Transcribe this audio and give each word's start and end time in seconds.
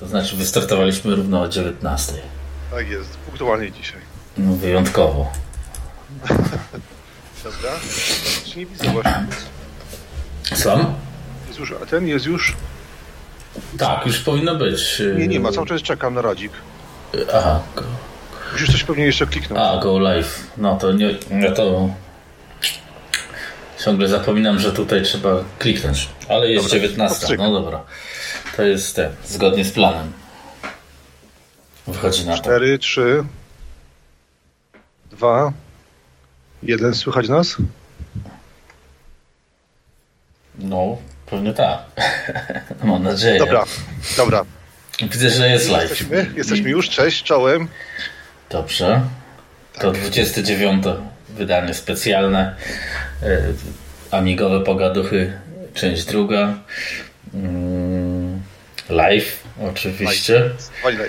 To 0.00 0.06
znaczy 0.06 0.36
wystartowaliśmy 0.36 1.14
równo 1.14 1.40
o 1.40 1.48
19. 1.48 2.12
Tak 2.70 2.88
jest, 2.88 3.16
punktualnie 3.16 3.72
dzisiaj. 3.72 4.00
No, 4.36 4.52
wyjątkowo. 4.52 5.32
Dobra. 7.44 7.70
Czy 8.44 8.58
nie 8.58 8.66
widzę 8.66 8.90
właśnie. 8.90 9.26
Sam? 10.54 10.94
Jest 11.48 11.58
już, 11.58 11.72
a 11.82 11.86
ten 11.86 12.08
jest 12.08 12.26
już... 12.26 12.56
Tak, 13.78 14.06
już 14.06 14.18
powinno 14.18 14.54
być. 14.54 15.02
Nie, 15.18 15.28
nie 15.28 15.40
ma, 15.40 15.52
cały 15.52 15.66
czas 15.66 15.82
czekam 15.82 16.14
na 16.14 16.22
radzik. 16.22 16.52
Aha. 17.34 17.60
Go. 17.76 17.82
Musisz 18.52 18.72
coś 18.72 18.84
pewnie 18.84 19.04
jeszcze 19.04 19.26
kliknąć. 19.26 19.60
A, 19.62 19.80
go 19.82 19.98
live. 19.98 20.40
No 20.56 20.76
to 20.76 20.92
nie, 20.92 21.14
no 21.30 21.50
to... 21.50 21.88
Ciągle 23.84 24.08
zapominam, 24.08 24.58
że 24.58 24.72
tutaj 24.72 25.02
trzeba 25.02 25.44
kliknąć. 25.58 26.08
Ale 26.28 26.50
jest 26.50 26.64
Dobra, 26.64 26.80
19. 26.80 27.08
podstryk. 27.08 27.38
No 27.38 27.52
dobra. 27.52 27.82
To 28.56 28.62
jest 28.62 28.96
ten, 28.96 29.10
zgodnie 29.24 29.64
z 29.64 29.72
planem. 29.72 30.12
Wychodzi 31.86 32.26
na 32.26 32.36
to. 32.36 32.42
4, 32.42 32.78
3, 32.78 33.24
2, 35.10 35.52
1. 36.62 36.94
Słychać 36.94 37.28
nas? 37.28 37.56
No, 40.58 40.98
pewnie 41.26 41.52
tak. 41.54 41.78
Mam 42.84 43.02
nadzieję. 43.02 43.38
Dobra, 43.38 43.64
dobra. 44.16 44.44
Widzę, 45.02 45.30
że 45.30 45.48
jest 45.50 45.68
live. 45.68 45.90
Jesteśmy, 45.90 46.30
jesteśmy 46.36 46.70
już. 46.70 46.88
Cześć, 46.90 47.22
czołem. 47.22 47.68
Dobrze. 48.50 49.00
To 49.80 49.92
29 49.92 50.84
wydanie 51.28 51.74
specjalne. 51.74 52.56
e, 53.22 53.42
Amigowe 54.10 54.60
pogaduchy, 54.64 55.38
część 55.74 56.04
druga. 56.04 56.54
Live, 58.90 59.42
oczywiście. 59.70 60.50
Fajnie. 60.82 61.00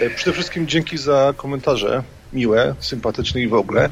E, 0.00 0.10
Przede 0.10 0.32
wszystkim 0.32 0.68
dzięki 0.68 0.98
za 0.98 1.34
komentarze 1.36 2.02
miłe, 2.32 2.74
sympatyczne 2.80 3.40
i 3.40 3.48
w 3.48 3.54
ogóle. 3.54 3.88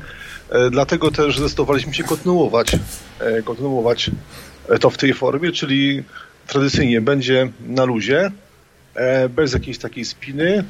E, 0.51 0.71
Dlatego 0.71 1.11
też 1.11 1.39
zdecydowaliśmy 1.39 1.95
się 1.95 2.05
kontynuować, 2.05 2.73
e, 3.21 3.43
kontynuować 3.43 4.11
to 4.81 4.91
w 4.91 4.97
tej 4.99 5.15
formie, 5.15 5.53
czyli 5.53 6.05
tradycyjnie 6.47 7.01
będzie 7.01 7.49
na 7.67 7.84
luzie, 7.84 8.31
bez 9.31 9.53
jakiejś 9.53 9.79
takiej 9.79 10.05
spiny. 10.05 10.65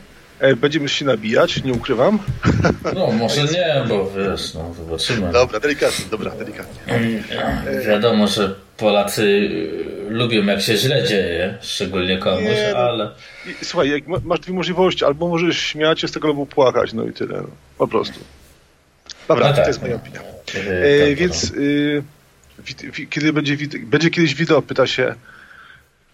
Będziemy 0.56 0.88
się 0.88 1.04
nabijać, 1.04 1.62
nie 1.64 1.72
ukrywam. 1.72 2.18
No, 2.94 3.12
może 3.12 3.42
nie, 3.44 3.84
bo 3.88 4.10
wiesz, 4.10 4.54
no, 4.54 4.74
zobaczymy. 4.74 5.32
Dobra, 5.32 5.60
delikatnie, 5.60 6.04
dobra, 6.10 6.30
delikatnie. 6.30 6.94
Wiadomo, 7.86 8.26
że 8.26 8.54
Polacy 8.78 9.22
y, 9.22 10.10
lubią 10.10 10.44
jak 10.46 10.60
się 10.60 10.76
źle 10.76 11.04
dzieje, 11.04 11.58
szczególnie 11.60 12.18
komuś, 12.18 12.42
Nie, 12.42 12.70
no. 12.72 12.78
ale 12.78 13.10
słuchaj, 13.62 13.90
jak 13.90 14.06
ma- 14.06 14.18
masz 14.24 14.40
dwie 14.40 14.54
możliwości, 14.54 15.04
albo 15.04 15.28
możesz 15.28 15.58
śmiać 15.58 16.00
się 16.00 16.08
z 16.08 16.12
tego, 16.12 16.28
albo 16.28 16.46
płakać, 16.46 16.92
no 16.92 17.04
i 17.04 17.12
tyle, 17.12 17.36
no, 17.42 17.48
po 17.78 17.88
prostu. 17.88 18.20
Dobra, 19.28 19.48
No 19.48 19.54
tak, 19.54 19.64
to 19.64 19.70
jest 19.70 19.82
moja 19.82 19.94
no. 19.94 20.00
opinia. 20.02 20.20
y, 20.54 21.04
E, 21.10 21.14
więc 21.14 21.44
y, 21.50 22.02
wid- 22.66 22.90
wi- 22.90 23.08
kiedy 23.08 23.32
będzie, 23.32 23.56
będzie 23.80 24.10
kiedyś 24.10 24.34
wideo, 24.34 24.62
pyta 24.62 24.86
się. 24.86 25.14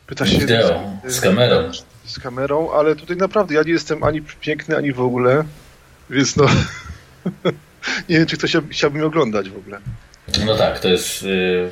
Pyta 0.06 0.26
się. 0.26 0.38
Wideo, 0.38 0.90
z 1.06 1.20
kamerą. 1.20 1.70
Z 2.04 2.18
kamerą, 2.18 2.72
ale 2.72 2.96
tutaj 2.96 3.16
naprawdę 3.16 3.54
ja 3.54 3.62
nie 3.62 3.72
jestem 3.72 4.02
ani 4.02 4.22
piękny, 4.40 4.76
ani 4.76 4.92
w 4.92 5.00
ogóle. 5.00 5.44
Więc 6.10 6.36
no. 6.36 6.46
nie 8.08 8.18
wiem, 8.18 8.26
czy 8.26 8.36
ktoś 8.36 8.50
chciał- 8.50 8.62
chciałby 8.70 8.98
mnie 8.98 9.06
oglądać 9.06 9.50
w 9.50 9.56
ogóle. 9.56 9.78
No 10.46 10.56
tak, 10.56 10.80
to 10.80 10.88
jest. 10.88 11.22
Yy, 11.22 11.70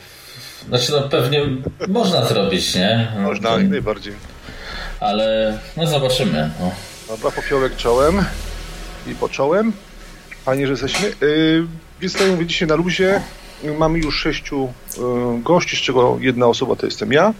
znaczy, 0.69 0.93
no 0.93 1.03
pewnie 1.09 1.41
można 1.89 2.25
zrobić, 2.27 2.75
nie? 2.75 3.09
No, 3.17 3.21
Można, 3.23 3.49
to- 3.51 3.59
jak 3.59 3.69
najbardziej. 3.69 4.15
Ale 5.01 5.59
no 5.77 5.87
zobaczymy. 5.87 6.51
No. 6.61 6.73
Dobra, 7.09 7.31
popiołek 7.31 7.77
czołem 7.77 8.25
i 9.07 9.15
poczołem. 9.15 9.73
Fajnie, 10.45 10.67
że 10.67 10.73
jesteśmy. 10.73 11.09
Yy, 11.21 11.67
więc 12.01 12.13
tak 12.13 12.29
mówię, 12.29 12.47
dzisiaj 12.47 12.69
na 12.69 12.75
luzie 12.75 13.21
mamy 13.79 13.99
już 13.99 14.21
sześciu 14.21 14.73
yy, 14.99 15.03
gości, 15.43 15.77
z 15.77 15.81
czego 15.81 16.19
jedna 16.21 16.47
osoba 16.47 16.77
to 16.77 16.87
jestem 16.87 17.13
ja, 17.13 17.35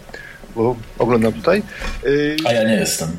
bo 0.55 0.75
oglądam 0.99 1.33
tutaj. 1.33 1.63
Yy, 2.03 2.35
A 2.45 2.53
ja 2.53 2.63
nie 2.63 2.75
jestem. 2.75 3.09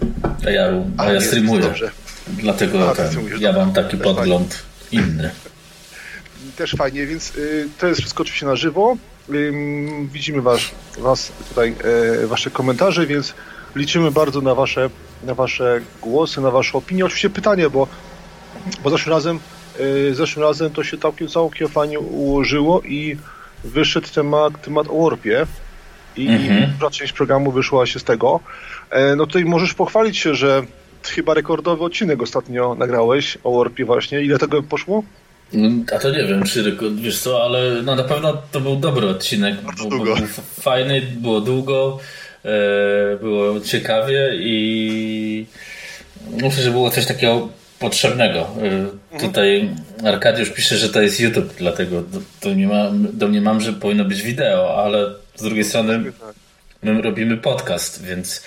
A 0.47 0.51
ja, 0.51 0.69
a 0.97 1.05
ja 1.05 1.13
jest, 1.13 1.27
streamuję. 1.27 1.63
Dobrze. 1.63 1.91
Dlatego 2.29 2.91
A, 2.91 2.95
ja 3.39 3.53
mam 3.53 3.73
taki 3.73 3.97
podgląd 3.97 4.63
inny. 4.93 5.31
Też 6.57 6.75
fajnie, 6.79 7.07
więc 7.07 7.37
y, 7.37 7.69
to 7.79 7.87
jest 7.87 8.01
wszystko 8.01 8.23
oczywiście 8.23 8.47
na 8.47 8.57
żywo. 8.57 8.97
Widzimy 10.13 10.43
was, 10.43 10.61
was 10.99 11.33
tutaj, 11.49 11.75
e, 12.23 12.27
wasze 12.27 12.51
komentarze, 12.51 13.07
więc 13.07 13.35
liczymy 13.77 14.11
bardzo 14.11 14.41
na 14.41 14.55
wasze, 14.55 14.91
na 15.25 15.35
wasze 15.35 15.81
głosy, 16.03 16.41
na 16.41 16.51
wasze 16.51 16.79
opinie. 16.79 17.05
Oczywiście 17.05 17.31
pytanie, 17.31 17.71
bo, 17.71 17.89
bo 18.83 18.91
zeszłym 18.91 19.15
razem 19.15 19.41
y, 19.81 20.15
zeszłym 20.15 20.45
razem 20.45 20.71
to 20.71 20.85
się 20.85 20.99
całkiem, 20.99 21.29
całkiem 21.29 21.69
fajnie 21.69 21.99
ułożyło 22.01 22.83
i 22.83 23.17
wyszedł 23.65 24.09
temat, 24.15 24.63
temat 24.63 24.87
o 24.91 25.03
Warpie 25.03 25.47
i 26.17 26.29
Mhm. 26.29 26.71
duża 26.73 26.91
część 26.91 27.13
programu 27.13 27.53
wyszła 27.53 27.87
się 27.87 27.99
z 27.99 28.05
tego. 28.05 28.41
E, 28.91 29.17
no 29.17 29.27
tutaj 29.27 29.45
możesz 29.45 29.75
pochwalić 29.75 30.19
się, 30.19 30.35
że 30.35 30.63
chyba 31.03 31.35
rekordowy 31.35 31.85
odcinek 31.85 32.23
ostatnio 32.23 32.75
nagrałeś 32.75 33.39
o 33.45 33.59
Warpie 33.59 33.85
właśnie. 33.85 34.23
Ile 34.23 34.39
tego 34.39 34.63
poszło? 34.63 35.03
Mm, 35.55 35.85
A 35.97 35.99
to 35.99 36.11
nie 36.11 36.25
wiem, 36.25 36.43
czy 36.45 36.77
wiesz 36.97 37.19
co, 37.21 37.45
ale 37.45 37.83
no 37.83 37.97
na 37.97 38.05
pewno 38.05 38.43
to 38.53 38.61
był 38.61 38.77
dobry 38.77 39.09
odcinek. 39.09 39.61
Bardzo 39.63 39.85
Był, 39.89 39.99
długo. 39.99 40.17
był 40.17 40.27
fajny, 40.61 41.03
było 41.17 41.41
długo, 41.41 41.99
e, 42.45 42.49
było 43.21 43.61
ciekawie 43.61 44.31
i 44.35 45.47
myślę, 46.43 46.63
że 46.63 46.71
było 46.71 46.91
coś 46.91 47.07
takiego 47.07 47.49
potrzebnego. 47.79 48.41
E, 48.41 49.05
Mhm. 49.15 49.31
Tutaj 49.33 49.71
Arkadiusz 50.05 50.51
pisze, 50.51 50.77
że 50.77 50.89
to 50.89 51.03
jest 51.03 51.21
YouTube, 51.21 51.55
dlatego 51.59 52.03
do, 52.03 52.19
do, 52.43 52.51
mnie 52.55 52.67
mam, 52.67 53.09
do 53.19 53.29
mnie 53.29 53.41
mam, 53.41 53.61
że 53.61 53.73
powinno 53.73 54.05
być 54.05 54.23
wideo, 54.23 54.85
ale 54.85 55.07
z 55.37 55.43
drugiej 55.43 55.65
strony 55.65 56.13
Tak. 56.21 56.35
my 56.83 57.03
robimy 57.03 57.37
podcast, 57.37 58.05
więc 58.05 58.43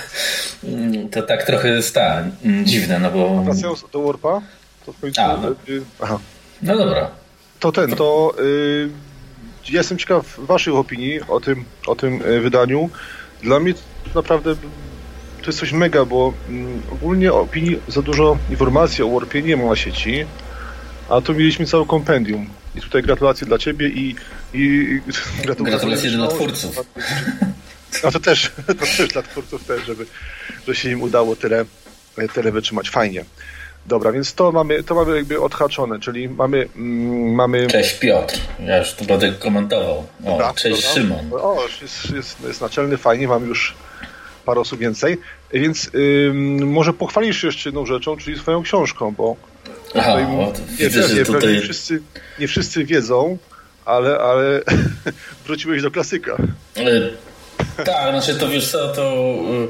to 1.12 1.22
tak 1.22 1.46
trochę 1.46 1.68
jest 1.68 1.94
ta, 1.94 2.24
dziwne, 2.64 2.98
no 2.98 3.10
bo... 3.10 3.42
Wracając 3.44 3.84
do 3.92 4.02
Warpa, 4.02 4.40
to 4.86 4.92
w 4.92 5.00
końcu... 5.00 5.20
A, 5.20 5.36
no. 5.36 5.50
y, 5.68 5.82
aha. 6.00 6.18
No 6.62 6.78
dobra. 6.78 7.10
To 7.60 7.72
ten, 7.72 7.96
to 7.96 8.34
y, 8.40 8.90
ja 9.68 9.78
jestem 9.78 9.98
ciekaw 9.98 10.38
waszych 10.38 10.74
opinii 10.74 11.20
o 11.28 11.40
tym, 11.40 11.64
o 11.86 11.94
tym 11.96 12.22
y, 12.22 12.40
wydaniu. 12.40 12.90
Dla 13.42 13.60
mnie 13.60 13.74
naprawdę 14.14 14.56
to 15.40 15.46
jest 15.46 15.58
coś 15.58 15.72
mega, 15.72 16.04
bo 16.04 16.32
mm, 16.48 16.82
ogólnie 16.92 17.32
opinii 17.32 17.80
za 17.88 18.02
dużo 18.02 18.38
informacji 18.50 19.04
o 19.04 19.08
Warpie 19.08 19.42
nie 19.42 19.56
ma 19.56 19.64
na 19.64 19.76
sieci, 19.76 20.26
a 21.08 21.20
tu 21.20 21.34
mieliśmy 21.34 21.66
całe 21.66 21.86
kompendium. 21.86 22.46
I 22.76 22.80
tutaj 22.80 23.02
gratulacje 23.02 23.46
dla 23.46 23.58
ciebie 23.58 23.88
i, 23.88 24.14
i 24.54 24.86
gratulacje, 25.42 25.64
Gratulacje 25.64 26.10
dla 26.10 26.28
twórców. 26.28 26.86
No 28.04 28.10
to 28.10 28.20
też, 28.20 28.52
to 28.66 28.74
też 28.74 29.08
dla 29.12 29.22
twórców 29.22 29.64
też, 29.64 29.86
żeby, 29.86 30.06
że 30.68 30.74
się 30.74 30.90
im 30.90 31.02
udało 31.02 31.36
tyle, 31.36 31.64
tyle 32.34 32.52
wytrzymać. 32.52 32.90
Fajnie. 32.90 33.24
Dobra, 33.86 34.12
więc 34.12 34.34
to 34.34 34.52
mamy, 34.52 34.82
to 34.82 34.94
mamy 34.94 35.16
jakby 35.16 35.40
odhaczone, 35.40 36.00
czyli 36.00 36.28
mamy, 36.28 36.68
mm, 36.76 37.34
mamy 37.34 37.66
Cześć 37.66 37.98
Piotr. 37.98 38.38
Ja 38.66 38.78
już 38.78 38.92
tu 38.92 39.04
będę 39.04 39.32
komentował. 39.32 39.96
O, 39.98 40.06
Dobra, 40.20 40.52
cześć 40.54 40.82
dobra. 40.82 40.94
Szymon. 40.94 41.30
O, 41.32 41.56
jest, 41.82 42.10
jest, 42.14 42.40
jest 42.40 42.60
naczelny, 42.60 42.96
fajnie, 42.96 43.28
mam 43.28 43.46
już 43.46 43.74
parę 44.44 44.60
osób 44.60 44.78
więcej. 44.78 45.18
Więc 45.52 45.90
ym, 45.94 46.72
może 46.72 46.92
pochwalisz 46.92 47.40
się 47.40 47.46
jeszcze 47.46 47.68
jedną 47.68 47.86
rzeczą, 47.86 48.16
czyli 48.16 48.38
swoją 48.38 48.62
książką, 48.62 49.14
bo 49.16 49.36
Aha, 49.94 50.10
tutaj, 50.12 50.24
o, 50.24 50.52
nie, 50.80 50.86
widzę, 50.88 51.02
pewnie 51.02 51.24
tutaj... 51.24 51.54
nie, 51.54 51.60
wszyscy, 51.60 52.02
nie 52.38 52.48
wszyscy 52.48 52.84
wiedzą, 52.84 53.38
ale, 53.84 54.18
ale 54.18 54.60
wróciłeś 55.46 55.82
do 55.82 55.90
klasyka. 55.90 56.36
Y, 56.78 57.10
Tak, 57.84 58.10
znaczy 58.10 58.34
to 58.40 58.48
wiesz 58.48 58.70
co, 58.70 58.88
to 58.88 59.12
y, 59.12 59.68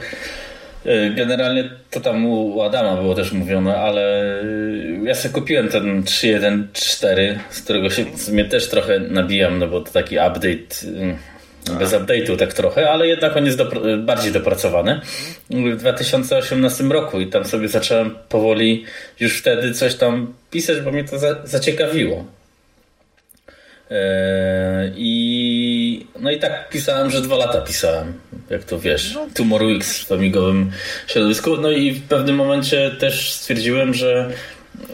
generalnie 1.17 1.71
to 1.91 2.01
tam 2.01 2.27
u 2.27 2.63
Adama 2.63 2.97
było 2.97 3.15
też 3.15 3.33
mówione, 3.33 3.77
ale 3.77 4.33
y, 4.43 5.01
ja 5.05 5.15
sobie 5.15 5.35
kupiłem 5.35 5.69
ten 5.69 6.03
3.1.4, 6.03 7.39
z 7.51 7.63
którego 7.63 7.91
się 7.91 8.05
w 8.05 8.23
sumie 8.23 8.45
też 8.45 8.69
trochę 8.69 9.01
nabijam, 9.01 9.59
no 9.59 9.67
bo 9.67 9.81
to 9.81 9.93
taki 9.93 10.15
update, 10.17 10.87
y, 11.73 11.75
bez 11.79 11.93
update'u 11.93 12.37
tak 12.37 12.53
trochę, 12.55 12.91
ale 12.91 13.07
jednak 13.09 13.37
on 13.37 13.47
jest 13.47 13.59
dopr- 13.59 14.05
bardziej 14.05 14.33
dopracowany 14.33 15.01
w 15.51 15.77
2018 15.77 16.85
roku 16.85 17.21
i 17.21 17.27
tam 17.27 17.45
sobie 17.45 17.69
zacząłem 17.69 18.17
powoli 18.29 18.85
już 19.21 19.39
wtedy 19.39 19.75
coś 19.75 19.95
tam 19.95 20.35
pisać, 20.51 20.81
bo 20.81 20.91
mnie 20.93 21.05
to 21.05 21.19
za- 21.19 21.47
zaciekawiło. 21.47 22.25
Eee, 23.91 24.93
I 24.97 26.07
no 26.21 26.31
i 26.31 26.39
tak 26.39 26.69
pisałem, 26.69 27.11
że 27.11 27.21
dwa 27.21 27.37
lata 27.37 27.61
pisałem, 27.61 28.13
jak 28.51 28.65
to 28.65 28.79
wiesz, 28.79 29.19
Tumor 29.35 29.63
Weeks 29.63 30.05
w 30.05 30.13
amigowym 30.13 30.73
środowisku. 31.07 31.57
No 31.57 31.71
i 31.71 31.93
w 31.93 32.09
pewnym 32.09 32.37
momencie 32.37 32.91
też 32.91 33.33
stwierdziłem, 33.33 33.95
że 33.95 34.31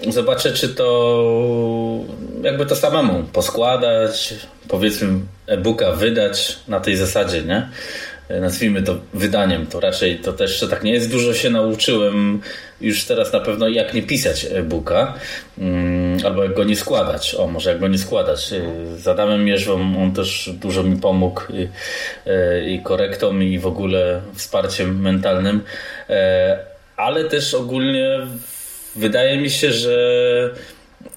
zobaczę, 0.09 0.53
czy 0.53 0.69
to 0.69 2.05
jakby 2.43 2.67
to 2.67 2.77
samemu 2.77 3.25
poskładać, 3.25 4.35
powiedzmy 4.69 5.21
e-booka 5.47 5.93
wydać 5.93 6.59
na 6.69 6.81
tej 6.81 6.97
zasadzie, 6.97 7.43
nie? 7.43 7.69
Nazwijmy 8.29 8.83
to 8.83 8.97
wydaniem, 9.15 9.67
to 9.67 9.81
raczej 9.81 10.19
to 10.19 10.33
też 10.33 10.65
tak 10.71 10.85
nie 10.85 10.93
jest. 10.93 11.11
Dużo 11.11 11.35
się 11.35 11.51
nauczyłem 11.51 12.41
już 12.81 13.05
teraz 13.05 13.33
na 13.33 13.41
pewno 13.41 13.69
jak 13.69 13.95
nie 13.95 14.03
pisać 14.03 14.47
e-booka 14.53 15.15
mm, 15.59 16.27
albo 16.27 16.43
jak 16.43 16.55
go 16.55 16.65
nie 16.65 16.77
składać. 16.77 17.35
O, 17.35 17.47
może 17.47 17.71
jak 17.71 17.81
go 17.81 17.89
nie 17.89 17.99
składać. 17.99 18.55
Z 18.97 19.09
Adamem 19.09 19.47
on 19.99 20.13
też 20.13 20.51
dużo 20.55 20.83
mi 20.83 20.97
pomógł 20.97 21.41
i, 21.53 21.69
i 22.73 22.83
korektą 22.83 23.41
i 23.41 23.59
w 23.59 23.67
ogóle 23.67 24.21
wsparciem 24.35 25.01
mentalnym. 25.01 25.61
Ale 26.97 27.25
też 27.25 27.55
ogólnie 27.55 28.27
wydaje 28.97 29.39
mi 29.39 29.51
się, 29.51 29.73
że 29.73 29.97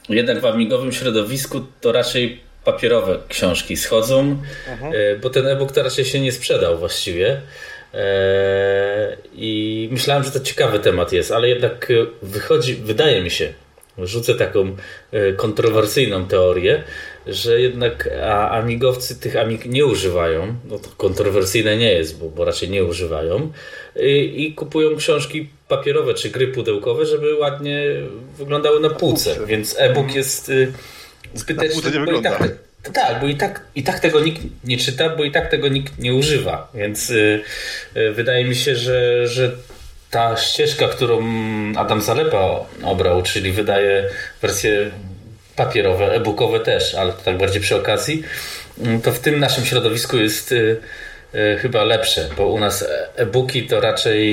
jednak 0.10 0.42
w 0.42 0.46
amigowym 0.46 0.92
środowisku 0.92 1.62
to 1.82 1.92
raczej 1.92 2.49
papierowe 2.72 3.20
książki 3.28 3.78
schodzą, 3.78 4.38
mhm. 4.68 4.94
E, 4.94 5.16
bo 5.16 5.30
ten 5.30 5.48
e-book 5.48 5.72
to 5.72 5.84
raczej 5.84 6.06
się 6.06 6.20
nie 6.20 6.32
sprzedał 6.32 6.78
właściwie. 6.78 7.42
E, 7.94 9.18
I 9.34 9.90
myślałem, 9.92 10.24
że 10.24 10.32
to 10.32 10.40
ciekawy 10.40 10.80
temat 10.80 11.12
jest, 11.12 11.32
ale 11.32 11.50
jednak 11.50 11.88
wychodzi, 12.22 12.76
wydaje 12.76 13.22
mi 13.22 13.32
się, 13.32 13.54
rzucę 13.98 14.36
taką 14.36 14.76
e, 15.12 15.34
kontrowersyjną 15.34 16.26
teorię, 16.26 16.84
że 17.28 17.62
jednak 17.62 18.10
amigowcy 18.50 19.20
tych 19.20 19.38
amig 19.38 19.66
nie 19.66 19.86
używają. 19.86 20.56
No 20.70 20.80
to 20.80 20.90
kontrowersyjne 20.98 21.78
nie 21.78 21.92
jest, 21.92 22.20
bo, 22.20 22.30
bo 22.30 22.46
raczej 22.46 22.70
nie 22.70 22.84
używają. 22.84 23.52
I, 24.00 24.46
I, 24.46 24.54
kupują 24.54 24.98
książki 24.98 25.50
papierowe 25.68 26.14
czy 26.14 26.30
gry 26.30 26.48
pudełkowe, 26.48 27.06
żeby 27.06 27.36
ładnie 27.36 27.82
wyglądały 28.38 28.80
na 28.80 28.90
półce. 28.90 29.46
Więc 29.46 29.76
e-book 29.80 30.06
mhm. 30.06 30.24
Zbyteczny. 31.34 31.92
nie 31.92 32.00
wygląda. 32.00 32.38
Tak, 32.84 32.94
tak, 32.94 33.22
bo 33.22 33.28
i 33.28 33.36
tak, 33.36 33.62
i 33.76 33.84
tak 33.84 34.00
tego 34.00 34.20
nikt 34.20 34.42
nie 34.64 34.78
czyta, 34.78 35.10
bo 35.10 35.24
i 35.24 35.32
tak 35.32 35.50
tego 35.50 35.68
nikt 35.68 36.00
nie 36.00 36.14
używa. 36.14 36.72
Więc 36.74 37.10
y, 37.10 37.42
y, 37.98 38.12
wydaje 38.12 38.46
mi 38.46 38.56
się, 38.56 38.76
że, 38.76 39.28
że 39.28 39.52
ta 40.12 40.38
ścieżka, 40.38 40.88
którą 40.88 41.24
Adam 41.76 42.02
Zalepa 42.02 42.66
obrał, 42.84 43.24
czyli 43.24 43.52
wydaje 43.52 44.10
wersje 44.42 44.92
papierowe, 45.56 46.14
e-bookowe 46.14 46.60
też, 46.60 46.96
ale 46.96 47.14
to 47.14 47.22
tak 47.22 47.38
bardziej 47.38 47.62
przy 47.62 47.76
okazji, 47.76 48.24
mm, 48.82 49.02
to 49.02 49.12
w 49.12 49.20
tym 49.20 49.40
naszym 49.40 49.66
środowisku 49.66 50.18
jest 50.18 50.52
y, 50.52 50.78
y, 51.36 51.58
chyba 51.62 51.84
lepsze, 51.84 52.30
bo 52.38 52.48
u 52.48 52.60
nas 52.60 52.86
e-booki 53.16 53.68
to 53.68 53.80
raczej, 53.80 54.24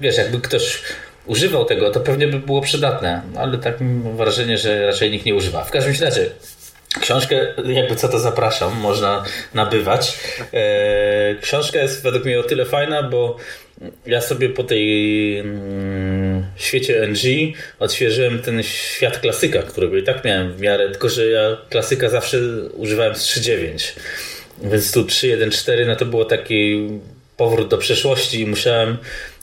wiesz, 0.00 0.16
jakby 0.16 0.40
ktoś 0.40 0.82
używał 1.26 1.64
tego, 1.64 1.90
to 1.90 2.00
pewnie 2.00 2.28
by 2.28 2.38
było 2.38 2.60
przydatne, 2.60 3.22
ale 3.36 3.58
tak 3.58 3.80
mam 3.80 4.16
wrażenie, 4.16 4.58
że 4.58 4.86
raczej 4.86 5.10
nikt 5.10 5.26
nie 5.26 5.34
używa. 5.34 5.64
W 5.64 5.70
każdym 5.70 5.94
razie 6.00 6.30
Książkę, 7.00 7.54
jakby 7.64 7.96
co 7.96 8.08
to 8.08 8.18
zapraszam, 8.18 8.80
można 8.80 9.24
nabywać. 9.54 10.18
E, 10.52 11.34
książka 11.40 11.78
jest 11.78 12.02
według 12.02 12.24
mnie 12.24 12.40
o 12.40 12.42
tyle 12.42 12.64
fajna, 12.64 13.02
bo 13.02 13.36
ja 14.06 14.20
sobie 14.20 14.48
po 14.48 14.64
tej 14.64 15.38
mm, 15.38 16.44
świecie 16.56 17.06
NG 17.08 17.56
odświeżyłem 17.78 18.38
ten 18.38 18.62
świat 18.62 19.18
klasyka, 19.18 19.62
którego 19.62 19.96
i 19.96 20.02
tak 20.02 20.24
miałem 20.24 20.52
w 20.52 20.60
miarę, 20.60 20.90
tylko 20.90 21.08
że 21.08 21.26
ja 21.26 21.56
klasyka 21.68 22.08
zawsze 22.08 22.38
używałem 22.74 23.14
z 23.14 23.26
3.9. 23.26 23.98
Więc 24.62 24.92
tu 24.92 25.02
3.1.4 25.02 25.86
no 25.86 25.96
to 25.96 26.06
było 26.06 26.24
taki 26.24 26.88
powrót 27.36 27.68
do 27.68 27.78
przeszłości 27.78 28.40
i 28.40 28.46
musiałem 28.46 28.96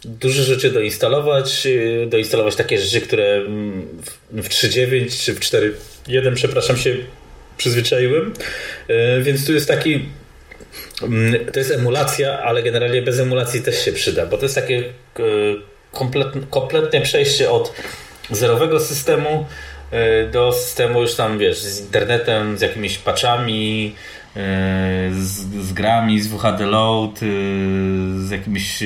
dużo 0.06 0.44
rzeczy 0.44 0.72
doinstalować, 0.72 1.66
y, 1.66 2.08
doinstalować 2.10 2.56
takie 2.56 2.78
rzeczy, 2.78 3.02
które 3.02 3.42
w 4.32 4.50
3.9 4.50 5.26
czy 5.26 5.34
w 5.34 5.40
4.1 5.40 6.36
przepraszam 6.36 6.78
się 6.78 6.96
przyzwyczaiłem. 7.58 8.34
E, 8.88 9.22
więc 9.22 9.46
tu 9.46 9.54
jest 9.54 9.68
taki. 9.68 10.06
Mm, 11.04 11.46
to 11.46 11.60
jest 11.60 11.72
emulacja, 11.72 12.40
ale 12.40 12.64
generalnie 12.64 13.02
bez 13.02 13.20
emulacji 13.20 13.62
też 13.62 13.86
się 13.86 13.92
przyda, 13.92 14.26
bo 14.26 14.38
to 14.38 14.46
jest 14.46 14.56
takie 14.56 14.78
e, 14.80 15.24
kompletne, 15.92 16.42
kompletne 16.50 17.02
przejście 17.02 17.52
od 17.52 17.74
zerowego 18.32 18.80
systemu 18.80 19.46
do 20.32 20.52
systemu 20.52 21.02
już 21.02 21.16
tam, 21.16 21.40
wiesz, 21.40 21.58
z 21.58 21.82
internetem, 21.82 22.58
z 22.58 22.62
jakimiś 22.62 22.98
patchami, 22.98 23.96
z, 25.12 25.66
z 25.66 25.74
grami, 25.74 26.22
z 26.22 26.28
WHD 26.28 26.66
Load, 26.66 27.20
z 28.20 28.32
jakimiś 28.32 28.84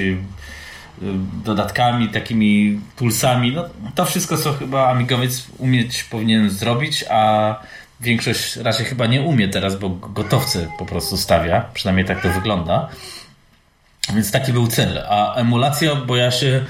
dodatkami, 1.43 2.09
takimi 2.09 2.79
pulsami. 2.95 3.51
No, 3.51 3.65
to 3.95 4.05
wszystko, 4.05 4.37
co 4.37 4.53
chyba 4.53 4.89
Amigowiec 4.89 5.47
umieć 5.57 6.03
powinien 6.03 6.49
zrobić, 6.49 7.05
a 7.09 7.55
większość 8.01 8.55
raczej 8.55 8.85
chyba 8.85 9.05
nie 9.05 9.21
umie 9.21 9.47
teraz, 9.47 9.75
bo 9.75 9.89
gotowce 9.89 10.67
po 10.79 10.85
prostu 10.85 11.17
stawia, 11.17 11.65
przynajmniej 11.73 12.05
tak 12.05 12.21
to 12.21 12.29
wygląda. 12.29 12.89
Więc 14.13 14.31
taki 14.31 14.53
był 14.53 14.67
cel. 14.67 15.03
A 15.09 15.35
emulacja, 15.35 15.95
bo 15.95 16.15
ja 16.15 16.31
się 16.31 16.65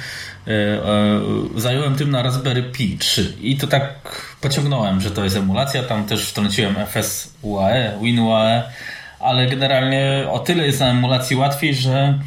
e, 0.47 0.51
e, 0.51 1.21
zająłem 1.55 1.95
tym 1.95 2.11
na 2.11 2.21
Raspberry 2.23 2.63
Pi 2.63 2.97
3 2.97 3.33
i 3.41 3.57
to 3.57 3.67
tak 3.67 3.93
pociągnąłem, 4.41 5.01
że 5.01 5.11
to 5.11 5.23
jest 5.23 5.37
emulacja. 5.37 5.83
Tam 5.83 6.05
też 6.05 6.29
wtrąciłem 6.29 6.75
FS 6.75 7.33
UAE, 7.41 7.99
WinUAE, 8.01 8.63
ale 9.19 9.47
generalnie 9.47 10.25
o 10.31 10.39
tyle 10.39 10.65
jest 10.65 10.79
na 10.79 10.87
emulacji 10.87 11.35
łatwiej, 11.35 11.75
że 11.75 12.19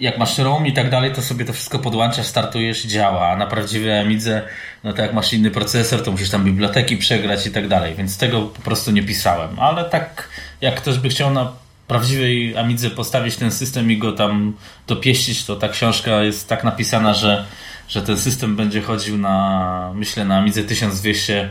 jak 0.00 0.18
masz 0.18 0.38
ROM 0.38 0.66
i 0.66 0.72
tak 0.72 0.90
dalej, 0.90 1.12
to 1.12 1.22
sobie 1.22 1.44
to 1.44 1.52
wszystko 1.52 1.78
podłączasz, 1.78 2.26
startujesz 2.26 2.84
i 2.84 2.88
działa. 2.88 3.28
A 3.28 3.36
na 3.36 3.46
prawdziwej 3.46 3.98
Amidze, 3.98 4.42
no 4.84 4.92
to 4.92 5.02
jak 5.02 5.12
masz 5.14 5.32
inny 5.32 5.50
procesor, 5.50 6.02
to 6.02 6.10
musisz 6.10 6.30
tam 6.30 6.44
biblioteki 6.44 6.96
przegrać 6.96 7.46
i 7.46 7.50
tak 7.50 7.68
dalej. 7.68 7.94
Więc 7.94 8.18
tego 8.18 8.42
po 8.42 8.62
prostu 8.62 8.90
nie 8.90 9.02
pisałem. 9.02 9.58
Ale 9.58 9.84
tak, 9.84 10.28
jak 10.60 10.74
ktoś 10.74 10.98
by 10.98 11.08
chciał 11.08 11.30
na 11.30 11.52
prawdziwej 11.88 12.56
Amidze 12.56 12.90
postawić 12.90 13.36
ten 13.36 13.50
system 13.50 13.92
i 13.92 13.98
go 13.98 14.12
tam 14.12 14.56
dopieścić, 14.86 15.44
to 15.44 15.56
ta 15.56 15.68
książka 15.68 16.22
jest 16.22 16.48
tak 16.48 16.64
napisana, 16.64 17.14
że, 17.14 17.44
że 17.88 18.02
ten 18.02 18.18
system 18.18 18.56
będzie 18.56 18.82
chodził 18.82 19.18
na, 19.18 19.92
myślę, 19.94 20.24
na 20.24 20.38
Amidze 20.38 20.62
1200 20.62 21.50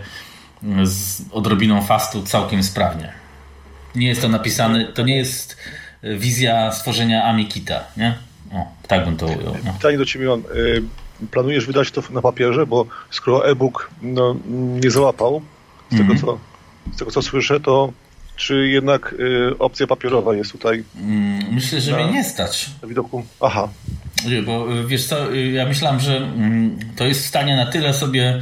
z 0.83 1.21
odrobiną 1.31 1.81
fastu 1.81 2.23
całkiem 2.23 2.63
sprawnie. 2.63 3.13
Nie 3.95 4.07
jest 4.07 4.21
to 4.21 4.29
napisane, 4.29 4.85
to 4.85 5.03
nie 5.03 5.15
jest 5.15 5.57
wizja 6.03 6.71
stworzenia 6.71 7.23
Amikita, 7.23 7.83
nie? 7.97 8.15
O, 8.55 8.65
tak 8.87 9.05
bym 9.05 9.17
to 9.17 9.25
ujął. 9.25 9.55
No. 9.65 9.73
Pytanie 9.73 9.97
do 9.97 10.05
Ciebie 10.05 10.27
mam. 10.27 10.39
Y, 10.39 10.83
planujesz 11.31 11.65
wydać 11.65 11.91
to 11.91 12.03
na 12.09 12.21
papierze, 12.21 12.65
bo 12.65 12.85
skoro 13.11 13.49
e-book 13.49 13.89
no, 14.01 14.35
nie 14.81 14.91
załapał, 14.91 15.41
z, 15.89 15.93
mm 15.93 16.07
-hmm. 16.07 16.19
tego, 16.19 16.31
mhm. 16.31 16.39
co, 16.91 16.95
z 16.95 16.97
tego 16.97 17.11
co 17.11 17.21
słyszę, 17.21 17.59
to 17.59 17.93
czy 18.35 18.67
jednak 18.67 19.13
y, 19.19 19.57
opcja 19.59 19.87
papierowa 19.87 20.35
jest 20.35 20.51
tutaj? 20.51 20.83
Mm, 20.95 21.53
myślę, 21.53 21.81
że 21.81 21.91
na, 21.91 21.97
mnie 21.97 22.13
nie 22.13 22.23
stać. 22.23 22.69
Na 22.81 22.87
widoku. 22.87 23.25
Aha. 23.41 23.69
Bo 24.45 24.73
y, 24.73 24.87
wiesz 24.87 25.05
co, 25.05 25.35
ja 25.35 25.65
myślałem, 25.65 25.99
że 25.99 26.17
mm, 26.17 26.79
to 26.95 27.05
jest 27.05 27.23
w 27.23 27.27
stanie 27.27 27.55
na 27.55 27.65
tyle 27.65 27.93
sobie 27.93 28.41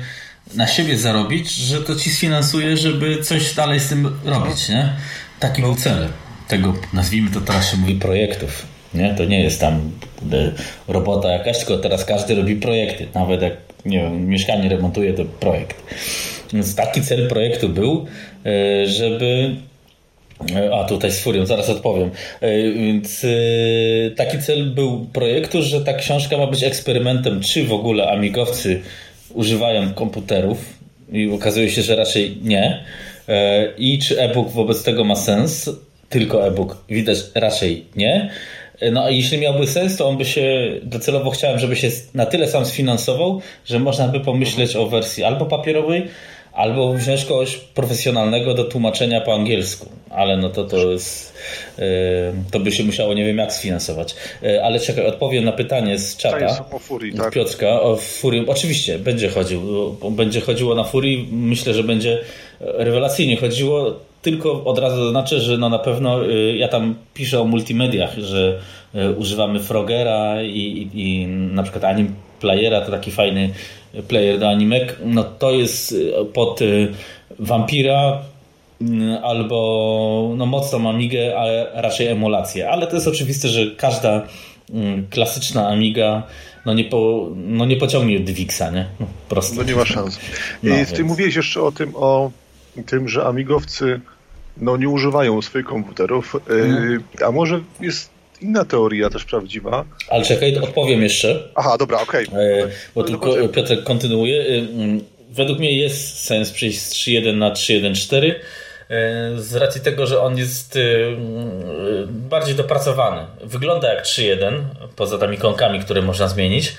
na 0.55 0.67
siebie 0.67 0.97
zarobić, 0.97 1.51
że 1.51 1.81
to 1.81 1.95
ci 1.95 2.09
sfinansuje, 2.09 2.77
żeby 2.77 3.23
coś 3.23 3.53
dalej 3.53 3.79
z 3.79 3.89
tym 3.89 4.19
robić, 4.25 4.69
nie? 4.69 4.93
Taki 5.39 5.61
no. 5.61 5.67
był 5.67 5.77
cel 5.77 6.09
tego, 6.47 6.73
nazwijmy 6.93 7.31
to 7.31 7.41
teraz 7.41 7.71
się 7.71 7.77
mówi 7.77 7.95
projektów. 7.95 8.72
Nie? 8.95 9.13
To 9.17 9.25
nie 9.25 9.41
jest 9.43 9.59
tam 9.59 9.91
robota 10.87 11.31
jakaś, 11.31 11.57
tylko 11.57 11.77
teraz 11.77 12.05
każdy 12.05 12.35
robi 12.35 12.55
projekty. 12.55 13.07
Nawet 13.13 13.41
jak 13.41 13.53
nie 13.85 13.99
wiem, 13.99 14.27
mieszkanie 14.27 14.69
remontuje, 14.69 15.13
to 15.13 15.25
projekt. 15.25 15.83
Więc 16.53 16.75
taki 16.75 17.01
cel 17.01 17.29
projektu 17.29 17.69
był, 17.69 18.05
e, 18.45 18.87
żeby 18.87 19.55
e, 20.55 20.75
a 20.75 20.83
tutaj 20.83 21.11
z 21.11 21.19
furią, 21.19 21.45
zaraz 21.45 21.69
odpowiem. 21.69 22.11
E, 22.41 22.71
więc 22.71 23.25
taki 24.15 24.39
cel 24.39 24.71
był 24.71 25.05
projektu, 25.13 25.63
że 25.63 25.81
ta 25.81 25.93
książka 25.93 26.37
ma 26.37 26.47
być 26.47 26.63
eksperymentem, 26.63 27.41
czy 27.41 27.63
w 27.63 27.73
ogóle 27.73 28.11
amigowcy 28.11 28.81
używają 29.33 29.93
komputerów 29.93 30.57
i 31.11 31.31
okazuje 31.31 31.69
się, 31.69 31.81
że 31.81 31.95
raczej 31.95 32.37
nie. 32.43 32.83
I 33.77 33.99
czy 33.99 34.21
e-book 34.21 34.49
wobec 34.49 34.83
tego 34.83 35.03
ma 35.03 35.15
sens, 35.15 35.69
tylko 36.09 36.47
e-book? 36.47 36.77
Widać 36.89 37.17
raczej 37.35 37.85
nie. 37.95 38.29
No 38.91 39.03
a 39.03 39.09
jeśli 39.09 39.37
miałby 39.37 39.67
sens, 39.67 39.97
to 39.97 40.07
on 40.07 40.17
by 40.17 40.25
się 40.25 40.71
docelowo 40.83 41.31
chciałem, 41.31 41.59
żeby 41.59 41.75
się 41.75 41.89
na 42.13 42.25
tyle 42.25 42.47
sam 42.47 42.65
sfinansował, 42.65 43.41
że 43.65 43.79
można 43.79 44.07
by 44.07 44.19
pomyśleć 44.19 44.75
o 44.75 44.85
wersji 44.85 45.23
albo 45.23 45.45
papierowej, 45.45 46.07
albo 46.53 46.93
wziąć 46.93 47.25
kogoś 47.25 47.57
profesjonalnego 47.57 48.53
do 48.53 48.63
tłumaczenia 48.63 49.21
po 49.21 49.33
angielsku. 49.33 49.89
Ale 50.09 50.37
no 50.37 50.49
to 50.49 50.63
to 50.63 50.91
jest. 50.91 51.33
E, 51.79 51.83
to 52.51 52.59
by 52.59 52.71
się 52.71 52.83
musiało 52.83 53.13
nie 53.13 53.25
wiem 53.25 53.37
jak 53.37 53.53
sfinansować. 53.53 54.15
E, 54.43 54.63
ale 54.63 54.79
czekaj, 54.79 55.05
odpowiem 55.05 55.45
na 55.45 55.51
pytanie 55.51 55.97
z 55.97 56.17
czata. 56.17 56.65
O 56.71 56.79
Furii, 56.79 57.13
tak? 57.17 57.33
Piotrka 57.33 57.81
o 57.81 57.95
Furii. 57.95 58.47
Oczywiście 58.47 58.99
będzie 58.99 59.29
chodził. 59.29 59.61
Będzie 60.11 60.41
chodziło 60.41 60.75
na 60.75 60.83
Furii. 60.83 61.27
Myślę, 61.31 61.73
że 61.73 61.83
będzie 61.83 62.19
rewelacyjnie 62.59 63.37
chodziło 63.37 63.99
tylko 64.23 64.63
od 64.63 64.79
razu 64.79 65.03
zaznaczę, 65.03 65.39
że 65.39 65.57
no 65.57 65.69
na 65.69 65.79
pewno 65.79 66.25
y, 66.25 66.55
ja 66.57 66.67
tam 66.67 66.95
piszę 67.13 67.41
o 67.41 67.45
multimediach, 67.45 68.17
że 68.17 68.59
y, 68.95 69.11
używamy 69.11 69.59
Frogera 69.59 70.43
i, 70.43 70.57
i, 70.57 70.89
i 70.93 71.27
na 71.27 71.63
przykład 71.63 71.83
Anim 71.83 72.15
Playera, 72.39 72.81
to 72.81 72.91
taki 72.91 73.11
fajny 73.11 73.49
player 74.07 74.39
do 74.39 74.49
animek. 74.49 74.97
No 75.05 75.23
to 75.23 75.51
jest 75.51 75.91
y, 75.91 76.13
pod 76.33 76.59
Vampira 77.39 78.21
albo 79.23 80.33
no 80.37 80.45
mocną 80.45 80.89
Amigę, 80.89 81.39
ale 81.39 81.67
raczej 81.73 82.07
emulację. 82.07 82.69
Ale 82.69 82.87
to 82.87 82.95
jest 82.95 83.07
oczywiste, 83.07 83.47
że 83.47 83.67
każda 83.67 84.27
klasyczna 85.09 85.67
Amiga 85.67 86.23
no 86.65 86.73
nie, 86.73 86.83
po, 86.83 87.29
no 87.35 87.65
nie 87.65 87.77
pociągnie 87.77 88.19
Dwixa, 88.19 88.71
nie? 88.73 88.85
No, 88.99 89.07
prosto. 89.29 89.55
No 89.55 89.63
nie 89.63 89.75
ma 89.75 89.85
szans. 89.85 90.19
No, 90.63 90.75
I 90.75 90.85
ty 90.85 90.95
więc... 90.95 91.09
mówiłeś 91.09 91.35
jeszcze 91.35 91.61
o 91.61 91.71
tym, 91.71 91.95
o 91.95 92.31
tym, 92.85 93.09
że 93.09 93.25
amigowcy 93.25 94.01
no, 94.57 94.77
nie 94.77 94.89
używają 94.89 95.41
swoich 95.41 95.65
komputerów, 95.65 96.35
hmm. 96.47 97.03
a 97.25 97.31
może 97.31 97.59
jest 97.81 98.13
inna 98.43 98.65
teoria 98.65 99.09
też 99.09 99.25
prawdziwa. 99.25 99.85
Ale 100.09 100.25
czekaj, 100.25 100.57
odpowiem 100.57 101.03
jeszcze. 101.03 101.49
Aha, 101.55 101.77
dobra, 101.79 102.01
okej. 102.01 102.27
Okay. 102.27 102.41
E, 102.41 102.67
bo 102.95 103.01
no, 103.01 103.07
tylko 103.07 103.47
Piotr 103.47 103.83
kontynuuje. 103.83 104.41
Y, 104.41 104.67
mm, 104.75 105.01
według 105.29 105.59
mnie 105.59 105.77
jest 105.77 106.23
sens 106.23 106.51
przejść 106.51 106.81
z 106.81 106.93
3.1 106.93 107.37
na 107.37 107.51
3.1.4 107.51 108.31
e, 108.89 109.41
z 109.41 109.55
racji 109.55 109.81
tego, 109.81 110.05
że 110.05 110.21
on 110.21 110.37
jest 110.37 110.75
y, 110.75 110.79
y, 110.79 111.15
bardziej 112.07 112.55
dopracowany. 112.55 113.25
Wygląda 113.43 113.93
jak 113.93 114.03
3.1, 114.03 114.53
poza 114.95 115.17
tymi 115.17 115.35
ikonkami, 115.35 115.79
które 115.79 116.01
można 116.01 116.27
zmienić, 116.27 116.75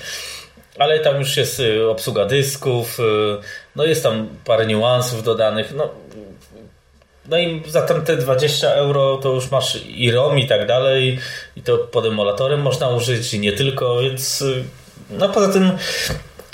ale 0.79 1.01
tam 1.01 1.19
już 1.19 1.37
jest 1.37 1.63
obsługa 1.89 2.25
dysków, 2.25 2.99
no 3.77 3.85
jest 3.85 4.03
tam 4.03 4.29
parę 4.45 4.67
niuansów 4.67 5.23
dodanych. 5.23 5.73
No, 5.77 5.91
no 7.29 7.39
i 7.39 7.63
za 7.67 7.83
te 7.83 8.17
20 8.17 8.75
euro 8.75 9.17
to 9.23 9.33
już 9.33 9.51
masz 9.51 9.79
i 9.87 10.11
ROM 10.11 10.39
i 10.39 10.47
tak 10.47 10.67
dalej, 10.67 11.19
i 11.57 11.63
to 11.63 11.79
pod 11.79 12.07
emulatorem 12.07 12.61
można 12.61 12.89
użyć, 12.89 13.35
i 13.35 13.39
nie 13.41 13.53
tylko, 13.53 14.01
więc 14.01 14.45
no 15.11 15.29
poza 15.29 15.53
tym 15.53 15.73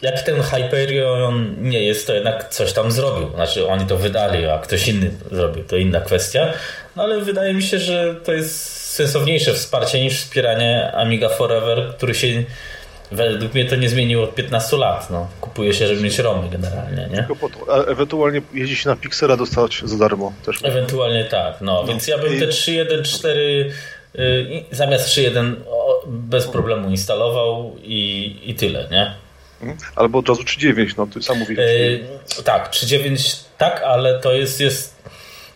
jak 0.03 0.23
ten 0.23 0.43
Hyperion 0.43 1.57
nie 1.59 1.83
jest, 1.83 2.07
to 2.07 2.15
jednak 2.15 2.49
coś 2.49 2.73
tam 2.73 2.93
zrobił. 2.93 3.31
Znaczy 3.35 3.67
oni 3.67 3.87
to 3.87 3.97
wydali, 3.97 4.47
a 4.47 4.59
ktoś 4.59 4.89
inny 4.89 5.11
zrobił, 5.33 5.65
to 5.65 5.77
inna 5.77 6.00
kwestia. 6.00 6.53
No 6.97 7.03
ale 7.03 7.21
wydaje 7.21 7.55
mi 7.55 7.62
się, 7.62 7.79
że 7.79 8.15
to 8.15 8.33
jest 8.33 8.81
sensowniejsze 8.91 9.55
wsparcie 9.55 10.00
niż 10.00 10.21
wspieranie 10.21 10.93
Amiga 10.93 11.29
Forever, 11.29 11.93
który 11.97 12.15
się 12.15 12.45
według 13.12 13.55
mnie 13.55 13.64
to 13.64 13.76
nie 13.76 13.88
zmieniło 13.88 14.25
od 14.25 14.35
15 14.35 14.76
lat. 14.76 15.11
No. 15.11 15.29
Kupuje 15.40 15.75
się, 15.75 15.87
żeby 15.87 16.00
mieć 16.00 16.19
romy 16.19 16.49
generalnie, 16.49 17.09
nie? 17.11 17.26
To. 17.29 17.75
A 17.75 17.85
ewentualnie 17.85 18.43
jeździ 18.55 18.76
się 18.76 18.88
na 18.88 18.97
Pixera 18.97 19.37
dostać 19.37 19.83
za 19.85 19.97
darmo 19.97 20.33
też. 20.47 20.59
Ewentualnie 20.62 21.25
tak, 21.25 21.61
no. 21.61 21.73
no. 21.73 21.88
Więc 21.88 22.07
ja 22.07 22.19
bym 22.19 22.38
te 22.40 22.47
3.1.4 22.47 23.29
y, 24.19 24.64
zamiast 24.71 25.09
3.1 25.09 25.55
bez 26.07 26.47
problemu 26.47 26.90
instalował 26.90 27.76
i, 27.83 28.37
i 28.45 28.55
tyle, 28.55 28.88
nie? 28.90 29.14
Mhm. 29.61 29.79
Albo 29.97 30.19
od 30.19 30.29
razu 30.29 30.43
3.9, 30.43 30.95
no 30.99 31.07
ty 31.07 31.23
sam 31.23 31.38
mówiłeś. 31.38 31.59
Yy, 31.59 32.43
tak, 32.45 32.71
3.9 32.71 33.43
tak, 33.59 33.83
ale 33.83 34.21
to 34.21 34.33
jest, 34.33 34.61
jest 34.61 35.00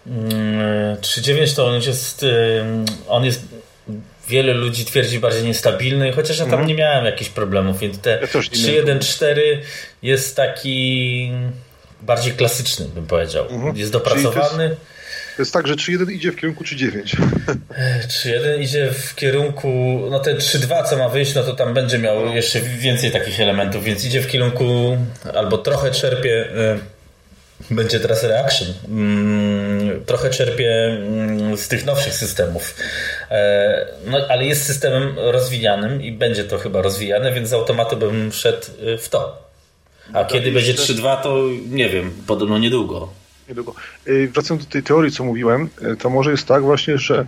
3.9 0.06 1.30
mm, 1.30 1.48
to 1.56 1.66
on 1.66 1.74
jest 1.74 2.26
on 3.08 3.24
jest 3.24 3.53
wiele 4.28 4.54
ludzi 4.54 4.84
twierdzi 4.84 5.18
bardziej 5.18 5.42
niestabilny, 5.42 6.12
chociaż 6.12 6.38
ja 6.38 6.44
tam 6.44 6.52
mhm. 6.52 6.68
nie 6.68 6.74
miałem 6.74 7.04
jakichś 7.04 7.30
problemów, 7.30 7.78
więc 7.78 7.98
te 7.98 8.10
ja 8.10 8.26
3.1.4 8.26 9.40
jest 10.02 10.36
taki 10.36 11.30
bardziej 12.02 12.32
klasyczny, 12.32 12.86
bym 12.94 13.06
powiedział. 13.06 13.46
Mhm. 13.50 13.76
Jest 13.76 13.92
dopracowany. 13.92 14.76
To 15.36 15.42
jest 15.42 15.52
tak, 15.52 15.66
że 15.66 15.74
3.1 15.74 16.12
idzie 16.12 16.32
w 16.32 16.36
kierunku 16.36 16.64
3.9. 16.64 17.16
3.1 18.08 18.60
idzie 18.64 18.92
w 18.92 19.14
kierunku, 19.14 20.00
no 20.10 20.20
ten 20.20 20.36
3.2 20.36 20.84
co 20.84 20.96
ma 20.96 21.08
wyjść, 21.08 21.34
no 21.34 21.42
to 21.42 21.52
tam 21.52 21.74
będzie 21.74 21.98
miał 21.98 22.26
jeszcze 22.26 22.60
więcej 22.60 23.10
takich 23.10 23.40
elementów, 23.40 23.84
więc 23.84 24.04
idzie 24.04 24.20
w 24.20 24.26
kierunku 24.26 24.96
albo 25.34 25.58
trochę 25.58 25.90
czerpie 25.90 26.48
e, 26.56 26.78
będzie 27.70 28.00
teraz 28.00 28.22
reaction. 28.22 28.68
Mm, 28.88 30.04
trochę 30.04 30.30
czerpie 30.30 30.84
mm, 30.86 31.56
z 31.56 31.68
tych 31.68 31.86
nowszych 31.86 32.14
systemów. 32.14 32.74
E, 33.30 33.86
no, 34.06 34.18
ale 34.28 34.44
jest 34.44 34.64
systemem 34.64 35.14
rozwijanym 35.16 36.02
i 36.02 36.12
będzie 36.12 36.44
to 36.44 36.58
chyba 36.58 36.82
rozwijane, 36.82 37.32
więc 37.32 37.48
z 37.48 37.52
automatu 37.52 37.96
bym 37.96 38.32
szedł 38.32 38.66
y, 38.82 38.98
w 38.98 39.08
to. 39.08 39.44
A 40.12 40.22
no 40.22 40.24
kiedy 40.24 40.52
będzie 40.52 40.74
3.2, 40.74 41.22
to 41.22 41.38
nie 41.70 41.88
wiem, 41.88 42.12
podobno 42.26 42.58
niedługo. 42.58 43.12
Niedługo. 43.48 43.74
Y, 44.08 44.28
wracając 44.28 44.64
do 44.66 44.72
tej 44.72 44.82
teorii, 44.82 45.12
co 45.12 45.24
mówiłem, 45.24 45.68
y, 45.92 45.96
to 45.96 46.10
może 46.10 46.30
jest 46.30 46.46
tak 46.46 46.62
właśnie, 46.62 46.98
że, 46.98 47.26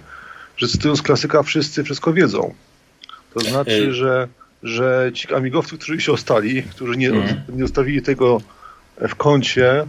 że 0.56 0.68
cytując 0.68 1.02
klasyka, 1.02 1.42
wszyscy 1.42 1.85
wszystko 1.85 2.12
wiedzą. 2.12 2.54
To 3.35 3.40
znaczy, 3.40 3.92
że, 3.92 4.28
że 4.62 5.11
ci 5.14 5.35
amigowcy, 5.35 5.78
którzy 5.78 6.00
się 6.00 6.12
ostali, 6.12 6.62
którzy 6.62 6.97
nie, 6.97 7.09
mm. 7.09 7.42
nie 7.49 7.62
zostawili 7.62 8.02
tego 8.02 8.40
w 9.00 9.15
kącie 9.15 9.85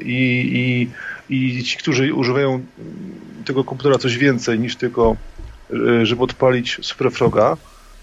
i, 0.00 0.88
i, 1.28 1.56
i 1.58 1.64
ci, 1.64 1.76
którzy 1.76 2.14
używają 2.14 2.62
tego 3.44 3.64
komputera 3.64 3.98
coś 3.98 4.18
więcej 4.18 4.58
niż 4.58 4.76
tylko, 4.76 5.16
e, 5.72 6.06
żeby 6.06 6.22
odpalić 6.22 6.78
Superfroga, 6.82 7.56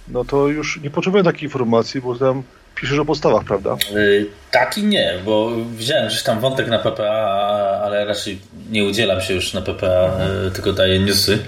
no 0.08 0.25
to 0.25 0.48
już 0.48 0.80
nie 0.84 0.89
potrzebują 0.89 1.24
takiej 1.24 1.44
informacji, 1.44 2.01
bo 2.01 2.16
tam 2.16 2.44
piszesz 2.75 3.00
o 3.00 3.06
podstawach, 3.06 3.44
prawda? 3.44 3.78
Yy, 3.94 4.25
tak 4.51 4.78
i 4.78 4.84
nie, 4.84 5.13
bo 5.25 5.51
widziałem 5.78 6.08
gdzieś 6.08 6.24
tam 6.24 6.39
wątek 6.39 6.68
na 6.68 6.80
PPA, 6.80 7.82
ale 7.84 8.06
raczej 8.06 8.39
nie 8.72 8.86
udzielam 8.86 9.22
się 9.22 9.34
już 9.34 9.54
na 9.54 9.62
PPA, 9.62 10.12
yy, 10.44 10.51
tylko 10.51 10.74
daję 10.74 11.00
newsy. 11.00 11.39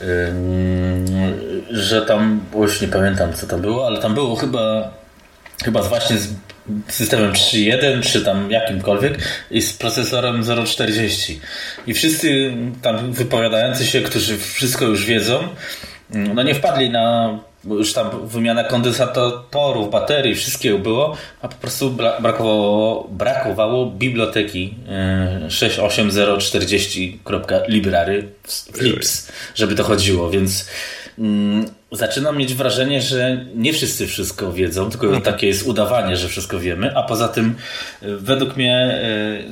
Yy, 0.00 0.06
że 1.70 2.02
tam, 2.02 2.40
bo 2.52 2.62
już 2.62 2.80
nie 2.80 2.88
pamiętam 2.88 3.32
co 3.32 3.46
tam 3.46 3.60
było, 3.60 3.86
ale 3.86 4.00
tam 4.00 4.14
było 4.14 4.36
chyba 4.36 4.90
chyba 5.64 5.82
właśnie 5.82 6.18
z 6.18 6.28
systemem 6.88 7.32
3.1 7.32 8.02
czy 8.02 8.22
tam 8.22 8.50
jakimkolwiek 8.50 9.18
i 9.50 9.62
z 9.62 9.72
procesorem 9.72 10.42
0.40 10.42 11.34
i 11.86 11.94
wszyscy 11.94 12.52
tam 12.82 13.12
wypowiadający 13.12 13.86
się, 13.86 14.00
którzy 14.00 14.38
wszystko 14.38 14.84
już 14.84 15.04
wiedzą 15.04 15.48
no 16.10 16.42
nie 16.42 16.54
wpadli 16.54 16.90
na 16.90 17.38
już 17.64 17.92
tam 17.92 18.28
wymiana 18.28 18.64
kondensatorów, 18.64 19.90
baterii, 19.90 20.34
wszystkiego 20.34 20.78
było, 20.78 21.16
a 21.42 21.48
po 21.48 21.54
prostu 21.54 21.90
brakowało, 22.20 23.08
brakowało 23.10 23.86
biblioteki 23.86 24.74
68040.library 25.48 28.28
flips, 28.72 29.32
żeby 29.54 29.74
to 29.74 29.84
chodziło, 29.84 30.30
więc 30.30 30.68
mm, 31.18 31.66
zaczynam 31.92 32.36
mieć 32.38 32.54
wrażenie, 32.54 33.02
że 33.02 33.44
nie 33.54 33.72
wszyscy 33.72 34.06
wszystko 34.06 34.52
wiedzą, 34.52 34.90
tylko 34.90 35.06
mhm. 35.06 35.24
takie 35.24 35.46
jest 35.46 35.66
udawanie, 35.66 36.16
że 36.16 36.28
wszystko 36.28 36.58
wiemy, 36.58 36.96
a 36.96 37.02
poza 37.02 37.28
tym 37.28 37.54
e, 38.02 38.06
według 38.16 38.56
mnie 38.56 39.00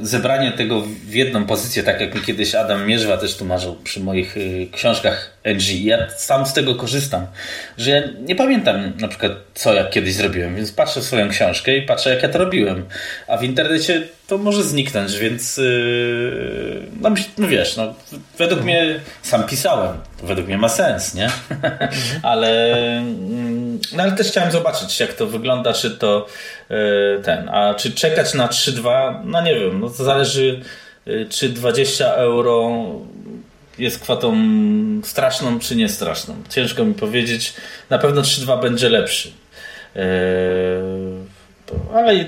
e, 0.02 0.06
zebranie 0.06 0.52
tego 0.52 0.82
w 1.06 1.14
jedną 1.14 1.46
pozycję, 1.46 1.82
tak 1.82 2.00
jak 2.00 2.14
mi 2.14 2.20
kiedyś 2.20 2.54
Adam 2.54 2.86
Mierzwa 2.86 3.16
też 3.16 3.36
tłumaczył 3.36 3.76
przy 3.84 4.00
moich 4.00 4.36
e, 4.36 4.40
książkach 4.76 5.36
NG, 5.44 5.84
ja 5.84 6.10
sam 6.10 6.46
z 6.46 6.52
tego 6.52 6.74
korzystam, 6.74 7.26
że 7.78 7.90
ja 7.90 8.02
nie 8.20 8.36
pamiętam 8.36 8.92
na 9.00 9.08
przykład 9.08 9.32
co 9.54 9.74
jak 9.74 9.90
kiedyś 9.90 10.14
zrobiłem, 10.14 10.56
więc 10.56 10.72
patrzę 10.72 11.00
w 11.00 11.04
swoją 11.04 11.28
książkę 11.28 11.76
i 11.76 11.82
patrzę 11.82 12.10
jak 12.10 12.22
ja 12.22 12.28
to 12.28 12.38
robiłem, 12.38 12.84
a 13.28 13.36
w 13.36 13.44
internecie 13.44 14.02
to 14.26 14.38
może 14.38 14.62
zniknąć, 14.62 15.18
więc 15.18 15.60
no, 17.00 17.10
no 17.38 17.48
wiesz, 17.48 17.76
no, 17.76 17.94
według 18.38 18.62
mnie 18.62 19.00
sam 19.22 19.44
pisałem, 19.44 19.96
według 20.22 20.46
mnie 20.46 20.58
ma 20.58 20.68
sens, 20.68 21.14
nie? 21.14 21.30
Ale, 22.26 22.72
mm, 22.98 23.78
no 23.92 24.02
ale 24.02 24.12
też 24.12 24.26
chciałem 24.26 24.50
zobaczyć, 24.50 25.00
jak 25.00 25.12
to 25.12 25.26
wygląda, 25.26 25.72
czy 25.72 25.90
to 25.90 26.26
e, 26.70 27.22
ten, 27.22 27.48
a 27.48 27.74
czy 27.74 27.92
czekać 27.92 28.34
na 28.34 28.48
3-2, 28.48 29.20
no 29.24 29.42
nie 29.42 29.54
wiem, 29.54 29.80
no 29.80 29.90
to 29.90 30.04
zależy, 30.04 30.60
e, 31.06 31.24
czy 31.24 31.48
20 31.48 32.14
euro 32.14 32.84
jest 33.78 34.00
kwotą 34.00 34.36
straszną, 35.04 35.58
czy 35.58 35.76
nie 35.76 35.88
straszną. 35.88 36.34
Ciężko 36.48 36.84
mi 36.84 36.94
powiedzieć. 36.94 37.54
Na 37.90 37.98
pewno 37.98 38.22
3-2 38.22 38.60
będzie 38.62 38.88
lepszy. 38.88 39.32
E, 39.96 40.02
ale 41.94 42.24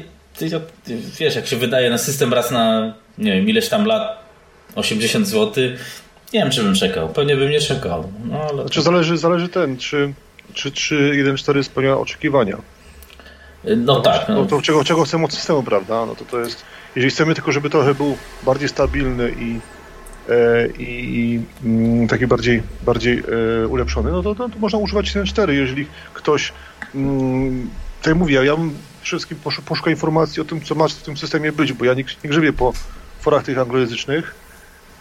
wiesz, 1.18 1.36
jak 1.36 1.46
się 1.46 1.56
wydaje 1.56 1.90
na 1.90 1.98
system 1.98 2.34
raz 2.34 2.50
na 2.50 2.94
nie 3.18 3.32
wiem, 3.32 3.48
ileś 3.48 3.68
tam 3.68 3.86
lat, 3.86 4.18
80 4.74 5.26
zł, 5.26 5.64
nie 6.32 6.40
wiem, 6.40 6.50
czy 6.50 6.62
bym 6.62 6.74
czekał. 6.74 7.08
Pewnie 7.08 7.36
bym 7.36 7.50
nie 7.50 7.60
czekał. 7.60 8.12
No, 8.24 8.40
ale... 8.50 8.62
Znaczy 8.62 8.82
zależy, 8.82 9.18
zależy 9.18 9.48
ten, 9.48 9.76
czy, 9.76 10.12
czy 10.54 10.70
3.1.4 10.70 11.62
spełnia 11.62 11.96
oczekiwania. 11.98 12.56
No, 13.64 13.76
no 13.76 14.00
tak. 14.00 14.28
No. 14.28 14.46
To, 14.46 14.62
czego, 14.62 14.84
czego 14.84 15.04
chcemy 15.04 15.24
od 15.24 15.32
systemu, 15.32 15.62
prawda? 15.62 16.06
No 16.06 16.14
to 16.14 16.24
to 16.24 16.40
jest, 16.40 16.64
jeżeli 16.96 17.10
chcemy 17.10 17.34
tylko, 17.34 17.52
żeby 17.52 17.70
trochę 17.70 17.94
był 17.94 18.16
bardziej 18.42 18.68
stabilny 18.68 19.34
i, 19.40 19.60
e, 20.28 20.68
i 20.78 21.40
mm, 21.64 22.08
taki 22.08 22.26
bardziej, 22.26 22.62
bardziej 22.86 23.22
e, 23.62 23.68
ulepszony, 23.68 24.10
no 24.10 24.22
to, 24.22 24.34
to, 24.34 24.48
to 24.48 24.58
można 24.58 24.78
używać 24.78 25.06
1.4. 25.12 25.50
Jeżeli 25.50 25.86
ktoś, 26.14 26.52
mm, 26.94 27.70
tak 27.98 28.06
jak 28.06 28.16
mówię, 28.16 28.44
ja 28.44 28.56
bym 28.56 28.74
wszystkim 29.00 29.38
poszukał 29.64 29.90
informacji 29.90 30.42
o 30.42 30.44
tym, 30.44 30.60
co 30.60 30.74
ma 30.74 30.88
w 30.88 30.94
tym 30.94 31.16
systemie 31.16 31.52
być, 31.52 31.72
bo 31.72 31.84
ja 31.84 31.94
nie, 31.94 32.04
nie 32.24 32.30
grzebię 32.30 32.52
po 32.52 32.72
forach 33.20 33.44
tych 33.44 33.58
anglojęzycznych, 33.58 34.34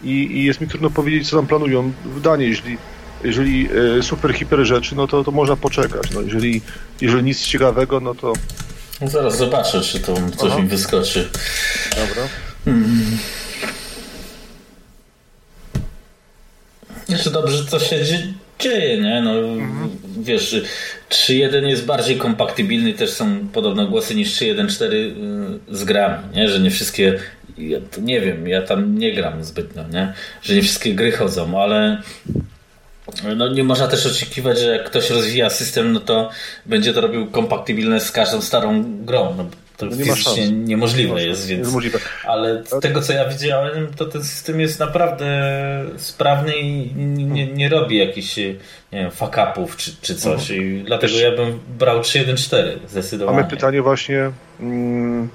i, 0.04 0.10
i 0.10 0.44
jest 0.44 0.62
mi 0.62 0.68
trudno 0.68 0.90
powiedzieć, 0.90 1.30
co 1.30 1.38
tam 1.38 1.48
planują 1.48 1.92
w 2.06 2.22
Danii. 2.22 2.50
Jeśli, 2.50 2.78
jeżeli 3.24 3.70
e, 4.00 4.04
super, 4.04 4.34
hiper 4.34 4.66
rzeczy, 4.66 4.96
no 4.96 5.08
to, 5.08 5.24
to 5.24 5.32
można 5.32 5.56
poczekać. 5.56 6.12
No, 6.14 6.22
jeżeli, 6.22 6.62
jeżeli 7.02 7.24
nic 7.24 7.46
ciekawego, 7.46 8.00
no 8.00 8.16
to... 8.16 8.34
No 9.02 9.08
zaraz 9.08 9.38
zobaczę, 9.38 9.82
czy 9.82 10.00
to 10.00 10.16
coś 10.38 10.52
Aha. 10.52 10.62
mi 10.62 10.68
wyskoczy. 10.68 11.30
Dobra. 11.90 12.24
Hmm. 12.66 13.18
dobrze, 17.32 17.66
co 17.66 17.80
się 17.80 18.06
dzieje, 18.60 19.02
nie? 19.02 19.22
No, 19.22 19.32
mhm. 19.32 19.90
Wiesz, 20.18 20.56
3.1 21.10 21.66
jest 21.66 21.86
bardziej 21.86 22.18
kompatybilny, 22.18 22.94
też 22.94 23.10
są 23.10 23.48
podobne 23.54 23.88
głosy 23.88 24.16
niż 24.16 24.30
3.1.4 24.30 24.94
y, 24.94 25.78
z 25.78 25.84
grami, 25.84 26.18
nie? 26.36 26.50
Że 26.50 26.60
nie 26.60 26.72
wszystkie, 26.72 27.20
ja 27.58 27.80
to 27.92 28.02
nie 28.02 28.22
wiem, 28.22 28.48
ja 28.48 28.62
tam 28.62 28.98
nie 28.98 29.14
gram 29.14 29.44
zbytnio, 29.44 29.84
nie? 29.88 30.14
Że 30.42 30.56
nie 30.56 30.62
wszystkie 30.62 30.96
gry 30.96 31.12
chodzą, 31.12 31.62
ale 31.62 32.02
no 33.38 33.48
nie 33.48 33.64
można 33.64 33.88
też 33.88 34.06
oczekiwać, 34.06 34.60
że 34.60 34.66
jak 34.66 34.86
ktoś 34.86 35.10
rozwija 35.10 35.50
system, 35.50 35.94
no 35.94 36.00
to 36.00 36.30
będzie 36.66 36.94
to 36.94 37.02
robił 37.02 37.28
kompatybilne 37.28 38.00
z 38.00 38.12
każdą 38.12 38.42
starą 38.42 38.84
grą. 39.06 39.34
No, 39.38 39.46
to 39.78 39.86
no 39.86 39.96
nie 39.96 40.06
fizycznie 40.06 40.52
niemożliwe 40.52 41.16
nie 41.16 41.26
jest, 41.26 41.48
więc. 41.48 41.68
Niemożliwe. 41.68 42.00
Ale 42.26 42.64
z 42.66 42.80
tego 42.80 43.02
co 43.02 43.14
ja 43.14 43.30
widziałem, 43.30 43.88
to 43.98 44.06
ten 44.06 44.24
system 44.24 44.60
jest 44.60 44.80
naprawdę 44.80 45.26
sprawny 45.98 46.58
i 46.58 46.96
nie, 46.96 47.48
nie 47.48 47.70
robi 47.70 47.98
jakichś 47.98 48.38
nie 48.38 48.58
wiem, 48.92 49.12
fuck-upów 49.12 49.78
czy, 49.78 49.92
czy 50.02 50.16
coś. 50.16 50.52
Mhm. 50.52 50.78
I 50.78 50.84
dlatego 50.84 51.20
ja 51.20 51.32
bym 51.32 51.60
brał 51.80 52.02
3.1.4 52.02 52.78
zdecydowanie. 52.88 53.38
Mamy 53.38 53.50
pytanie 53.50 53.82
właśnie, 53.82 54.32
mm, 54.60 55.30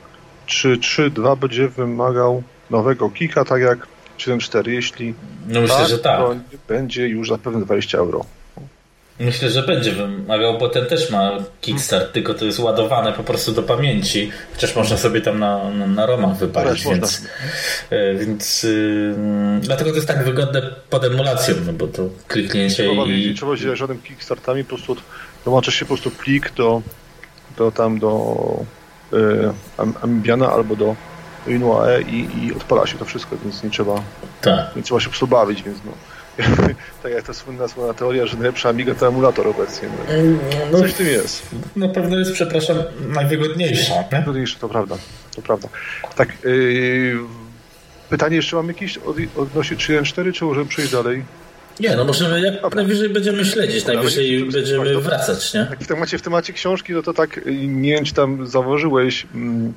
czy 0.53 0.77
3.2 0.77 1.39
będzie 1.39 1.69
wymagał 1.69 2.43
nowego 2.71 3.11
kika, 3.11 3.45
tak 3.45 3.63
jak 3.63 3.79
7.4? 4.19 4.69
Jeśli 4.69 5.15
no 5.49 5.61
myślę, 5.61 5.77
tak, 5.77 5.89
że 5.89 5.99
tak. 5.99 6.19
to 6.19 6.37
będzie 6.69 7.09
już 7.09 7.29
zapewne 7.29 7.61
20 7.61 7.99
euro. 7.99 8.25
Myślę, 9.21 9.51
że 9.51 9.63
będzie 9.63 9.93
wymagał, 9.93 10.59
bo 10.59 10.69
ten 10.69 10.87
też 10.87 11.11
ma 11.11 11.39
kickstart, 11.61 12.13
tylko 12.13 12.35
to 12.35 12.45
jest 12.45 12.59
ładowane 12.59 13.13
po 13.13 13.23
prostu 13.23 13.53
do 13.53 13.63
pamięci, 13.63 14.31
chociaż 14.55 14.77
można 14.77 14.97
sobie 14.97 15.21
tam 15.21 15.39
na, 15.39 15.71
na, 15.71 15.87
na 15.87 16.07
romach 16.07 16.37
wypalić, 16.37 16.85
więc, 16.85 17.27
e, 17.91 18.15
więc 18.15 18.63
yy, 18.63 19.15
dlatego 19.61 19.91
to 19.91 19.97
jest 19.97 20.09
tak 20.09 20.25
wygodne 20.25 20.63
pod 20.91 21.05
emulacją, 21.05 21.55
no 21.67 21.73
bo 21.73 21.87
to 21.87 22.09
kliknięcie 22.29 22.75
trzeba 22.75 23.05
i... 23.05 23.29
Nie 23.29 23.35
trzeba 23.35 23.57
się 23.57 23.77
żadnym 23.77 24.03
kickstartami, 24.03 24.65
po 24.65 24.69
prostu 24.69 24.97
dołącza 25.45 25.71
się 25.71 25.85
po 25.85 25.89
prostu 25.89 26.11
plik 26.11 26.53
do, 26.55 26.83
do 27.57 27.71
tam 27.71 27.99
do 27.99 28.37
Ambiana 30.03 30.53
albo 30.53 30.77
do 30.77 30.97
Inuae 31.47 32.03
i, 32.03 32.45
i 32.45 32.55
odpala 32.55 32.87
się 32.87 32.99
to 32.99 33.05
wszystko, 33.05 33.37
więc 33.45 33.63
nie 33.63 33.71
trzeba, 33.71 34.03
tak. 34.41 34.77
nie 34.77 34.83
trzeba 34.83 35.01
się 35.01 35.05
po 35.05 35.11
prostu 35.11 35.27
bawić, 35.27 35.63
więc 35.63 35.79
no. 35.85 35.93
tak 37.03 37.13
jak 37.13 37.23
ta 37.23 37.35
słynna, 37.35 37.69
słynna 37.69 37.95
teoria, 37.95 38.27
że 38.27 38.37
najlepsza 38.37 38.69
Amiga 38.69 38.95
to 38.95 39.09
emulator 39.09 39.49
obecnie. 39.49 39.89
No. 39.89 40.15
no, 40.73 40.79
Coś 40.79 40.93
w 40.93 40.95
tym 40.95 41.07
jest. 41.07 41.43
Na 41.77 41.89
pewno 41.89 42.19
jest, 42.19 42.33
przepraszam, 42.33 42.77
najwygodniejsza. 43.09 43.95
Najwygodniejsza, 44.13 44.59
to 44.59 44.69
prawda. 44.69 44.97
To 45.37 45.43
prawda. 45.43 45.69
Tak, 46.17 46.29
yy, 46.45 47.19
pytanie 48.09 48.37
jeszcze 48.37 48.57
mam 48.57 48.69
jakieś 48.69 48.99
od, 48.99 49.17
odnośnie 49.37 49.77
3.1.4, 49.77 50.33
czy 50.33 50.45
możemy 50.45 50.67
przejść 50.67 50.93
dalej? 50.93 51.25
Nie, 51.81 51.97
no 51.97 52.05
możemy, 52.05 52.41
jak 52.41 52.63
Dobra. 52.63 52.77
najwyżej 52.77 53.09
będziemy 53.09 53.45
śledzić, 53.45 53.87
najwyżej 53.87 54.45
będziemy 54.45 55.01
wracać, 55.01 55.55
nie? 55.55 55.61
Jak 55.71 55.81
w 55.81 55.87
temacie, 55.87 56.19
w 56.19 56.23
temacie 56.23 56.53
książki, 56.53 56.93
no 56.93 57.03
to 57.03 57.13
tak, 57.13 57.41
nie 57.67 57.93
wiem, 57.93 58.05
czy 58.05 58.15
tam 58.15 58.47
zauważyłeś, 58.47 59.27
mm, 59.35 59.73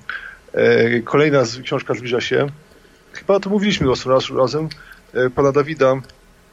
e, 0.54 1.00
kolejna 1.00 1.44
książka 1.64 1.94
zbliża 1.94 2.22
się, 2.22 2.48
chyba 3.14 3.40
to 3.40 3.50
mówiliśmy 3.50 3.88
raz, 4.08 4.30
razem, 4.38 4.70
e, 5.14 5.30
pana 5.30 5.52
Dawida 5.52 5.96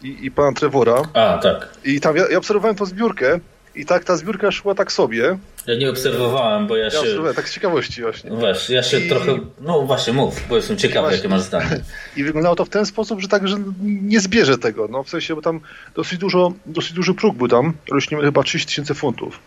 i, 0.03 0.27
i 0.27 0.31
pana 0.31 0.53
Trevora. 0.53 1.03
A, 1.15 1.39
tak. 1.43 1.69
I 1.85 2.01
tam 2.01 2.17
ja, 2.17 2.25
ja 2.31 2.39
obserwowałem 2.39 2.77
tą 2.77 2.87
zbiórkę 2.87 3.41
i 3.75 3.87
tak 3.87 4.05
ta 4.05 4.17
zbiórka 4.17 4.51
szła 4.51 4.75
tak 4.75 4.93
sobie. 4.93 5.39
Ja 5.67 5.75
nie 5.75 5.91
obserwowałem, 5.91 6.67
bo 6.67 6.77
ja, 6.77 6.85
ja 6.85 6.91
się... 6.91 6.99
Obserwowałem, 6.99 7.37
tak 7.37 7.49
z 7.49 7.55
ciekawości 7.55 8.03
właśnie. 8.03 8.31
No 8.31 8.37
właśnie, 8.37 8.75
ja 8.75 8.83
się 8.83 9.01
I... 9.01 9.09
trochę... 9.09 9.39
No 9.61 9.83
właśnie, 9.83 10.13
mów, 10.13 10.41
bo 10.49 10.57
jestem 10.57 10.77
ciekawy, 10.77 11.01
właśnie... 11.01 11.17
jakie 11.17 11.29
masz 11.29 11.41
zdanie. 11.41 11.81
I 12.17 12.25
wyglądało 12.25 12.57
to 12.57 12.65
w 12.65 12.69
ten 12.69 12.87
sposób, 12.87 13.21
że 13.21 13.29
tak, 13.29 13.49
że 13.49 13.57
nie 13.83 14.21
zbierze 14.21 14.59
tego. 14.59 14.89
No 14.89 15.03
w 15.03 15.09
sensie, 15.11 15.35
bo 15.35 15.43
tam 15.43 15.61
dosyć 15.95 16.19
dużo, 16.19 16.53
dosyć 16.67 16.93
duży 16.93 17.15
próg 17.15 17.37
był 17.37 17.49
tam. 17.49 17.73
Rośnimy 17.91 18.23
chyba 18.23 18.43
30 18.43 18.67
tysięcy 18.67 18.95
funtów 18.95 19.41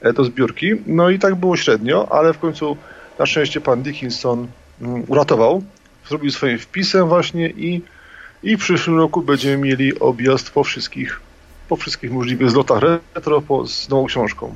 e, 0.00 0.12
do 0.12 0.24
zbiórki. 0.24 0.70
No 0.86 1.10
i 1.10 1.18
tak 1.18 1.34
było 1.34 1.56
średnio, 1.56 2.08
ale 2.12 2.32
w 2.32 2.38
końcu 2.38 2.76
na 3.18 3.26
szczęście 3.26 3.60
pan 3.60 3.82
Dickinson 3.82 4.46
mm, 4.82 5.04
uratował. 5.08 5.62
Zrobił 6.08 6.30
swoim 6.30 6.58
wpisem 6.58 7.08
właśnie 7.08 7.48
i 7.48 7.82
i 8.44 8.56
w 8.56 8.60
przyszłym 8.60 8.98
roku 8.98 9.22
będziemy 9.22 9.56
mieli 9.56 9.98
objazd 9.98 10.50
po 10.50 10.64
wszystkich, 10.64 11.20
po 11.68 11.76
wszystkich 11.76 12.10
możliwych 12.10 12.50
zlotach 12.50 12.82
retro 13.14 13.42
po, 13.42 13.66
z 13.66 13.88
nową 13.88 14.06
książką. 14.06 14.54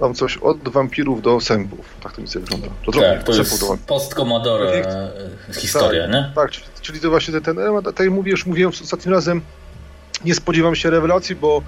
Tam 0.00 0.14
coś 0.14 0.36
od 0.36 0.68
wampirów 0.68 1.22
do 1.22 1.40
sępów. 1.40 1.86
Tak 2.02 2.12
to 2.12 2.22
mi 2.22 2.28
się 2.28 2.40
wygląda. 2.40 2.66
To, 2.86 2.92
tak, 2.92 3.22
to 3.22 3.32
jest 3.32 3.64
post-Commodore 3.86 4.82
tak, 4.82 5.56
historia, 5.56 6.02
tak, 6.02 6.12
nie? 6.12 6.32
Tak, 6.34 6.50
czyli, 6.80 7.00
to 7.00 7.10
właśnie 7.10 7.32
ten, 7.32 7.42
ten 7.42 7.58
element, 7.58 7.86
tak 7.86 8.00
jak 8.00 8.10
mówię, 8.10 8.30
już 8.30 8.46
mówiłem 8.46 8.72
ostatnim 8.82 9.14
razem, 9.14 9.40
nie 10.24 10.34
spodziewam 10.34 10.74
się 10.74 10.90
rewelacji, 10.90 11.36
bo, 11.36 11.62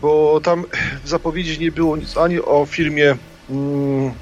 bo 0.00 0.40
tam 0.40 0.64
w 1.04 1.08
zapowiedzi 1.08 1.60
nie 1.60 1.72
było 1.72 1.96
nic 1.96 2.16
ani 2.16 2.40
o 2.40 2.66
filmie 2.66 3.16
mm, 3.50 4.12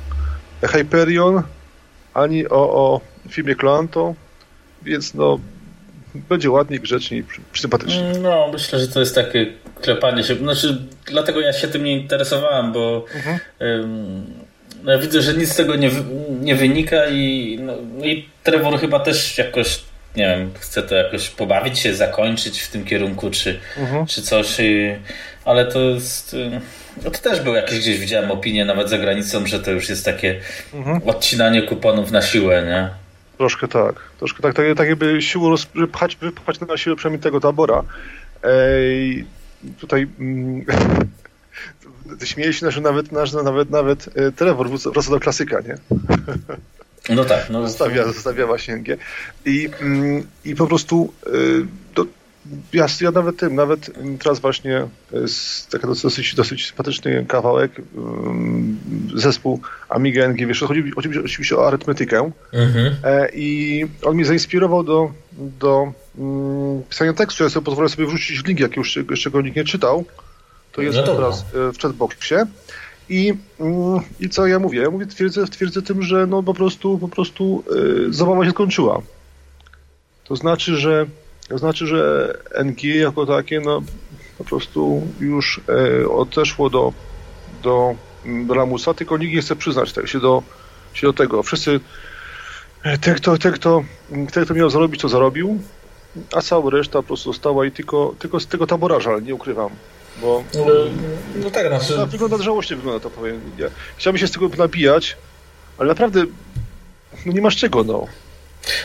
Hyperion, 0.62 1.42
ani 2.14 2.48
o, 2.48 2.74
o 2.74 3.00
filmie 3.28 3.54
Clanto, 3.56 4.14
więc 4.82 5.14
no 5.14 5.38
będzie 6.14 6.50
ładniej, 6.50 6.80
grzeczniej, 6.80 7.24
sympatycznie. 7.54 8.12
No, 8.22 8.50
myślę, 8.52 8.78
że 8.78 8.88
to 8.88 9.00
jest 9.00 9.14
takie 9.14 9.46
klepanie 9.82 10.24
się. 10.24 10.34
Znaczy, 10.34 10.78
dlatego 11.06 11.40
ja 11.40 11.52
się 11.52 11.68
tym 11.68 11.84
nie 11.84 11.92
interesowałem, 11.92 12.72
bo 12.72 13.04
mhm. 13.14 13.38
ym, 13.62 14.24
no, 14.82 14.92
ja 14.92 14.98
widzę, 14.98 15.22
że 15.22 15.34
nic 15.34 15.52
z 15.52 15.56
tego 15.56 15.76
nie, 15.76 15.90
nie 16.40 16.54
wynika 16.54 17.06
i, 17.06 17.58
no, 17.62 17.74
i 18.02 18.28
Trevor 18.42 18.80
chyba 18.80 19.00
też 19.00 19.38
jakoś 19.38 19.80
nie 20.16 20.26
wiem, 20.26 20.50
chce 20.60 20.82
to 20.82 20.94
jakoś 20.94 21.28
pobawić 21.28 21.78
się, 21.78 21.94
zakończyć 21.94 22.60
w 22.60 22.70
tym 22.70 22.84
kierunku, 22.84 23.30
czy, 23.30 23.58
mhm. 23.76 24.06
czy 24.06 24.22
coś, 24.22 24.56
ale 25.44 25.66
to 25.66 25.80
jest. 25.80 26.36
No 27.04 27.10
to 27.10 27.18
też 27.18 27.40
był 27.40 27.54
jakieś 27.54 27.78
gdzieś 27.78 27.98
widziałem 27.98 28.30
opinię 28.30 28.64
nawet 28.64 28.90
za 28.90 28.98
granicą, 28.98 29.46
że 29.46 29.60
to 29.60 29.70
już 29.70 29.88
jest 29.88 30.04
takie 30.04 30.40
mhm. 30.74 31.00
odcinanie 31.06 31.62
kuponów 31.62 32.10
na 32.10 32.22
siłę, 32.22 32.62
nie? 32.66 33.03
Troszkę 33.38 33.68
tak. 33.68 33.94
Troszkę 34.18 34.42
tak, 34.42 34.54
tak, 34.54 34.66
tak 34.76 34.88
jakby 34.88 35.22
siłą 35.22 35.50
roz, 35.50 35.66
wypchać, 35.74 36.18
na 36.68 36.76
siłę 36.76 36.96
przynajmniej 36.96 37.22
tego 37.22 37.40
tabora. 37.40 37.82
Ej, 38.42 39.24
tutaj 39.78 40.06
mm, 40.20 40.64
śmieje 42.24 42.52
się, 42.52 42.70
że 42.70 42.80
nawet, 42.80 43.12
nasz, 43.12 43.32
nawet, 43.32 43.70
nawet 43.70 44.08
e, 44.14 44.32
Trevor 44.32 44.70
wraca 44.70 45.10
do 45.10 45.20
klasyka, 45.20 45.60
nie? 45.60 45.74
No 47.14 47.24
tak. 47.24 47.50
No. 47.50 47.62
Zostawia, 47.68 48.04
zostawia 48.04 48.46
właśnie 48.46 48.76
NG. 48.76 48.98
I, 49.44 49.68
mm, 49.80 50.26
i 50.44 50.54
po 50.54 50.66
prostu 50.66 51.12
y, 51.26 51.66
ja, 52.72 52.86
ja 53.00 53.10
nawet 53.10 53.36
tym, 53.36 53.54
nawet 53.54 53.90
teraz 54.22 54.40
właśnie 54.40 54.86
jest 55.12 55.70
taki 55.70 55.86
dosyć, 55.86 56.34
dosyć 56.34 56.66
sympatyczny 56.66 57.24
kawałek, 57.28 57.82
um, 57.94 58.78
zespół 59.14 59.60
Amiga 59.88 60.28
NG, 60.28 60.46
wiesz, 60.46 60.60
chodzi 60.60 60.92
oczywiście 61.24 61.56
o 61.56 61.66
arytmetykę 61.66 62.30
mhm. 62.52 62.96
e, 63.04 63.28
i 63.34 63.86
on 64.02 64.14
mnie 64.14 64.24
zainspirował 64.24 64.84
do, 64.84 65.12
do 65.32 65.92
um, 66.18 66.82
pisania 66.88 67.12
tekstu, 67.12 67.44
ja 67.44 67.50
sobie 67.50 67.64
pozwolę 67.64 67.88
sobie 67.88 68.06
wrzucić 68.06 68.44
link, 68.44 68.60
jak 68.60 68.76
już 68.76 68.98
jeszcze 69.10 69.30
go 69.30 69.42
nikt 69.42 69.56
nie 69.56 69.64
czytał, 69.64 70.04
to 70.72 70.82
jest 70.82 70.98
no 70.98 71.16
teraz 71.16 71.40
e, 71.40 71.72
w 71.72 71.78
chatboxie 71.78 72.46
i, 73.08 73.34
um, 73.58 74.00
i 74.20 74.28
co 74.28 74.46
ja 74.46 74.58
mówię? 74.58 74.80
Ja 74.80 74.90
mówię, 74.90 75.06
twierdzę, 75.06 75.46
twierdzę 75.46 75.82
tym, 75.82 76.02
że 76.02 76.26
no 76.26 76.42
po 76.42 76.54
prostu, 76.54 76.98
po 76.98 77.08
prostu 77.08 77.64
y, 78.08 78.12
zabawa 78.12 78.44
się 78.44 78.50
skończyła. 78.50 79.02
To 80.24 80.36
znaczy, 80.36 80.76
że 80.76 81.06
to 81.48 81.58
znaczy, 81.58 81.86
że 81.86 82.32
NG 82.64 82.84
jako 82.84 83.26
takie 83.26 83.60
no, 83.60 83.82
po 84.38 84.44
prostu 84.44 85.02
już 85.20 85.60
e, 85.68 86.08
odeszło 86.08 86.70
do, 86.70 86.92
do, 87.62 87.94
do 88.46 88.54
lamusa, 88.54 88.94
tylko 88.94 89.18
nikt 89.18 89.34
nie 89.34 89.42
chce 89.42 89.56
przyznać 89.56 89.92
tego, 89.92 90.06
się, 90.06 90.20
do, 90.20 90.42
się 90.94 91.06
do 91.06 91.12
tego. 91.12 91.42
Wszyscy, 91.42 91.80
e, 92.82 92.98
ten 92.98 93.14
kto, 93.14 93.38
ten, 93.38 93.52
kto, 93.52 93.84
ten, 94.32 94.44
kto 94.44 94.54
miał 94.54 94.70
zarobić, 94.70 95.00
to 95.00 95.08
zarobił, 95.08 95.58
a 96.32 96.40
cała 96.40 96.70
reszta 96.70 96.92
po 96.92 97.02
prostu 97.02 97.32
została 97.32 97.66
i 97.66 97.72
tylko, 97.72 98.14
tylko 98.18 98.40
z 98.40 98.46
tego 98.46 98.66
tabora 98.66 99.00
żal, 99.00 99.22
nie 99.22 99.34
ukrywam. 99.34 99.70
Bo, 100.20 100.44
no, 100.54 100.64
no 101.36 101.50
tak, 101.50 101.68
znaczy... 101.68 101.96
No, 101.96 102.06
wygląda 102.06 102.38
żałośnie, 102.38 102.76
wygląda 102.76 103.00
to 103.00 103.10
powiem. 103.10 103.40
Ja 103.58 103.68
chciałbym 103.96 104.18
się 104.18 104.26
z 104.26 104.32
tego 104.32 104.48
nabijać, 104.48 105.16
ale 105.78 105.88
naprawdę 105.88 106.24
no 107.26 107.32
nie 107.32 107.40
masz 107.40 107.56
czego, 107.56 107.84
no. 107.84 108.06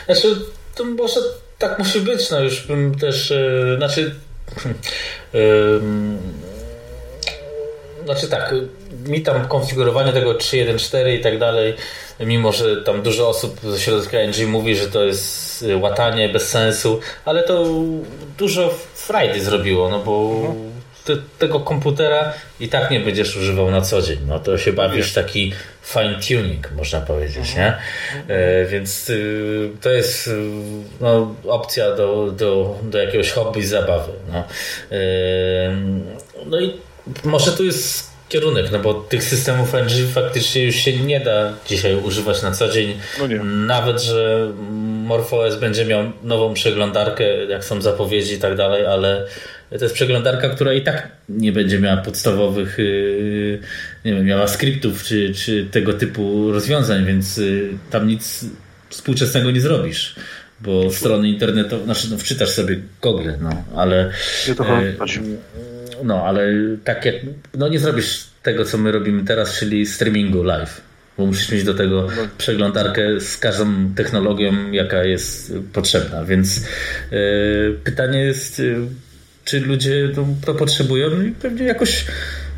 Znaczy, 0.06 0.42
to 0.76 0.86
może 0.86 1.20
tak 1.60 1.80
musi 1.80 2.02
być, 2.02 2.30
no 2.32 2.40
już 2.40 2.68
bym 2.68 2.96
też, 2.96 3.30
yy, 3.30 3.76
znaczy 3.78 4.16
yy, 5.34 5.82
znaczy 8.06 8.28
tak, 8.28 8.56
mi 9.08 9.22
tam 9.22 9.48
konfigurowanie 9.48 10.14
tego 10.14 10.34
3.1.4 10.34 11.14
i 11.14 11.22
tak 11.22 11.40
dalej, 11.40 11.74
mimo 12.20 12.52
że 12.52 12.84
tam 12.84 13.02
dużo 13.02 13.30
osób 13.30 13.60
ze 13.64 13.80
środowiska 13.80 14.18
NG 14.18 14.48
mówi, 14.48 14.76
że 14.76 14.88
to 14.88 15.04
jest 15.04 15.66
łatanie 15.82 16.30
bez 16.30 16.50
sensu, 16.50 17.00
ale 17.26 17.44
to 17.44 17.66
dużo 18.38 18.74
frajdy 18.96 19.42
zrobiło, 19.42 19.90
no 19.90 20.00
bo 20.00 20.42
te, 21.10 21.22
tego 21.40 21.60
komputera 21.60 22.34
i 22.60 22.68
tak 22.68 22.92
nie 22.92 23.00
będziesz 23.00 23.38
używał 23.38 23.72
na 23.72 23.82
co 23.82 24.02
dzień. 24.02 24.18
No 24.28 24.40
to 24.40 24.58
się 24.58 24.74
bawisz 24.74 25.14
taki 25.14 25.54
fine 25.84 26.20
tuning, 26.28 26.72
można 26.72 27.02
powiedzieć, 27.02 27.56
nie? 27.56 27.78
E, 28.28 28.66
więc 28.66 29.10
y, 29.10 29.70
to 29.82 29.90
jest 29.90 30.28
y, 30.28 30.32
no, 31.02 31.36
opcja 31.48 31.96
do, 31.96 32.32
do, 32.32 32.76
do 32.84 32.98
jakiegoś 32.98 33.32
hobby, 33.32 33.68
zabawy. 33.68 34.12
No. 34.32 34.44
E, 34.92 34.98
no 36.46 36.60
i 36.60 36.74
może 37.24 37.52
tu 37.52 37.66
jest 37.66 38.10
kierunek, 38.30 38.72
no 38.72 38.80
bo 38.80 38.94
tych 38.94 39.24
systemów 39.24 39.74
NG 39.74 40.14
faktycznie 40.14 40.64
już 40.64 40.76
się 40.76 40.94
nie 40.94 41.20
da 41.20 41.54
dzisiaj 41.68 41.96
używać 41.96 42.42
na 42.42 42.52
co 42.52 42.70
dzień. 42.70 43.00
No 43.20 43.44
Nawet, 43.44 44.02
że 44.02 44.52
MorphOS 45.06 45.56
będzie 45.56 45.86
miał 45.86 46.04
nową 46.24 46.54
przeglądarkę, 46.54 47.46
jak 47.46 47.66
są 47.66 47.82
zapowiedzi 47.82 48.34
i 48.34 48.40
tak 48.40 48.56
dalej, 48.56 48.86
ale 48.86 49.26
to 49.70 49.86
jest 49.86 49.96
przeglądarka, 49.96 50.50
która 50.50 50.74
i 50.74 50.82
tak 50.82 51.08
nie 51.30 51.52
będzie 51.52 51.80
miała 51.80 51.98
podstawowych, 51.98 52.78
yy, 52.78 53.60
nie 54.06 54.14
wiem, 54.14 54.26
miała 54.26 54.48
skryptów 54.48 55.04
czy, 55.04 55.34
czy 55.34 55.66
tego 55.72 55.94
typu 55.94 56.52
rozwiązań, 56.52 57.06
więc 57.06 57.38
yy, 57.38 57.70
tam 57.92 58.08
nic 58.08 58.46
współczesnego 58.90 59.52
nie 59.52 59.62
zrobisz 59.62 60.16
bo 60.62 60.92
strony 60.92 61.30
internetowe, 61.30 61.84
znaczy 61.84 62.08
no, 62.12 62.18
wczytasz 62.18 62.50
sobie 62.50 62.80
Google, 63.02 63.30
no, 63.42 63.64
ale 63.76 64.10
e, 64.50 64.94
no, 66.04 66.24
ale 66.26 66.54
tak 66.84 67.06
jak, 67.06 67.16
no 67.54 67.68
nie 67.68 67.80
zrobisz 67.80 68.28
tego, 68.44 68.66
co 68.66 68.78
my 68.78 68.92
robimy 68.92 69.24
teraz, 69.24 69.60
czyli 69.60 69.86
streamingu 69.86 70.44
live, 70.44 70.82
bo 71.18 71.26
musisz 71.26 71.52
mieć 71.52 71.64
do 71.64 71.74
tego 71.74 72.08
przeglądarkę 72.38 73.20
z 73.20 73.38
każdą 73.38 73.94
technologią, 73.96 74.72
jaka 74.72 75.04
jest 75.04 75.54
potrzebna, 75.74 76.26
więc 76.26 76.66
pytanie 77.84 78.20
jest, 78.20 78.62
czy 79.50 79.60
ludzie 79.60 80.10
to, 80.16 80.26
to 80.46 80.56
potrzebują 80.56 81.10
no 81.10 81.24
i 81.24 81.32
pewnie 81.32 81.66
jakoś 81.66 82.06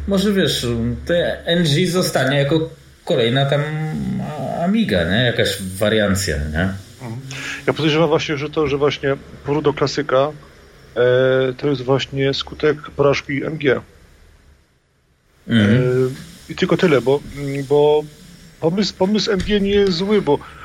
może 0.08 0.34
wiesz, 0.34 0.68
te 1.06 1.38
NG 1.46 1.88
zostanie 1.88 2.38
jako 2.38 2.70
kolejna 3.06 3.46
tam 3.46 3.62
Amiga, 4.64 5.04
nie? 5.04 5.24
Jakaś 5.26 5.62
wariancja, 5.62 6.38
nie? 6.38 6.70
Mhm. 7.02 7.22
Ja 7.68 7.74
podejrzewam 7.74 8.10
właśnie, 8.10 8.38
że 8.38 8.50
to, 8.50 8.68
że 8.68 8.78
właśnie 8.78 9.16
powrót 9.46 9.64
do 9.64 9.74
klasyka 9.74 10.32
e, 10.96 11.54
to 11.58 11.68
jest 11.68 11.82
właśnie 11.82 12.34
skutek 12.34 12.78
porażki 12.78 13.44
MG. 13.44 13.82
Mhm. 15.48 15.78
E, 15.78 16.52
I 16.52 16.56
tylko 16.56 16.78
tyle, 16.78 17.02
bo, 17.02 17.20
bo 17.70 18.04
pomysł, 18.60 18.94
pomysł 18.94 19.32
MG 19.32 19.62
nie 19.62 19.72
jest 19.72 19.94
zły, 19.94 20.22
bo 20.22 20.40
E, 20.40 20.61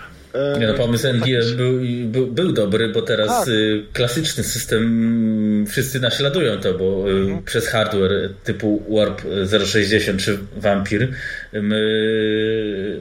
nie, 0.58 0.66
no, 0.66 0.74
pomysł 0.74 1.08
NG 1.08 1.56
był, 1.56 1.80
był, 2.04 2.26
był, 2.26 2.52
dobry, 2.52 2.88
bo 2.88 3.02
teraz 3.02 3.28
tak. 3.28 3.48
Y, 3.48 3.84
klasyczny 3.92 4.44
system 4.44 5.66
wszyscy 5.68 6.00
naśladują 6.00 6.60
to, 6.60 6.74
bo 6.74 7.10
y, 7.10 7.12
mhm. 7.12 7.42
przez 7.42 7.68
hardware 7.68 8.30
typu 8.44 8.82
Warp 8.88 9.22
060 9.66 10.20
czy 10.20 10.38
Vampir 10.56 11.08
my, 11.52 11.80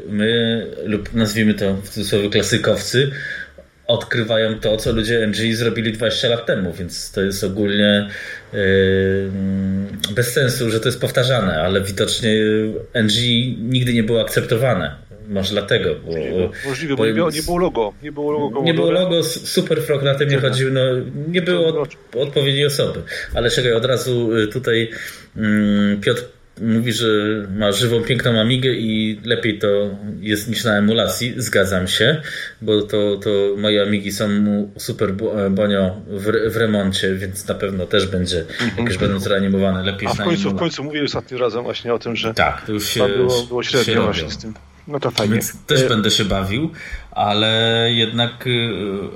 my 0.10 0.62
lub 0.86 1.14
nazwijmy 1.14 1.54
to 1.54 1.74
w 1.74 1.90
cudzysłowie 1.90 2.30
klasykowcy 2.30 3.12
odkrywają 3.88 4.60
to, 4.60 4.78
co 4.78 4.92
ludzie 4.92 5.28
NG 5.28 5.56
zrobili 5.56 5.94
20 5.94 6.28
lat 6.28 6.46
temu, 6.46 6.74
więc 6.74 7.12
to 7.12 7.22
jest 7.22 7.44
ogólnie 7.44 8.10
yy, 8.54 9.32
bez 10.16 10.34
sensu, 10.34 10.70
że 10.70 10.80
to 10.80 10.88
jest 10.88 11.02
powtarzane, 11.02 11.62
ale 11.62 11.82
widocznie 11.82 12.32
NG 12.94 13.14
nigdy 13.58 13.94
nie 13.94 14.04
było 14.04 14.22
akceptowane. 14.22 14.96
Może 15.28 15.52
dlatego. 15.52 15.96
Bo, 16.06 16.12
Możliwe, 16.70 16.94
bo, 16.94 16.98
bo 16.98 17.06
nie, 17.06 17.14
było, 17.14 17.30
nie, 17.30 17.42
było 17.42 17.58
logo. 17.58 17.94
Nie 18.04 18.12
było 18.12 18.32
logo, 18.32 18.64
nie 18.64 18.74
było 18.74 18.92
logo 18.92 19.24
Superfrog 19.24 20.04
na 20.04 20.16
tym 20.16 20.30
nie 20.30 20.38
chodził. 20.38 20.72
No, 20.72 20.82
nie 21.28 21.42
było 21.42 21.82
od, 21.82 21.90
odpowiedniej 22.16 22.66
osoby. 22.66 23.02
Ale 23.34 23.50
czekaj, 23.50 23.74
od 23.74 23.86
razu 23.86 24.36
y, 24.36 24.48
tutaj 24.48 24.90
mm, 25.38 26.02
Piotr 26.02 26.24
mówi, 26.62 26.94
że 26.94 27.08
ma 27.56 27.72
żywą, 27.72 28.02
piękną 28.02 28.40
Amigę 28.40 28.70
i 28.70 29.22
lepiej 29.26 29.60
to 29.60 29.68
jest 30.20 30.50
niż 30.50 30.64
na 30.64 30.78
emulacji. 30.78 31.34
Zgadzam 31.38 31.88
się, 31.88 32.22
bo 32.62 32.82
to, 32.82 33.18
to 33.18 33.30
moje 33.58 33.82
Amigi 33.82 34.12
są 34.12 34.28
mu 34.28 34.72
super 34.78 35.10
e, 35.10 35.50
bonio 35.50 35.96
w, 36.08 36.52
w 36.54 36.58
remoncie, 36.58 37.16
więc 37.16 37.48
na 37.48 37.56
pewno 37.56 37.86
też 37.86 38.08
będzie, 38.08 38.44
-hmm. 38.44 38.78
jak 38.78 38.88
już 38.88 38.98
będą 38.98 39.20
zreanimowane, 39.20 39.84
lepiej 39.84 40.08
A 40.08 40.14
w 40.14 40.18
końcu, 40.18 40.50
w 40.50 40.56
końcu 40.56 40.84
mówię 40.84 41.04
ostatnim 41.04 41.40
razem 41.40 41.64
właśnie 41.64 41.94
o 41.94 42.00
tym, 42.00 42.16
że 42.16 42.34
tak, 42.34 42.66
to 42.66 42.72
już 42.72 42.90
się, 42.90 43.08
było, 43.08 43.44
było 43.44 43.64
średnio 43.64 43.94
się 43.94 44.02
właśnie 44.02 44.32
z 44.32 44.38
tym. 44.38 44.54
No 44.88 45.00
to 45.00 45.12
fajnie. 45.12 45.34
Więc 45.34 45.58
też 45.66 45.82
e... 45.82 45.90
będę 45.90 46.12
się 46.12 46.26
bawił, 46.26 46.72
ale 47.12 47.90
jednak 47.92 48.48
y, 48.48 48.72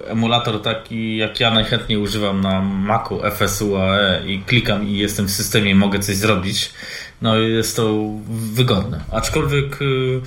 emulator 0.08 0.62
taki 0.62 1.18
jak 1.18 1.40
ja 1.40 1.52
najchętniej 1.52 1.98
używam 1.98 2.42
na 2.42 2.62
Macu 2.62 3.22
FSUAE 3.32 4.28
i 4.28 4.40
klikam 4.40 4.88
i 4.88 4.98
jestem 4.98 5.28
w 5.28 5.32
systemie 5.32 5.72
i 5.72 5.76
mogę 5.76 6.00
coś 6.00 6.16
zrobić, 6.16 6.74
no 7.22 7.38
jest 7.38 7.76
to 7.76 8.10
wygodne. 8.30 9.02
Aczkolwiek 9.12 9.82
y, 9.82 10.22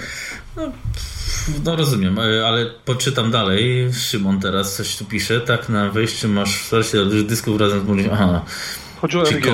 no, 0.57 0.73
no 1.65 1.77
rozumiem, 1.77 2.19
y, 2.19 2.47
ale 2.47 2.67
poczytam 2.85 3.31
dalej. 3.31 3.91
Szymon 3.95 4.41
teraz 4.41 4.77
coś 4.77 4.97
tu 4.97 5.05
pisze. 5.05 5.41
Tak, 5.41 5.69
na 5.69 5.91
wejściu 5.91 6.29
masz 6.29 6.59
w 6.59 6.67
starcie 6.67 7.05
dysków 7.05 7.61
razem 7.61 7.81
z. 7.81 8.09
Aha. 8.13 8.45
Chodzi 9.01 9.19
o 9.19 9.23
MG. 9.23 9.47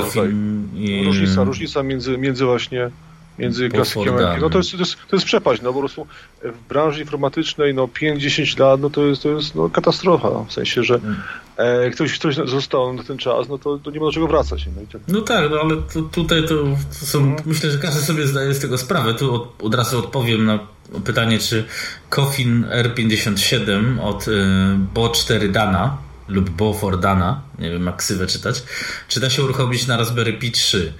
Różnica, 1.05 1.45
różnica 1.45 1.83
między, 1.83 2.19
między 2.19 2.45
właśnie 2.45 2.91
między 3.39 3.69
klasykiem 3.69 4.15
a 4.17 4.37
No 4.37 4.51
to 4.51 4.59
jest, 4.59 4.71
to, 4.71 4.77
jest, 4.77 4.97
to 5.09 5.17
jest 5.17 5.27
przepaść, 5.27 5.63
no 5.63 5.73
po 5.73 5.79
prostu 5.79 6.07
w 6.43 6.69
branży 6.69 7.01
informatycznej 7.01 7.75
no 7.75 7.87
5-10 7.87 8.61
lat, 8.61 8.81
no 8.81 8.91
to 8.91 9.07
jest, 9.07 9.23
to 9.23 9.29
jest 9.29 9.55
no, 9.55 9.71
katastrofa, 9.71 10.45
w 10.49 10.53
sensie, 10.53 10.83
że 10.83 11.01
hmm. 11.01 11.23
e, 11.57 11.91
ktoś, 11.91 12.19
ktoś 12.19 12.35
został 12.35 12.93
na 12.93 13.03
ten 13.03 13.19
czas, 13.19 13.49
no 13.49 13.59
to, 13.59 13.79
to 13.79 13.91
nie 13.91 14.01
ma 14.01 14.07
do 14.07 14.13
czego 14.13 14.27
wracać. 14.27 14.67
No, 14.67 14.83
tak. 14.93 15.01
no 15.09 15.21
tak, 15.21 15.51
no 15.51 15.57
ale 15.61 15.77
to, 15.77 16.03
tutaj 16.03 16.43
to, 16.43 16.55
to 17.01 17.07
są, 17.07 17.19
hmm. 17.19 17.43
myślę, 17.47 17.71
że 17.71 17.79
każdy 17.79 18.01
sobie 18.01 18.27
zdaje 18.27 18.55
z 18.55 18.61
tego 18.61 18.79
sprawę. 18.79 19.15
Tu 19.15 19.35
od, 19.35 19.63
od 19.63 19.75
razu 19.75 19.99
odpowiem 19.99 20.45
na 20.45 20.59
pytanie, 21.05 21.39
czy 21.39 21.65
Coffin 22.11 22.65
R57 22.65 24.01
od 24.01 24.29
y, 24.29 24.33
Bo4 24.95 25.51
Dana 25.51 26.08
lub 26.29 26.51
Bofordana, 26.51 27.41
nie 27.59 27.71
wiem 27.71 27.87
jak 27.87 27.97
ksywę 27.97 28.27
czytać, 28.27 28.63
czy 29.09 29.21
da 29.21 29.31
się 29.31 29.45
uruchomić 29.45 29.87
na 29.87 29.97
Raspberry 29.97 30.33
Pi 30.33 30.53
3. 30.53 30.93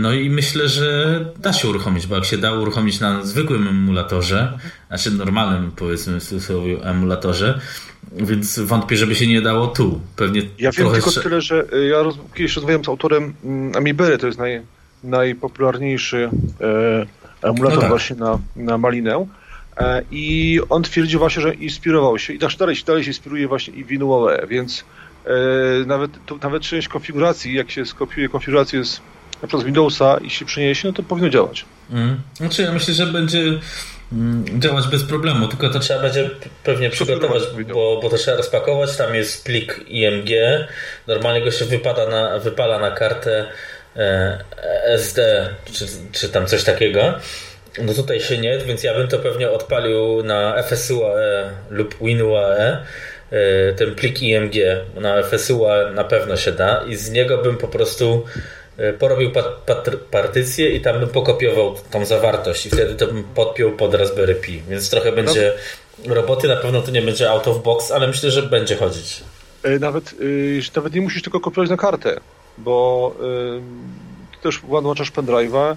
No 0.00 0.12
i 0.12 0.30
myślę, 0.30 0.68
że 0.68 1.24
da 1.38 1.52
się 1.52 1.68
uruchomić, 1.68 2.06
bo 2.06 2.14
jak 2.14 2.24
się 2.24 2.38
da 2.38 2.52
uruchomić 2.52 3.00
na 3.00 3.24
zwykłym 3.24 3.68
emulatorze, 3.68 4.58
znaczy 4.88 5.10
normalnym 5.10 5.72
powiedzmy 5.76 6.20
w 6.20 6.24
cudzysłowie 6.24 6.82
emulatorze, 6.82 7.60
więc 8.12 8.58
wątpię, 8.58 8.96
żeby 8.96 9.14
się 9.14 9.26
nie 9.26 9.42
dało 9.42 9.66
tu. 9.66 10.00
Pewnie 10.16 10.42
ja 10.58 10.70
wiem 10.72 10.92
tylko 10.92 11.10
tyle, 11.10 11.40
że 11.40 11.64
y, 11.74 11.86
ja 11.86 12.02
roz... 12.02 12.18
kiedyś 12.34 12.56
rozmawiałem 12.56 12.84
z 12.84 12.88
autorem 12.88 13.34
mm, 13.44 13.76
Amibery, 13.76 14.18
to 14.18 14.26
jest 14.26 14.38
naj... 14.38 14.62
najpopularniejszy 15.04 16.30
e, 17.42 17.48
emulator 17.48 17.76
no 17.76 17.80
tak. 17.80 17.90
właśnie 17.90 18.16
na, 18.16 18.38
na 18.56 18.78
Malinę 18.78 19.26
I 20.10 20.60
on 20.68 20.82
twierdził 20.82 21.18
właśnie, 21.18 21.42
że 21.42 21.54
inspirował 21.54 22.18
się. 22.18 22.32
I 22.32 22.38
dalej, 22.38 22.76
dalej 22.86 23.04
się 23.04 23.10
inspiruje 23.10 23.48
właśnie 23.48 23.74
i 23.74 23.84
WinUAE, 23.84 24.46
więc 24.48 24.84
e, 25.24 25.30
nawet, 25.86 26.10
to, 26.26 26.36
nawet 26.42 26.62
część 26.62 26.88
konfiguracji, 26.88 27.54
jak 27.54 27.70
się 27.70 27.86
skopiuje 27.86 28.28
konfigurację 28.28 28.84
z 28.84 29.00
na 29.42 29.48
przykład 29.48 29.62
z 29.62 29.64
Windowsa 29.64 30.18
i 30.22 30.30
się 30.30 30.44
przeniesie, 30.44 30.88
no 30.88 30.94
to 30.94 31.02
powinno 31.02 31.28
działać. 31.28 31.64
Mm. 31.90 32.20
Znaczy 32.34 32.62
ja 32.62 32.72
myślę, 32.72 32.94
że 32.94 33.06
będzie 33.06 33.42
mm, 34.12 34.60
działać 34.60 34.86
bez 34.86 35.02
problemu, 35.02 35.48
tylko 35.48 35.68
to 35.68 35.78
trzeba 35.78 36.00
będzie 36.00 36.30
pewnie 36.64 36.90
przygotować, 36.90 37.42
bo, 37.72 38.00
bo 38.02 38.10
to 38.10 38.16
trzeba 38.16 38.36
rozpakować, 38.36 38.96
tam 38.96 39.14
jest 39.14 39.44
plik 39.44 39.80
IMG, 39.88 40.30
normalnie 41.06 41.44
go 41.44 41.50
się 41.50 41.64
wypada 41.64 42.08
na, 42.08 42.38
wypala 42.38 42.78
na 42.78 42.90
kartę 42.90 43.46
e, 43.96 44.44
SD, 44.84 45.48
czy, 45.72 45.86
czy 46.12 46.28
tam 46.28 46.46
coś 46.46 46.64
takiego 46.64 47.14
no 47.82 47.94
tutaj 47.94 48.20
się 48.20 48.38
nie, 48.38 48.58
więc 48.58 48.82
ja 48.82 48.94
bym 48.94 49.08
to 49.08 49.18
pewnie 49.18 49.50
odpalił 49.50 50.22
na 50.22 50.62
FSUAE 50.62 51.50
lub 51.70 51.94
WinUAE 52.00 52.84
e, 53.30 53.72
ten 53.72 53.94
plik 53.94 54.22
IMG 54.22 54.54
na 54.94 55.22
FSUAE 55.22 55.92
na 55.94 56.04
pewno 56.04 56.36
się 56.36 56.52
da 56.52 56.84
i 56.88 56.96
z 56.96 57.10
niego 57.10 57.38
bym 57.38 57.56
po 57.56 57.68
prostu 57.68 58.24
e, 58.76 58.92
porobił 58.92 59.30
partycję 60.10 60.70
i 60.70 60.80
tam 60.80 61.00
bym 61.00 61.08
pokopiował 61.08 61.74
tą 61.90 62.04
zawartość 62.04 62.66
i 62.66 62.70
wtedy 62.70 62.94
to 62.94 63.06
bym 63.06 63.24
podpiął 63.24 63.72
pod 63.72 63.94
Raspberry 63.94 64.34
Pi, 64.34 64.62
więc 64.68 64.90
trochę 64.90 65.12
będzie 65.12 65.52
roboty, 66.06 66.48
na 66.48 66.56
pewno 66.56 66.82
to 66.82 66.90
nie 66.90 67.02
będzie 67.02 67.30
out 67.30 67.48
of 67.48 67.62
box, 67.62 67.90
ale 67.90 68.06
myślę, 68.06 68.30
że 68.30 68.42
będzie 68.42 68.76
chodzić. 68.76 69.22
E, 69.62 69.78
nawet, 69.78 70.14
nawet 70.76 70.94
nie 70.94 71.00
musisz 71.00 71.22
tylko 71.22 71.40
kopiować 71.40 71.70
na 71.70 71.76
kartę, 71.76 72.20
bo 72.58 73.14
też 74.42 74.60
włączasz 74.60 75.12
pendrive'a 75.12 75.76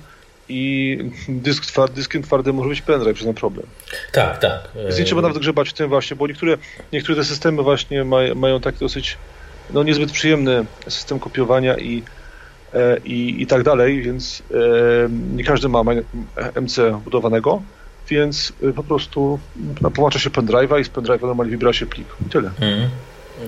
i 0.49 0.97
dysk 1.27 1.65
twardy, 1.65 1.95
dyskiem 1.95 2.23
twardym 2.23 2.55
może 2.55 2.69
być 2.69 2.81
pendrive, 2.81 3.15
przez 3.15 3.25
ten 3.25 3.35
problem. 3.35 3.65
Tak, 4.13 4.37
tak. 4.37 4.69
Więc 4.75 4.99
nie 4.99 5.05
trzeba 5.05 5.21
nawet 5.21 5.37
grzebać 5.37 5.69
w 5.69 5.73
tym 5.73 5.89
właśnie, 5.89 6.15
bo 6.15 6.27
niektóre, 6.27 6.57
niektóre 6.93 7.15
te 7.15 7.25
systemy 7.25 7.63
właśnie 7.63 8.05
maj, 8.05 8.35
mają 8.35 8.61
taki 8.61 8.79
dosyć 8.79 9.17
no, 9.73 9.83
niezbyt 9.83 10.11
przyjemny 10.11 10.65
system 10.87 11.19
kopiowania 11.19 11.77
i, 11.77 12.03
e, 12.73 12.97
i, 13.05 13.41
i 13.41 13.47
tak 13.47 13.63
dalej, 13.63 14.01
więc 14.01 14.43
e, 14.51 14.55
nie 15.35 15.43
każdy 15.43 15.69
ma 15.69 15.83
MC 16.55 16.77
budowanego, 17.03 17.61
więc 18.09 18.53
e, 18.63 18.73
po 18.73 18.83
prostu 18.83 19.39
połącza 19.95 20.19
się 20.19 20.29
pendrive'a 20.29 20.81
i 20.81 20.83
z 20.83 20.89
pendrive'a 20.89 21.27
normalnie 21.27 21.51
wybiera 21.51 21.73
się 21.73 21.85
plik. 21.85 22.07
I 22.27 22.29
tyle. 22.29 22.51
Mm. 22.59 22.89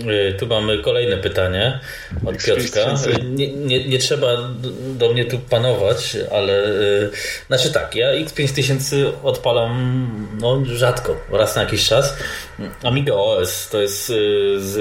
Y, 0.07 0.33
tu 0.39 0.47
mamy 0.47 0.77
kolejne 0.77 1.17
pytanie 1.17 1.79
od 2.25 2.37
Piotrka. 2.37 2.95
Nie, 3.23 3.53
nie, 3.53 3.87
nie, 3.87 3.99
trzeba 3.99 4.27
do 4.95 5.13
mnie 5.13 5.25
tu 5.25 5.39
panować, 5.39 6.17
ale 6.31 6.53
yy, 6.53 7.11
znaczy 7.47 7.71
tak, 7.71 7.95
ja 7.95 8.11
X5000 8.11 9.11
odpalam 9.23 10.27
no, 10.41 10.61
rzadko, 10.65 11.15
raz 11.31 11.55
na 11.55 11.61
jakiś 11.61 11.87
czas. 11.87 12.17
Amiga 12.83 13.13
OS 13.13 13.69
to 13.69 13.81
jest 13.81 14.09
y, 14.09 14.13
z, 14.59 14.73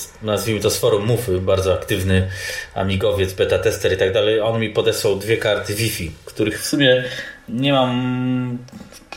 z, 0.00 0.08
nazwijmy 0.22 0.60
to 0.60 0.70
z 0.70 0.78
forum 0.78 1.06
Mufy, 1.06 1.40
bardzo 1.40 1.74
aktywny 1.74 2.28
amigowiec, 2.74 3.32
beta 3.32 3.58
tester 3.58 3.92
i 3.92 3.96
tak 3.96 4.12
dalej. 4.12 4.40
On 4.40 4.60
mi 4.60 4.70
podesłał 4.70 5.16
dwie 5.16 5.36
karty 5.36 5.74
Wi-Fi, 5.74 6.10
których 6.24 6.62
w 6.62 6.66
sumie 6.66 7.04
nie 7.48 7.72
mam 7.72 8.58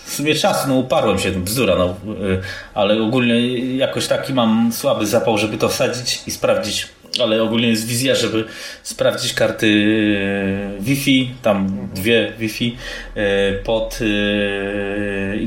w 0.08 0.14
sumie 0.14 0.36
czasu, 0.36 0.68
no 0.68 0.76
uparłem 0.76 1.20
się, 1.20 1.32
bzdura, 1.32 1.76
no, 1.76 1.96
y, 2.14 2.42
ale 2.74 3.02
ogólnie 3.02 3.58
jakoś 3.78 4.08
taki 4.08 4.34
mam 4.34 4.74
słaby 4.74 5.08
zapał, 5.08 5.38
żeby 5.38 5.58
to 5.58 5.70
wsadzić 5.70 6.22
i 6.28 6.32
sprawdzić, 6.32 6.88
ale 7.22 7.44
ogólnie 7.44 7.68
jest 7.68 7.88
wizja, 7.88 8.16
żeby 8.16 8.46
sprawdzić 8.84 9.34
karty 9.34 9.68
y, 9.68 10.82
Wi-Fi, 10.82 11.32
tam 11.42 11.88
dwie 11.94 12.34
Wi-Fi 12.40 12.78
y, 13.18 13.64
pod 13.64 14.00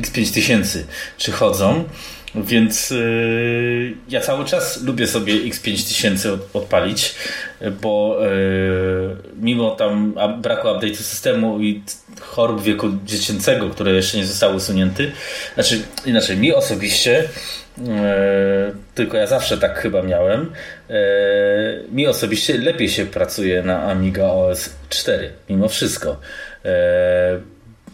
X5000, 0.01 0.79
czy 1.17 1.33
chodzą. 1.33 1.85
Więc 2.35 2.91
yy, 2.91 3.95
ja 4.09 4.21
cały 4.21 4.45
czas 4.45 4.83
lubię 4.83 5.07
sobie 5.07 5.35
X5000 5.35 6.33
od, 6.33 6.41
odpalić, 6.57 7.15
bo 7.83 8.19
yy, 8.21 9.17
mimo 9.41 9.71
tam 9.71 10.15
braku 10.39 10.69
update'u 10.69 10.95
systemu 10.95 11.61
i 11.61 11.83
chorób 12.21 12.63
wieku 12.63 12.89
dziecięcego, 13.05 13.71
które 13.71 13.93
jeszcze 13.93 14.19
nie 14.19 14.27
zostały 14.27 14.57
usunięte, 14.57 15.03
znaczy 15.55 15.83
inaczej, 16.07 16.37
mi 16.37 16.55
osobiście 16.55 17.29
yy, 17.79 17.85
tylko 18.95 19.17
ja 19.17 19.27
zawsze 19.27 19.59
tak 19.59 19.79
chyba 19.79 20.03
miałem. 20.03 20.53
Mi 21.93 22.07
osobiście 22.07 22.59
lepiej 22.59 22.89
się 22.89 23.07
pracuje 23.07 23.63
na 23.63 23.83
Amiga 23.83 24.25
OS 24.25 24.71
4, 24.89 25.33
mimo 25.49 25.69
wszystko. 25.69 26.17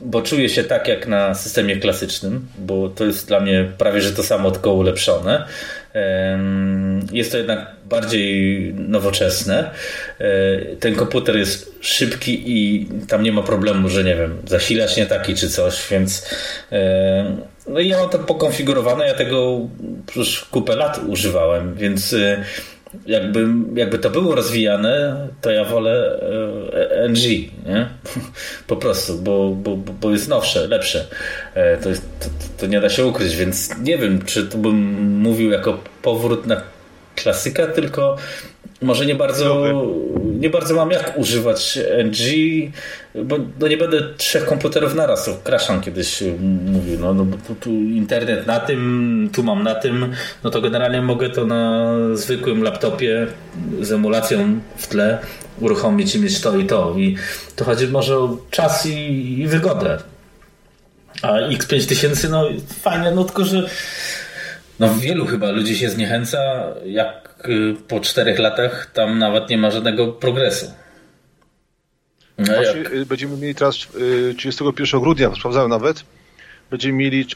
Bo 0.01 0.23
czuję 0.23 0.49
się 0.49 0.65
tak 0.65 0.89
jak 0.89 1.07
na 1.07 1.35
systemie 1.35 1.77
klasycznym, 1.77 2.47
bo 2.59 2.89
to 2.89 3.05
jest 3.05 3.29
dla 3.29 3.41
mnie 3.41 3.73
prawie 3.79 4.01
że 4.01 4.13
to 4.13 4.23
samo, 4.23 4.51
tylko 4.51 4.73
ulepszone. 4.73 5.47
Jest 7.13 7.33
to 7.33 7.39
jednak 7.39 7.67
bardziej 7.85 8.75
nowoczesne. 8.75 9.71
E, 10.19 10.77
ten 10.77 10.95
komputer 10.95 11.37
jest 11.37 11.75
szybki 11.81 12.43
i 12.47 12.89
tam 13.09 13.23
nie 13.23 13.33
ma 13.33 13.43
problemu, 13.43 13.89
że 13.89 14.05
nie 14.05 14.17
wiem, 14.17 14.37
zasilacz 14.47 14.97
nie 14.97 15.07
taki 15.07 15.35
czy 15.35 15.51
coś, 15.51 15.89
więc 15.91 16.31
no 17.69 17.81
i 17.81 17.89
ja 17.89 18.01
mam 18.01 18.11
to 18.11 18.19
pokonfigurowane, 18.19 19.07
ja 19.07 19.15
tego 19.15 19.61
już 20.17 20.45
kupę 20.45 20.77
lat 20.77 21.01
używałem, 21.09 21.75
więc 21.75 22.13
e, 22.13 22.45
jakby, 23.07 23.47
jakby 23.75 23.99
to 23.99 24.11
było 24.11 24.35
rozwijane, 24.35 25.29
to 25.41 25.51
ja 25.51 25.65
wolę 25.65 26.21
e, 26.73 27.09
NG, 27.09 27.29
nie? 27.67 27.89
Po 28.67 28.77
prostu, 28.77 29.19
bo, 29.19 29.51
bo, 29.51 29.77
bo 29.77 30.11
jest 30.11 30.29
nowsze, 30.29 30.67
lepsze. 30.67 31.07
E, 31.55 31.77
to, 31.77 31.89
jest, 31.89 32.03
to, 32.21 32.27
to 32.59 32.67
nie 32.67 32.81
da 32.81 32.89
się 32.89 33.07
ukryć, 33.07 33.37
więc 33.37 33.79
nie 33.79 33.99
wiem, 33.99 34.23
czy 34.25 34.47
to 34.47 34.59
bym 34.59 34.75
mówił 35.21 35.51
jako 35.51 35.79
powrót 36.03 36.47
na 36.47 36.63
klasyka, 37.15 37.67
tylko 37.67 38.17
może 38.83 39.07
nie 39.07 39.15
bardzo, 39.15 39.65
nie 40.25 40.51
bardzo 40.51 40.75
mam 40.75 40.91
jak 40.91 41.19
używać 41.19 41.79
NG, 42.05 42.19
bo 43.15 43.37
no 43.61 43.69
nie 43.69 43.77
będę 43.77 44.03
trzech 44.17 44.45
komputerów 44.45 44.95
naraz, 44.95 45.25
to 45.25 45.35
Kraszan 45.45 45.81
kiedyś 45.81 46.23
mówił, 46.65 46.99
no, 47.01 47.15
no 47.15 47.25
bo 47.25 47.37
tu, 47.37 47.55
tu, 47.55 47.71
internet 47.71 48.47
na 48.47 48.61
tym, 48.61 49.31
tu 49.33 49.43
mam 49.43 49.63
na 49.63 49.75
tym, 49.75 50.15
no 50.45 50.51
to 50.51 50.61
generalnie 50.61 51.03
mogę 51.03 51.31
to 51.31 51.47
na 51.47 51.93
zwykłym 52.15 52.63
laptopie 52.63 53.27
z 53.81 53.93
emulacją 53.93 54.61
w 54.77 54.87
tle 54.87 55.19
uruchomić 55.61 56.15
i 56.15 56.21
mieć 56.21 56.41
to 56.41 56.57
i 56.57 56.67
to. 56.67 56.95
I 56.99 57.17
to 57.57 57.65
chodzi 57.65 57.89
może 57.89 58.19
o 58.19 58.37
czas 58.51 58.87
i, 58.87 59.39
i 59.41 59.47
wygodę. 59.47 59.99
A 61.23 61.33
X5000, 61.33 62.31
no 62.31 62.49
fajne, 62.81 63.15
no 63.15 63.25
tylko, 63.25 63.45
że 63.45 63.69
no 64.79 64.95
wielu 64.95 65.27
chyba 65.27 65.51
ludzi 65.51 65.77
się 65.77 65.91
zniechęca, 65.91 66.39
jak 66.85 67.49
y, 67.49 67.75
po 67.89 68.01
czterech 68.01 68.39
latach 68.39 68.91
tam 68.93 69.19
nawet 69.19 69.51
nie 69.51 69.59
ma 69.59 69.71
żadnego 69.71 70.13
progresu. 70.13 70.73
No 72.39 72.45
Właśnie? 72.45 72.81
Y, 73.01 73.07
będziemy 73.07 73.37
mieli 73.37 73.55
teraz 73.55 73.77
31 74.39 75.01
y, 75.01 75.03
grudnia, 75.03 75.35
sprawdzałem 75.35 75.71
nawet, 75.71 76.05
będziemy 76.71 76.99
mieli 76.99 77.27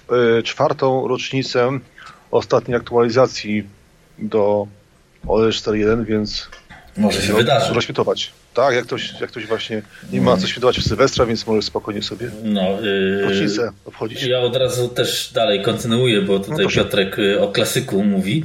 czwartą 0.45 1.09
rocznicę 1.09 1.79
ostatniej 2.31 2.77
aktualizacji 2.77 3.67
do 4.19 4.67
OS 5.27 5.57
4.1, 5.57 6.05
więc 6.05 6.49
może 6.97 7.23
się 7.23 7.33
no, 7.33 7.39
wydarzy. 7.39 7.75
Rozświetować. 7.75 8.33
Tak, 8.61 8.75
jak 8.75 8.85
ktoś, 8.85 9.21
jak 9.21 9.31
ktoś 9.31 9.47
właśnie 9.47 9.83
nie 10.13 10.21
ma 10.21 10.37
co 10.37 10.47
świętować 10.47 10.79
w 10.79 10.83
Sylwestra, 10.83 11.27
więc 11.27 11.47
może 11.47 11.63
spokojnie 11.63 12.03
sobie 12.03 12.31
no, 12.43 12.81
yy, 12.81 13.23
rocznicę 13.23 13.71
obchodzić. 13.85 14.23
Ja 14.23 14.41
od 14.41 14.57
razu 14.57 14.89
też 14.89 15.31
dalej 15.35 15.63
kontynuuję, 15.63 16.23
bo 16.23 16.39
tutaj 16.39 16.65
no 16.65 16.71
Piotrek 16.71 17.19
y, 17.19 17.41
o 17.41 17.49
klasyku 17.49 18.05
mówi. 18.05 18.45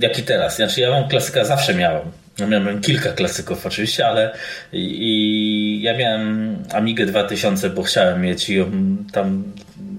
Jak 0.00 0.18
i 0.18 0.22
teraz. 0.22 0.56
Znaczy 0.56 0.80
ja 0.80 0.90
mam 0.90 1.08
klasyka 1.08 1.44
zawsze 1.44 1.74
miałem. 1.74 2.02
Ja 2.38 2.46
miałem 2.46 2.80
kilka 2.80 3.12
klasyków 3.12 3.66
oczywiście, 3.66 4.06
ale 4.06 4.34
i, 4.72 4.78
i 4.78 5.82
ja 5.82 5.96
miałem 5.96 6.56
Amigę 6.72 7.06
2000, 7.06 7.70
bo 7.70 7.82
chciałem 7.82 8.22
mieć 8.22 8.48
ją 8.48 8.70
tam 9.12 9.44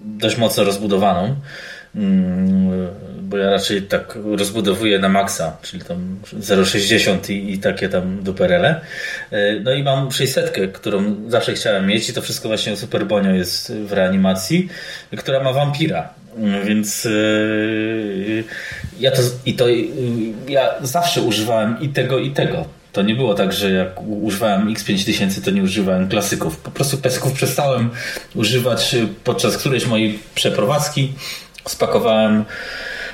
dość 0.06 0.38
mocno 0.38 0.63
rozbudowaną 0.63 1.36
bo 3.21 3.38
ja 3.38 3.50
raczej 3.50 3.82
tak 3.82 4.17
rozbudowuję 4.26 5.00
na 5.00 5.10
maksa, 5.10 5.58
czyli 5.62 5.84
tam 5.84 6.19
0,60 6.39 7.32
i, 7.32 7.54
i 7.54 7.60
takie 7.60 7.89
tam 7.89 8.23
duperele. 8.23 8.82
E, 9.32 9.60
no 9.60 9.73
i 9.73 9.84
mam 9.84 10.12
600, 10.12 10.54
którą 10.73 11.15
zawsze 11.28 11.54
chciałem 11.54 11.88
mieć 11.88 12.10
i 12.10 12.13
to 12.13 12.21
wszystko 12.21 12.47
właśnie 12.47 12.73
o 12.73 12.78
Superbonio 12.78 13.32
jest 13.32 13.73
w 13.73 13.93
reanimacji, 13.93 14.69
która 15.17 15.43
ma 15.43 15.54
wampira. 15.54 16.10
Więc 16.65 17.06
yy, 17.06 18.43
ja 19.00 19.12
to 19.12 19.21
i 19.45 19.54
to 19.54 19.65
ja 20.47 20.73
zawsze 20.82 21.21
używałem 21.21 21.82
i 21.82 21.89
tego 21.89 22.19
i 22.19 22.32
tego. 22.32 22.65
To 22.91 23.02
nie 23.02 23.15
było 23.15 23.34
tak, 23.34 23.54
że 23.54 23.71
jak 23.71 24.02
używałem 24.02 24.73
X5000, 24.73 25.45
to 25.45 25.52
nie 25.52 25.63
używałem 25.63 26.08
klasyków. 26.08 26.58
Po 26.58 26.71
prostu 26.71 26.97
pesków 26.97 27.34
przestałem 27.34 27.89
używać 28.36 28.95
podczas 29.23 29.58
którejś 29.58 29.86
mojej 29.86 30.19
przeprowadzki. 30.36 31.13
Spakowałem 31.67 32.45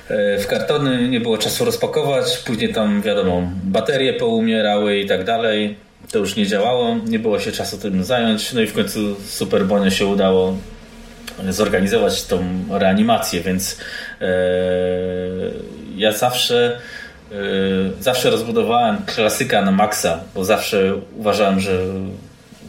E, 0.09 0.37
w 0.39 0.47
kartony, 0.47 1.09
nie 1.09 1.19
było 1.19 1.37
czasu 1.37 1.65
rozpakować, 1.65 2.37
później 2.37 2.73
tam 2.73 3.01
wiadomo, 3.01 3.49
baterie 3.63 4.13
poumierały 4.13 4.99
i 4.99 5.07
tak 5.07 5.23
dalej. 5.23 5.75
To 6.11 6.19
już 6.19 6.35
nie 6.35 6.47
działało, 6.47 6.95
nie 7.07 7.19
było 7.19 7.39
się 7.39 7.51
czasu 7.51 7.77
tym 7.77 8.03
zająć, 8.03 8.53
no 8.53 8.61
i 8.61 8.67
w 8.67 8.73
końcu 8.73 9.15
Superbonie 9.25 9.91
się 9.91 10.05
udało 10.05 10.57
zorganizować 11.49 12.23
tą 12.23 12.43
reanimację, 12.69 13.41
więc 13.41 13.77
e, 14.21 14.27
ja 15.95 16.11
zawsze 16.11 16.79
e, 17.31 17.35
zawsze 17.99 18.29
rozbudowałem 18.29 18.97
klasyka 19.05 19.61
na 19.61 19.71
maksa, 19.71 20.19
bo 20.35 20.45
zawsze 20.45 20.95
uważałem, 21.17 21.59
że 21.59 21.79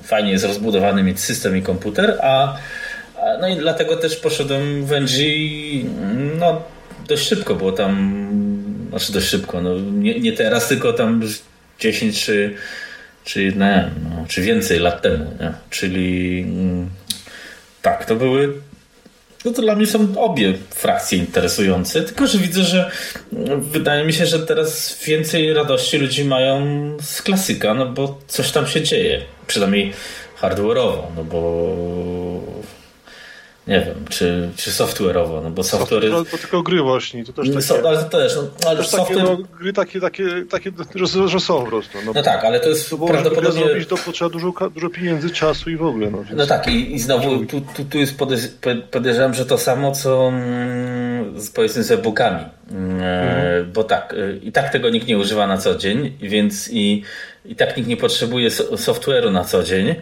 fajnie 0.03 0.33
jest 0.33 0.45
rozbudowany 0.45 1.03
mieć 1.03 1.21
system 1.21 1.57
i 1.57 1.63
komputer, 1.63 2.19
a 2.23 2.57
no 3.41 3.49
i 3.49 3.57
dlatego 3.57 3.97
też 3.97 4.17
poszedłem 4.17 4.87
w 4.87 4.93
NG 4.93 5.19
no, 6.39 6.63
dość 7.09 7.29
szybko, 7.29 7.55
bo 7.55 7.73
tam, 7.73 8.25
znaczy 8.91 9.13
dość 9.13 9.27
szybko, 9.27 9.61
no 9.61 9.81
nie, 9.81 10.21
nie 10.21 10.33
teraz, 10.33 10.69
tylko 10.69 10.93
tam 10.93 11.23
10 11.81 12.25
czy, 12.25 12.55
czy, 13.25 13.45
nie, 13.45 13.91
no, 14.05 14.25
czy 14.29 14.43
więcej 14.43 14.79
lat 14.79 15.03
temu, 15.03 15.25
nie? 15.41 15.53
czyli 15.71 16.41
mm, 16.41 16.91
tak, 17.83 18.05
to 18.05 18.17
były 18.17 18.55
no 19.45 19.53
to 19.53 19.63
dla 19.63 19.75
mnie 19.75 19.87
są 19.87 20.19
obie 20.19 20.55
frakcje 20.71 21.19
interesujące, 21.19 22.03
tylko 22.03 22.27
że 22.27 22.39
widzę, 22.39 22.63
że 22.63 22.91
wydaje 23.59 24.05
mi 24.05 24.13
się, 24.13 24.27
że 24.27 24.39
teraz 24.39 24.99
więcej 25.07 25.53
radości 25.53 25.99
ludzi 25.99 26.25
mają 26.25 26.67
z 27.03 27.23
klasyka, 27.23 27.75
no 27.75 27.87
bo 27.87 28.19
coś 28.29 28.51
tam 28.51 28.67
się 28.67 28.83
dzieje, 28.83 29.23
przynajmniej 29.47 29.93
hardware'owo, 30.41 31.03
no 31.17 31.25
bo 31.25 31.41
nie 33.67 33.81
wiem, 33.81 34.05
czy, 34.09 34.51
czy 34.57 34.71
software'owo, 34.71 35.43
no 35.43 35.51
bo 35.51 35.63
software... 35.63 36.11
To, 36.11 36.25
to 36.25 36.39
tylko 36.39 36.63
gry 36.63 36.83
właśnie, 36.83 37.25
to 37.25 37.33
też 37.33 37.49
takie... 37.49 37.63
So, 37.63 37.89
ale 37.89 37.99
to 37.99 38.19
też, 38.19 38.37
no, 38.37 38.69
ale 38.69 38.77
też 38.77 38.89
software... 38.89 39.19
takie, 39.19 39.31
no, 39.31 39.49
gry 39.59 39.73
takie, 39.73 40.01
takie, 40.01 40.25
takie 40.51 40.71
że, 40.95 41.29
że 41.29 41.41
są 41.41 41.65
po 41.65 41.67
prostu. 41.67 41.99
No, 42.07 42.13
no 42.15 42.23
tak, 42.23 42.45
ale 42.45 42.61
to 42.61 42.69
jest 42.69 42.91
to 42.91 42.99
prawdopodobnie... 42.99 43.53
Żeby 43.53 43.67
zrobić, 43.67 43.89
to 43.89 43.97
potrzeba 43.97 44.31
dużo, 44.31 44.53
dużo 44.75 44.91
pieniędzy, 44.91 45.31
czasu 45.31 45.71
i 45.71 45.77
w 45.77 45.83
ogóle. 45.83 46.11
No, 46.11 46.19
więc... 46.19 46.39
no 46.39 46.47
tak, 46.47 46.69
i, 46.69 46.95
i 46.95 46.99
znowu 46.99 47.47
tu, 47.47 47.61
tu, 47.61 47.85
tu 47.85 47.99
jest 47.99 48.15
podejrzewam, 48.91 49.35
że 49.35 49.47
to 49.47 49.59
samo, 49.59 49.93
co 49.93 50.29
mm, 50.29 51.41
z, 51.41 51.51
powiedzmy 51.51 51.83
z 51.83 51.91
e-bookami. 51.91 52.45
Mm, 52.71 52.91
mhm. 52.91 53.73
Bo 53.73 53.85
tak, 53.85 54.15
y, 54.15 54.41
i 54.43 54.53
tak 54.53 54.73
tego 54.73 54.91
nikt 54.91 55.07
nie 55.07 55.19
używa 55.19 55.47
na 55.47 55.59
co 55.59 55.75
dzień, 55.75 56.17
więc 56.21 56.71
i, 56.73 57.03
i 57.45 57.57
tak 57.57 57.77
nikt 57.77 57.89
nie 57.89 57.97
potrzebuje 57.97 58.51
software'u 58.51 59.33
na 59.33 59.45
co 59.45 59.63
dzień, 59.63 59.95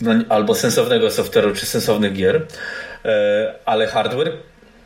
no, 0.00 0.12
albo 0.28 0.54
sensownego 0.54 1.08
software'u, 1.08 1.54
czy 1.54 1.66
sensownych 1.66 2.12
gier, 2.12 2.46
e, 3.04 3.54
ale 3.64 3.86
hardware 3.86 4.32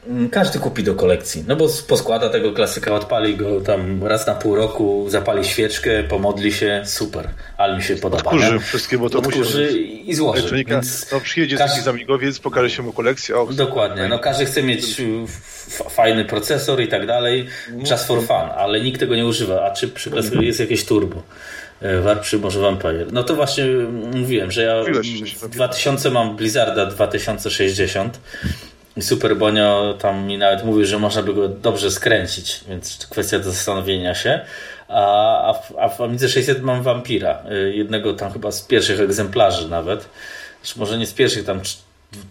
Mm, 0.09 0.31
każdy 0.31 0.59
kupi 0.59 0.83
do 0.83 0.95
kolekcji, 0.95 1.45
no 1.49 1.57
bo 1.57 1.69
poskłada 1.89 2.29
tego 2.29 2.53
klasyka, 2.53 2.95
odpali 2.95 3.37
go 3.37 3.61
tam 3.61 4.05
raz 4.05 4.27
na 4.27 4.35
pół 4.35 4.55
roku, 4.55 5.07
zapali 5.09 5.45
świeczkę, 5.45 6.03
pomodli 6.03 6.53
się, 6.53 6.83
super, 6.85 7.29
ale 7.57 7.77
mi 7.77 7.83
się 7.83 7.97
podoba. 7.97 8.23
Odkurzy 8.23 8.53
nie? 8.53 8.61
wszystkie, 8.61 8.99
bo 8.99 9.11
to 9.11 9.19
Odkurzy 9.19 9.67
musi 9.67 10.11
i 10.11 10.15
złoży. 10.15 10.65
Więc 10.65 11.13
no 11.13 11.21
przyjedzie 11.21 11.57
każdy... 11.57 11.73
taki 11.73 11.85
zamigowiec, 11.85 12.39
pokaże 12.39 12.71
się 12.71 12.83
mu 12.83 12.93
kolekcję. 12.93 13.37
O, 13.37 13.47
Dokładnie, 13.47 14.09
no 14.09 14.19
każdy 14.19 14.45
chce 14.45 14.63
mieć 14.63 15.03
fajny 15.91 16.25
procesor 16.25 16.83
i 16.83 16.89
tak 16.89 17.07
dalej, 17.07 17.47
czas 17.85 18.07
for 18.07 18.19
fun, 18.19 18.51
ale 18.57 18.81
nikt 18.81 19.01
tego 19.01 19.17
nie 19.17 19.27
używa, 19.27 19.65
a 19.65 19.71
czy 19.71 19.89
przy 19.89 20.11
klasyku 20.11 20.43
jest 20.43 20.61
jakieś 20.61 20.85
turbo? 20.85 21.23
E, 21.83 22.01
Warp 22.01 22.23
przy 22.23 22.39
może 22.39 22.61
Vampire. 22.61 23.07
No 23.13 23.23
to 23.23 23.35
właśnie 23.35 23.65
mówiłem, 24.15 24.51
że 24.51 24.63
ja 24.63 24.83
w 25.43 25.49
2000 25.49 26.11
mam 26.11 26.37
Blizzarda 26.37 26.87
2060 26.87 28.21
Super 29.01 29.37
Bonio 29.37 29.95
tam 29.99 30.27
mi 30.27 30.39
nawet 30.39 30.65
mówił, 30.65 30.85
że 30.85 30.99
można 30.99 31.23
by 31.23 31.35
go 31.35 31.49
dobrze 31.49 31.91
skręcić, 31.91 32.61
więc 32.69 33.07
kwestia 33.11 33.39
do 33.39 33.45
zastanowienia 33.45 34.15
się. 34.15 34.41
A, 34.89 35.55
w, 35.63 35.79
a 35.79 35.89
w 35.89 36.01
Amidze 36.01 36.29
600 36.29 36.63
mam 36.63 36.83
Vampira, 36.83 37.43
y, 37.53 37.77
jednego 37.77 38.15
tam 38.15 38.33
chyba 38.33 38.53
z 38.53 38.63
pierwszych 38.63 39.01
egzemplarzy 39.01 39.69
nawet. 39.69 40.09
Czy 40.63 40.79
może 40.79 40.99
nie 40.99 41.07
z 41.07 41.13
pierwszych, 41.13 41.45
tam 41.45 41.61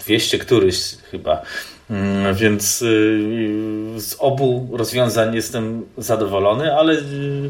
200 0.06 0.40
któryś 0.40 0.96
chyba. 1.12 1.42
Mm, 1.90 2.36
więc 2.36 2.82
y, 2.82 3.96
z 3.98 4.16
obu 4.20 4.70
rozwiązań 4.74 5.36
jestem 5.36 5.86
zadowolony, 5.98 6.76
ale 6.76 6.94
y, 6.94 7.50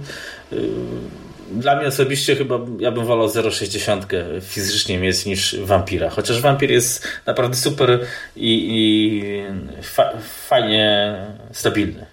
dla 1.51 1.75
mnie 1.75 1.87
osobiście 1.87 2.35
chyba 2.35 2.59
ja 2.79 2.91
bym 2.91 3.05
wolał 3.05 3.27
0,60 3.27 4.41
fizycznie 4.41 4.99
mieć 4.99 5.25
niż 5.25 5.59
Vampira. 5.59 6.09
Chociaż 6.09 6.41
Vampir 6.41 6.71
jest 6.71 7.07
naprawdę 7.25 7.57
super 7.57 7.99
i, 8.35 8.67
i 8.69 9.83
fa 9.83 10.13
fajnie 10.47 11.15
stabilny. 11.51 12.05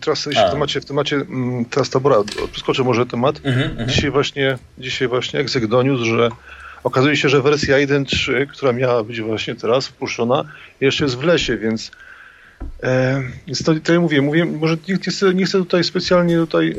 Teraz 0.00 0.28
w 0.28 0.50
temacie, 0.50 0.80
w 0.80 0.84
temacie 0.84 1.16
mm, 1.16 1.64
teraz 1.64 1.90
tabora, 1.90 2.16
przeskoczę 2.52 2.82
może 2.82 3.06
temat. 3.06 3.40
Mm 3.44 3.58
-hmm, 3.58 3.86
dzisiaj 3.86 4.10
właśnie, 4.10 4.58
dzisiaj 4.78 5.08
właśnie 5.08 5.40
Exec 5.40 5.68
doniósł, 5.68 6.04
że 6.04 6.28
okazuje 6.84 7.16
się, 7.16 7.28
że 7.28 7.42
wersja 7.42 7.76
1.3, 7.76 8.46
która 8.46 8.72
miała 8.72 9.04
być 9.04 9.20
właśnie 9.20 9.54
teraz 9.54 9.88
wpuszczona, 9.88 10.44
jeszcze 10.80 11.04
jest 11.04 11.16
w 11.16 11.22
lesie, 11.22 11.56
więc 11.56 11.90
więc 13.46 13.64
to, 13.64 13.74
to 13.84 13.92
ja 13.92 14.00
mówię, 14.00 14.22
mówię, 14.22 14.44
może 14.44 14.76
nie, 14.88 14.94
nie, 14.94 15.12
chcę, 15.12 15.34
nie 15.34 15.44
chcę 15.44 15.58
tutaj 15.58 15.84
specjalnie 15.84 16.36
tutaj 16.36 16.70
e, 16.70 16.76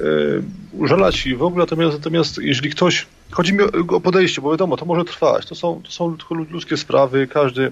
użalać 0.71 1.27
i 1.27 1.35
w 1.35 1.43
ogóle, 1.43 1.63
natomiast, 1.63 1.97
natomiast 1.97 2.37
jeżeli 2.37 2.69
ktoś, 2.69 3.05
chodzi 3.31 3.53
mi 3.53 3.61
o, 3.61 3.95
o 3.95 4.01
podejście, 4.01 4.41
bo 4.41 4.51
wiadomo, 4.51 4.77
to 4.77 4.85
może 4.85 5.05
trwać, 5.05 5.45
to 5.45 5.55
są, 5.55 5.81
to 5.85 5.91
są 5.91 6.17
ludzkie 6.51 6.77
sprawy, 6.77 7.27
każdy, 7.27 7.71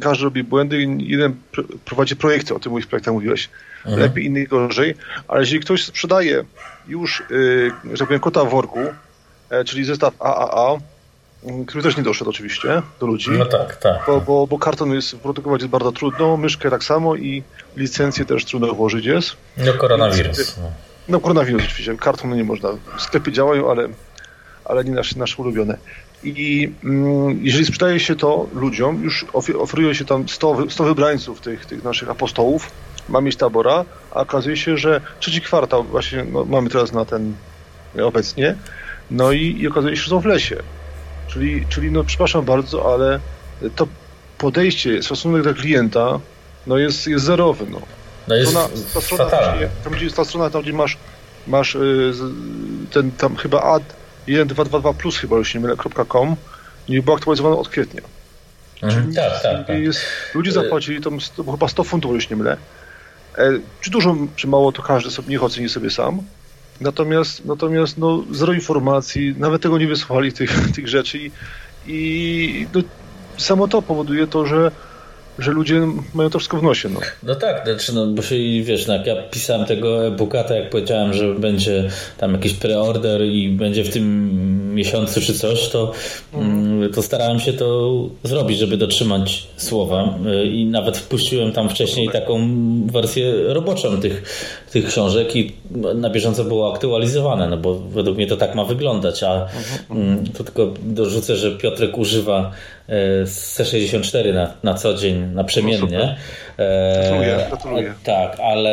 każdy 0.00 0.24
robi 0.24 0.44
błędy, 0.44 0.86
jeden 0.98 1.34
prowadzi 1.84 2.16
projekty, 2.16 2.54
o 2.54 2.60
tym 2.60 2.80
w 2.80 2.86
projektach 2.86 3.14
mówiłeś, 3.14 3.48
mhm. 3.84 4.02
lepiej, 4.02 4.24
inny 4.24 4.46
gorzej, 4.46 4.94
ale 5.28 5.40
jeżeli 5.40 5.60
ktoś 5.60 5.84
sprzedaje 5.84 6.44
już, 6.88 7.20
e, 7.20 7.24
że 7.92 7.98
tak 7.98 8.08
powiem, 8.08 8.20
kota 8.20 8.44
w 8.44 8.50
worku, 8.50 8.80
e, 9.50 9.64
czyli 9.64 9.84
zestaw 9.84 10.22
AAA, 10.22 10.78
który 11.66 11.82
też 11.82 11.96
nie 11.96 12.02
doszedł 12.02 12.30
oczywiście 12.30 12.82
do 13.00 13.06
ludzi. 13.06 13.30
No 13.30 13.46
tak, 13.46 13.76
tak. 13.76 14.02
Bo, 14.06 14.20
bo, 14.20 14.46
bo 14.46 14.58
karton 14.58 14.92
jest 14.92 15.16
produkować 15.16 15.60
jest 15.60 15.70
bardzo 15.70 15.92
trudno, 15.92 16.36
myszkę 16.36 16.70
tak 16.70 16.84
samo 16.84 17.16
i 17.16 17.42
licencję 17.76 18.24
też 18.24 18.44
trudno 18.44 18.74
włożyć 18.74 19.06
jest. 19.06 19.36
No 19.56 19.72
koronawirus. 19.72 20.36
Więc, 20.36 20.56
no. 20.56 20.70
no 21.08 21.20
koronawirus 21.20 21.62
oczywiście, 21.62 21.96
karton 21.96 22.36
nie 22.36 22.44
można. 22.44 22.68
Sklepy 22.98 23.32
działają, 23.32 23.70
ale, 23.70 23.88
ale 24.64 24.84
nie 24.84 24.90
nasze, 24.90 25.18
nasze 25.18 25.36
ulubione. 25.42 25.78
I 26.24 26.72
mm, 26.84 27.38
jeżeli 27.42 27.66
sprzedaje 27.66 28.00
się 28.00 28.16
to 28.16 28.46
ludziom, 28.54 29.02
już 29.02 29.26
oferuje 29.58 29.94
się 29.94 30.04
tam 30.04 30.28
100, 30.28 30.70
100 30.70 30.84
wybrańców 30.84 31.40
tych, 31.40 31.66
tych 31.66 31.84
naszych 31.84 32.10
apostołów, 32.10 32.70
ma 33.08 33.20
mieć 33.20 33.36
tabora, 33.36 33.84
a 34.10 34.20
okazuje 34.20 34.56
się, 34.56 34.78
że 34.78 35.00
trzeci 35.20 35.40
kwartał 35.40 35.84
właśnie 35.84 36.24
no, 36.32 36.44
mamy 36.44 36.70
teraz 36.70 36.92
na 36.92 37.04
ten 37.04 37.34
obecnie, 38.02 38.56
no 39.10 39.32
i, 39.32 39.56
i 39.60 39.68
okazuje 39.68 39.96
się, 39.96 40.02
że 40.02 40.10
są 40.10 40.20
w 40.20 40.26
lesie. 40.26 40.56
Czyli, 41.34 41.66
czyli 41.68 41.90
no 41.90 42.04
przepraszam 42.04 42.44
bardzo, 42.44 42.94
ale 42.94 43.20
to 43.76 43.86
podejście, 44.38 45.02
stosunek 45.02 45.42
do 45.42 45.54
klienta 45.54 46.20
no 46.66 46.78
jest, 46.78 47.06
jest 47.06 47.24
zerowy. 47.24 47.66
No. 47.70 47.80
No 48.28 48.34
jest 48.34 48.50
strona, 48.50 48.68
ta, 48.94 49.00
strona, 49.00 49.30
tam, 49.84 49.92
gdzie 49.92 50.04
jest 50.04 50.16
ta 50.16 50.24
strona, 50.24 50.50
tam 50.50 50.62
gdzie 50.62 50.72
masz, 50.72 50.96
masz 51.46 51.74
y, 51.74 52.12
ten 52.90 53.10
tam 53.10 53.36
chyba 53.36 53.62
ad 53.62 53.82
1222 54.26 54.94
plus 54.94 55.18
chyba 55.18 55.36
już 55.36 55.54
nie 55.54 55.60
mylę, 55.60 55.76
.com 56.08 56.36
nie 56.88 57.02
było 57.02 57.16
aktualizowane 57.16 57.56
od 57.56 57.68
kwietnia. 57.68 58.00
Mhm, 58.82 59.02
Czyli 59.02 59.16
tak, 59.16 59.42
tak, 59.42 59.66
tak. 59.66 59.78
Jest, 59.78 60.00
ludzie 60.34 60.52
zapłacili 60.52 61.00
tam 61.00 61.18
chyba 61.50 61.68
100 61.68 61.84
funtów, 61.84 62.14
już 62.14 62.30
nie 62.30 62.36
mylę. 62.36 62.56
E, 63.38 63.50
czy 63.80 63.90
dużo, 63.90 64.16
czy 64.36 64.46
mało, 64.46 64.72
to 64.72 64.82
każdy 64.82 65.10
sobie 65.10 65.28
niech 65.28 65.42
oceni 65.42 65.68
sobie 65.68 65.90
sam. 65.90 66.22
Natomiast, 66.80 67.44
natomiast 67.44 67.98
no, 67.98 68.24
zero 68.32 68.52
informacji, 68.52 69.34
nawet 69.38 69.62
tego 69.62 69.78
nie 69.78 69.86
wysłuchali 69.86 70.32
tych, 70.32 70.58
tych 70.76 70.88
rzeczy 70.88 71.18
i, 71.18 71.30
i 71.86 72.66
no, 72.74 72.80
samo 73.36 73.68
to 73.68 73.82
powoduje 73.82 74.26
to, 74.26 74.46
że 74.46 74.70
że 75.38 75.50
ludzie 75.50 75.88
mają 76.14 76.30
to 76.30 76.38
wszystko 76.38 76.58
w 76.58 76.62
nosie. 76.62 76.88
No, 76.88 77.00
no 77.22 77.34
tak, 77.34 77.64
znaczy, 77.64 77.94
no, 77.94 78.06
bo 78.06 78.22
się, 78.22 78.36
wiesz, 78.62 78.86
no, 78.86 78.94
jak 78.94 79.06
ja 79.06 79.16
pisałem 79.22 79.66
tego 79.66 80.06
e-booka, 80.06 80.44
to 80.44 80.54
jak 80.54 80.70
powiedziałem, 80.70 81.12
że 81.12 81.34
będzie 81.34 81.90
tam 82.18 82.32
jakiś 82.32 82.52
preorder 82.52 83.22
i 83.22 83.48
będzie 83.48 83.84
w 83.84 83.90
tym 83.90 84.74
miesiącu 84.74 85.20
czy 85.20 85.34
coś, 85.34 85.68
to, 85.68 85.92
mm. 86.34 86.92
to 86.92 87.02
starałem 87.02 87.40
się 87.40 87.52
to 87.52 87.92
zrobić, 88.22 88.58
żeby 88.58 88.76
dotrzymać 88.76 89.46
słowa 89.56 90.18
i 90.52 90.66
nawet 90.66 90.98
wpuściłem 90.98 91.52
tam 91.52 91.68
wcześniej 91.68 92.08
taką 92.08 92.48
wersję 92.86 93.32
roboczą 93.46 94.00
tych, 94.00 94.22
tych 94.72 94.86
książek 94.86 95.36
i 95.36 95.52
na 95.94 96.10
bieżąco 96.10 96.44
było 96.44 96.74
aktualizowane, 96.74 97.48
no 97.48 97.56
bo 97.56 97.74
według 97.74 98.16
mnie 98.16 98.26
to 98.26 98.36
tak 98.36 98.54
ma 98.54 98.64
wyglądać, 98.64 99.22
a 99.22 99.46
mm, 99.90 100.26
to 100.26 100.44
tylko 100.44 100.74
dorzucę, 100.82 101.36
że 101.36 101.50
Piotrek 101.50 101.98
używa 101.98 102.50
e, 102.88 103.24
C64 103.24 104.34
na, 104.34 104.54
na 104.62 104.74
co 104.74 104.94
dzień 104.94 105.30
naprzemiennie. 105.34 106.16
No, 106.58 106.64
gratuluję, 106.94 107.46
gratuluję. 107.48 107.94
Tak, 108.04 108.40
ale 108.40 108.70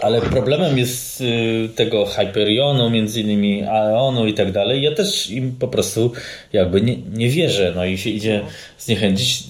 ale 0.00 0.20
problemem 0.20 0.78
jest 0.78 1.20
y, 1.20 1.68
tego 1.74 2.06
Hyperionu, 2.06 2.90
między 2.90 3.20
innymi 3.20 3.62
Aeonu 3.62 4.26
i 4.26 4.34
tak 4.34 4.52
dalej. 4.52 4.82
Ja 4.82 4.94
też 4.94 5.30
im 5.30 5.52
po 5.58 5.68
prostu 5.68 6.12
jakby 6.52 6.80
nie, 6.80 6.96
nie 6.96 7.28
wierzę, 7.28 7.72
no 7.76 7.84
i 7.84 7.98
się 7.98 8.10
idzie 8.10 8.40
zniechęcić. 8.78 9.44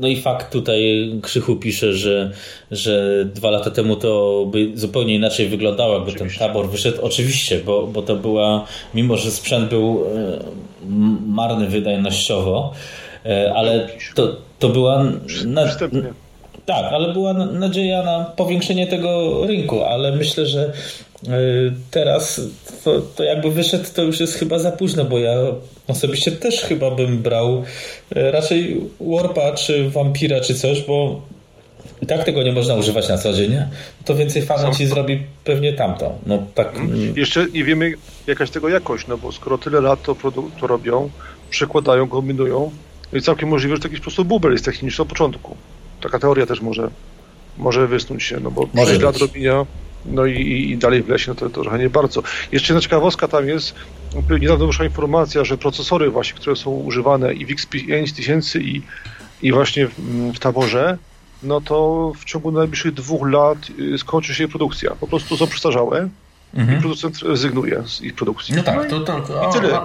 No 0.00 0.08
i 0.08 0.20
fakt 0.20 0.52
tutaj 0.52 1.10
Krzychu 1.22 1.56
pisze, 1.56 1.92
że, 1.92 2.30
że 2.70 3.24
dwa 3.34 3.50
lata 3.50 3.70
temu 3.70 3.96
to 3.96 4.44
by 4.52 4.70
zupełnie 4.74 5.14
inaczej 5.14 5.48
wyglądało, 5.48 5.94
jakby 5.94 6.10
Oczywiście. 6.10 6.38
ten 6.38 6.48
tabor 6.48 6.70
wyszedł. 6.70 7.02
Oczywiście, 7.02 7.58
bo, 7.58 7.86
bo 7.86 8.02
to 8.02 8.16
była, 8.16 8.66
mimo 8.94 9.16
że 9.16 9.30
sprzęt 9.30 9.68
był 9.68 10.04
e, 10.16 10.38
marny 11.26 11.66
wydajnościowo, 11.66 12.72
ale 13.54 13.88
to, 14.14 14.36
to 14.58 14.68
była. 14.68 15.04
Na, 15.46 15.66
tak, 16.66 16.92
ale 16.92 17.12
była 17.12 17.32
nadzieja 17.32 18.02
na 18.02 18.24
powiększenie 18.24 18.86
tego 18.86 19.40
rynku, 19.46 19.84
ale 19.84 20.12
myślę, 20.12 20.46
że 20.46 20.72
e, 21.28 21.30
teraz 21.90 22.40
to, 22.84 23.00
to, 23.00 23.24
jakby 23.24 23.50
wyszedł, 23.50 23.84
to 23.94 24.02
już 24.02 24.20
jest 24.20 24.34
chyba 24.34 24.58
za 24.58 24.72
późno, 24.72 25.04
bo 25.04 25.18
ja 25.18 25.34
osobiście 25.88 26.32
też 26.32 26.60
chyba 26.60 26.90
bym 26.90 27.22
brał 27.22 27.62
e, 28.16 28.30
raczej 28.30 28.80
Warpa 29.00 29.52
czy 29.52 29.90
Vampira 29.90 30.40
czy 30.40 30.54
coś, 30.54 30.82
bo 30.82 31.22
i 32.02 32.06
tak 32.06 32.24
tego 32.24 32.42
nie 32.42 32.52
można 32.52 32.74
używać 32.74 33.08
na 33.08 33.18
co 33.18 33.32
dzień, 33.32 33.56
to 34.04 34.14
więcej 34.14 34.42
fanów 34.42 34.76
ci 34.76 34.86
zrobi 34.86 35.22
pewnie 35.44 35.72
tamto. 35.72 36.14
No, 36.26 36.38
tak. 36.54 36.74
Hmm. 36.74 37.14
Jeszcze 37.16 37.46
nie 37.54 37.64
wiemy 37.64 37.92
jakaś 38.26 38.50
tego 38.50 38.68
jakość, 38.68 39.06
no 39.06 39.18
bo 39.18 39.32
skoro 39.32 39.58
tyle 39.58 39.80
lat 39.80 40.02
to, 40.02 40.16
to 40.60 40.66
robią, 40.66 41.10
przekładają, 41.50 42.08
kombinują, 42.08 42.70
no 43.12 43.18
i 43.18 43.22
całkiem 43.22 43.48
możliwe, 43.48 43.76
że 43.76 43.82
to 43.82 43.88
jakiś 43.88 44.00
po 44.00 44.04
prostu 44.04 44.24
bubel 44.24 44.52
jest 44.52 44.64
techniczny 44.64 45.02
od 45.02 45.08
początku. 45.08 45.56
Taka 46.02 46.18
teoria 46.18 46.46
też 46.46 46.60
może, 46.60 46.90
może 47.58 47.86
wysnuć 47.86 48.22
się, 48.22 48.40
no 48.40 48.50
bo 48.50 48.68
może 48.74 48.90
6 48.90 49.02
lat 49.02 49.16
robienia, 49.16 49.66
no 50.06 50.26
i, 50.26 50.70
i, 50.70 50.78
dalej 50.78 51.02
w 51.02 51.08
lesie, 51.08 51.24
no 51.28 51.34
to, 51.34 51.50
to 51.50 51.62
trochę 51.62 51.78
nie 51.78 51.90
bardzo. 51.90 52.22
Jeszcze 52.52 52.72
jedna 52.72 52.80
ciekawostka 52.80 53.28
tam 53.28 53.48
jest, 53.48 53.74
niedawno 54.40 54.66
wyszła 54.66 54.84
informacja, 54.84 55.44
że 55.44 55.58
procesory 55.58 56.10
właśnie, 56.10 56.40
które 56.40 56.56
są 56.56 56.70
używane 56.70 57.34
i 57.34 57.46
w 57.46 57.48
X5000 57.48 58.60
i, 58.60 58.82
i 59.42 59.52
właśnie 59.52 59.86
w, 59.86 59.92
w 60.34 60.38
taborze, 60.38 60.98
no 61.42 61.60
to 61.60 62.12
w 62.18 62.24
ciągu 62.24 62.52
najbliższych 62.52 62.94
dwóch 62.94 63.28
lat 63.28 63.58
y, 63.94 63.98
skończy 63.98 64.34
się 64.34 64.48
produkcja. 64.48 64.90
Po 65.00 65.06
prostu 65.06 65.36
są 65.36 65.46
przestarzałe 65.46 66.08
mhm. 66.54 66.78
i 66.78 66.80
producent 66.80 67.18
rezygnuje 67.18 67.82
z 67.86 68.00
ich 68.00 68.14
produkcji. 68.14 68.54
No 68.54 68.62
tak, 68.62 68.90
to, 68.90 69.00
to, 69.00 69.20
to 69.20 69.50
I 69.50 69.52
tyle. 69.52 69.80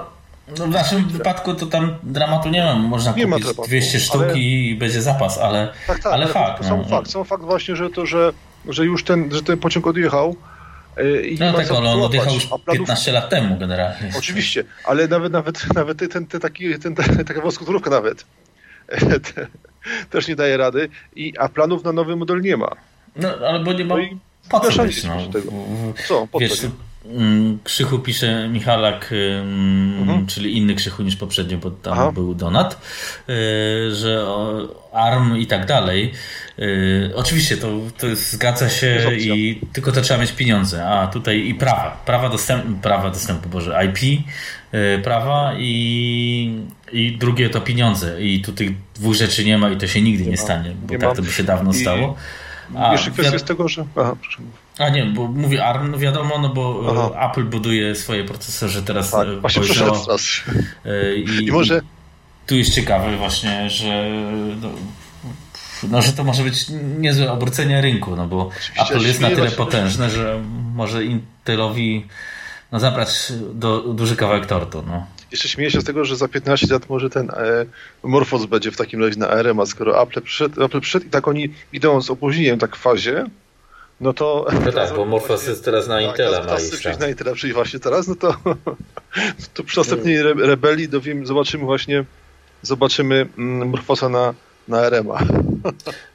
No 0.48 0.66
w 0.66 0.70
naszym 0.70 1.08
wypadku 1.08 1.54
to 1.54 1.66
tam 1.66 1.96
dramatu 2.04 2.50
nie 2.50 2.64
ma. 2.64 2.76
Można 2.76 3.12
nie 3.12 3.26
kupić 3.26 3.58
ma 3.58 3.64
200 3.64 4.00
sztuk 4.00 4.22
ale... 4.22 4.40
i 4.40 4.76
będzie 4.76 5.02
zapas, 5.02 5.38
ale, 5.38 5.74
tak, 5.88 6.00
tak, 6.00 6.14
ale, 6.14 6.24
ale 6.26 6.34
fakt. 6.34 6.66
Sam 6.66 6.78
no. 6.78 6.84
fakt. 6.84 7.12
Sam 7.12 7.26
fakt 7.26 7.44
właśnie, 7.44 7.76
że 7.76 7.90
to, 7.90 8.06
że, 8.06 8.34
że 8.70 8.86
już 8.86 9.04
ten, 9.04 9.32
że 9.32 9.44
ten 9.44 9.58
pociąg 9.58 9.88
odjechał. 9.88 10.36
E, 10.98 11.22
I 11.22 11.40
no 11.40 11.54
tak, 11.54 11.72
ale 11.72 11.90
on 11.90 12.02
odjechał 12.02 12.34
już 12.34 12.48
15 12.72 13.12
lat 13.12 13.30
temu 13.30 13.58
generalnie. 13.58 14.12
Oczywiście, 14.18 14.64
ale 14.84 15.08
nawet 15.08 15.34
nawet, 15.34 15.74
nawet 15.76 16.14
ten, 16.14 16.28
ten 16.28 16.42
taki, 16.42 16.80
ten, 16.80 16.96
taka 17.26 17.42
wąskotórówka 17.42 17.90
nawet. 17.90 18.26
też 20.10 20.28
nie 20.28 20.36
daje 20.36 20.58
rady, 20.58 20.90
i, 21.16 21.34
a 21.38 21.50
planów 21.50 21.84
na 21.84 21.92
nowy 21.92 22.16
model 22.16 22.42
nie 22.42 22.58
ma. 22.58 22.70
No, 23.16 23.30
albo 23.48 23.74
nie 23.74 23.86
ma 23.86 23.96
no 23.98 24.04
po 24.50 24.60
co 24.60 24.84
być, 24.84 25.04
no. 25.04 25.18
Co, 26.08 26.28
po 26.28 26.40
Wiesz, 26.40 26.66
Krzychu 27.64 28.00
pisze 28.00 28.50
Michalak, 28.50 29.14
mhm. 30.00 30.28
czyli 30.28 30.58
inny 30.58 30.76
Krzychu 30.76 31.04
niż 31.04 31.16
poprzednio, 31.16 31.58
bo 31.58 31.72
tam 31.72 31.94
Aha. 31.94 32.12
był 32.12 32.36
Donat, 32.36 32.82
y, 33.30 33.96
że 33.96 34.26
ARM 34.94 35.38
i 35.38 35.48
tak 35.48 35.66
dalej. 35.66 36.12
Y, 36.60 37.12
oczywiście 37.16 37.58
to, 37.58 37.68
to 37.98 38.16
zgadza 38.16 38.70
się 38.70 39.16
i 39.18 39.62
tylko 39.74 39.92
to 39.92 40.02
trzeba 40.02 40.20
mieć 40.20 40.32
pieniądze, 40.32 40.90
a 40.90 41.08
tutaj 41.08 41.48
i 41.48 41.56
prawa, 41.56 42.02
prawa 42.06 42.30
dostępu, 42.30 42.82
prawa 42.82 43.10
dostępu, 43.10 43.50
Boże, 43.50 43.86
IP, 43.86 44.24
y, 44.74 45.02
prawa 45.04 45.54
i, 45.58 46.62
i 46.92 47.18
drugie 47.18 47.50
to 47.50 47.62
pieniądze 47.62 48.22
i 48.22 48.42
tu 48.42 48.54
tych 48.54 48.70
dwóch 48.96 49.16
rzeczy 49.16 49.46
nie 49.46 49.58
ma 49.58 49.70
i 49.70 49.78
to 49.78 49.88
się 49.88 50.02
nigdy 50.02 50.24
nie, 50.24 50.30
nie 50.30 50.38
stanie, 50.38 50.72
bo 50.82 50.94
nie 50.94 51.00
tak 51.00 51.16
to 51.16 51.22
by 51.22 51.32
się 51.32 51.44
dawno 51.44 51.72
I... 51.72 51.74
stało. 51.74 52.16
A, 52.76 52.92
Jeszcze 52.92 53.12
kwestia 53.12 53.34
jest 53.34 53.46
tego, 53.46 53.68
że... 53.68 53.86
Aha, 53.96 54.16
A 54.78 54.90
nie, 54.90 55.06
bo 55.06 55.28
mówię 55.28 55.66
ARM, 55.66 55.92
no 55.92 55.98
wiadomo, 55.98 56.40
no 56.40 56.50
bo 56.50 56.84
Aha. 56.90 57.30
Apple 57.32 57.44
buduje 57.44 57.96
swoje 57.96 58.24
procesory 58.24 58.82
teraz. 58.86 59.12
Tak, 59.12 59.28
e, 59.28 59.36
właśnie 59.36 59.62
przeszedł 59.62 59.92
raz. 60.10 60.44
E, 60.86 61.16
I, 61.16 61.48
I 61.48 61.52
może... 61.52 61.82
Tu 62.48 62.56
jest 62.56 62.74
ciekawe 62.74 63.18
właśnie, 63.18 63.70
że 63.70 64.10
no, 64.62 64.70
no, 65.90 66.02
że 66.02 66.14
to 66.14 66.24
może 66.24 66.44
być 66.44 66.66
niezłe 67.00 67.32
obrócenie 67.32 67.82
rynku, 67.82 68.16
no 68.16 68.28
bo 68.28 68.48
Oczywiście, 68.48 68.96
Apple 68.96 69.08
jest 69.08 69.20
na 69.20 69.30
tyle 69.30 69.52
potężne, 69.52 70.10
że 70.10 70.42
może 70.76 71.06
Intelowi 71.06 72.06
no, 72.72 72.80
zabrać 72.80 73.34
do, 73.54 73.80
duży 73.80 74.16
kawałek 74.16 74.46
tortu. 74.46 74.84
No. 74.88 75.06
Jeszcze 75.32 75.50
śmieję 75.50 75.72
się 75.72 75.82
z 75.82 75.84
tego, 75.84 76.06
że 76.06 76.16
za 76.16 76.28
15 76.28 76.68
lat 76.74 76.90
może 76.90 77.10
ten 77.10 77.30
e, 77.30 77.66
Morphos 78.04 78.46
będzie 78.46 78.72
w 78.72 78.78
takim 78.78 79.04
razie 79.04 79.20
na 79.20 79.30
ARM, 79.30 79.60
a 79.60 79.66
skoro 79.66 80.04
Apple 80.04 80.22
przyszedł, 80.22 80.64
Apple 80.64 80.82
przyszedł 80.82 81.06
i 81.06 81.10
tak 81.10 81.28
oni 81.28 81.50
idą 81.74 82.02
z 82.02 82.10
opóźnieniem 82.10 82.60
tak 82.60 82.76
w 82.76 82.80
fazie, 82.80 83.26
no 84.02 84.14
to... 84.14 84.48
No 84.66 84.72
tak, 84.72 84.96
bo 84.96 85.06
teraz 85.66 85.88
na 85.88 85.96
tak, 85.96 86.10
Intela. 86.10 86.38
Tak, 86.38 86.50
ma 86.50 86.60
iść, 86.60 87.00
na 87.00 87.08
Intela 87.08 87.34
przyjść 87.34 87.54
właśnie 87.54 87.80
teraz, 87.80 88.08
no 88.08 88.16
to, 88.16 88.36
to 89.54 89.64
przy 89.64 89.80
następnej 89.80 90.24
rebelii 90.24 90.90
dowiem, 90.90 91.28
zobaczymy 91.28 91.66
właśnie 91.66 92.06
zobaczymy 92.62 93.28
mm, 93.38 93.70
Morphosa 93.70 94.10
na 94.10 94.34
na 94.68 94.82
RMA. 94.82 95.20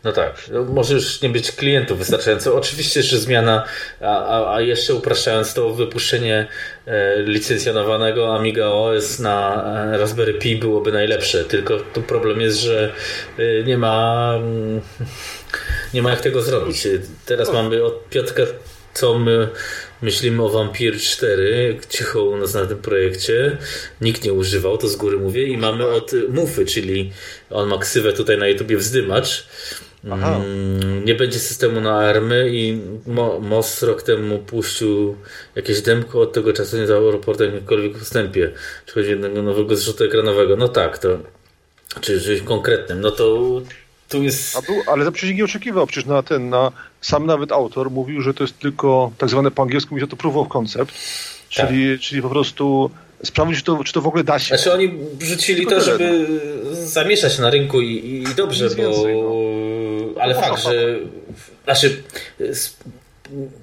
No 0.05 0.13
tak, 0.13 0.35
no, 0.53 0.65
może 0.65 0.95
już 0.95 1.23
nie 1.23 1.29
być 1.29 1.53
klientów 1.53 1.99
wystarczająco. 1.99 2.57
Oczywiście, 2.57 3.03
że 3.03 3.19
zmiana, 3.19 3.65
a, 4.01 4.55
a 4.55 4.61
jeszcze 4.61 4.95
upraszczając 4.95 5.55
to, 5.55 5.71
wypuszczenie 5.71 6.49
e, 6.87 7.23
licencjonowanego 7.23 8.37
Amiga 8.37 8.67
OS 8.67 9.19
na 9.19 9.65
e, 9.95 9.99
Raspberry 9.99 10.35
Pi 10.35 10.57
byłoby 10.57 10.93
najlepsze. 10.93 11.45
Tylko 11.45 11.77
tu 11.77 12.03
problem 12.03 12.41
jest, 12.41 12.59
że 12.59 12.93
e, 13.39 13.65
nie 13.65 13.79
ma 13.79 14.33
mm, 14.37 14.81
nie 15.95 16.03
ma 16.03 16.11
jak 16.11 16.21
tego 16.21 16.43
zrobić. 16.43 16.89
Teraz 17.27 17.53
mamy 17.53 17.85
od 17.85 18.09
Piotrka 18.09 18.43
co 18.95 19.19
my 19.19 19.49
myślimy 20.03 20.43
o 20.43 20.49
Vampir 20.49 21.01
4, 21.01 21.79
cicho 21.89 22.23
u 22.25 22.37
nas 22.37 22.55
na 22.55 22.67
tym 22.67 22.79
projekcie. 22.79 23.57
Nikt 24.01 24.25
nie 24.25 24.33
używał, 24.33 24.79
to 24.79 24.89
z 24.89 24.97
góry 24.97 25.19
mówię. 25.19 25.47
I 25.47 25.57
mamy 25.57 25.87
od 25.87 26.13
Mufy, 26.29 26.67
czyli 26.67 27.13
on 27.51 27.69
ma 27.69 27.79
ksywę 27.79 28.13
tutaj 28.13 28.39
na 28.39 28.49
YouTubie 28.49 28.77
wzdymacz. 28.77 29.47
Aha. 30.11 30.37
Mm, 30.37 31.05
nie 31.05 31.15
będzie 31.15 31.39
systemu 31.39 31.81
na 31.81 31.99
army 31.99 32.51
i 32.53 32.79
MOS 33.41 33.83
rok 33.83 34.03
temu 34.03 34.39
puścił 34.39 35.17
jakieś 35.55 35.81
demko, 35.81 36.21
od 36.21 36.33
tego 36.33 36.53
czasu 36.53 36.77
nie 36.77 36.87
dało 36.87 37.13
raportu 37.13 37.45
jakimkolwiek 37.45 37.99
wstępie. 37.99 38.53
Czy 38.87 38.95
chodzi 38.95 39.09
o 39.09 39.11
jednego 39.11 39.43
nowego 39.43 39.77
zrzutu 39.77 40.05
ekranowego. 40.05 40.57
No 40.57 40.69
tak, 40.69 40.99
to 40.99 41.19
czy 42.01 42.21
czymś 42.21 42.43
konkretnym. 42.43 43.01
No 43.01 43.11
to 43.11 43.61
tu 44.13 44.23
jest... 44.23 44.57
A 44.57 44.63
był, 44.63 44.83
ale 44.87 45.05
to 45.05 45.13
przecież 45.13 45.37
nie 45.37 45.45
oczekiwał, 45.45 45.87
przecież 45.87 46.09
na 46.09 46.23
ten, 46.23 46.49
na, 46.49 46.73
sam 47.01 47.27
nawet 47.27 47.53
autor 47.53 47.91
mówił, 47.91 48.21
że 48.21 48.35
to 48.35 48.45
jest 48.45 48.59
tylko 48.59 49.13
tak 49.19 49.29
zwane 49.29 49.51
po 49.51 49.63
angielsku 49.63 49.95
mówi 49.95 50.09
to 50.09 50.17
proof 50.17 50.37
of 50.37 50.49
concept, 50.49 50.95
czyli, 51.49 51.93
tak. 51.93 52.01
czyli 52.01 52.23
po 52.23 52.31
prostu 52.31 52.91
sprawdzić, 53.25 53.59
czy 53.59 53.65
to, 53.65 53.85
czy 53.85 53.93
to 53.93 54.01
w 54.01 54.07
ogóle 54.07 54.25
da 54.25 54.39
się. 54.39 54.57
Znaczy 54.57 54.73
oni 54.73 54.93
wrzucili 55.15 55.67
to, 55.67 55.81
żeby 55.81 56.27
no. 56.65 56.71
zamieszać 56.75 57.39
na 57.39 57.51
rynku 57.51 57.81
i, 57.81 58.25
i 58.31 58.35
dobrze, 58.35 58.69
bo... 58.69 58.75
Więcej, 58.75 59.23
no. 59.23 60.21
Ale 60.21 60.35
no, 60.35 60.41
fakt, 60.41 60.63
że... 60.63 60.99
Znaczy, 61.65 62.03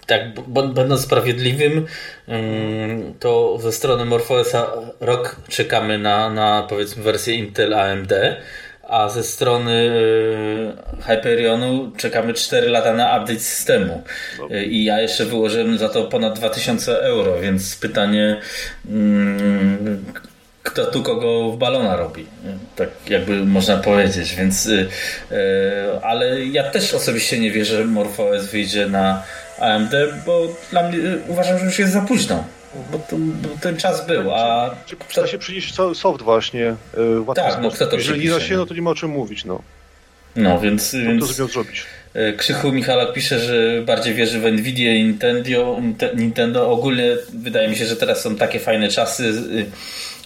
tak, 0.07 0.21
będąc 0.47 1.01
sprawiedliwym, 1.01 1.85
mm, 2.27 3.13
to 3.19 3.57
ze 3.61 3.71
strony 3.71 4.05
MorphOSa 4.05 4.71
rok 4.99 5.35
czekamy 5.49 5.97
na, 5.97 6.29
na 6.29 6.67
powiedzmy 6.69 7.03
wersję 7.03 7.35
Intel 7.35 7.73
AMD, 7.73 8.13
a 8.89 9.09
ze 9.09 9.23
strony 9.23 9.91
e, 10.99 11.03
Hyperionu 11.03 11.91
czekamy 11.97 12.33
4 12.33 12.69
lata 12.69 12.93
na 12.93 13.17
update 13.17 13.39
systemu. 13.39 14.03
I 14.65 14.83
ja 14.83 15.01
jeszcze 15.01 15.25
wyłożyłem 15.25 15.77
za 15.77 15.89
to 15.89 16.03
ponad 16.03 16.39
2000 16.39 17.01
euro, 17.01 17.39
więc 17.39 17.75
pytanie, 17.75 18.41
mm, 18.89 20.05
kto 20.63 20.85
tu 20.85 21.03
kogo 21.03 21.51
w 21.51 21.57
balona 21.57 21.95
robi. 21.95 22.25
Tak 22.75 22.89
jakby 23.09 23.45
można 23.45 23.77
powiedzieć, 23.77 24.35
więc 24.35 24.69
e, 25.31 26.01
ale 26.01 26.45
ja 26.45 26.71
też 26.71 26.93
osobiście 26.93 27.39
nie 27.39 27.51
wierzę, 27.51 27.77
że 27.77 27.85
MorphOS 27.85 28.45
wyjdzie 28.45 28.87
na 28.87 29.23
AMD, 29.59 29.93
bo 30.25 30.47
dla 30.71 30.83
mnie 30.83 30.97
uważam, 31.27 31.59
że 31.59 31.65
już 31.65 31.79
jest 31.79 31.93
za 31.93 32.01
późno. 32.01 32.43
Bo, 32.91 32.99
to, 32.99 33.17
bo 33.17 33.49
ten 33.61 33.77
czas 33.77 34.07
był, 34.07 34.35
a... 34.35 34.75
Czy, 34.85 34.95
czy 34.95 34.95
kto... 34.95 35.27
się 35.27 35.37
przynieść 35.37 35.75
soft 35.93 36.21
właśnie 36.21 36.75
w 36.93 37.33
Tak, 37.35 37.61
no 37.61 37.71
kto 37.71 37.87
to 37.87 37.95
Jeżeli 37.95 38.23
nie 38.23 38.29
da 38.29 38.39
się, 38.39 38.57
no 38.57 38.65
to 38.65 38.73
nie 38.73 38.81
ma 38.81 38.89
o 38.91 38.95
czym 38.95 39.09
mówić, 39.09 39.45
no. 39.45 39.61
No, 40.35 40.59
więc... 40.59 40.91
To, 40.91 40.97
więc... 40.97 41.37
to 41.37 41.47
zrobić. 41.47 41.85
E, 42.13 42.33
Krzychu 42.33 42.71
Michalak 42.71 43.13
pisze, 43.13 43.39
że 43.39 43.81
bardziej 43.85 44.13
wierzy 44.13 44.39
w 44.39 44.51
Nvidia 44.51 44.95
i 44.95 45.03
Nintendo. 45.03 45.81
Nintendo. 46.15 46.71
Ogólnie 46.71 47.17
wydaje 47.33 47.67
mi 47.69 47.75
się, 47.75 47.85
że 47.85 47.95
teraz 47.95 48.21
są 48.21 48.35
takie 48.35 48.59
fajne 48.59 48.87
czasy, 48.87 49.33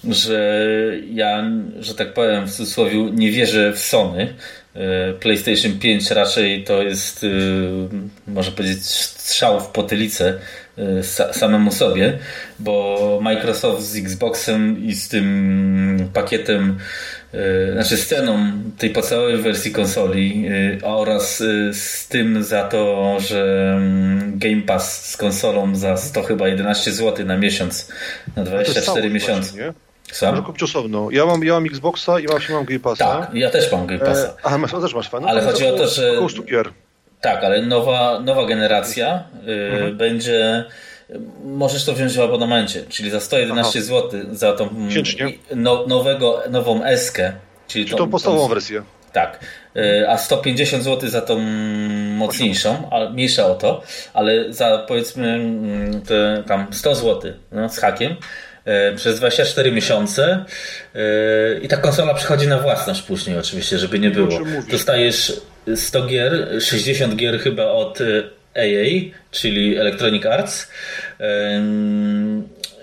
że 0.09 0.67
ja, 1.11 1.43
że 1.79 1.95
tak 1.95 2.13
powiem 2.13 2.45
w 2.45 2.51
cudzysłowie, 2.51 3.11
nie 3.11 3.31
wierzę 3.31 3.73
w 3.73 3.79
Sony. 3.79 4.33
E, 4.76 5.13
PlayStation 5.13 5.80
5 5.80 6.11
raczej 6.11 6.63
to 6.63 6.84
jest, 6.84 7.24
e, 7.24 7.28
można 8.32 8.51
powiedzieć, 8.51 8.86
strzał 8.86 9.59
w 9.59 9.67
potylicę 9.67 10.39
samemu 11.32 11.71
sobie, 11.71 12.17
bo 12.59 13.19
Microsoft 13.21 13.84
z 13.84 13.95
Xboxem 13.95 14.86
i 14.86 14.93
z 14.93 15.09
tym 15.09 16.09
pakietem 16.13 16.78
E, 17.34 17.74
znaczy 17.74 17.97
sceną 17.97 18.51
tej 18.78 18.89
podstawowej 18.89 19.38
wersji 19.38 19.71
konsoli 19.71 20.45
e, 20.47 20.84
oraz 20.84 21.41
e, 21.41 21.74
z 21.74 22.07
tym 22.07 22.43
za 22.43 22.63
to, 22.63 23.17
że 23.19 23.74
mm, 23.78 24.39
Game 24.39 24.61
Pass 24.61 25.09
z 25.09 25.17
konsolą 25.17 25.76
za 25.76 25.97
100 25.97 26.24
chyba 26.24 26.47
11 26.47 26.91
zł 26.91 27.26
na 27.26 27.38
miesiąc 27.38 27.91
na 28.36 28.43
24 28.43 29.09
miesiące. 29.09 29.57
nie? 29.57 29.74
Sam? 30.16 30.36
Może 30.36 30.45
kupić 30.45 30.64
osobno. 30.64 31.07
Ja 31.11 31.26
mam, 31.26 31.43
ja 31.43 31.53
mam 31.53 31.66
Xboxa 31.66 32.20
i 32.20 32.28
właśnie 32.28 32.55
mam 32.55 32.66
Game 32.66 32.80
Passa. 32.80 33.20
Tak, 33.20 33.34
ja 33.34 33.49
też 33.49 33.72
mam 33.72 33.88
Game 33.88 33.99
Passa. 33.99 34.28
E, 34.28 34.34
a 34.43 34.57
masz, 34.57 34.72
też 34.72 34.93
masz 34.93 35.09
fajne. 35.09 35.28
Ale 35.28 35.41
chodzi 35.41 35.68
o 35.68 35.78
to, 35.78 35.88
że... 35.88 36.11
Około 36.11 36.30
100 36.30 36.43
gier. 36.43 36.70
Tak, 37.22 37.43
ale 37.43 37.61
nowa, 37.61 38.20
nowa 38.20 38.45
generacja 38.45 39.24
mhm. 39.47 39.97
będzie 39.97 40.66
możesz 41.43 41.86
to 41.86 41.93
wziąć 41.93 42.14
w 42.14 42.22
abonamencie, 42.22 42.84
czyli 42.89 43.09
za 43.09 43.20
111 43.20 43.80
Aha. 43.80 43.88
zł 43.88 44.22
za 44.32 44.53
tą 44.53 44.70
no, 45.55 45.86
nowego, 45.88 46.43
nową 46.49 46.84
eskę. 46.84 47.34
Czyli, 47.68 47.86
czyli 47.86 47.97
tą, 47.97 48.05
tą 48.05 48.11
podstawową 48.11 48.47
wersję. 48.47 48.84
Tak. 49.11 49.39
Y, 49.78 50.09
a 50.09 50.18
150 50.18 50.84
zł 50.84 51.09
za 51.09 51.22
tą 51.22 51.39
mocniejszą, 52.16 52.89
ale 52.91 53.09
mniejsza 53.09 53.45
o 53.47 53.55
to, 53.55 53.82
ale 54.14 54.53
za 54.53 54.86
powiedzmy 54.88 55.34
mm, 55.34 56.01
te, 56.01 56.43
tam 56.47 56.68
100 56.72 56.95
zł 56.95 57.32
no, 57.51 57.70
z 57.70 57.80
hakiem 57.80 58.11
y, 58.11 58.16
przez 58.95 59.20
24 59.20 59.72
miesiące 59.72 60.45
y, 60.95 60.99
i 61.61 61.68
ta 61.68 61.78
konsola 61.78 62.14
przychodzi 62.14 62.47
na 62.47 62.59
własność 62.59 63.01
później 63.01 63.38
oczywiście, 63.38 63.78
żeby 63.78 63.99
nie 63.99 64.11
było. 64.11 64.39
Dostajesz 64.72 65.41
100 65.76 66.05
gier, 66.05 66.47
60 66.61 67.16
gier 67.16 67.39
chyba 67.39 67.66
od 67.66 67.99
EA, 68.55 68.86
czyli 69.32 69.78
Electronic 69.78 70.26
Arts, 70.26 70.68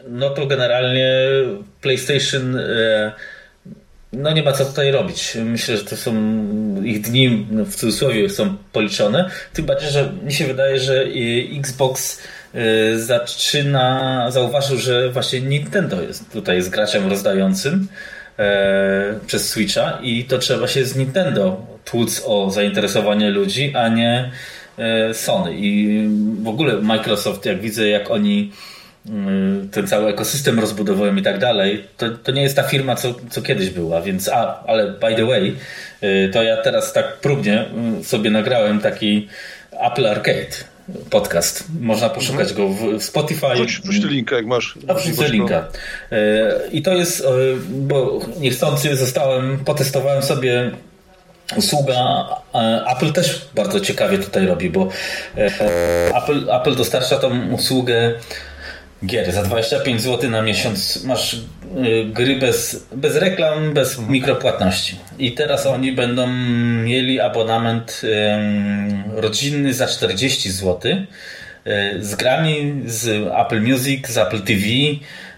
no 0.09 0.31
to 0.31 0.47
generalnie 0.47 1.29
PlayStation 1.81 2.57
e, 2.57 3.13
no 4.13 4.33
nie 4.33 4.43
ma 4.43 4.53
co 4.53 4.65
tutaj 4.65 4.91
robić. 4.91 5.37
Myślę, 5.45 5.77
że 5.77 5.85
to 5.85 5.97
są 5.97 6.13
ich 6.85 7.01
dni 7.01 7.47
w 7.51 7.75
cudzysłowie 7.75 8.31
są 8.31 8.57
policzone. 8.73 9.31
Tym 9.53 9.67
bardziej, 9.67 9.91
że 9.91 10.13
mi 10.25 10.33
się 10.33 10.47
wydaje, 10.47 10.79
że 10.79 11.05
Xbox 11.59 12.19
e, 12.19 12.23
zaczyna, 12.97 14.27
zauważył, 14.31 14.79
że 14.79 15.11
właśnie 15.11 15.41
Nintendo 15.41 16.03
jest 16.03 16.33
tutaj 16.33 16.57
jest 16.57 16.71
graczem 16.71 17.11
rozdającym 17.11 17.89
e, 18.39 19.15
przez 19.27 19.49
Switcha 19.49 19.99
i 20.03 20.25
to 20.25 20.39
trzeba 20.39 20.69
się 20.69 20.85
z 20.85 20.97
Nintendo 20.97 21.67
tłuc 21.85 22.23
o 22.27 22.51
zainteresowanie 22.51 23.31
ludzi, 23.31 23.73
a 23.77 23.89
nie 23.89 24.31
E, 24.81 25.15
Sony. 25.15 25.55
I 25.57 26.05
w 26.43 26.49
ogóle 26.49 26.77
Microsoft, 26.77 27.47
jak 27.47 27.61
widzę, 27.61 27.89
jak 27.89 28.11
oni 28.11 28.53
ten 29.73 29.87
cały 29.87 30.09
ekosystem 30.11 30.61
rozbudowałem 30.61 31.19
i 31.19 31.23
tak 31.23 31.39
dalej, 31.39 31.85
to, 31.97 32.11
to 32.11 32.33
nie 32.33 32.43
jest 32.43 32.57
ta 32.57 32.63
firma, 32.63 32.95
co, 32.95 33.15
co 33.31 33.43
kiedyś 33.43 33.71
była, 33.71 34.01
więc 34.01 34.29
a, 34.29 34.65
ale 34.67 34.87
by 34.87 35.15
the 35.15 35.27
way, 35.27 35.57
to 36.33 36.43
ja 36.43 36.57
teraz 36.57 36.93
tak 36.93 37.17
próbnie 37.17 37.65
sobie 38.03 38.31
nagrałem 38.31 38.81
taki 38.81 39.29
Apple 39.73 40.07
Arcade 40.07 40.57
podcast. 41.11 41.65
Można 41.81 42.11
poszukać 42.11 42.53
go 42.53 42.69
w 42.69 43.03
Spotify. 43.03 43.47
Wrzuć, 43.85 44.05
linka, 44.05 44.37
jak 44.37 44.47
masz. 44.47 44.79
A 44.89 44.95
wrzucę 44.95 45.29
linka. 45.29 45.69
I 46.73 46.83
to 46.83 46.95
jest, 46.95 47.27
bo 47.69 48.21
niechcący 48.41 48.97
zostałem, 48.97 49.59
potestowałem 49.65 50.23
sobie 50.23 50.71
usługa 51.57 52.27
Apple 52.97 53.13
też 53.13 53.49
bardzo 53.55 53.81
ciekawie 53.81 54.19
tutaj 54.19 54.47
robi, 54.47 54.71
bo 54.71 54.89
Apple, 56.17 56.51
Apple 56.51 56.75
dostarcza 56.77 57.17
tą 57.17 57.53
usługę 57.53 58.15
gier. 59.07 59.33
Za 59.33 59.43
25 59.43 60.03
zł 60.03 60.31
na 60.31 60.43
miesiąc 60.43 61.05
masz 61.05 61.37
gry 62.13 62.37
bez, 62.37 62.87
bez 62.97 63.17
reklam, 63.17 63.75
bez 63.75 63.99
mikropłatności. 63.99 64.97
I 65.19 65.33
teraz 65.33 65.67
oni 65.67 65.93
będą 65.93 66.27
mieli 66.85 67.21
abonament 67.21 68.03
rodzinny 69.15 69.75
za 69.75 69.87
40 69.87 70.51
zł 70.51 70.93
z 72.01 72.15
grami 72.15 72.83
z 72.87 73.09
Apple 73.41 73.61
Music, 73.61 74.09
z 74.09 74.19
Apple 74.19 74.41
TV 74.41 74.61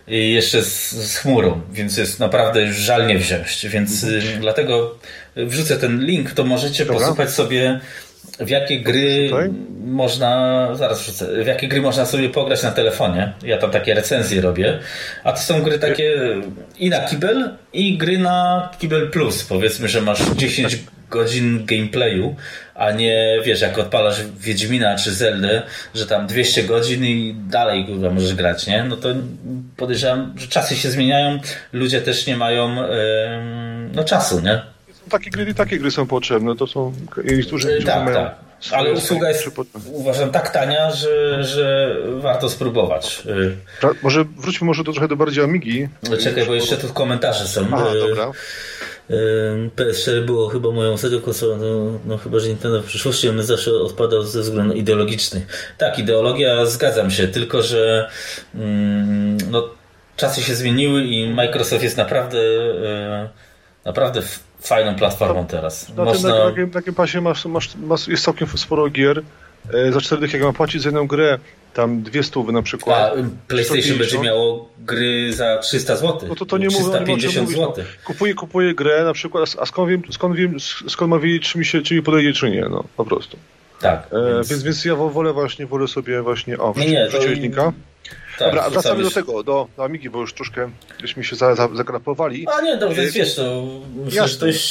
i 0.09 0.33
jeszcze 0.33 0.63
z, 0.63 0.91
z 0.91 1.17
chmurą, 1.17 1.61
więc 1.73 1.97
jest 1.97 2.21
naprawdę 2.21 2.73
żal 2.73 3.07
nie 3.07 3.19
wziąć. 3.19 3.67
Więc 3.67 4.05
mhm. 4.05 4.41
dlatego 4.41 4.99
wrzucę 5.37 5.77
ten 5.77 6.05
link, 6.05 6.31
to 6.31 6.45
możecie 6.45 6.85
Dobra. 6.85 7.01
posypać 7.01 7.31
sobie 7.31 7.81
w 8.41 8.49
jakie 8.49 8.81
gry 8.81 9.31
można, 9.85 10.69
zaraz 10.75 11.03
wrzucę, 11.03 11.45
w 11.45 11.47
jakie 11.47 11.69
gry 11.69 11.81
można 11.81 12.07
sobie 12.07 12.29
pograć 12.29 12.63
na 12.63 12.71
telefonie. 12.71 13.33
Ja 13.43 13.59
tam 13.59 13.71
takie 13.71 13.95
recenzje 13.95 14.41
robię. 14.41 14.79
A 15.25 15.33
to 15.33 15.41
są 15.41 15.63
gry 15.63 15.79
takie 15.79 16.19
i 16.79 16.91
na 16.91 17.01
kibel, 17.01 17.51
i 17.73 17.99
gry 17.99 18.19
na 18.19 18.69
kibel 18.79 19.11
plus. 19.11 19.45
Powiedzmy, 19.45 19.89
że 19.89 20.01
masz 20.01 20.21
10 20.37 20.79
godzin 21.11 21.67
gameplayu, 21.67 22.37
a 22.75 22.91
nie 22.91 23.39
wiesz, 23.45 23.61
jak 23.61 23.79
odpalasz 23.79 24.17
Wiedźmina 24.41 24.97
czy 24.97 25.13
Zeldę, 25.15 25.63
że 25.95 26.07
tam 26.07 26.27
200 26.27 26.65
godzin 26.65 27.05
i 27.05 27.35
dalej 27.49 27.87
kurwa, 27.87 28.11
możesz 28.11 28.35
grać, 28.35 28.67
nie? 28.67 28.85
No 28.85 28.97
to 28.97 29.09
podejrzewam, 29.77 30.35
że 30.37 30.49
czasy 30.49 30.77
się 30.77 30.91
zmieniają, 30.91 31.39
ludzie 31.73 32.01
też 32.01 32.27
nie 32.27 32.37
mają 32.37 32.77
no 33.95 34.05
czasu, 34.05 34.41
nie? 34.41 34.72
Takie 35.11 35.31
gry 35.31 35.55
takie 35.55 35.79
gry 35.79 35.91
są 35.91 36.07
potrzebne, 36.07 36.57
to 36.57 36.67
są 36.67 36.93
niektórzy 37.25 37.85
tak, 37.85 38.05
mają 38.05 38.17
tak. 38.17 38.35
Ale 38.71 38.93
usługa 38.93 39.29
jest 39.29 39.51
uważam 39.87 40.31
tak 40.31 40.51
tania, 40.51 40.91
że, 40.91 41.45
że 41.45 41.97
warto 42.21 42.49
spróbować. 42.49 43.23
Może 44.03 44.25
wróćmy 44.25 44.67
może 44.67 44.85
do, 44.85 44.93
trochę 44.93 45.09
do 45.09 45.17
bardziej 45.17 45.45
Amigi. 45.45 45.89
Czekaj, 46.23 46.47
bo 46.47 46.55
jeszcze 46.55 46.77
tu 46.77 46.89
komentarze 46.89 47.49
są. 47.49 47.67
Aha, 47.73 47.85
dobra. 48.09 48.31
PS4 49.77 50.25
było 50.25 50.49
chyba 50.49 50.71
moją 50.71 50.93
ostatnią 50.93 51.21
konsolą, 51.21 51.57
no, 51.57 51.99
no, 52.07 52.19
chyba, 52.19 52.39
że 52.39 52.49
Nintendo 52.49 52.83
w 52.83 52.85
przyszłości 52.85 53.29
on 53.29 53.43
zawsze 53.43 53.73
odpadał 53.73 54.23
ze 54.23 54.41
względów 54.41 54.77
ideologicznych. 54.77 55.75
Tak, 55.79 55.99
ideologia, 55.99 56.67
zgadzam 56.67 57.11
się, 57.11 57.29
tylko 57.29 57.63
że 57.63 58.11
mm, 58.55 59.39
no, 59.51 59.69
czasy 60.17 60.43
się 60.43 60.55
zmieniły 60.55 61.05
i 61.05 61.29
Microsoft 61.29 61.83
jest 61.83 61.97
naprawdę 61.97 62.39
e, 62.39 63.29
naprawdę 63.85 64.23
fajną 64.63 64.95
platformą 64.95 65.47
teraz. 65.47 65.89
Na 65.97 66.05
Można... 66.05 66.31
tym 66.31 66.39
na 66.39 66.51
takim, 66.51 66.71
takim 66.71 66.95
pasie 66.95 67.21
masz, 67.21 67.45
masz, 67.45 67.77
masz, 67.77 68.09
jest 68.09 68.25
całkiem 68.25 68.49
sporo 68.49 68.89
gier. 68.91 69.23
E, 69.75 69.93
za 69.93 70.01
4 70.01 70.29
jak 70.33 70.43
mam 70.43 70.55
płacić 70.55 70.83
za 70.83 70.89
jedną 70.89 71.07
grę, 71.07 71.39
tam 71.75 72.03
dwie 72.03 72.23
stówy 72.23 72.53
na 72.53 72.63
przykład. 72.63 73.13
A 73.13 73.49
PlayStation 73.49 73.99
będzie 73.99 74.19
miało 74.19 74.69
gry 74.79 75.33
za 75.33 75.59
300 75.59 75.97
zł. 75.97 76.29
No 76.29 76.35
to 76.35 76.47
to 76.47 76.59
nie 76.59 76.69
350 76.69 77.49
mówię, 77.51 77.57
zł. 77.57 77.75
No. 77.79 77.85
Kupuję, 78.05 78.35
kupuję 78.35 78.75
grę 78.75 79.05
na 79.05 79.13
przykład, 79.13 79.57
a 79.59 79.67
skąd 79.67 79.91
wiem, 79.91 80.03
skąd 80.11 80.37
wiem, 80.37 80.61
skąd 80.89 81.11
ma 81.11 81.19
wiedzieć, 81.19 81.49
czy 81.53 81.59
mi 81.59 81.65
się, 81.65 81.83
czy 81.83 81.95
mi 81.95 82.03
podejdzie, 82.03 82.33
czy 82.33 82.51
nie, 82.51 82.67
no 82.71 82.85
po 82.97 83.05
prostu. 83.05 83.37
Tak. 83.81 84.07
E, 84.13 84.35
więc... 84.35 84.49
więc... 84.49 84.63
Więc 84.63 84.85
ja 84.85 84.95
wolę 84.95 85.33
właśnie, 85.33 85.67
wolę 85.67 85.89
sobie 85.89 86.23
właśnie, 86.23 86.59
o, 86.59 86.75
nie, 86.77 86.91
nie, 86.91 87.09
to... 87.55 87.73
Tak, 88.39 88.49
Dobra, 88.49 88.71
wracamy 88.71 89.03
do 89.03 89.11
tego, 89.11 89.43
do, 89.43 89.69
do 89.77 89.85
Amigi, 89.85 90.11
bo 90.11 90.21
już 90.21 90.35
troszkę 90.35 90.71
żeśmy 91.01 91.25
się 91.25 91.37
za, 91.37 91.55
za, 91.55 91.69
zagrapowali. 91.75 92.47
A 92.59 92.61
nie, 92.61 92.77
dobrze, 92.77 93.03
więc 93.03 93.15
wiesz, 93.15 93.35
to 93.35 93.63
myślę, 94.05 94.29
że 94.29 94.39
to 94.39 94.47
jest 94.47 94.63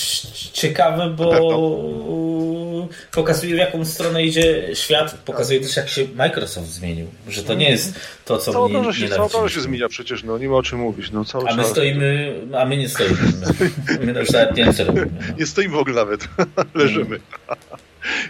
ciekawe, 0.51 1.09
bo 1.09 2.87
pokazuje 3.11 3.55
w 3.55 3.57
jaką 3.57 3.85
stronę 3.85 4.23
idzie 4.23 4.69
świat, 4.73 5.13
pokazuje 5.25 5.61
też 5.61 5.77
jak 5.77 5.89
się 5.89 6.07
Microsoft 6.15 6.67
zmienił, 6.67 7.07
że 7.27 7.43
to 7.43 7.53
nie 7.53 7.69
jest 7.69 7.99
to, 8.25 8.37
co 8.37 8.51
cała 8.51 8.67
mnie 8.69 8.93
się, 8.93 9.07
branża 9.07 9.49
się 9.49 9.61
zmienia 9.61 9.89
przecież, 9.89 10.23
no 10.23 10.37
nie 10.37 10.49
ma 10.49 10.55
o 10.55 10.63
czym 10.63 10.79
mówić. 10.79 11.11
No, 11.11 11.25
cały 11.25 11.49
a 11.49 11.55
my 11.55 11.63
czas. 11.63 11.71
stoimy, 11.71 12.35
a 12.57 12.65
my 12.65 12.77
nie 12.77 12.89
stoimy. 12.89 13.17
My, 13.99 14.13
my 14.13 14.19
już 14.19 14.29
nawet 14.29 14.57
nie 14.57 14.63
wiem, 14.63 14.73
co 14.73 14.83
robimy. 14.83 15.07
No. 15.29 15.35
Nie 15.39 15.45
stoimy 15.45 15.75
w 15.75 15.77
ogóle 15.77 15.95
nawet, 15.95 16.27
leżymy. 16.75 17.19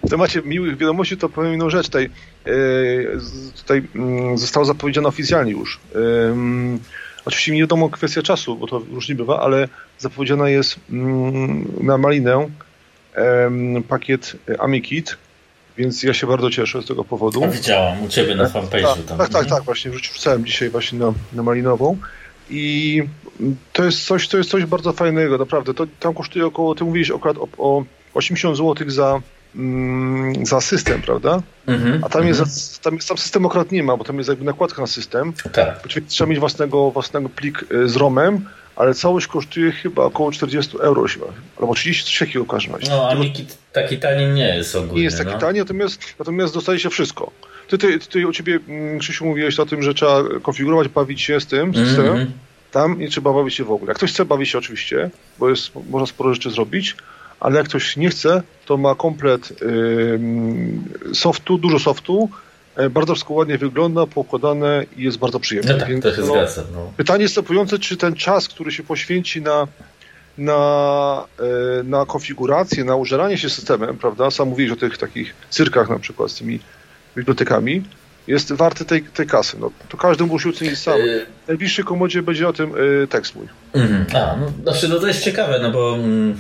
W 0.04 0.10
temacie 0.10 0.42
miłych 0.42 0.78
wiadomości 0.78 1.18
to 1.18 1.30
powiem 1.30 1.54
inną 1.54 1.70
rzecz. 1.70 1.86
Tutaj, 1.86 2.10
e, 2.46 2.52
tutaj 3.58 3.84
mm, 3.96 4.38
zostało 4.38 4.66
zapowiedziane 4.66 5.08
oficjalnie 5.08 5.52
już. 5.52 5.80
Oczywiście 7.26 7.52
nie 7.52 7.62
wiadomo 7.62 7.90
kwestia 7.90 8.22
czasu, 8.22 8.56
bo 8.56 8.68
to 8.68 8.82
różnie 8.92 9.16
bywa, 9.16 9.42
ale 9.42 9.68
zapowiedziana 10.00 10.50
jest 10.50 10.76
mm, 10.90 11.66
na 11.82 11.98
Malinę 11.98 12.50
pakiet 13.88 14.36
AmiKit, 14.60 15.18
więc 15.78 16.04
ja 16.04 16.14
się 16.14 16.28
bardzo 16.28 16.50
cieszę 16.50 16.82
z 16.82 16.86
tego 16.86 17.04
powodu. 17.04 17.42
Widziałam 17.52 18.04
u 18.04 18.08
Ciebie 18.08 18.36
na 18.36 18.44
fanpage'u. 18.44 19.04
Tak, 19.08 19.18
tak, 19.18 19.30
tak, 19.30 19.46
tak, 19.46 19.64
właśnie 19.64 19.92
wrzucałem 19.92 20.46
dzisiaj 20.46 20.70
właśnie 20.70 21.00
na, 21.00 21.14
na 21.34 21.44
Malinową 21.44 21.98
i 22.50 23.04
to 23.74 23.84
jest 23.84 24.06
coś, 24.06 24.28
to 24.28 24.38
jest 24.38 24.50
coś 24.50 24.66
bardzo 24.66 24.94
fajnego, 24.94 25.38
naprawdę. 25.38 25.74
To 25.74 25.88
tam 26.00 26.14
kosztuje 26.14 26.46
około, 26.46 26.76
ty 26.76 26.84
mówiłeś 26.84 27.12
akurat 27.12 27.38
o, 27.38 27.48
o 27.58 27.84
80 28.14 28.58
zł 28.58 28.90
za 28.90 29.22
za 30.44 30.62
system, 30.62 31.02
prawda? 31.02 31.42
Mm-hmm, 31.68 32.00
A 32.02 32.10
tam, 32.10 32.22
mm-hmm. 32.22 32.26
jest, 32.26 32.82
tam, 32.82 32.96
jest, 32.96 33.08
tam 33.08 33.18
system 33.18 33.46
akurat 33.46 33.72
nie 33.72 33.84
ma, 33.84 33.98
bo 33.98 34.04
tam 34.04 34.18
jest 34.18 34.30
jakby 34.30 34.46
nakładka 34.46 34.82
na 34.82 34.88
system. 34.88 35.34
Tak. 35.54 35.80
Oczywiście 35.86 36.12
trzeba 36.12 36.30
mieć 36.30 36.40
własnego, 36.40 36.92
własnego 36.92 37.30
plik 37.30 37.66
y, 37.72 37.90
z 37.90 37.96
ROMem, 37.96 38.46
ale 38.76 38.94
całość 38.94 39.28
kosztuje 39.28 39.72
chyba 39.72 40.04
około 40.04 40.32
40 40.32 40.78
euro 40.78 41.06
albo 41.62 41.74
30 41.74 42.06
coś 42.06 42.20
takiego 42.20 42.46
w 42.46 42.48
każdym 42.48 42.76
razie. 42.76 42.90
No, 42.90 43.10
a 43.10 43.16
Miki 43.16 43.46
taki 43.74 43.98
tani 43.98 44.26
nie 44.26 44.56
jest 44.56 44.76
ogólnie. 44.76 44.96
Nie 44.96 45.04
jest 45.04 45.18
taki 45.18 45.32
no. 45.32 45.40
tani, 45.40 45.60
natomiast, 45.60 46.02
natomiast 46.20 46.54
dostaje 46.54 46.80
się 46.80 46.90
wszystko. 46.90 47.32
Ty, 47.68 47.78
ty, 47.78 48.00
ty 48.00 48.28
u 48.28 48.32
ciebie, 48.32 48.60
mm, 48.68 49.00
Krzysiu, 49.00 49.26
mówiłeś 49.26 49.60
o 49.60 49.66
tym, 49.66 49.84
że 49.84 49.94
trzeba 49.94 50.24
konfigurować, 50.42 50.88
bawić 50.88 51.22
się 51.22 51.42
z 51.42 51.46
tym 51.46 51.76
systemem. 51.76 52.18
Mm-hmm. 52.18 52.32
Tam 52.72 53.00
nie 53.00 53.10
trzeba 53.10 53.34
bawić 53.34 53.56
się 53.56 53.64
w 53.64 53.72
ogóle. 53.72 53.90
Jak 53.90 53.98
ktoś 53.98 54.12
chce 54.12 54.26
bawić 54.26 54.50
się 54.50 54.58
oczywiście, 54.58 55.10
bo 55.40 55.50
jest, 55.50 55.72
można 55.90 56.06
sporo 56.06 56.34
rzeczy 56.34 56.52
zrobić, 56.52 56.96
ale 57.42 57.58
jak 57.58 57.66
ktoś 57.66 57.98
nie 57.98 58.10
chce, 58.10 58.44
to 58.66 58.78
ma 58.78 58.96
komplet 58.96 59.54
softu, 61.14 61.58
dużo 61.58 61.80
softu, 61.80 62.30
e, 62.76 62.90
bardzo 62.90 63.14
wszystko 63.14 63.34
ładnie 63.34 63.58
wygląda, 63.58 64.08
poukładane 64.08 64.86
i 64.98 65.04
jest 65.04 65.18
bardzo 65.18 65.40
przyjemne. 65.40 65.74
No 65.74 65.80
tak, 65.80 65.90
Więc, 65.90 66.04
to 66.04 66.16
się 66.16 66.22
no, 66.22 66.28
zgadza. 66.28 66.64
No. 66.74 66.92
Pytanie 66.98 67.22
jest 67.22 67.36
następujące, 67.36 67.80
czy 67.80 67.98
ten 67.98 68.16
czas, 68.16 68.48
który 68.48 68.72
się 68.72 68.84
poświęci 68.84 69.42
na, 69.42 69.68
na, 70.38 71.28
e, 71.40 71.84
na 71.84 72.06
konfigurację, 72.06 72.84
na 72.84 72.96
użeranie 72.96 73.38
się 73.38 73.50
systemem, 73.50 73.98
prawda? 73.98 74.32
Sam 74.32 74.50
mówiłeś 74.50 74.72
o 74.72 74.76
tych 74.76 74.98
takich 74.98 75.34
cyrkach 75.50 75.90
na 75.90 76.00
przykład 76.00 76.32
z 76.32 76.36
tymi 76.36 76.60
bibliotekami, 77.16 77.84
jest 78.28 78.52
warty 78.52 78.86
tej, 78.86 79.04
tej 79.04 79.28
kasy. 79.28 79.58
No, 79.60 79.72
to 79.90 79.98
każdy 79.98 80.24
musi 80.24 80.50
ocenić 80.50 80.80
sam. 80.80 81.00
Yy... 81.00 81.26
W 81.46 81.48
najbliższej 81.48 81.86
komodzie 81.86 82.22
będzie 82.22 82.48
o 82.48 82.54
tym 82.54 82.72
yy, 82.72 83.08
tekst 83.08 83.36
mój. 83.36 83.48
Mm, 83.74 84.06
a, 84.14 84.36
no, 84.38 84.52
znaczy, 84.64 84.90
no 84.90 85.00
to 85.00 85.08
jest 85.08 85.24
ciekawe, 85.24 85.60
no 85.62 85.72
bo... 85.72 85.96
Mm 85.96 86.38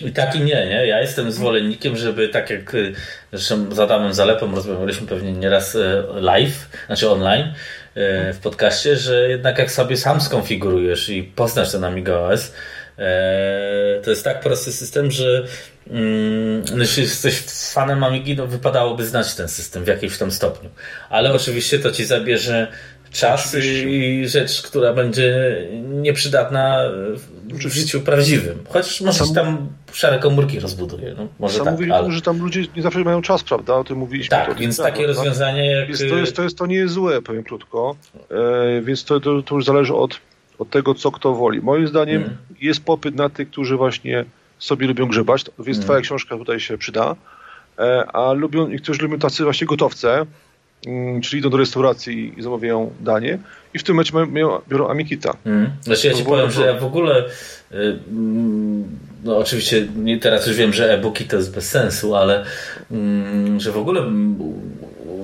i 0.00 0.12
tak 0.12 0.34
i 0.34 0.40
nie, 0.40 0.66
nie. 0.66 0.86
Ja 0.86 1.00
jestem 1.00 1.32
zwolennikiem, 1.32 1.96
żeby 1.96 2.28
tak 2.28 2.50
jak 2.50 2.74
y, 2.74 2.92
zresztą 3.32 3.74
z 3.74 3.78
Adamem 3.78 4.14
Zalepą 4.14 4.54
rozmawialiśmy 4.54 5.06
pewnie 5.06 5.32
nieraz 5.32 5.74
y, 5.74 6.04
live, 6.14 6.68
znaczy 6.86 7.10
online 7.10 7.46
y, 7.46 7.52
w 8.32 8.38
podcaście, 8.42 8.96
że 8.96 9.28
jednak 9.28 9.58
jak 9.58 9.72
sobie 9.72 9.96
sam 9.96 10.20
skonfigurujesz 10.20 11.08
i 11.08 11.22
poznasz 11.22 11.72
ten 11.72 11.84
Amiga 11.84 12.14
OS, 12.14 12.52
to 14.04 14.10
jest 14.10 14.24
tak 14.24 14.40
prosty 14.40 14.72
system, 14.72 15.10
że 15.10 15.46
mm, 15.90 16.64
no 16.74 16.78
jeśli 16.78 17.02
jesteś 17.02 17.40
fanem 17.72 18.04
Amigi, 18.04 18.36
to 18.36 18.46
wypadałoby 18.46 19.06
znać 19.06 19.34
ten 19.34 19.48
system 19.48 19.84
w 19.84 19.86
jakimś 19.86 20.18
tam 20.18 20.30
stopniu. 20.30 20.70
Ale 21.10 21.32
oczywiście 21.32 21.78
to 21.78 21.90
ci 21.90 22.04
zabierze 22.04 22.68
czas 23.12 23.56
i 23.86 24.28
rzecz, 24.28 24.62
która 24.62 24.92
będzie 24.92 25.56
nieprzydatna 25.82 26.90
w 27.52 27.60
życiu 27.60 28.00
prawdziwym. 28.00 28.58
Chociaż 28.68 29.00
może 29.00 29.18
Sam... 29.18 29.34
tam 29.34 29.68
szare 29.92 30.18
komórki 30.18 30.60
rozbuduje. 30.60 31.14
No, 31.18 31.28
może 31.38 31.56
Sam 31.56 31.64
tak, 31.64 31.74
mówili, 31.74 31.92
ale... 31.92 32.12
że 32.12 32.22
tam 32.22 32.38
ludzie 32.38 32.64
nie 32.76 32.82
zawsze 32.82 33.00
mają 33.00 33.22
czas, 33.22 33.42
prawda? 33.42 33.74
O 33.74 33.84
tym 33.84 33.98
mówiliśmy. 33.98 34.30
Tak, 34.30 34.48
to, 34.48 34.54
więc 34.54 34.76
tak, 34.76 34.86
takie 34.86 35.06
rozwiązanie 35.06 35.70
jak... 35.70 35.88
Więc 35.88 35.98
to, 35.98 36.16
jest, 36.16 36.36
to, 36.36 36.42
jest, 36.42 36.58
to 36.58 36.66
nie 36.66 36.76
jest 36.76 36.94
złe, 36.94 37.22
powiem 37.22 37.44
krótko. 37.44 37.96
E, 38.30 38.80
więc 38.80 39.04
to, 39.04 39.20
to, 39.20 39.42
to, 39.42 39.54
już 39.54 39.64
zależy 39.64 39.94
od, 39.94 40.20
od 40.58 40.70
tego, 40.70 40.94
co 40.94 41.10
kto 41.10 41.34
woli. 41.34 41.60
Moim 41.62 41.88
zdaniem 41.88 42.22
mm. 42.22 42.36
jest 42.60 42.84
popyt 42.84 43.14
na 43.14 43.28
tych, 43.28 43.50
którzy 43.50 43.76
właśnie 43.76 44.24
sobie 44.58 44.86
lubią 44.86 45.06
grzebać, 45.06 45.44
więc 45.58 45.78
mm. 45.78 45.84
twoja 45.84 46.00
książka 46.00 46.36
tutaj 46.36 46.60
się 46.60 46.78
przyda. 46.78 47.16
E, 47.78 48.06
a 48.06 48.32
lubią, 48.32 48.68
niektórzy 48.68 49.02
lubią 49.02 49.18
tacy 49.18 49.44
właśnie 49.44 49.66
gotowce, 49.66 50.26
czyli 51.22 51.40
idą 51.40 51.50
do 51.50 51.56
restauracji 51.56 52.34
i 52.36 52.42
zamawiają 52.42 52.90
danie 53.00 53.38
i 53.74 53.78
w 53.78 53.82
tym 53.82 53.94
momencie 53.94 54.26
mają, 54.26 54.60
biorą 54.68 54.88
Amikita. 54.88 55.36
Mm. 55.46 55.70
Znaczy 55.82 56.06
ja 56.06 56.14
ci 56.14 56.24
powiem, 56.24 56.50
że 56.50 56.66
ja 56.66 56.80
w 56.80 56.84
ogóle 56.84 57.24
y, 57.72 57.98
no 59.24 59.38
oczywiście 59.38 59.88
nie, 59.96 60.18
teraz 60.18 60.46
już 60.46 60.56
wiem, 60.56 60.72
że 60.72 60.94
e-booki 60.94 61.24
to 61.24 61.36
jest 61.36 61.54
bez 61.54 61.68
sensu, 61.70 62.14
ale 62.14 62.44
mm, 62.90 63.60
że 63.60 63.72
w 63.72 63.78
ogóle 63.78 64.02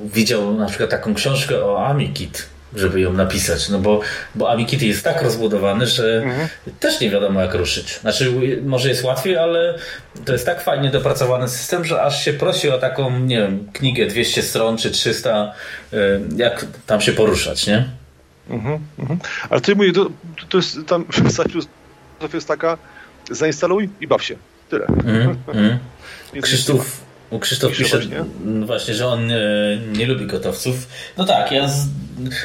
widział 0.04 0.54
na 0.54 0.66
przykład 0.66 0.90
taką 0.90 1.14
książkę 1.14 1.64
o 1.64 1.86
Amikit 1.86 2.57
żeby 2.76 3.00
ją 3.00 3.12
napisać, 3.12 3.68
no 3.68 3.78
bo, 3.78 4.00
bo 4.34 4.50
AmiKit 4.50 4.82
jest 4.82 5.04
tak 5.04 5.22
rozbudowany, 5.22 5.86
że 5.86 6.22
mhm. 6.22 6.48
też 6.80 7.00
nie 7.00 7.10
wiadomo 7.10 7.40
jak 7.40 7.54
ruszyć. 7.54 7.98
Znaczy 8.00 8.32
może 8.62 8.88
jest 8.88 9.04
łatwiej, 9.04 9.36
ale 9.36 9.78
to 10.24 10.32
jest 10.32 10.46
tak 10.46 10.62
fajnie 10.62 10.90
dopracowany 10.90 11.48
system, 11.48 11.84
że 11.84 12.02
aż 12.02 12.24
się 12.24 12.32
prosi 12.32 12.70
o 12.70 12.78
taką, 12.78 13.20
nie 13.20 13.36
wiem, 13.36 13.68
knigę 13.72 14.06
200 14.06 14.42
stron 14.42 14.78
czy 14.78 14.90
300, 14.90 15.52
y, 15.92 15.96
jak 16.36 16.66
tam 16.86 17.00
się 17.00 17.12
poruszać, 17.12 17.66
nie? 17.66 17.88
Mhm, 18.50 18.78
mhm. 18.98 19.18
Ale 19.50 19.60
ty 19.60 19.76
mówisz, 19.76 19.92
to, 19.92 20.06
to 20.48 20.58
jest 20.58 20.78
tam 20.86 21.04
filozofia 21.12 21.58
jest 22.34 22.48
taka, 22.48 22.78
zainstaluj 23.30 23.88
i 24.00 24.06
baw 24.06 24.24
się. 24.24 24.36
Tyle. 24.70 24.86
Mm, 25.04 25.36
mm. 25.54 25.78
Krzysztof, 26.42 27.00
bo 27.30 27.38
Krzysztof 27.38 27.76
pisze 27.76 27.98
właśnie? 27.98 28.24
właśnie, 28.66 28.94
że 28.94 29.06
on 29.06 29.26
nie, 29.26 29.36
nie, 29.92 30.06
lubi 30.06 30.26
gotowców. 30.26 30.88
No 31.16 31.24
tak, 31.24 31.52
ja 31.52 31.68
z, 31.68 31.86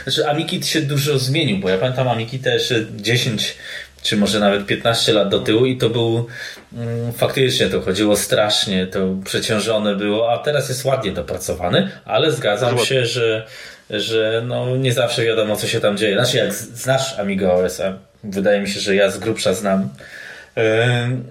znaczy 0.04 0.30
Amikit 0.30 0.68
się 0.68 0.82
dużo 0.82 1.20
zmienił, 1.20 1.58
bo 1.58 1.70
ja 1.70 1.78
pamiętam 1.78 2.08
Amikit 2.08 2.46
jeszcze 2.46 2.86
10 2.96 3.56
czy 4.04 4.18
może 4.18 4.40
nawet 4.40 4.66
15 4.66 5.14
lat 5.14 5.30
do 5.30 5.40
tyłu 5.40 5.66
i 5.66 5.78
to 5.78 5.90
był 5.90 6.28
mm, 6.74 7.14
faktycznie 7.14 7.68
to 7.68 7.82
chodziło 7.82 8.18
strasznie, 8.18 8.88
to 8.88 9.00
przeciążone 9.26 9.96
było, 9.96 10.32
a 10.32 10.38
teraz 10.38 10.70
jest 10.70 10.86
ładnie 10.86 11.12
dopracowany, 11.12 11.90
ale 12.06 12.32
zgadzam 12.32 12.80
się, 12.80 13.06
że, 13.06 13.48
że 13.90 14.44
no 14.48 14.78
nie 14.78 14.94
zawsze 14.94 15.26
wiadomo 15.26 15.56
co 15.56 15.68
się 15.68 15.80
tam 15.80 15.98
dzieje. 15.98 16.16
Znaczy 16.16 16.38
jak 16.38 16.54
znasz 16.54 17.20
Amiga 17.20 17.52
OS, 17.52 17.80
a 17.80 17.94
wydaje 18.24 18.62
mi 18.62 18.70
się, 18.70 18.80
że 18.80 18.96
ja 18.96 19.12
z 19.12 19.18
grubsza 19.18 19.54
znam 19.54 19.90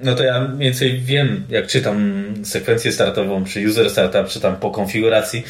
no 0.02 0.14
to 0.14 0.24
ja 0.24 0.40
mniej 0.40 0.58
więcej 0.58 1.00
wiem, 1.00 1.44
jak 1.48 1.66
czytam 1.66 2.24
sekwencję 2.44 2.92
startową, 2.92 3.44
czy 3.44 3.68
user 3.68 3.90
startup, 3.90 4.28
czy 4.28 4.40
tam 4.40 4.56
po 4.56 4.70
konfiguracji, 4.70 5.44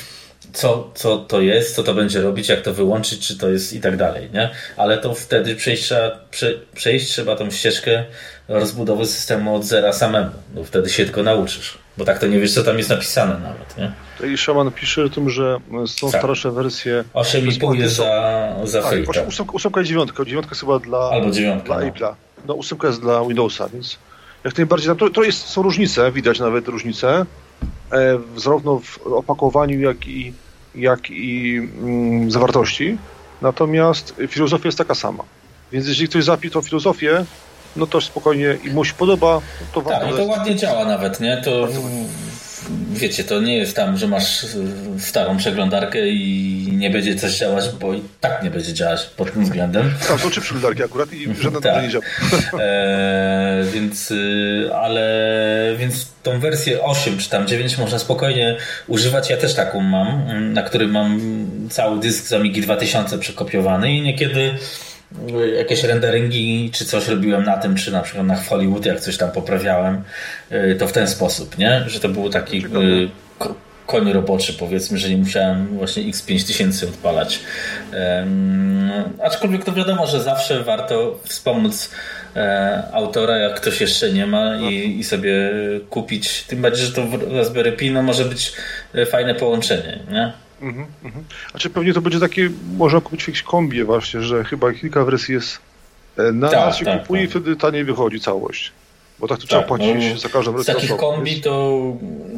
co, 0.52 0.90
co 0.94 1.18
to 1.18 1.40
jest, 1.40 1.74
co 1.74 1.82
to 1.82 1.94
będzie 1.94 2.20
robić, 2.22 2.48
jak 2.48 2.60
to 2.60 2.74
wyłączyć, 2.74 3.26
czy 3.26 3.38
to 3.38 3.48
jest 3.48 3.72
i 3.72 3.80
tak 3.80 3.96
dalej, 3.96 4.28
nie? 4.34 4.50
Ale 4.76 4.98
to 4.98 5.14
wtedy 5.14 5.56
przejść 5.56 5.82
trzeba, 5.82 6.10
prze, 6.30 6.54
przejść 6.74 7.08
trzeba 7.08 7.36
tą 7.36 7.50
ścieżkę 7.50 8.04
rozbudowy 8.48 9.06
systemu 9.06 9.56
od 9.56 9.64
zera 9.64 9.92
samemu. 9.92 10.30
No 10.54 10.64
wtedy 10.64 10.90
się 10.90 11.04
tylko 11.04 11.22
nauczysz. 11.22 11.78
Bo 11.96 12.04
tak 12.04 12.18
to 12.18 12.26
nie 12.26 12.40
wiesz, 12.40 12.54
co 12.54 12.62
tam 12.62 12.78
jest 12.78 12.90
napisane 12.90 13.38
nawet, 13.38 13.78
nie? 13.78 13.92
I 14.32 14.38
Szaman 14.38 14.70
pisze 14.72 15.04
o 15.04 15.08
tym, 15.08 15.30
że 15.30 15.58
są 15.86 16.10
tak. 16.10 16.20
starsze 16.20 16.50
wersje... 16.50 17.04
8,5 17.14 17.74
jest 17.74 17.94
za, 17.94 18.56
za 18.64 18.82
tak, 18.82 18.90
free. 18.90 19.06
Tak. 19.06 19.54
Ósemka 19.54 19.80
i 19.80 19.84
dziewiątka. 19.84 20.24
Dziewiątka 20.24 20.50
jest 20.50 20.60
chyba 20.60 20.78
dla, 20.78 20.98
Albo 20.98 21.30
dziewiątka, 21.30 21.66
dla 21.66 21.80
no. 21.80 21.92
Apple'a 21.92 22.14
no 22.46 22.54
ósemka 22.54 22.86
jest 22.86 23.00
dla 23.00 23.24
Windowsa, 23.24 23.68
więc 23.68 23.98
jak 24.44 24.56
najbardziej, 24.56 24.96
to, 24.96 25.10
to 25.10 25.22
jest, 25.22 25.46
są 25.46 25.62
różnice, 25.62 26.12
widać 26.12 26.40
nawet 26.40 26.68
różnice, 26.68 27.26
e, 27.92 28.18
zarówno 28.36 28.80
w 28.80 29.06
opakowaniu, 29.06 29.80
jak 29.80 30.06
i, 30.06 30.32
jak 30.74 31.10
i 31.10 31.56
mm, 31.56 32.30
zawartości, 32.30 32.98
natomiast 33.42 34.14
filozofia 34.28 34.68
jest 34.68 34.78
taka 34.78 34.94
sama. 34.94 35.24
Więc 35.72 35.88
jeżeli 35.88 36.08
ktoś 36.08 36.24
zapi 36.24 36.50
tą 36.50 36.62
filozofię, 36.62 37.24
no 37.76 37.86
to 37.86 38.00
spokojnie 38.00 38.58
i 38.64 38.70
mu 38.70 38.84
się 38.84 38.94
podoba, 38.94 39.40
to 39.72 39.80
warto... 39.80 40.00
Tak, 40.00 40.10
no 40.10 40.16
to 40.16 40.24
ładnie 40.24 40.56
działa 40.56 40.84
nawet, 40.84 41.20
nie? 41.20 41.42
To 41.44 41.68
wiecie, 42.90 43.24
to 43.24 43.40
nie 43.40 43.56
jest 43.56 43.76
tam, 43.76 43.96
że 43.96 44.08
masz 44.08 44.44
y, 44.44 44.48
starą 44.98 45.36
przeglądarkę 45.36 46.08
i 46.08 46.68
nie 46.72 46.90
będzie 46.90 47.14
coś 47.14 47.38
działać, 47.38 47.64
bo 47.80 47.94
i 47.94 48.02
tak 48.20 48.42
nie 48.42 48.50
będzie 48.50 48.74
działać 48.74 49.02
pod 49.16 49.32
tym 49.32 49.44
względem. 49.44 49.90
Tam 50.08 50.18
są 50.18 50.30
trzy 50.30 50.40
przeglądarki 50.40 50.82
akurat 50.82 51.12
i 51.12 51.34
żadna 51.42 51.60
tak. 51.60 51.82
nie 51.82 51.88
działa. 51.88 52.04
E, 52.58 53.64
więc, 53.72 54.10
y, 54.10 54.70
ale, 54.74 55.74
więc 55.78 56.06
tą 56.22 56.40
wersję 56.40 56.82
8 56.82 57.18
czy 57.18 57.30
tam 57.30 57.46
9 57.46 57.78
można 57.78 57.98
spokojnie 57.98 58.56
używać. 58.88 59.30
Ja 59.30 59.36
też 59.36 59.54
taką 59.54 59.80
mam, 59.80 60.22
na 60.52 60.62
którym 60.62 60.90
mam 60.90 61.20
cały 61.70 62.00
dysk 62.00 62.26
z 62.26 62.32
Amigi 62.32 62.60
2000 62.60 63.18
przekopiowany 63.18 63.92
i 63.92 64.02
niekiedy 64.02 64.54
jakieś 65.56 65.84
renderingi 65.84 66.70
czy 66.74 66.84
coś 66.84 67.08
robiłem 67.08 67.44
na 67.44 67.56
tym, 67.56 67.76
czy 67.76 67.92
na 67.92 68.00
przykład 68.00 68.26
na 68.26 68.36
Hollywood, 68.36 68.86
jak 68.86 69.00
coś 69.00 69.16
tam 69.16 69.30
poprawiałem, 69.30 70.02
y, 70.52 70.76
to 70.78 70.86
w 70.86 70.92
ten 70.92 71.08
sposób, 71.08 71.58
nie? 71.58 71.84
Że 71.86 72.00
to 72.00 72.08
był 72.08 72.30
taki 72.30 72.66
y, 72.66 73.08
koń 73.86 74.12
roboczy, 74.12 74.52
powiedzmy, 74.52 74.98
że 74.98 75.10
nie 75.10 75.16
musiałem 75.16 75.66
właśnie 75.66 76.02
X5000 76.02 76.88
odpalać. 76.88 77.40
Aczkolwiek 79.22 79.64
to 79.64 79.72
wiadomo, 79.72 80.06
że 80.06 80.22
zawsze 80.22 80.62
warto 80.62 81.18
wspomóc 81.24 81.90
e, 82.36 82.82
autora, 82.92 83.38
jak 83.38 83.60
ktoś 83.60 83.80
jeszcze 83.80 84.12
nie 84.12 84.26
ma 84.26 84.56
i, 84.56 84.98
i, 84.98 85.04
sobie 85.04 85.50
kupić. 85.90 86.42
Tym 86.42 86.62
bardziej, 86.62 86.86
że 86.86 86.92
to 86.92 87.06
w 87.06 87.36
Raspberry 87.36 87.72
Pi 87.72 87.90
no, 87.90 88.02
może 88.02 88.24
być 88.24 88.52
e, 88.94 89.06
fajne 89.06 89.34
połączenie, 89.34 89.98
nie? 90.10 90.32
Mhm, 90.62 90.86
mhm. 91.04 91.24
Znaczy 91.50 91.70
pewnie 91.70 91.94
to 91.94 92.00
będzie 92.00 92.20
takie, 92.20 92.50
można 92.76 93.00
kupić 93.00 93.28
jakieś 93.28 93.42
kombie 93.42 93.84
właśnie, 93.84 94.22
że 94.22 94.44
chyba 94.44 94.72
kilka 94.72 95.04
wersji 95.04 95.34
jest 95.34 95.58
e, 96.18 96.32
na 96.32 96.48
tak, 96.48 96.58
raz 96.58 96.76
się 96.76 96.84
tak, 96.84 97.00
kupuje 97.00 97.20
tak. 97.20 97.28
i 97.28 97.30
wtedy 97.30 97.56
taniej 97.56 97.84
wychodzi 97.84 98.20
całość. 98.20 98.72
Bo 99.18 99.28
tak 99.28 99.38
to 99.38 99.42
tak, 99.42 99.48
trzeba 99.48 99.62
płacić 99.62 100.12
no, 100.12 100.18
za 100.18 100.28
każdą 100.28 100.52
wersję. 100.52 100.74
Z 100.74 100.76
takich 100.76 100.96
kombi 100.96 101.40
to 101.40 101.82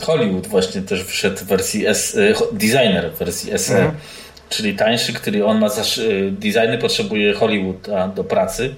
Hollywood 0.02 0.46
właśnie 0.46 0.82
też 0.82 1.04
wszedł 1.04 1.36
w 1.36 1.44
wersji 1.44 1.86
S, 1.86 2.16
e, 2.16 2.34
designer 2.52 3.12
w 3.12 3.18
wersji 3.18 3.58
SE, 3.58 3.76
mhm. 3.76 3.94
czyli 4.48 4.76
tańszy, 4.76 5.12
który 5.12 5.44
on 5.44 5.58
ma, 5.58 5.68
zasz, 5.68 5.98
e, 5.98 6.30
designy 6.30 6.78
potrzebuje 6.78 7.34
Hollywood 7.34 7.88
a, 7.88 8.08
do 8.08 8.24
pracy, 8.24 8.74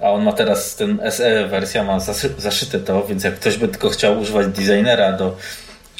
a 0.00 0.10
on 0.10 0.24
ma 0.24 0.32
teraz 0.32 0.76
ten 0.76 1.00
SE 1.10 1.48
wersja 1.48 1.84
ma 1.84 2.00
zaszyte 2.38 2.80
to, 2.80 3.06
więc 3.06 3.24
jak 3.24 3.34
ktoś 3.34 3.56
by 3.56 3.68
tylko 3.68 3.90
chciał 3.90 4.20
używać 4.20 4.46
designera 4.46 5.12
do 5.12 5.36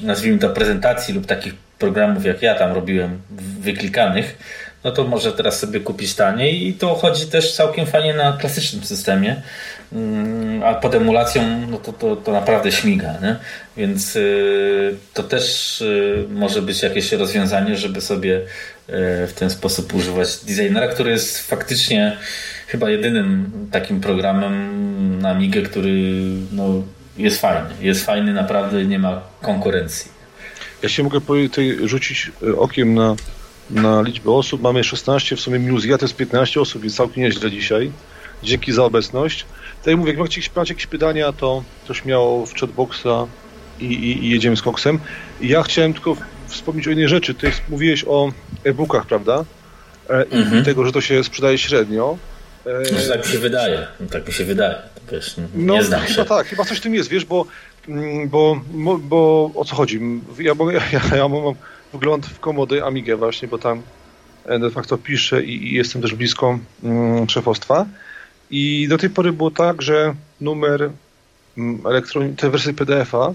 nazwijmy 0.03 0.38
to 0.38 0.51
prezentacji 0.51 1.14
lub 1.14 1.26
takich 1.26 1.67
programów, 1.79 2.24
jak 2.24 2.43
ja 2.43 2.55
tam 2.55 2.72
robiłem, 2.72 3.20
wyklikanych, 3.61 4.39
no 4.85 4.93
to 4.93 5.05
może 5.05 5.33
teraz 5.33 5.59
sobie 5.59 5.81
kupić 5.81 6.14
taniej 6.14 6.66
i 6.68 6.74
to 6.74 6.95
chodzi 6.95 7.26
też 7.26 7.53
całkiem 7.53 7.87
fajnie 7.87 8.14
na 8.14 8.33
klasycznym 8.33 8.85
systemie, 8.85 9.43
mm, 9.93 10.62
a 10.62 10.74
pod 10.74 10.95
emulacją 10.95 11.43
no 11.70 11.79
to, 11.79 11.93
to, 11.93 12.16
to 12.16 12.33
naprawdę 12.33 12.72
śmiga, 12.72 13.14
nie? 13.22 13.37
więc 13.76 14.16
y, 14.16 14.97
to 15.14 15.22
też 15.22 15.81
y, 15.81 16.24
może 16.31 16.62
być 16.62 16.83
jakieś 16.83 17.12
rozwiązanie, 17.12 17.76
żeby 17.76 18.01
sobie 18.01 18.37
y, 18.39 18.45
w 19.26 19.33
ten 19.39 19.51
sposób 19.51 19.95
używać 19.95 20.45
designera, 20.45 20.89
który 20.89 21.11
jest 21.11 21.39
faktycznie 21.39 22.16
chyba 22.66 22.91
jedynym 22.91 23.51
takim 23.72 24.01
programem 24.01 25.18
na 25.20 25.31
Amigę, 25.31 25.62
który 25.62 26.12
no, 26.53 26.83
jest 27.16 27.41
fajny. 27.41 27.70
Jest 27.81 28.05
fajny, 28.05 28.33
naprawdę 28.33 28.85
nie 28.85 28.99
ma 28.99 29.20
konkurencji. 29.43 30.17
Ja 30.83 30.89
się 30.89 31.03
mogę 31.03 31.20
tutaj 31.20 31.79
rzucić 31.85 32.31
e, 32.43 32.57
okiem 32.57 32.95
na, 32.95 33.16
na 33.70 34.03
liczbę 34.03 34.31
osób. 34.31 34.62
Mamy 34.62 34.85
16, 34.85 35.37
w 35.37 35.41
sumie 35.41 35.59
minus 35.59 35.85
ja 35.85 35.99
to 35.99 36.05
jest 36.05 36.16
15 36.16 36.61
osób, 36.61 36.83
więc 36.83 36.97
całkiem 36.97 37.22
nieźle 37.22 37.51
dzisiaj. 37.51 37.93
Dzięki 38.43 38.72
za 38.72 38.85
obecność. 38.85 39.47
Tak 39.79 39.87
jak 39.87 39.97
mówię, 39.97 40.11
jak 40.11 40.20
macie 40.20 40.41
jakieś, 40.41 40.70
jakieś 40.70 40.87
pytania, 40.87 41.33
to 41.33 41.62
coś 41.89 42.05
miało 42.05 42.47
w 42.47 42.55
chatboxa 42.55 43.26
i, 43.81 43.85
i, 43.85 44.24
i 44.26 44.31
jedziemy 44.31 44.57
z 44.57 44.62
koksem. 44.62 44.99
ja 45.41 45.62
chciałem 45.62 45.93
tylko 45.93 46.16
wspomnieć 46.47 46.87
o 46.87 46.91
jednej 46.91 47.09
rzeczy. 47.09 47.35
Ty 47.35 47.53
mówiłeś 47.68 48.05
o 48.07 48.33
e-bookach, 48.64 49.07
prawda? 49.07 49.45
E, 50.11 50.24
I 50.24 50.35
mhm. 50.35 50.64
tego, 50.64 50.85
że 50.85 50.93
to 50.93 51.01
się 51.01 51.24
sprzedaje 51.24 51.59
średnio. 51.59 52.18
E... 52.66 53.09
tak 53.09 53.26
mi 53.26 53.33
się 53.33 53.39
wydaje. 53.39 53.87
Tak 54.11 54.26
mi 54.26 54.33
się 54.33 54.45
wydaje. 54.45 54.76
Wiesz, 55.12 55.37
nie 55.37 55.45
no, 55.55 55.83
znam 55.83 56.01
chyba 56.01 56.24
tak, 56.24 56.47
chyba 56.47 56.64
coś 56.64 56.79
w 56.79 56.81
tym 56.81 56.95
jest, 56.95 57.09
wiesz, 57.09 57.24
bo 57.24 57.47
bo, 58.26 58.61
bo 59.03 59.51
o 59.55 59.64
co 59.64 59.76
chodzi? 59.76 60.01
Ja, 60.39 60.53
ja, 60.93 61.16
ja 61.16 61.28
mam 61.28 61.55
wgląd 61.93 62.26
w 62.26 62.41
komody 62.41 62.84
Amigę 62.84 63.16
właśnie, 63.16 63.49
bo 63.49 63.59
tam 63.59 63.82
e, 64.47 64.59
de 64.59 64.70
facto 64.70 64.99
piszę 64.99 65.45
i, 65.45 65.66
i 65.66 65.74
jestem 65.74 66.03
też 66.03 66.14
blisko 66.14 66.59
mm, 66.82 67.28
szefostwa. 67.28 67.86
I 68.51 68.86
do 68.89 68.99
tej 68.99 69.11
pory 69.11 69.32
było 69.32 69.51
tak, 69.51 69.82
że 69.82 70.14
numer 70.41 70.91
mm, 71.59 71.86
elektron... 71.86 72.36
tej 72.36 72.51
wersji 72.51 72.74
PDF-a 72.74 73.28
e, 73.28 73.34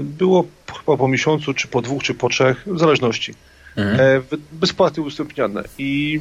było 0.00 0.44
chyba 0.78 0.96
po 0.96 1.08
miesiącu, 1.08 1.54
czy 1.54 1.68
po 1.68 1.82
dwóch, 1.82 2.02
czy 2.02 2.14
po 2.14 2.28
trzech, 2.28 2.64
w 2.66 2.78
zależności. 2.78 3.34
Mhm. 3.76 4.00
E, 4.00 4.22
bezpłatnie 4.52 5.02
udostępniane. 5.02 5.64
I, 5.78 6.20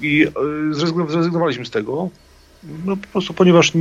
i 0.00 0.26
zrezygnowaliśmy 0.70 1.66
z 1.66 1.70
tego, 1.70 2.08
no 2.84 2.96
po 2.96 3.06
prostu 3.06 3.34
ponieważ 3.34 3.72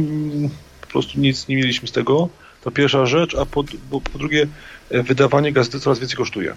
po 0.82 0.88
prostu 0.88 1.20
nic 1.20 1.48
nie 1.48 1.56
mieliśmy 1.56 1.88
z 1.88 1.92
tego. 1.92 2.30
To 2.64 2.72
pierwsza 2.72 3.06
rzecz, 3.06 3.36
a 3.36 3.46
po, 3.46 3.64
po, 3.90 4.02
po 4.02 4.20
drugie 4.20 4.48
e, 4.92 5.04
wydawanie 5.04 5.52
gazety 5.52 5.80
coraz 5.80 6.00
więcej 6.00 6.18
kosztuje. 6.18 6.56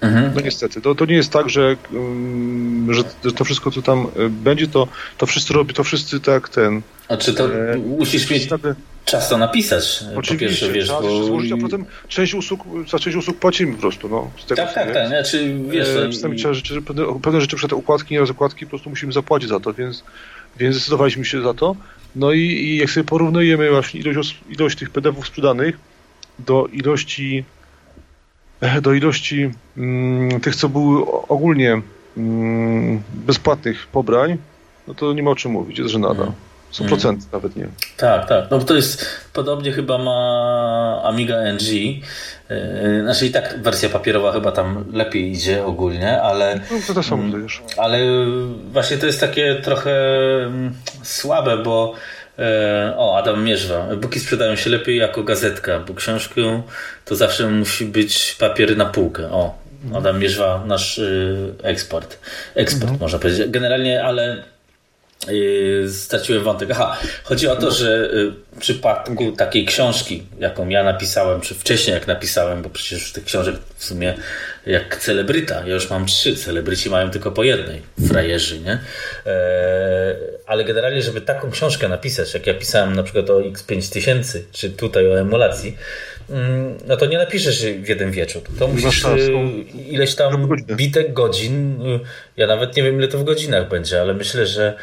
Mhm. 0.00 0.32
No 0.34 0.40
niestety, 0.40 0.80
to, 0.80 0.94
to 0.94 1.04
nie 1.04 1.14
jest 1.14 1.32
tak, 1.32 1.50
że, 1.50 1.76
um, 1.92 2.94
że, 2.94 3.32
to 3.32 3.44
wszystko, 3.44 3.70
co 3.70 3.82
tam 3.82 4.06
e, 4.16 4.28
będzie, 4.28 4.66
to, 4.66 4.88
to 5.18 5.26
wszyscy 5.26 5.54
robią, 5.54 5.74
to 5.74 5.84
wszyscy 5.84 6.20
tak 6.20 6.48
ten... 6.48 6.82
A 7.08 7.16
czy 7.16 7.34
to 7.34 7.54
e, 7.54 7.76
musisz 7.76 8.30
mieć... 8.30 8.48
czas 9.04 9.28
to 9.28 9.38
napisać. 9.38 10.04
Oczywiście, 10.16 10.66
po 10.66 10.72
wiesz, 10.72 10.88
czas 10.88 11.02
bo... 11.02 11.24
złożyć, 11.24 11.52
a 11.52 11.56
potem 11.56 11.84
część 12.08 12.34
usług, 12.34 12.60
za 12.90 12.98
część 12.98 13.16
usług 13.16 13.38
płacimy 13.38 13.74
po 13.74 13.80
prostu. 13.80 14.08
No, 14.08 14.30
z 14.44 14.46
tego, 14.46 14.62
tak, 14.62 14.74
tak, 14.74 14.92
tak. 14.94 15.08
Znaczy, 15.08 15.54
wiesz, 15.68 15.88
e, 15.88 16.10
czasami 16.10 16.38
trzeba 16.38 16.54
rzeczy, 16.54 16.82
pewne, 16.82 17.20
pewne 17.22 17.40
rzeczy, 17.40 17.56
przed 17.56 17.72
układki, 17.72 18.14
nie 18.14 18.26
zakładki, 18.26 18.66
po 18.66 18.70
prostu 18.70 18.90
musimy 18.90 19.12
zapłacić 19.12 19.48
za 19.48 19.60
to, 19.60 19.74
więc, 19.74 20.04
więc 20.56 20.76
zdecydowaliśmy 20.76 21.24
się 21.24 21.42
za 21.42 21.54
to. 21.54 21.76
No 22.16 22.32
i, 22.32 22.40
i 22.40 22.76
jak 22.76 22.90
sobie 22.90 23.04
porównujemy 23.04 23.70
właśnie 23.70 24.00
ilość, 24.00 24.40
ilość 24.48 24.78
tych 24.78 24.90
PDF-ów 24.90 25.26
sprzedanych 25.26 25.78
do 26.38 26.66
ilości 26.66 27.44
e, 28.60 28.80
do 28.80 28.92
ilości 28.92 29.50
mm, 29.76 30.40
tych, 30.40 30.56
co 30.56 30.68
były 30.68 31.06
ogólnie 31.28 31.82
mm, 32.16 33.02
bezpłatnych 33.14 33.86
pobrań, 33.86 34.36
no 34.88 34.94
to 34.94 35.12
nie 35.12 35.22
ma 35.22 35.30
o 35.30 35.36
czym 35.36 35.52
mówić, 35.52 35.78
jest 35.78 35.90
żenada. 35.90 36.14
Hmm. 36.14 36.34
Są 36.74 36.84
hmm. 36.84 36.88
procenty, 36.88 37.26
nawet 37.32 37.56
nie. 37.56 37.68
Tak, 37.96 38.28
tak. 38.28 38.44
No 38.50 38.58
to 38.58 38.74
jest, 38.74 39.06
podobnie 39.32 39.72
chyba 39.72 39.98
ma 39.98 41.02
Amiga 41.04 41.36
NG. 41.52 41.72
Yy, 41.72 43.02
znaczy 43.02 43.26
i 43.26 43.30
tak 43.30 43.62
wersja 43.62 43.88
papierowa 43.88 44.32
chyba 44.32 44.52
tam 44.52 44.84
lepiej 44.92 45.32
idzie 45.32 45.64
ogólnie, 45.64 46.22
ale... 46.22 46.60
No 46.88 46.94
to 46.94 47.02
samo 47.02 47.22
mm, 47.22 47.42
już. 47.42 47.62
Ale 47.76 47.98
właśnie 48.72 48.96
to 48.96 49.06
jest 49.06 49.20
takie 49.20 49.54
trochę 49.54 49.92
mm, 50.46 50.74
słabe, 51.02 51.58
bo 51.58 51.94
E, 52.38 52.94
o, 52.96 53.18
Adam 53.18 53.44
Mierzwa. 53.44 53.88
Buki 53.96 54.20
sprzedają 54.20 54.56
się 54.56 54.70
lepiej 54.70 54.96
jako 54.96 55.22
gazetka, 55.22 55.78
bo 55.78 55.94
książkę 55.94 56.62
to 57.04 57.16
zawsze 57.16 57.50
musi 57.50 57.84
być 57.84 58.36
papier 58.40 58.76
na 58.76 58.84
półkę. 58.84 59.30
O, 59.30 59.58
Adam 59.94 60.18
Mierzwa, 60.18 60.64
nasz 60.66 60.98
y, 60.98 61.54
eksport. 61.62 62.18
Eksport, 62.54 62.82
mhm. 62.82 63.00
można 63.00 63.18
powiedzieć. 63.18 63.50
Generalnie, 63.50 64.04
ale 64.04 64.36
y, 64.36 64.42
straciłem 65.88 66.44
wątek. 66.44 66.70
Aha, 66.70 66.96
chodzi 67.24 67.48
o 67.48 67.56
to, 67.56 67.70
że 67.70 68.10
y, 68.14 68.30
w 68.56 68.58
przypadku 68.58 69.32
takiej 69.32 69.64
książki, 69.64 70.22
jaką 70.38 70.68
ja 70.68 70.84
napisałem, 70.84 71.40
czy 71.40 71.54
wcześniej 71.54 71.94
jak 71.94 72.06
napisałem, 72.06 72.62
bo 72.62 72.70
przecież 72.70 73.12
tych 73.12 73.24
książek 73.24 73.54
w 73.76 73.84
sumie 73.84 74.14
jak 74.66 74.96
celebryta. 74.96 75.62
Ja 75.66 75.74
już 75.74 75.90
mam 75.90 76.06
trzy, 76.06 76.36
celebryci 76.36 76.90
mają 76.90 77.10
tylko 77.10 77.30
po 77.30 77.44
jednej, 77.44 77.82
frajerzy, 78.08 78.60
nie? 78.60 78.78
E, 79.26 80.16
ale 80.46 80.64
generalnie, 80.64 81.02
żeby 81.02 81.20
taką 81.20 81.50
książkę 81.50 81.88
napisać, 81.88 82.34
jak 82.34 82.46
ja 82.46 82.54
pisałem 82.54 82.96
na 82.96 83.02
przykład 83.02 83.30
o 83.30 83.40
X5000, 83.40 84.38
czy 84.52 84.70
tutaj 84.70 85.08
o 85.08 85.20
emulacji, 85.20 85.76
mm, 86.30 86.78
no 86.86 86.96
to 86.96 87.06
nie 87.06 87.18
napiszesz 87.18 87.62
w 87.62 87.88
jeden 87.88 88.10
wieczór. 88.10 88.42
To 88.58 88.68
musisz 88.68 89.04
e, 89.04 89.16
ileś 89.88 90.14
tam 90.14 90.48
bitek 90.66 91.12
godzin, 91.12 91.82
e, 91.82 92.00
ja 92.36 92.46
nawet 92.46 92.76
nie 92.76 92.82
wiem 92.82 92.98
ile 92.98 93.08
to 93.08 93.18
w 93.18 93.24
godzinach 93.24 93.68
będzie, 93.68 94.00
ale 94.00 94.14
myślę, 94.14 94.46
że 94.46 94.74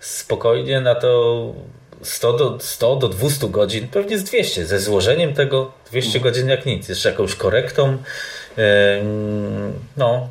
spokojnie 0.00 0.80
na 0.80 0.94
to 0.94 1.52
100 2.02 2.32
do, 2.32 2.58
100 2.60 2.96
do 2.96 3.08
200 3.08 3.48
godzin, 3.48 3.88
pewnie 3.88 4.18
z 4.18 4.24
200, 4.24 4.66
ze 4.66 4.80
złożeniem 4.80 5.34
tego 5.34 5.72
200 5.90 6.08
mhm. 6.08 6.24
godzin 6.24 6.48
jak 6.48 6.66
nic, 6.66 6.88
jeszcze 6.88 7.10
jakąś 7.10 7.34
korektą, 7.34 7.98
no, 9.96 10.28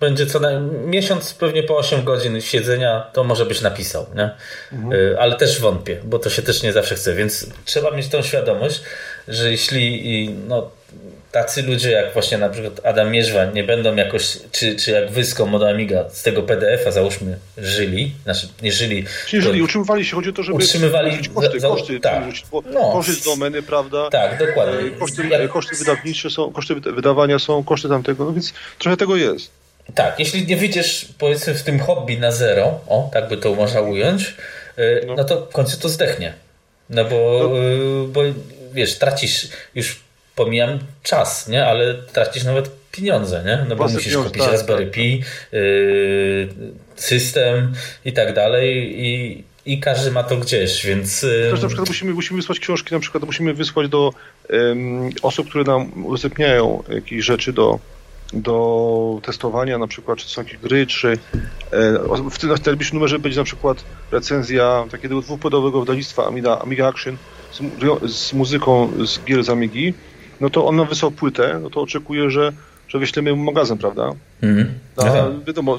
będzie 0.00 0.26
co 0.26 0.40
najmniej 0.40 0.80
miesiąc, 0.80 1.34
pewnie 1.34 1.62
po 1.62 1.76
8 1.76 2.04
godzin 2.04 2.40
siedzenia, 2.40 3.10
to 3.12 3.24
może 3.24 3.46
byś 3.46 3.60
napisał, 3.60 4.06
nie? 4.14 4.30
Mhm. 4.72 5.12
E, 5.12 5.20
ale 5.20 5.36
też 5.36 5.60
wątpię, 5.60 6.00
bo 6.04 6.18
to 6.18 6.30
się 6.30 6.42
też 6.42 6.62
nie 6.62 6.72
zawsze 6.72 6.94
chce, 6.94 7.14
więc 7.14 7.46
trzeba 7.64 7.90
mieć 7.90 8.08
tą 8.08 8.22
świadomość, 8.22 8.82
że 9.28 9.50
jeśli 9.50 10.30
no, 10.48 10.70
tacy 11.32 11.62
ludzie 11.62 11.90
jak 11.90 12.12
właśnie 12.12 12.38
na 12.38 12.48
przykład 12.48 12.80
Adam 12.84 13.10
Mierzwa 13.10 13.44
nie 13.44 13.64
będą 13.64 13.96
jakoś, 13.96 14.38
czy, 14.52 14.76
czy 14.76 14.90
jak 14.90 15.10
wy 15.10 15.24
z 15.24 15.34
Komodo 15.34 15.68
Amiga 15.68 16.04
z 16.10 16.22
tego 16.22 16.42
PDF-a 16.42 16.90
załóżmy 16.90 17.38
żyli, 17.58 18.14
znaczy 18.24 18.48
nie 18.62 18.72
żyli. 18.72 19.04
Czyli 19.26 19.42
żyli, 19.42 19.62
utrzymywali 19.62 20.04
się, 20.04 20.16
chodzi 20.16 20.30
o 20.30 20.32
to, 20.32 20.42
żeby 20.42 20.56
utrzymywali 20.56 21.28
koszty, 21.34 21.60
za, 21.60 21.68
koszty, 21.68 22.00
tak. 22.00 22.24
no. 22.72 22.92
koszty 22.92 23.12
z 23.12 23.24
domeny, 23.24 23.62
prawda? 23.62 24.10
Tak, 24.10 24.38
dokładnie. 24.46 24.78
E, 24.78 24.90
koszty, 24.90 25.28
jak... 25.28 25.50
koszty 25.50 25.76
wydawnicze 25.76 26.30
są, 26.30 26.52
koszty 26.52 26.74
wydawania 26.74 27.38
są, 27.38 27.64
koszty 27.64 27.88
tamtego, 27.88 28.24
no 28.24 28.32
więc 28.32 28.52
trochę 28.78 28.96
tego 28.96 29.16
jest. 29.16 29.50
Tak, 29.94 30.18
jeśli 30.18 30.46
nie 30.46 30.56
wyjdziesz 30.56 31.08
powiedzmy 31.18 31.54
w 31.54 31.62
tym 31.62 31.80
hobby 31.80 32.18
na 32.18 32.32
zero, 32.32 32.80
o, 32.88 33.10
tak 33.12 33.28
by 33.28 33.36
to 33.36 33.54
można 33.54 33.80
ująć, 33.80 34.34
e, 34.76 35.06
no, 35.06 35.14
no 35.14 35.24
to 35.24 35.46
w 35.46 35.52
końcu 35.52 35.80
to 35.80 35.88
zdechnie. 35.88 36.34
No 36.90 37.04
bo, 37.04 37.40
no. 37.50 37.58
E, 37.58 38.08
bo 38.08 38.20
wiesz, 38.72 38.98
tracisz 38.98 39.48
już 39.74 40.05
pomijam 40.36 40.78
czas, 41.02 41.48
nie? 41.48 41.66
Ale 41.66 41.94
tracisz 41.94 42.44
nawet 42.44 42.70
pieniądze, 42.92 43.42
nie? 43.46 43.66
No 43.68 43.76
bo 43.76 43.88
musisz 43.88 44.04
pieniądze, 44.04 44.28
kupić 44.28 44.42
tak, 44.42 44.52
Raspberry 44.52 44.84
tak, 44.84 44.94
Pi, 44.94 45.22
yy, 45.52 46.48
system 46.96 47.72
i 48.04 48.12
tak 48.12 48.34
dalej 48.34 48.94
i, 49.06 49.44
i 49.66 49.80
każdy 49.80 50.10
ma 50.10 50.22
to 50.22 50.36
gdzieś, 50.36 50.86
więc... 50.86 51.22
Yy... 51.22 51.48
Też 51.50 51.62
na 51.62 51.68
przykład 51.68 51.88
musimy, 51.88 52.14
musimy 52.14 52.40
wysłać 52.40 52.60
książki, 52.60 52.94
na 52.94 53.00
przykład 53.00 53.24
musimy 53.24 53.54
wysłać 53.54 53.88
do 53.88 54.12
um, 54.50 55.10
osób, 55.22 55.48
które 55.48 55.64
nam 55.64 56.06
udostępniają 56.06 56.82
jakieś 56.88 57.24
rzeczy 57.24 57.52
do, 57.52 57.78
do 58.32 59.20
testowania, 59.22 59.78
na 59.78 59.86
przykład 59.86 60.18
czy 60.18 60.28
są 60.28 60.42
jakieś 60.42 60.58
gry, 60.58 60.86
czy 60.86 61.18
e, 61.72 62.28
w 62.30 62.38
tym 62.38 62.50
na 62.50 62.56
najbliższym 62.66 62.98
numerze 62.98 63.18
będzie 63.18 63.38
na 63.38 63.44
przykład 63.44 63.84
recenzja 64.12 64.84
takiego 64.90 65.20
dwupodowego 65.20 65.80
wydawnictwa 65.80 66.26
Amiga, 66.26 66.58
Amiga 66.58 66.88
Action 66.88 67.16
z, 67.52 67.60
z 68.12 68.32
muzyką 68.32 68.92
z 69.04 69.24
gier 69.24 69.44
z 69.44 69.50
Amigi, 69.50 69.94
no 70.40 70.50
to 70.50 70.66
on 70.66 70.86
wysłał 70.88 71.10
płytę, 71.10 71.60
no 71.62 71.70
to 71.70 71.80
oczekuję, 71.80 72.30
że, 72.30 72.52
że 72.88 72.98
wyślemy 72.98 73.34
mu 73.34 73.44
magazyn, 73.44 73.78
prawda? 73.78 74.12
Mm. 74.42 74.66
A, 74.96 75.04
no 75.04 75.40
wiadomo, 75.46 75.78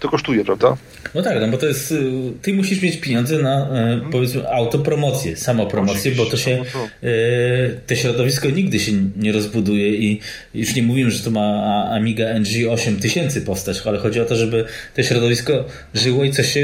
to 0.00 0.08
kosztuje, 0.08 0.44
prawda? 0.44 0.76
No 1.14 1.22
tak, 1.22 1.40
no 1.40 1.48
bo 1.48 1.58
to 1.58 1.66
jest, 1.66 1.92
y, 1.92 2.02
ty 2.42 2.54
musisz 2.54 2.82
mieć 2.82 2.96
pieniądze 2.96 3.38
na 3.38 3.66
hmm. 3.66 4.10
powiedzmy 4.10 4.48
autopromocję, 4.48 5.36
samopromocję, 5.36 6.12
bo 6.12 6.26
to 6.26 6.36
się 6.36 6.62
y, 7.04 7.80
to 7.86 7.94
środowisko 7.96 8.50
nigdy 8.50 8.80
się 8.80 8.92
nie 9.16 9.32
rozbuduje 9.32 9.94
i 9.94 10.20
już 10.54 10.74
nie 10.74 10.82
mówimy, 10.82 11.10
że 11.10 11.24
to 11.24 11.30
ma 11.30 11.84
Amiga 11.90 12.26
NG 12.38 12.70
8000 12.70 13.40
postać, 13.40 13.82
ale 13.86 13.98
chodzi 13.98 14.20
o 14.20 14.24
to, 14.24 14.36
żeby 14.36 14.64
to 14.94 15.02
środowisko 15.02 15.64
żyło 15.94 16.24
i 16.24 16.30
coś 16.30 16.52
się 16.52 16.60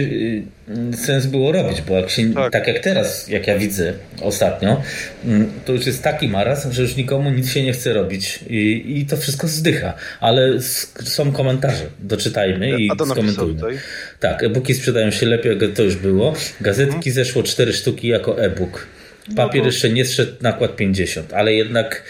sens 0.97 1.27
było 1.27 1.53
robić, 1.53 1.83
bo 1.83 1.97
jak 1.97 2.11
się, 2.11 2.35
tak. 2.35 2.53
tak. 2.53 2.67
jak 2.67 2.79
teraz, 2.79 3.29
jak 3.29 3.47
ja 3.47 3.59
widzę 3.59 3.93
ostatnio, 4.21 4.83
mm, 5.25 5.51
to 5.65 5.73
już 5.73 5.87
jest 5.87 6.03
taki 6.03 6.29
maraz, 6.29 6.71
że 6.71 6.83
już 6.83 6.97
nikomu 6.97 7.31
nic 7.31 7.51
się 7.51 7.63
nie 7.63 7.73
chce 7.73 7.93
robić 7.93 8.41
i, 8.51 8.85
i 8.99 9.07
to 9.07 9.17
wszystko 9.17 9.49
zdycha, 9.49 9.95
ale 10.21 10.61
są 11.05 11.33
komentarze, 11.33 11.85
doczytajmy 12.01 12.81
i 12.81 12.91
skomentujmy. 13.11 13.63
Tak, 14.21 14.43
e-booki 14.43 14.75
sprzedają 14.75 15.11
się 15.11 15.27
lepiej, 15.27 15.59
jak 15.61 15.73
to 15.73 15.83
już 15.83 15.97
było. 15.97 16.35
Gazetki 16.61 17.11
hmm. 17.11 17.15
zeszło 17.15 17.43
4 17.43 17.73
sztuki 17.73 18.09
jako 18.09 18.43
e-book. 18.43 18.87
Papier 19.37 19.63
no 19.63 19.67
jeszcze 19.67 19.91
nie 19.91 20.05
zszedł 20.05 20.33
nakład 20.41 20.77
50, 20.77 21.33
ale 21.33 21.55
jednak 21.55 22.03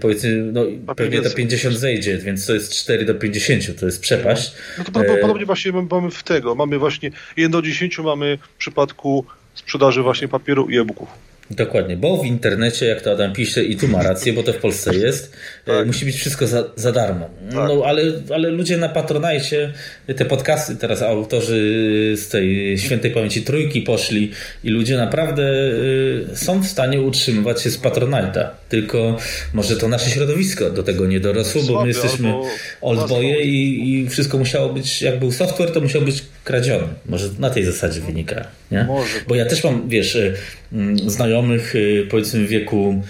powiedzmy, 0.00 0.30
no 0.30 0.64
pewnie 0.96 1.22
to 1.22 1.30
50 1.30 1.76
zejdzie, 1.76 2.18
więc 2.18 2.46
to 2.46 2.54
jest 2.54 2.72
4 2.74 3.04
do 3.04 3.14
50, 3.14 3.80
to 3.80 3.86
jest 3.86 4.00
przepaść. 4.00 4.52
No 4.78 4.84
to 4.84 5.00
e, 5.00 5.18
podobnie 5.18 5.46
właśnie 5.46 5.72
mamy 5.72 6.10
w 6.10 6.22
tego, 6.22 6.54
mamy 6.54 6.78
właśnie 6.78 7.10
1 7.36 7.52
do 7.52 7.62
10 7.62 7.98
mamy 7.98 8.38
w 8.42 8.58
przypadku 8.58 9.24
sprzedaży 9.54 10.02
właśnie 10.02 10.28
papieru 10.28 10.68
i 10.70 10.78
e-booków. 10.78 11.27
Dokładnie, 11.50 11.96
bo 11.96 12.16
w 12.16 12.26
internecie, 12.26 12.86
jak 12.86 13.00
to 13.00 13.12
Adam 13.12 13.32
pisze, 13.32 13.64
i 13.64 13.76
tu 13.76 13.88
ma 13.88 14.02
rację, 14.02 14.32
bo 14.32 14.42
to 14.42 14.52
w 14.52 14.56
Polsce 14.56 14.94
jest, 14.94 15.32
e, 15.66 15.76
tak. 15.76 15.86
musi 15.86 16.04
być 16.04 16.16
wszystko 16.16 16.46
za, 16.46 16.64
za 16.76 16.92
darmo. 16.92 17.30
Tak. 17.50 17.54
No, 17.54 17.82
ale, 17.86 18.02
ale 18.34 18.48
ludzie 18.50 18.76
na 18.76 18.88
Patronajcie, 18.88 19.72
te 20.16 20.24
podcasty, 20.24 20.76
teraz 20.76 21.02
autorzy 21.02 22.14
z 22.16 22.28
tej 22.28 22.78
świętej 22.78 23.10
pamięci 23.10 23.42
trójki 23.42 23.82
poszli 23.82 24.32
i 24.64 24.70
ludzie 24.70 24.96
naprawdę 24.96 25.42
y, 25.42 26.26
są 26.34 26.62
w 26.62 26.66
stanie 26.66 27.00
utrzymywać 27.00 27.62
się 27.62 27.70
z 27.70 27.78
Patronajta. 27.78 28.50
Tylko 28.68 29.16
może 29.52 29.76
to 29.76 29.88
nasze 29.88 30.10
środowisko 30.10 30.70
do 30.70 30.82
tego 30.82 31.06
nie 31.06 31.20
dorosło, 31.20 31.62
bo 31.62 31.82
my 31.82 31.88
jesteśmy 31.88 32.34
oldboye 32.80 33.42
i, 33.42 33.90
i 33.90 34.08
wszystko 34.08 34.38
musiało 34.38 34.72
być, 34.72 35.02
jak 35.02 35.18
był 35.18 35.32
software, 35.32 35.72
to 35.72 35.80
musiał 35.80 36.02
być 36.02 36.24
kradziony. 36.44 36.88
Może 37.06 37.28
na 37.38 37.50
tej 37.50 37.64
zasadzie 37.64 38.00
wynika. 38.00 38.44
Nie? 38.70 38.88
Bo 39.28 39.34
ja 39.34 39.46
też 39.46 39.64
mam, 39.64 39.88
wiesz, 39.88 40.16
mm, 40.16 40.34
znajomych 41.06 41.74
y, 41.74 42.06
powiedzmy 42.10 42.44
w 42.44 42.48
wieku 42.48 43.02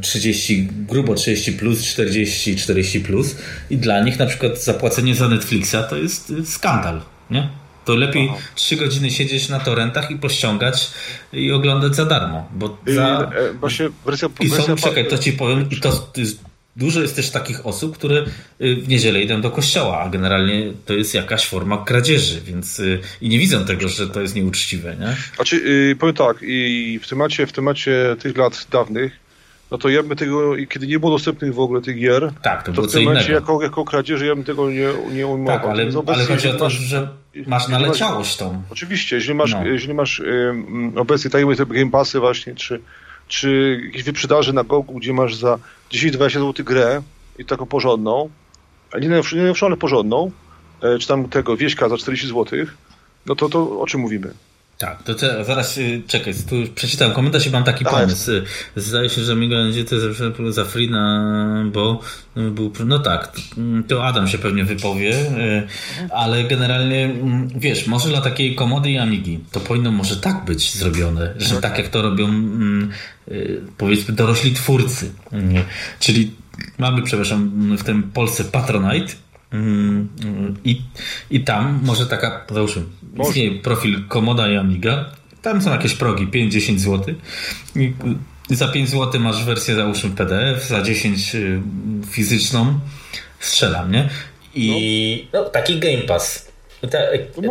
30, 0.00 0.54
y, 0.54 0.86
grubo 0.86 1.14
30 1.14 1.52
plus, 1.52 1.84
40, 1.84 2.56
40 2.56 3.00
plus 3.00 3.36
i 3.70 3.76
dla 3.76 4.00
nich 4.00 4.18
na 4.18 4.26
przykład 4.26 4.62
zapłacenie 4.62 5.14
za 5.14 5.28
Netflixa 5.28 5.76
to 5.90 5.96
jest 5.96 6.32
skandal, 6.44 7.02
nie? 7.30 7.48
To 7.84 7.94
lepiej 7.94 8.28
Aha. 8.32 8.40
3 8.54 8.76
godziny 8.76 9.10
siedzieć 9.10 9.48
na 9.48 9.60
torrentach 9.60 10.10
i 10.10 10.16
pościągać 10.16 10.90
i 11.32 11.52
oglądać 11.52 11.96
za 11.96 12.04
darmo, 12.04 12.48
bo 12.54 12.78
za... 12.86 13.30
I, 13.32 13.50
e, 13.50 13.52
właśnie 13.52 13.88
wersja, 14.06 14.28
I 14.40 14.50
są, 14.50 14.76
czekaj, 14.76 15.08
to 15.08 15.18
ci 15.18 15.32
powiem, 15.32 15.70
i 15.70 15.80
to 15.80 16.12
jest 16.16 16.44
Dużo 16.76 17.02
jest 17.02 17.16
też 17.16 17.30
takich 17.30 17.66
osób, 17.66 17.98
które 17.98 18.24
y, 18.60 18.76
w 18.76 18.88
niedzielę 18.88 19.20
idą 19.20 19.40
do 19.40 19.50
kościoła, 19.50 20.00
a 20.00 20.08
generalnie 20.08 20.72
to 20.86 20.94
jest 20.94 21.14
jakaś 21.14 21.46
forma 21.46 21.84
kradzieży, 21.84 22.40
więc 22.40 22.80
y, 22.80 23.00
i 23.20 23.28
nie 23.28 23.38
widzą 23.38 23.64
tego, 23.64 23.88
że 23.88 24.08
to 24.08 24.20
jest 24.20 24.34
nieuczciwe. 24.34 24.96
Nie? 25.00 25.16
Znaczy, 25.36 25.56
yy, 25.56 25.96
powiem 25.96 26.14
tak, 26.14 26.36
i 26.42 27.00
w 27.02 27.08
temacie, 27.08 27.46
w 27.46 27.52
temacie 27.52 28.16
tych 28.18 28.36
lat 28.36 28.66
dawnych, 28.70 29.24
no 29.70 29.78
to 29.78 29.88
ja 29.88 30.02
bym 30.02 30.16
tego, 30.16 30.56
kiedy 30.68 30.86
nie 30.86 30.98
było 30.98 31.12
dostępnych 31.12 31.54
w 31.54 31.60
ogóle 31.60 31.80
tych 31.80 31.96
gier, 31.96 32.32
tak, 32.42 32.62
to, 32.62 32.72
to 32.72 32.82
w 32.82 32.92
tym 32.92 33.04
momencie 33.04 33.32
jako, 33.32 33.62
jako 33.62 33.84
kradzieży 33.84 34.26
ja 34.26 34.34
bym 34.34 34.44
tego 34.44 34.70
nie, 34.70 34.88
nie 35.12 35.26
ujmował. 35.26 35.60
Tak, 35.60 35.70
ale, 35.70 35.86
ale 36.06 36.24
chodzi 36.24 36.48
o 36.48 36.54
to, 36.54 36.70
że 36.70 37.08
masz 37.46 37.68
naleciałość 37.68 38.36
tą. 38.36 38.62
Oczywiście, 38.70 39.16
jeśli 39.16 39.34
masz, 39.34 39.52
no. 39.52 39.66
jeśli 39.66 39.94
masz 39.94 40.20
um, 40.20 40.92
obecnie 40.96 41.30
takie 41.30 41.46
Game 41.66 41.90
Passy 41.90 42.20
właśnie, 42.20 42.54
czy 42.54 42.80
czy 43.28 43.80
jakieś 43.86 44.02
wyprzedaży 44.02 44.52
na 44.52 44.64
Gogu, 44.64 44.94
gdzie 44.94 45.12
masz 45.12 45.36
za 45.36 45.58
10-20 45.90 46.30
zł 46.30 46.64
grę 46.64 47.02
i 47.38 47.44
taką 47.44 47.66
porządną, 47.66 48.30
nie 49.00 49.08
najnowszą, 49.08 49.66
ale 49.66 49.76
porządną, 49.76 50.30
e, 50.82 50.98
czy 50.98 51.08
tam 51.08 51.28
tego 51.28 51.56
wieśka 51.56 51.88
za 51.88 51.96
40 51.96 52.28
zł, 52.28 52.58
no 53.26 53.34
to, 53.34 53.48
to 53.48 53.80
o 53.80 53.86
czym 53.86 54.00
mówimy? 54.00 54.34
Tak, 54.78 55.02
to 55.02 55.14
te, 55.14 55.44
zaraz 55.44 55.78
y, 55.78 56.02
czekaj, 56.06 56.34
tu 56.48 56.56
przeczytam 56.74 57.12
komentarz 57.12 57.46
i 57.46 57.50
mam 57.50 57.64
taki 57.64 57.84
Aha, 57.86 58.00
pomysł. 58.00 58.32
Jest. 58.32 58.46
Zdaje 58.76 59.10
się, 59.10 59.22
że 59.22 59.36
Miguel 59.36 59.64
będzie 59.64 59.84
to 59.84 59.96
za 60.52 60.64
free 60.64 60.90
na, 60.90 61.64
bo 61.72 62.00
był, 62.36 62.72
no 62.86 62.98
tak, 62.98 63.32
to 63.88 64.06
Adam 64.06 64.28
się 64.28 64.38
pewnie 64.38 64.64
wypowie, 64.64 65.14
y, 65.16 65.68
ale 66.10 66.44
generalnie 66.44 67.04
mm, 67.04 67.48
wiesz, 67.56 67.86
może 67.86 68.08
dla 68.08 68.20
takiej 68.20 68.54
komody 68.54 68.90
i 68.90 68.98
Amigi 68.98 69.40
to 69.52 69.60
powinno 69.60 69.92
może 69.92 70.16
tak 70.16 70.44
być 70.44 70.74
zrobione, 70.74 71.34
że 71.36 71.60
tak 71.60 71.78
jak 71.78 71.88
to 71.88 72.02
robią 72.02 72.24
mm, 72.24 72.90
y, 73.28 73.60
powiedzmy 73.76 74.14
dorośli 74.14 74.52
twórcy. 74.52 75.12
Czyli 76.00 76.30
mamy, 76.78 77.02
przepraszam, 77.02 77.76
w 77.76 77.84
tym 77.84 78.02
Polsce 78.02 78.44
Patronite 78.44 79.14
Mm, 79.54 80.08
I, 80.64 80.82
I 81.30 81.40
tam 81.40 81.80
może 81.84 82.06
taka, 82.06 82.46
załóżmy, 82.50 82.82
istnieje 83.22 83.50
profil 83.50 84.08
Komoda 84.08 84.48
i 84.48 84.56
Amiga. 84.56 85.10
Tam 85.42 85.62
są 85.62 85.70
jakieś 85.70 85.94
progi, 85.94 86.26
5-10 86.26 86.78
zł. 86.78 87.14
I 88.50 88.56
za 88.56 88.68
5 88.68 88.88
zł 88.88 89.20
masz 89.20 89.44
wersję, 89.44 89.74
załóżmy, 89.74 90.10
PDF, 90.10 90.64
za 90.68 90.82
10 90.82 91.34
y, 91.34 91.60
fizyczną. 92.10 92.80
Strzelam, 93.40 93.92
nie? 93.92 94.08
I 94.54 95.28
no. 95.32 95.42
no 95.42 95.50
taki 95.50 95.78
Game 95.78 95.98
Pass. 95.98 96.54
Ta, 96.80 96.98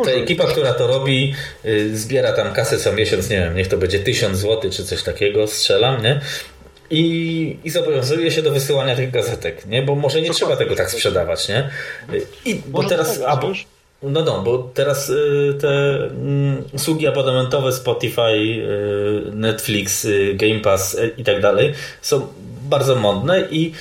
ta, 0.05 0.11
ekipa, 0.11 0.45
która 0.45 0.74
to 0.74 0.88
robi, 0.88 1.34
y, 1.66 1.97
zbiera 1.97 2.34
tam 2.34 2.53
kasę 2.53 2.78
co 2.78 2.93
miesiąc, 2.93 3.30
nie 3.30 3.38
wiem, 3.38 3.55
niech 3.55 3.68
to 3.68 3.78
będzie 3.78 3.99
1000 3.99 4.38
zł 4.38 4.72
czy 4.72 4.86
coś 4.86 5.03
takiego, 5.03 5.47
strzelam, 5.47 6.03
nie? 6.03 6.22
i, 6.93 7.57
i 7.64 7.70
zobowiązuje 7.70 8.32
się 8.32 8.41
do 8.41 8.51
wysyłania 8.51 8.95
tych 8.95 9.11
gazetek, 9.11 9.66
nie? 9.66 9.82
Bo 9.82 9.95
może 9.95 10.22
nie 10.22 10.30
trzeba 10.30 10.55
tego 10.55 10.76
tak 10.76 10.91
sprzedawać, 10.91 11.49
nie? 11.49 11.70
I, 12.45 12.61
bo 12.68 12.84
teraz... 12.84 13.20
Tak, 13.20 13.30
a, 13.30 13.38
bo, 13.38 13.51
no 14.10 14.24
no, 14.24 14.41
bo 14.41 14.70
teraz 14.74 15.10
y, 15.10 15.58
te 15.62 16.04
y, 16.06 16.10
usługi 16.74 17.08
abonamentowe 17.08 17.72
Spotify, 17.72 18.22
y, 18.22 19.32
Netflix, 19.34 20.06
y, 20.06 20.34
Game 20.36 20.60
Pass 20.60 20.97
i 21.18 21.24
tak 21.24 21.41
dalej 21.41 21.74
są 22.01 22.28
bardzo 22.70 22.95
modne 22.95 23.47
i 23.51 23.74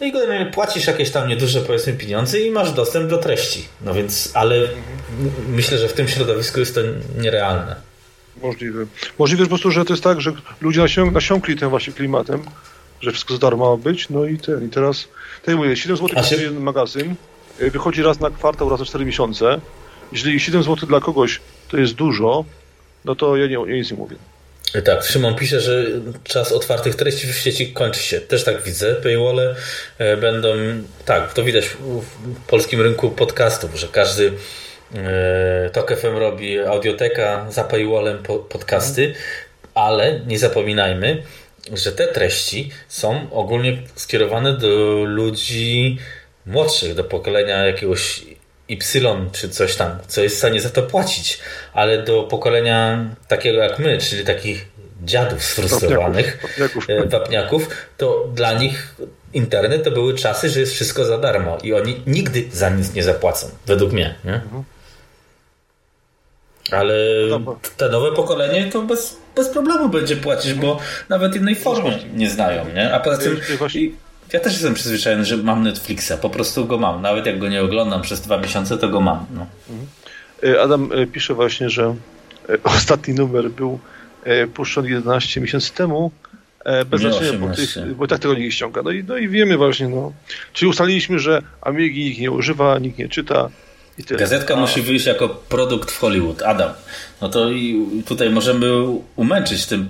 no 0.00 0.06
i 0.06 0.12
generalnie 0.12 0.46
płacisz 0.46 0.86
jakieś 0.86 1.10
tam 1.10 1.28
nieduże 1.28 1.60
powiedzmy 1.60 1.92
pieniądze 1.92 2.40
i 2.40 2.50
masz 2.50 2.72
dostęp 2.72 3.10
do 3.10 3.18
treści. 3.18 3.64
No 3.80 3.94
więc, 3.94 4.30
ale 4.34 4.56
myślę, 5.48 5.78
że 5.78 5.88
w 5.88 5.92
tym 5.92 6.08
środowisku 6.08 6.60
jest 6.60 6.74
to 6.74 6.80
nierealne. 7.18 7.76
Możliwe. 8.42 8.86
Możliwe 9.18 9.44
po 9.44 9.48
prostu, 9.48 9.70
że 9.70 9.84
to 9.84 9.92
jest 9.92 10.04
tak, 10.04 10.20
że 10.20 10.32
ludzie 10.60 10.80
nasią 10.80 11.10
nasiąkli 11.10 11.56
tym 11.56 11.70
właśnie 11.70 11.92
klimatem, 11.92 12.42
że 13.00 13.12
wszystko 13.12 13.34
za 13.34 13.40
darmo 13.40 13.76
ma 13.76 13.82
być, 13.82 14.08
no 14.08 14.24
i 14.24 14.38
ten. 14.38 14.66
I 14.66 14.68
teraz, 14.68 15.08
tak 15.44 15.56
mówię, 15.56 15.76
7 15.76 15.96
zł 15.96 16.16
kosztuje 16.16 16.40
się... 16.40 16.50
magazyn, 16.50 17.14
wychodzi 17.58 18.02
raz 18.02 18.20
na 18.20 18.30
kwartał, 18.30 18.68
raz 18.68 18.80
na 18.80 18.86
4 18.86 19.04
miesiące. 19.04 19.60
Jeżeli 20.12 20.40
7 20.40 20.62
zł 20.62 20.88
dla 20.88 21.00
kogoś 21.00 21.40
to 21.68 21.76
jest 21.76 21.92
dużo, 21.92 22.44
no 23.04 23.14
to 23.14 23.36
ja, 23.36 23.46
nie, 23.46 23.52
ja 23.66 23.76
nic 23.76 23.90
nie 23.90 23.96
mówię. 23.96 24.16
Tak, 24.84 25.04
Szymon 25.04 25.34
pisze, 25.34 25.60
że 25.60 25.86
czas 26.24 26.52
otwartych 26.52 26.94
treści 26.94 27.26
w 27.26 27.36
sieci 27.36 27.72
kończy 27.72 28.02
się. 28.02 28.20
Też 28.20 28.44
tak 28.44 28.62
widzę. 28.62 28.94
Paywalle 28.94 29.54
e, 29.98 30.16
będą, 30.16 30.48
tak, 31.04 31.32
to 31.32 31.44
widać 31.44 31.68
w 31.68 32.04
polskim 32.46 32.80
rynku 32.80 33.10
podcastów, 33.10 33.74
że 33.74 33.88
każdy 33.88 34.32
E, 34.94 35.70
Tok 35.72 35.96
FM 35.96 36.16
robi 36.16 36.58
audioteka 36.58 37.46
za 37.50 37.64
paywallem 37.64 38.22
podcasty, 38.48 39.14
ale 39.74 40.20
nie 40.26 40.38
zapominajmy, 40.38 41.22
że 41.72 41.92
te 41.92 42.06
treści 42.06 42.70
są 42.88 43.30
ogólnie 43.30 43.78
skierowane 43.94 44.52
do 44.52 45.04
ludzi 45.04 45.98
młodszych, 46.46 46.94
do 46.94 47.04
pokolenia 47.04 47.66
jakiegoś 47.66 48.22
Y 48.68 49.30
czy 49.32 49.48
coś 49.48 49.76
tam, 49.76 49.98
co 50.06 50.20
jest 50.20 50.34
w 50.34 50.38
stanie 50.38 50.60
za 50.60 50.70
to 50.70 50.82
płacić, 50.82 51.38
ale 51.72 52.02
do 52.02 52.22
pokolenia 52.22 53.04
takiego 53.28 53.58
jak 53.58 53.78
my, 53.78 53.98
czyli 53.98 54.24
takich 54.24 54.68
dziadów 55.04 55.44
sfrustrowanych, 55.44 56.42
wapniaków, 56.42 56.90
e, 56.90 57.06
wapniaków 57.06 57.68
to 57.96 58.28
dla 58.34 58.52
nich 58.52 58.94
internet 59.32 59.84
to 59.84 59.90
były 59.90 60.14
czasy, 60.14 60.48
że 60.48 60.60
jest 60.60 60.72
wszystko 60.72 61.04
za 61.04 61.18
darmo 61.18 61.58
i 61.62 61.74
oni 61.74 62.02
nigdy 62.06 62.44
za 62.52 62.70
nic 62.70 62.94
nie 62.94 63.02
zapłacą, 63.02 63.50
według 63.66 63.92
mnie. 63.92 64.14
Nie? 64.24 64.34
Mhm. 64.34 64.64
Ale 66.70 66.94
no 67.30 67.58
te 67.76 67.88
nowe 67.88 68.12
pokolenie 68.12 68.70
to 68.72 68.82
bez, 68.82 69.16
bez 69.36 69.48
problemu 69.48 69.88
będzie 69.88 70.16
płacić, 70.16 70.54
bo 70.54 70.78
nawet 71.08 71.36
innej 71.36 71.54
formy 71.54 71.98
nie 72.14 72.30
znają, 72.30 72.66
nie? 72.74 72.94
A 72.94 73.00
poza 73.00 73.18
tym 73.18 73.40
ja 74.32 74.40
też 74.40 74.52
jestem 74.52 74.74
przyzwyczajony, 74.74 75.24
że 75.24 75.36
mam 75.36 75.62
Netflixa, 75.62 76.12
po 76.22 76.30
prostu 76.30 76.66
go 76.66 76.78
mam. 76.78 77.02
Nawet 77.02 77.26
jak 77.26 77.38
go 77.38 77.48
nie 77.48 77.62
oglądam 77.62 78.02
przez 78.02 78.20
dwa 78.20 78.38
miesiące, 78.38 78.78
to 78.78 78.88
go 78.88 79.00
mam. 79.00 79.26
No. 79.34 79.46
Mhm. 79.70 79.88
E, 80.54 80.62
Adam 80.62 80.90
e, 80.92 81.06
pisze 81.06 81.34
właśnie, 81.34 81.70
że 81.70 81.94
e, 82.48 82.62
ostatni 82.76 83.14
numer 83.14 83.50
był 83.50 83.78
puszczony 84.54 84.88
11 84.90 85.40
miesięcy 85.40 85.72
temu, 85.72 86.10
bez 86.86 87.00
znaczenia, 87.00 87.38
bo, 87.38 87.54
tych, 87.54 87.94
bo 87.96 88.06
tak 88.06 88.18
tego 88.18 88.34
nie 88.34 88.52
ściąga. 88.52 88.82
No 88.82 88.90
i, 88.90 89.04
no 89.04 89.16
i 89.16 89.28
wiemy 89.28 89.56
właśnie, 89.56 89.88
no. 89.88 90.12
Czyli 90.52 90.68
ustaliliśmy, 90.68 91.18
że 91.18 91.42
Amigi 91.60 92.04
nikt 92.04 92.20
nie 92.20 92.30
używa, 92.30 92.78
nikt 92.78 92.98
nie 92.98 93.08
czyta, 93.08 93.50
Gazetka 93.98 94.54
A. 94.54 94.56
musi 94.56 94.82
wyjść 94.82 95.06
jako 95.06 95.28
produkt 95.28 95.90
w 95.90 95.98
Hollywood. 95.98 96.42
Adam. 96.42 96.70
No 97.20 97.28
to 97.28 97.50
i 97.50 97.86
tutaj 98.06 98.30
możemy 98.30 98.66
umęczyć 99.16 99.72
mm, 99.72 99.88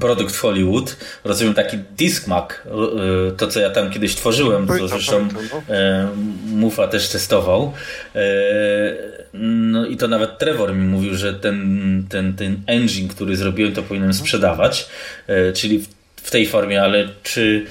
produkt 0.00 0.34
w 0.34 0.40
Hollywood. 0.40 0.96
Rozumiem 1.24 1.54
taki 1.54 1.78
Discmac, 1.96 2.50
y, 2.52 3.36
to 3.36 3.46
co 3.46 3.60
ja 3.60 3.70
tam 3.70 3.90
kiedyś 3.90 4.14
tworzyłem, 4.14 4.68
zresztą 4.88 5.28
no. 5.52 5.74
e, 5.74 6.08
Mufa 6.46 6.88
też 6.88 7.08
testował. 7.08 7.72
E, 8.14 8.20
no 9.34 9.86
i 9.86 9.96
to 9.96 10.08
nawet 10.08 10.38
Trevor 10.38 10.74
mi 10.74 10.86
mówił, 10.86 11.14
że 11.14 11.34
ten, 11.34 12.06
ten, 12.08 12.34
ten 12.34 12.60
engine, 12.66 13.08
który 13.08 13.36
zrobiłem, 13.36 13.72
to 13.72 13.82
powinienem 13.82 14.14
sprzedawać, 14.14 14.88
e, 15.26 15.52
czyli 15.52 15.84
w 16.16 16.30
tej 16.30 16.46
formie, 16.46 16.82
ale 16.82 17.08
czy 17.22 17.66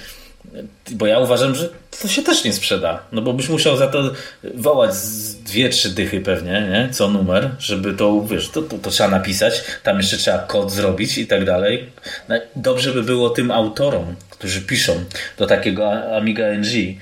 bo 0.92 1.08
ja 1.08 1.20
uważam, 1.20 1.56
że 1.56 1.70
to 2.02 2.08
się 2.08 2.24
też 2.24 2.44
nie 2.44 2.54
sprzeda. 2.54 3.04
No 3.12 3.22
bo 3.22 3.34
byś 3.34 3.50
musiał 3.50 3.78
za 3.78 3.88
to 3.88 4.12
wołać 4.54 4.96
z 4.96 5.36
dwie, 5.36 5.70
trzy 5.70 5.90
dychy 5.90 6.22
pewnie, 6.22 6.52
nie? 6.52 6.90
Co 6.92 7.10
numer, 7.10 7.50
żeby 7.60 7.94
to, 7.94 8.22
wiesz, 8.22 8.50
to, 8.50 8.62
to, 8.62 8.78
to 8.78 8.90
trzeba 8.90 9.10
napisać, 9.10 9.64
tam 9.84 9.98
jeszcze 9.98 10.18
trzeba 10.18 10.38
kod 10.38 10.72
zrobić 10.72 11.18
i 11.18 11.28
tak 11.28 11.46
dalej. 11.46 11.90
No, 12.30 12.36
dobrze 12.56 12.94
by 12.94 13.04
było 13.04 13.30
tym 13.30 13.52
autorom, 13.52 14.16
którzy 14.30 14.62
piszą 14.62 15.04
do 15.38 15.48
takiego 15.48 16.16
Amiga 16.18 16.46
NG, 16.46 16.96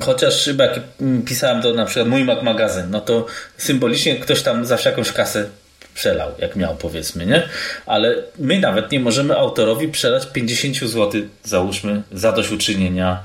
Chociaż 0.00 0.44
chyba 0.44 0.64
jak 0.64 0.80
pisałem 1.26 1.60
do 1.60 1.74
na 1.74 1.84
przykład 1.84 2.08
mój 2.08 2.24
Mac 2.24 2.42
magazyn, 2.42 2.90
no 2.90 3.00
to 3.00 3.26
symbolicznie 3.56 4.16
ktoś 4.16 4.42
tam 4.42 4.66
zawsze 4.66 4.90
jakąś 4.90 5.12
kasę 5.12 5.46
przelał, 5.94 6.30
jak 6.38 6.56
miał 6.56 6.76
powiedzmy, 6.76 7.26
nie? 7.26 7.42
Ale 7.86 8.14
my 8.38 8.60
nawet 8.60 8.92
nie 8.92 9.00
możemy 9.00 9.36
autorowi 9.36 9.88
przelać 9.88 10.26
50 10.32 10.76
zł, 10.76 11.22
załóżmy, 11.44 12.02
zadośćuczynienia. 12.12 13.22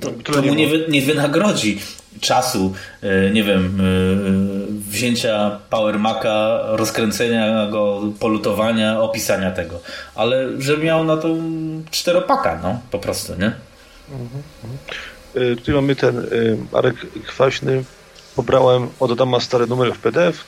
To, 0.00 0.32
to 0.32 0.42
mu 0.42 0.54
nie, 0.54 0.68
wy, 0.68 0.86
nie 0.88 1.02
wynagrodzi 1.02 1.78
czasu, 2.20 2.74
e, 3.02 3.30
nie 3.30 3.44
wiem, 3.44 3.80
e, 3.80 4.90
wzięcia 4.90 5.58
Power 5.70 5.98
Maca, 5.98 6.60
rozkręcenia 6.66 7.66
go, 7.66 8.02
polutowania, 8.20 9.00
opisania 9.00 9.50
tego. 9.50 9.80
Ale 10.14 10.60
że 10.62 10.76
miał 10.76 11.04
na 11.04 11.16
to 11.16 11.28
czteropaka, 11.90 12.60
no, 12.62 12.80
po 12.90 12.98
prostu, 12.98 13.32
nie? 13.32 13.52
Mhm, 14.10 14.42
mhm. 14.64 15.56
Tu 15.56 15.72
mamy 15.72 15.96
ten 15.96 16.26
Marek 16.72 16.96
Kwaśny. 17.26 17.84
Pobrałem 18.36 18.88
od 19.00 19.10
Adama 19.10 19.40
stary 19.40 19.66
numer 19.66 19.94
w 19.94 19.98
PDF 19.98 20.44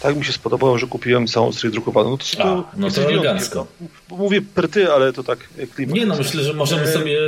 tak 0.00 0.16
mi 0.16 0.24
się 0.24 0.32
spodobało, 0.32 0.78
że 0.78 0.86
kupiłem 0.86 1.26
całą 1.26 1.52
serię 1.52 1.70
drukowaną. 1.70 2.10
No 2.10 2.16
to, 2.16 2.42
A, 2.42 2.44
to, 2.44 2.64
no 2.76 2.90
to 2.90 3.02
elegancko. 3.02 3.66
Mówię 4.10 4.42
perty, 4.54 4.92
ale 4.92 5.12
to 5.12 5.24
tak 5.24 5.38
klimat. 5.74 5.96
Nie 5.96 6.06
no, 6.06 6.16
myślę, 6.16 6.42
że 6.42 6.52
możemy 6.52 6.82
e, 6.82 6.92
sobie 6.92 7.18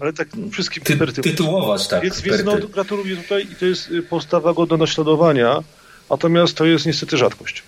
ale 0.00 0.12
tak 0.12 0.28
wszystkim 0.52 0.82
ty, 0.82 0.96
perty. 0.96 1.22
tytułować, 1.22 1.88
tak. 1.88 2.02
Więc, 2.02 2.20
więc 2.20 2.44
no, 2.44 2.56
gratuluję 2.58 3.16
tutaj 3.16 3.48
i 3.52 3.56
to 3.56 3.66
jest 3.66 3.90
y, 3.90 4.02
postawa 4.02 4.52
godna 4.52 4.76
naśladowania, 4.76 5.62
natomiast 6.10 6.56
to 6.56 6.64
jest 6.64 6.86
niestety 6.86 7.16
rzadkość. 7.16 7.62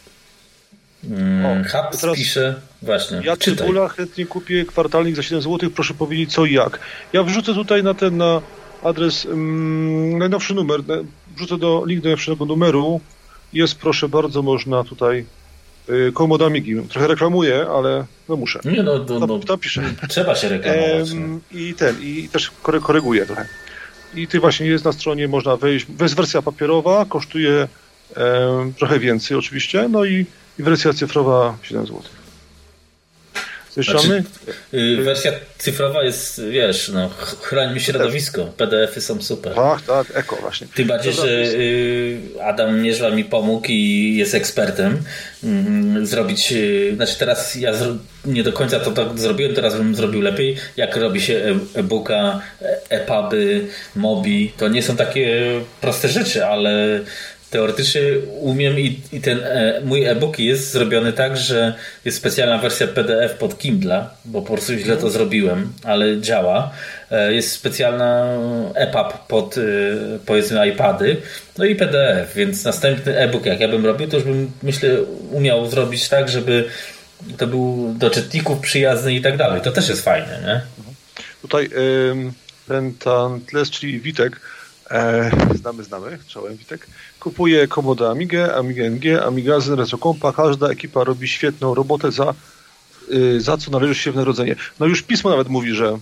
Mm, 1.10 1.64
Hub 1.64 2.14
pisze, 2.14 2.60
właśnie, 2.82 3.20
Ja 3.24 3.36
Cybula 3.36 3.88
chętnie 3.88 4.26
kupię 4.26 4.64
kwartalnik 4.64 5.16
za 5.16 5.22
7 5.22 5.42
zł, 5.42 5.70
proszę 5.70 5.94
powiedzieć 5.94 6.32
co 6.32 6.44
i 6.44 6.52
jak. 6.52 6.78
Ja 7.12 7.22
wrzucę 7.22 7.54
tutaj 7.54 7.82
na 7.82 7.94
ten, 7.94 8.16
na 8.16 8.42
adres, 8.82 9.24
um, 9.24 10.18
najnowszy 10.18 10.54
numer, 10.54 10.80
wrzucę 11.36 11.58
do, 11.58 11.82
link 11.86 12.02
do 12.02 12.08
najnowszego 12.08 12.44
numeru, 12.44 13.00
jest, 13.52 13.74
proszę 13.74 14.08
bardzo, 14.08 14.42
można 14.42 14.84
tutaj 14.84 15.24
y, 15.88 16.12
komodami 16.12 16.62
Trochę 16.88 17.06
reklamuję, 17.06 17.66
ale 17.76 18.04
no 18.28 18.36
muszę. 18.36 18.60
Nie, 18.64 18.82
no, 18.82 19.04
no, 19.08 19.26
no 19.26 19.38
tam, 19.38 19.58
piszę. 19.58 19.82
Trzeba 20.08 20.34
się 20.34 20.48
reklamować. 20.48 21.12
No. 21.12 21.38
I 21.52 21.74
ten, 21.74 21.96
i 22.02 22.28
też 22.32 22.50
koryguję 22.62 23.26
trochę. 23.26 23.48
I 24.14 24.26
ty 24.26 24.40
właśnie 24.40 24.66
jest 24.66 24.84
na 24.84 24.92
stronie, 24.92 25.28
można 25.28 25.56
wejść. 25.56 25.86
Jest 26.00 26.16
wersja 26.16 26.42
papierowa, 26.42 27.04
kosztuje 27.04 27.68
trochę 28.78 28.98
więcej 28.98 29.36
oczywiście, 29.36 29.88
no 29.88 30.04
i, 30.04 30.26
i 30.58 30.62
wersja 30.62 30.92
cyfrowa 30.92 31.56
7 31.62 31.86
zł. 31.86 32.02
Zniszczamy? 33.74 34.24
Znaczy, 34.70 35.02
wersja 35.02 35.32
cyfrowa 35.58 36.02
jest, 36.02 36.42
wiesz, 36.50 36.88
no, 36.88 37.08
chrońmy 37.40 37.80
środowisko. 37.80 38.44
PDF-y 38.44 39.00
są 39.00 39.22
super. 39.22 39.54
Tak, 39.54 39.82
tak, 39.82 40.06
eko 40.14 40.36
właśnie. 40.36 40.66
Tym 40.74 40.88
bardziej, 40.88 41.12
że 41.12 41.28
y, 41.28 42.20
Adam 42.44 42.80
Mierzwa 42.80 43.10
mi 43.10 43.24
pomógł 43.24 43.66
i 43.68 44.14
jest 44.16 44.34
ekspertem 44.34 45.02
mm, 45.44 46.06
zrobić, 46.06 46.52
y, 46.52 46.92
znaczy 46.96 47.18
teraz 47.18 47.54
ja 47.54 47.72
nie 48.24 48.42
do 48.42 48.52
końca 48.52 48.80
to 48.80 48.90
tak 48.90 49.18
zrobiłem, 49.18 49.54
teraz 49.54 49.76
bym 49.76 49.94
zrobił 49.94 50.20
lepiej, 50.20 50.56
jak 50.76 50.96
robi 50.96 51.20
się 51.20 51.34
e, 51.34 51.78
e-booka, 51.78 52.40
e-puby, 52.88 53.66
mobi, 53.96 54.52
to 54.56 54.68
nie 54.68 54.82
są 54.82 54.96
takie 54.96 55.42
proste 55.80 56.08
rzeczy, 56.08 56.46
ale 56.46 57.00
teoretycznie 57.52 58.00
umiem 58.40 58.80
i, 58.80 59.00
i 59.12 59.20
ten 59.20 59.40
e, 59.44 59.80
mój 59.84 60.04
e-book 60.04 60.38
jest 60.38 60.70
zrobiony 60.70 61.12
tak, 61.12 61.36
że 61.36 61.74
jest 62.04 62.18
specjalna 62.18 62.58
wersja 62.58 62.86
PDF 62.86 63.34
pod 63.34 63.58
Kindle, 63.58 64.06
bo 64.24 64.42
po 64.42 64.52
prostu 64.52 64.74
źle 64.74 64.96
to 64.96 65.10
zrobiłem, 65.10 65.72
ale 65.84 66.20
działa. 66.20 66.70
E, 67.10 67.34
jest 67.34 67.52
specjalna 67.52 68.38
EPUB 68.74 69.26
pod 69.28 69.58
e, 69.58 69.60
powiedzmy 70.26 70.68
iPady, 70.68 71.16
no 71.58 71.64
i 71.64 71.76
PDF, 71.76 72.34
więc 72.34 72.64
następny 72.64 73.18
e-book 73.18 73.46
jak 73.46 73.60
ja 73.60 73.68
bym 73.68 73.86
robił, 73.86 74.08
to 74.08 74.16
już 74.16 74.26
bym 74.26 74.50
myślę 74.62 75.02
umiał 75.30 75.70
zrobić 75.70 76.08
tak, 76.08 76.28
żeby 76.28 76.64
to 77.38 77.46
był 77.46 77.94
do 77.98 78.10
czytników 78.10 78.60
przyjazny 78.60 79.14
i 79.14 79.20
tak 79.20 79.36
dalej. 79.36 79.60
To 79.60 79.72
też 79.72 79.88
jest 79.88 80.04
fajne, 80.04 80.42
nie? 80.46 80.60
Tutaj 81.42 81.70
ten, 82.68 82.94
ten 82.94 83.40
tles, 83.40 83.70
czyli 83.70 84.00
Witek, 84.00 84.40
e, 84.90 85.30
znamy, 85.54 85.84
znamy, 85.84 86.18
czołem 86.28 86.56
Witek, 86.56 86.86
kupuje 87.22 87.68
komodę 87.68 88.10
Amigę, 88.10 88.56
Amigę 88.56 88.90
NG, 88.90 89.22
Amigazyn, 89.26 89.74
Retrocompa. 89.74 90.32
Każda 90.32 90.68
ekipa 90.68 91.04
robi 91.04 91.28
świetną 91.28 91.74
robotę, 91.74 92.12
za, 92.12 92.34
y, 93.12 93.40
za 93.40 93.56
co 93.56 93.70
należy 93.70 93.94
się 93.94 94.12
w 94.12 94.16
narodzenie. 94.16 94.56
No 94.80 94.86
już 94.86 95.02
pismo 95.02 95.30
nawet 95.30 95.48
mówi, 95.48 95.74
że, 95.74 95.98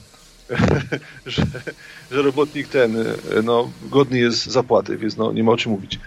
że, 1.27 1.47
że 2.11 2.23
robotnik 2.23 2.69
ten 2.69 2.97
y, 2.97 3.17
no, 3.45 3.71
godny 3.83 4.19
jest 4.19 4.47
zapłaty, 4.47 4.97
więc 4.97 5.17
no, 5.17 5.33
nie 5.33 5.45
ma 5.45 5.53
o 5.53 5.57
czym 5.57 5.73
mówić. 5.73 5.99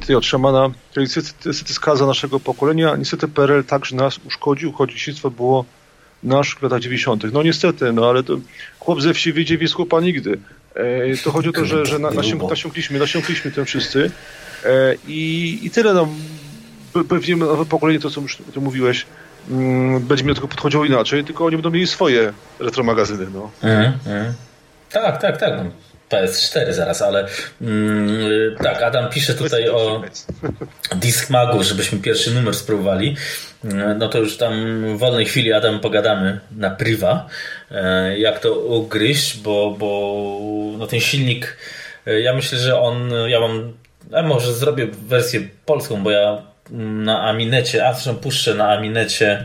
Tutaj 0.00 0.16
od 0.16 0.24
szamana, 0.24 0.70
to 0.92 1.00
niestety 1.00 1.74
skaza 1.74 2.06
naszego 2.06 2.40
pokolenia, 2.40 2.96
niestety 2.96 3.28
PRL 3.28 3.64
także 3.64 3.96
nas 3.96 4.20
uszkodził, 4.24 4.72
choć 4.72 4.92
dzieciństwo 4.92 5.30
było 5.30 5.64
nasz 6.22 6.54
w 6.54 6.62
latach 6.62 6.80
90. 6.80 7.32
No 7.32 7.42
niestety, 7.42 7.92
no 7.92 8.08
ale 8.08 8.22
to 8.22 8.36
chłop 8.78 9.00
ze 9.02 9.14
wsi 9.14 9.32
wyjdzie 9.32 9.58
w 9.58 9.72
chłopa 9.72 10.00
nigdy. 10.00 10.38
E, 10.74 11.16
to 11.24 11.30
chodzi 11.32 11.48
o 11.48 11.52
to, 11.52 11.64
że, 11.64 11.86
że 11.86 11.98
na, 11.98 12.10
nasiąk, 12.10 12.50
nasiąkliśmy, 12.50 12.98
nasiąkliśmy 12.98 13.50
tym 13.50 13.64
wszyscy 13.64 14.10
e, 14.64 14.94
i, 15.06 15.58
i 15.62 15.70
tyle. 15.70 15.94
No, 15.94 16.08
pewnie 17.08 17.36
nowe 17.36 17.64
pokolenie, 17.64 18.00
to 18.00 18.10
co 18.10 18.20
już 18.20 18.36
ty 18.54 18.60
mówiłeś, 18.60 19.06
mm, 19.50 20.00
będzie 20.00 20.24
miał 20.24 20.34
tylko 20.34 20.48
podchodziło 20.48 20.84
inaczej, 20.84 21.24
tylko 21.24 21.44
oni 21.44 21.56
będą 21.56 21.70
mieli 21.70 21.86
swoje 21.86 22.32
retromagazyny. 22.58 23.26
No. 23.34 23.50
Mm, 23.62 23.92
mm. 24.06 24.32
Tak, 24.90 25.20
tak, 25.20 25.40
tak. 25.40 25.52
PS4 26.12 26.72
zaraz, 26.72 27.02
ale 27.02 27.26
mm, 27.60 28.56
tak, 28.62 28.82
Adam 28.82 29.10
pisze 29.10 29.34
tutaj 29.34 29.68
o 29.68 30.02
Discmagu, 30.96 31.62
żebyśmy 31.62 31.98
pierwszy 31.98 32.30
numer 32.30 32.54
spróbowali. 32.54 33.16
Mm, 33.64 33.98
no 33.98 34.08
to 34.08 34.18
już 34.18 34.36
tam 34.36 34.84
w 34.96 34.98
wolnej 34.98 35.26
chwili 35.26 35.52
Adam 35.52 35.80
pogadamy 35.80 36.40
na 36.56 36.70
priwa, 36.70 37.28
e, 37.70 38.18
jak 38.18 38.38
to 38.38 38.54
ugryźć, 38.54 39.36
bo, 39.36 39.76
bo 39.78 40.18
no 40.78 40.86
ten 40.86 41.00
silnik, 41.00 41.56
ja 42.06 42.34
myślę, 42.34 42.58
że 42.58 42.80
on, 42.80 43.12
ja 43.28 43.40
mam, 43.40 43.72
może 44.24 44.52
zrobię 44.52 44.86
wersję 44.86 45.40
polską, 45.66 46.02
bo 46.02 46.10
ja 46.10 46.42
na 46.70 47.22
Aminecie, 47.22 47.86
a 47.86 47.92
zresztą 47.92 48.14
puszczę 48.14 48.54
na 48.54 48.68
Aminecie 48.68 49.44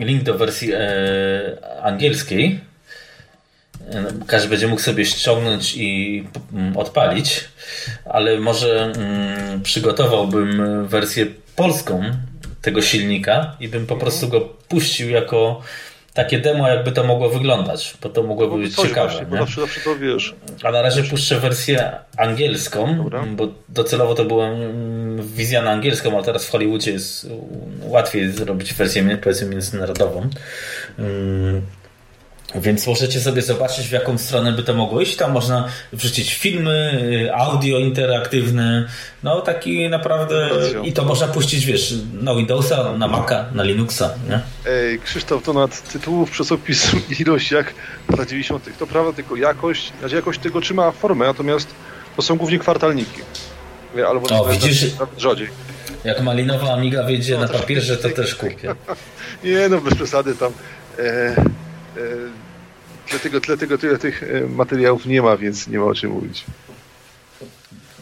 link 0.00 0.22
do 0.22 0.38
wersji 0.38 0.72
e, 0.72 0.80
angielskiej, 1.82 2.60
każdy 4.26 4.48
będzie 4.48 4.68
mógł 4.68 4.82
sobie 4.82 5.04
ściągnąć 5.04 5.74
i 5.76 6.24
mm, 6.52 6.76
odpalić, 6.76 7.44
ale 8.04 8.40
może 8.40 8.92
mm, 8.96 9.62
przygotowałbym 9.62 10.86
wersję 10.86 11.26
polską 11.56 12.02
tego 12.62 12.82
silnika 12.82 13.56
i 13.60 13.68
bym 13.68 13.86
po 13.86 13.94
mhm. 13.94 14.00
prostu 14.00 14.28
go 14.28 14.40
puścił 14.40 15.10
jako 15.10 15.62
takie 16.14 16.38
demo, 16.38 16.68
jakby 16.68 16.92
to 16.92 17.04
mogło 17.04 17.28
wyglądać, 17.28 17.94
bo 18.02 18.08
to 18.08 18.22
mogłoby 18.22 18.56
no, 18.56 18.62
być 18.62 18.76
ciekawe. 18.76 19.08
Właśnie, 19.08 19.26
bo 19.26 19.36
zawsze, 19.36 19.60
zawsze 19.60 19.80
to 19.80 19.96
wiesz. 19.96 20.34
A 20.62 20.70
na 20.70 20.82
razie 20.82 21.02
puszczę 21.02 21.40
wersję 21.40 21.92
angielską, 22.16 22.96
Dobra. 22.96 23.24
bo 23.36 23.48
docelowo 23.68 24.14
to 24.14 24.24
była 24.24 24.46
mm, 24.46 25.26
wizja 25.26 25.62
na 25.62 25.70
angielską, 25.70 26.18
a 26.18 26.22
teraz 26.22 26.46
w 26.46 26.50
Hollywoodzie 26.50 26.92
jest 26.92 27.26
łatwiej 27.82 28.32
zrobić 28.32 28.74
wersję 28.74 29.18
powiedzmy 29.22 29.48
międzynarodową. 29.48 30.30
Więc 32.54 32.86
możecie 32.86 33.20
sobie 33.20 33.42
zobaczyć, 33.42 33.88
w 33.88 33.92
jaką 33.92 34.18
stronę 34.18 34.52
by 34.52 34.62
to 34.62 34.74
mogło 34.74 35.00
iść. 35.00 35.16
Tam 35.16 35.32
można 35.32 35.68
wrzucić 35.92 36.34
filmy, 36.34 37.30
audio 37.34 37.78
interaktywne, 37.78 38.88
no 39.22 39.40
taki 39.40 39.88
naprawdę. 39.88 40.50
I 40.84 40.92
to 40.92 41.04
można 41.04 41.28
puścić, 41.28 41.66
wiesz, 41.66 41.94
na 42.12 42.34
Windowsa, 42.34 42.92
na 42.92 43.08
Maca, 43.08 43.44
na 43.54 43.62
Linuxa. 43.62 44.14
Nie? 44.28 44.40
Ej, 44.66 45.00
Krzysztof, 45.00 45.42
to 45.42 45.52
nad 45.52 45.92
tytułów 45.92 46.30
czasopisu 46.30 46.96
ilość 47.20 47.50
jak 47.50 47.74
w 48.08 48.18
lat 48.18 48.28
90. 48.28 48.78
To 48.78 48.86
prawda, 48.86 49.12
tylko 49.12 49.36
jakość, 49.36 49.92
znaczy 50.00 50.14
jakość 50.14 50.40
tego 50.40 50.60
trzyma 50.60 50.90
formę, 50.90 51.26
natomiast 51.26 51.68
to 52.16 52.22
są 52.22 52.36
głównie 52.36 52.58
kwartalniki. 52.58 53.20
Albo 54.08 54.40
o, 54.40 54.48
widzisz. 54.48 54.86
Jak 56.04 56.22
malinowa 56.22 56.72
Amiga 56.72 57.02
wyjdzie 57.02 57.34
no, 57.34 57.40
na 57.40 57.48
papierze, 57.48 57.96
to 57.96 58.10
też 58.22 58.34
kupię. 58.34 58.74
Nie, 59.44 59.68
no 59.68 59.80
bez 59.80 59.94
przesady 59.94 60.34
tam. 60.34 60.52
E 60.98 61.57
dlatego, 63.10 63.40
dlatego 63.40 63.78
tyle 63.78 63.98
tych 63.98 64.22
e, 64.22 64.46
materiałów 64.46 65.06
nie 65.06 65.22
ma, 65.22 65.36
więc 65.36 65.68
nie 65.68 65.78
ma 65.78 65.84
o 65.84 65.94
czym 65.94 66.10
mówić. 66.10 66.44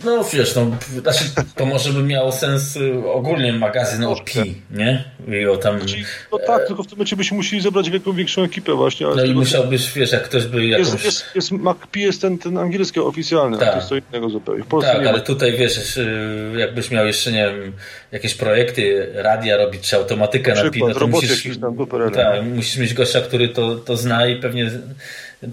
No 0.05 0.25
wiesz, 0.33 0.55
no, 0.55 0.71
znaczy, 1.01 1.25
to 1.57 1.67
może 1.67 1.93
by 1.93 2.03
miało 2.03 2.33
sens 2.33 2.77
y, 2.77 3.09
ogólnie 3.13 3.53
magazyn 3.53 4.05
o 4.05 4.17
Pi, 4.17 4.55
nie? 4.71 5.05
I 5.43 5.47
o 5.47 5.57
tam... 5.57 5.79
Znaczy, 5.79 5.97
no 6.33 6.39
tak, 6.39 6.63
e... 6.63 6.67
tylko 6.67 6.83
w 6.83 6.87
tym 6.87 6.97
momencie 6.97 7.17
byśmy 7.17 7.37
musieli 7.37 7.63
zebrać 7.63 7.91
wielką, 7.91 8.13
większą 8.13 8.43
ekipę 8.43 8.75
właśnie. 8.75 9.07
No 9.07 9.25
i 9.25 9.35
musiałbyś, 9.35 9.93
wiesz, 9.93 10.13
jak 10.13 10.23
ktoś 10.23 10.47
by 10.47 10.67
jakąś... 10.67 10.89
Jest, 10.93 11.05
jest, 11.05 11.25
jest 11.35 11.51
MacPi 11.51 12.01
jest 12.01 12.21
ten, 12.21 12.39
ten 12.39 12.59
angielski 12.59 13.01
oficjalny, 13.01 13.59
tak. 13.59 13.71
to 13.71 13.77
jest 13.77 13.89
co 13.89 13.97
innego 13.97 14.31
zupełnie. 14.31 14.65
tak, 14.83 15.07
ale 15.07 15.21
tutaj 15.21 15.57
wiesz, 15.57 15.97
y, 15.97 16.53
jakbyś 16.57 16.91
miał 16.91 17.07
jeszcze, 17.07 17.33
nie 17.33 17.51
wiem, 17.51 17.73
jakieś 18.13 18.35
projekty, 18.35 19.13
radia 19.15 19.57
robić, 19.57 19.83
czy 19.83 19.97
automatykę 19.97 20.55
na 20.55 20.71
Pi, 20.71 20.81
no 20.81 20.95
to 20.95 21.07
musisz... 21.07 21.59
Tam, 21.61 21.77
tak, 22.13 22.45
musisz 22.45 22.77
mieć 22.77 22.95
gościa, 22.95 23.21
który 23.21 23.49
to, 23.49 23.75
to 23.75 23.97
zna 23.97 24.27
i 24.27 24.37
pewnie 24.37 24.71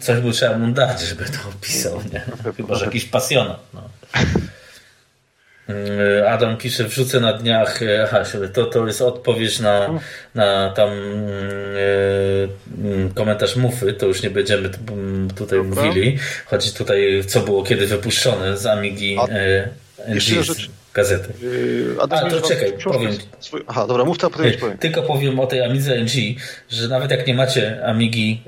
coś 0.01 0.19
by 0.19 0.31
trzeba 0.31 0.57
mu 0.57 0.73
dać, 0.73 1.01
żeby 1.01 1.25
to 1.25 1.49
opisał, 1.49 1.99
nie? 2.13 2.21
Chyba, 2.57 2.75
że 2.75 2.85
jakiś 2.85 3.05
pasjonat, 3.05 3.59
no. 3.73 3.81
Mm, 5.69 6.27
Adam 6.27 6.57
pisze, 6.57 6.83
wrzucę 6.83 7.19
na 7.19 7.33
dniach, 7.33 7.83
e, 7.83 8.03
aha, 8.03 8.23
to, 8.53 8.65
to 8.65 8.87
jest 8.87 9.01
odpowiedź 9.01 9.59
na, 9.59 9.99
na 10.35 10.69
tam 10.69 10.89
e, 10.89 10.93
komentarz 13.15 13.55
Mufy, 13.55 13.93
to 13.93 14.05
już 14.05 14.23
nie 14.23 14.29
będziemy 14.29 14.69
tutaj 15.35 15.59
Dobra. 15.59 15.83
mówili. 15.83 16.17
Chodzi 16.45 16.73
tutaj, 16.73 17.23
co 17.27 17.39
było 17.39 17.63
kiedy 17.63 17.87
wypuszczone 17.87 18.57
z 18.57 18.65
Amigi 18.65 19.17
NG, 20.07 20.45
z 20.45 20.69
gazety. 20.93 21.33
Yy, 21.41 21.95
A 21.99 22.07
to 22.07 22.41
czekaj, 22.41 22.73
powiem. 22.83 23.11
Swój... 23.39 23.63
Aha, 23.67 23.87
dobra, 23.87 24.05
mów 24.05 24.17
to, 24.17 24.29
potem 24.29 24.53
powiem. 24.59 24.77
Tylko 24.77 25.01
powiem 25.01 25.39
o 25.39 25.47
tej 25.47 25.61
Amidze 25.61 25.95
NG, 25.95 26.11
że 26.69 26.87
nawet 26.87 27.11
jak 27.11 27.27
nie 27.27 27.33
macie 27.33 27.85
Amigi 27.85 28.41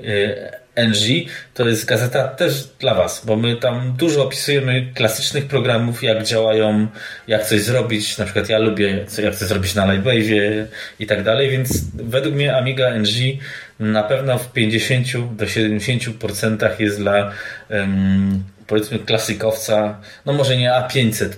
NG, 0.76 1.28
to 1.54 1.68
jest 1.68 1.84
gazeta 1.84 2.28
też 2.28 2.68
dla 2.78 2.94
Was, 2.94 3.22
bo 3.26 3.36
my 3.36 3.56
tam 3.56 3.94
dużo 3.98 4.24
opisujemy 4.24 4.92
klasycznych 4.94 5.46
programów, 5.46 6.02
jak 6.02 6.22
działają, 6.22 6.86
jak 7.28 7.46
coś 7.46 7.60
zrobić. 7.60 8.18
Na 8.18 8.24
przykład 8.24 8.48
ja 8.48 8.58
lubię, 8.58 9.06
jak 9.22 9.34
coś 9.34 9.48
zrobić 9.48 9.74
na 9.74 9.86
Lightwave'ie 9.86 10.64
i 11.00 11.06
tak 11.06 11.22
dalej, 11.22 11.50
więc 11.50 11.84
według 11.94 12.34
mnie 12.34 12.56
Amiga 12.56 12.90
NG 12.90 13.38
na 13.80 14.02
pewno 14.02 14.38
w 14.38 14.52
50 14.52 15.36
do 15.36 15.44
70% 15.44 16.80
jest 16.80 16.98
dla 16.98 17.32
um, 17.70 18.44
powiedzmy 18.66 18.98
klasykowca, 18.98 20.00
no 20.26 20.32
może 20.32 20.56
nie 20.56 20.70
A500 20.70 21.28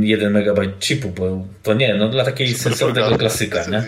1 0.00 0.36
MB 0.36 0.60
chipu, 0.80 1.08
bo 1.08 1.46
to 1.62 1.74
nie, 1.74 1.94
no 1.94 2.08
dla 2.08 2.24
takiej 2.24 2.54
sensownego 2.54 3.18
klasyka, 3.18 3.64
nie? 3.64 3.82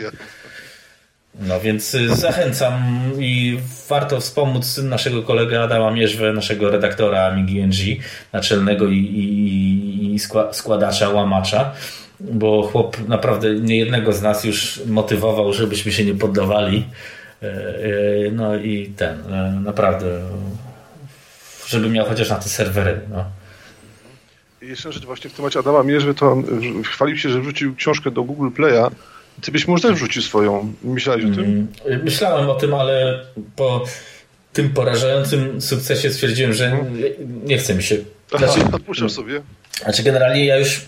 No 1.41 1.61
więc 1.61 1.95
y, 1.95 2.17
zachęcam 2.17 2.83
i 3.19 3.59
warto 3.89 4.21
wspomóc 4.21 4.79
naszego 4.79 5.23
kolegę 5.23 5.63
Adama 5.63 5.91
Mierzwę, 5.91 6.33
naszego 6.33 6.71
redaktora 6.71 7.27
Amigi 7.27 7.61
NG, 7.61 8.03
naczelnego 8.33 8.89
i, 8.89 8.97
i, 8.97 10.15
i 10.15 10.19
składacza, 10.53 11.09
łamacza, 11.09 11.73
bo 12.21 12.63
chłop 12.63 13.09
naprawdę 13.09 13.55
niejednego 13.55 14.13
z 14.13 14.23
nas 14.23 14.45
już 14.45 14.81
motywował, 14.87 15.53
żebyśmy 15.53 15.93
się 15.93 16.05
nie 16.05 16.15
poddawali. 16.15 16.85
E, 17.43 17.47
e, 17.47 18.31
no 18.33 18.57
i 18.57 18.93
ten, 18.97 19.33
e, 19.33 19.61
naprawdę, 19.65 20.23
żeby 21.67 21.89
miał 21.89 22.07
chociaż 22.07 22.31
na 22.31 22.37
te 22.37 22.49
serwery. 22.49 23.01
No. 23.11 23.25
Jeszcze 24.63 24.93
rzecz 24.93 25.05
właśnie 25.05 25.31
w 25.31 25.33
temacie 25.33 25.59
Adama 25.59 25.83
Mierzwy, 25.83 26.15
to 26.15 26.33
on 26.33 26.45
chwalił 26.85 27.17
się, 27.17 27.29
że 27.29 27.41
wrzucił 27.41 27.75
książkę 27.75 28.11
do 28.11 28.23
Google 28.23 28.49
Play'a 28.49 28.91
Ty 29.43 29.53
byś 29.53 29.69
może 29.69 29.89
też 29.89 29.97
wrzucił 29.97 30.23
swoją. 30.23 30.73
Myślałeś 30.83 31.25
o 31.25 31.35
tym? 31.35 31.69
Mm, 31.87 32.05
myślałem 32.05 32.51
o 32.51 32.55
tym, 32.55 32.75
ale 32.75 33.25
po 33.57 33.85
tym 34.53 34.71
porażającym 34.71 35.61
sukcesie 35.61 36.13
stwierdziłem, 36.13 36.53
że 36.53 36.85
nie 37.45 37.59
chce 37.59 37.75
mi 37.75 37.83
się. 37.83 37.97
Znaczy, 38.39 38.61
odpuszczasz 38.73 39.13
sobie? 39.13 39.41
Znaczy 39.85 40.03
generalnie 40.03 40.45
ja 40.45 40.57
już 40.57 40.87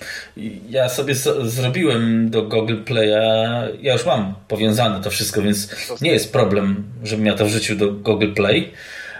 ja 0.70 0.88
sobie 0.88 1.14
zrobiłem 1.44 2.30
do 2.30 2.42
Google 2.42 2.76
Play'a, 2.84 3.68
ja 3.80 3.92
już 3.92 4.06
mam 4.06 4.34
powiązane 4.48 5.00
to 5.00 5.10
wszystko, 5.10 5.42
więc 5.42 5.68
nie 6.00 6.12
jest 6.12 6.32
problem, 6.32 6.84
żebym 7.04 7.26
ja 7.26 7.34
to 7.34 7.46
wrzucił 7.46 7.76
do 7.76 7.92
Google 7.92 8.32
Play. 8.32 8.72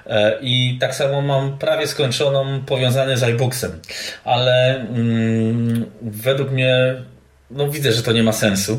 E, 0.06 0.38
I 0.42 0.78
tak 0.80 0.94
samo 0.94 1.22
mam 1.22 1.58
prawie 1.58 1.86
skończoną 1.86 2.62
powiązane 2.66 3.18
z 3.18 3.22
iBooksem. 3.22 3.70
Ale 4.24 4.80
mm, 4.80 5.86
według 6.02 6.50
mnie 6.50 6.94
no 7.50 7.68
widzę, 7.68 7.92
że 7.92 8.02
to 8.02 8.12
nie 8.12 8.22
ma 8.22 8.32
sensu. 8.32 8.78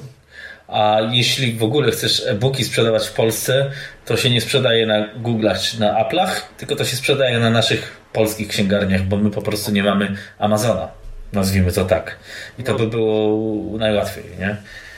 A 0.74 0.98
jeśli 1.12 1.54
w 1.54 1.64
ogóle 1.64 1.92
chcesz 1.92 2.24
e-booki 2.28 2.64
sprzedawać 2.64 3.08
w 3.08 3.14
Polsce, 3.14 3.72
to 4.06 4.18
się 4.18 4.30
nie 4.30 4.42
sprzedaje 4.42 4.86
na 4.86 5.16
Google'ach 5.16 5.60
czy 5.60 5.80
na 5.80 6.04
Apple'ach, 6.04 6.32
tylko 6.58 6.76
to 6.76 6.86
się 6.86 6.96
sprzedaje 6.96 7.40
na 7.40 7.50
naszych 7.50 7.98
polskich 8.14 8.48
księgarniach, 8.48 9.04
bo 9.04 9.18
my 9.18 9.32
po 9.32 9.42
prostu 9.42 9.72
nie 9.72 9.84
mamy 9.84 10.16
Amazona. 10.40 10.88
Nazwijmy 11.34 11.72
to 11.72 11.86
tak. 11.86 12.18
I 12.60 12.64
to 12.64 12.72
no. 12.72 12.78
by 12.78 12.88
było 12.88 13.78
najłatwiej, 13.78 14.24
nie? 14.40 14.58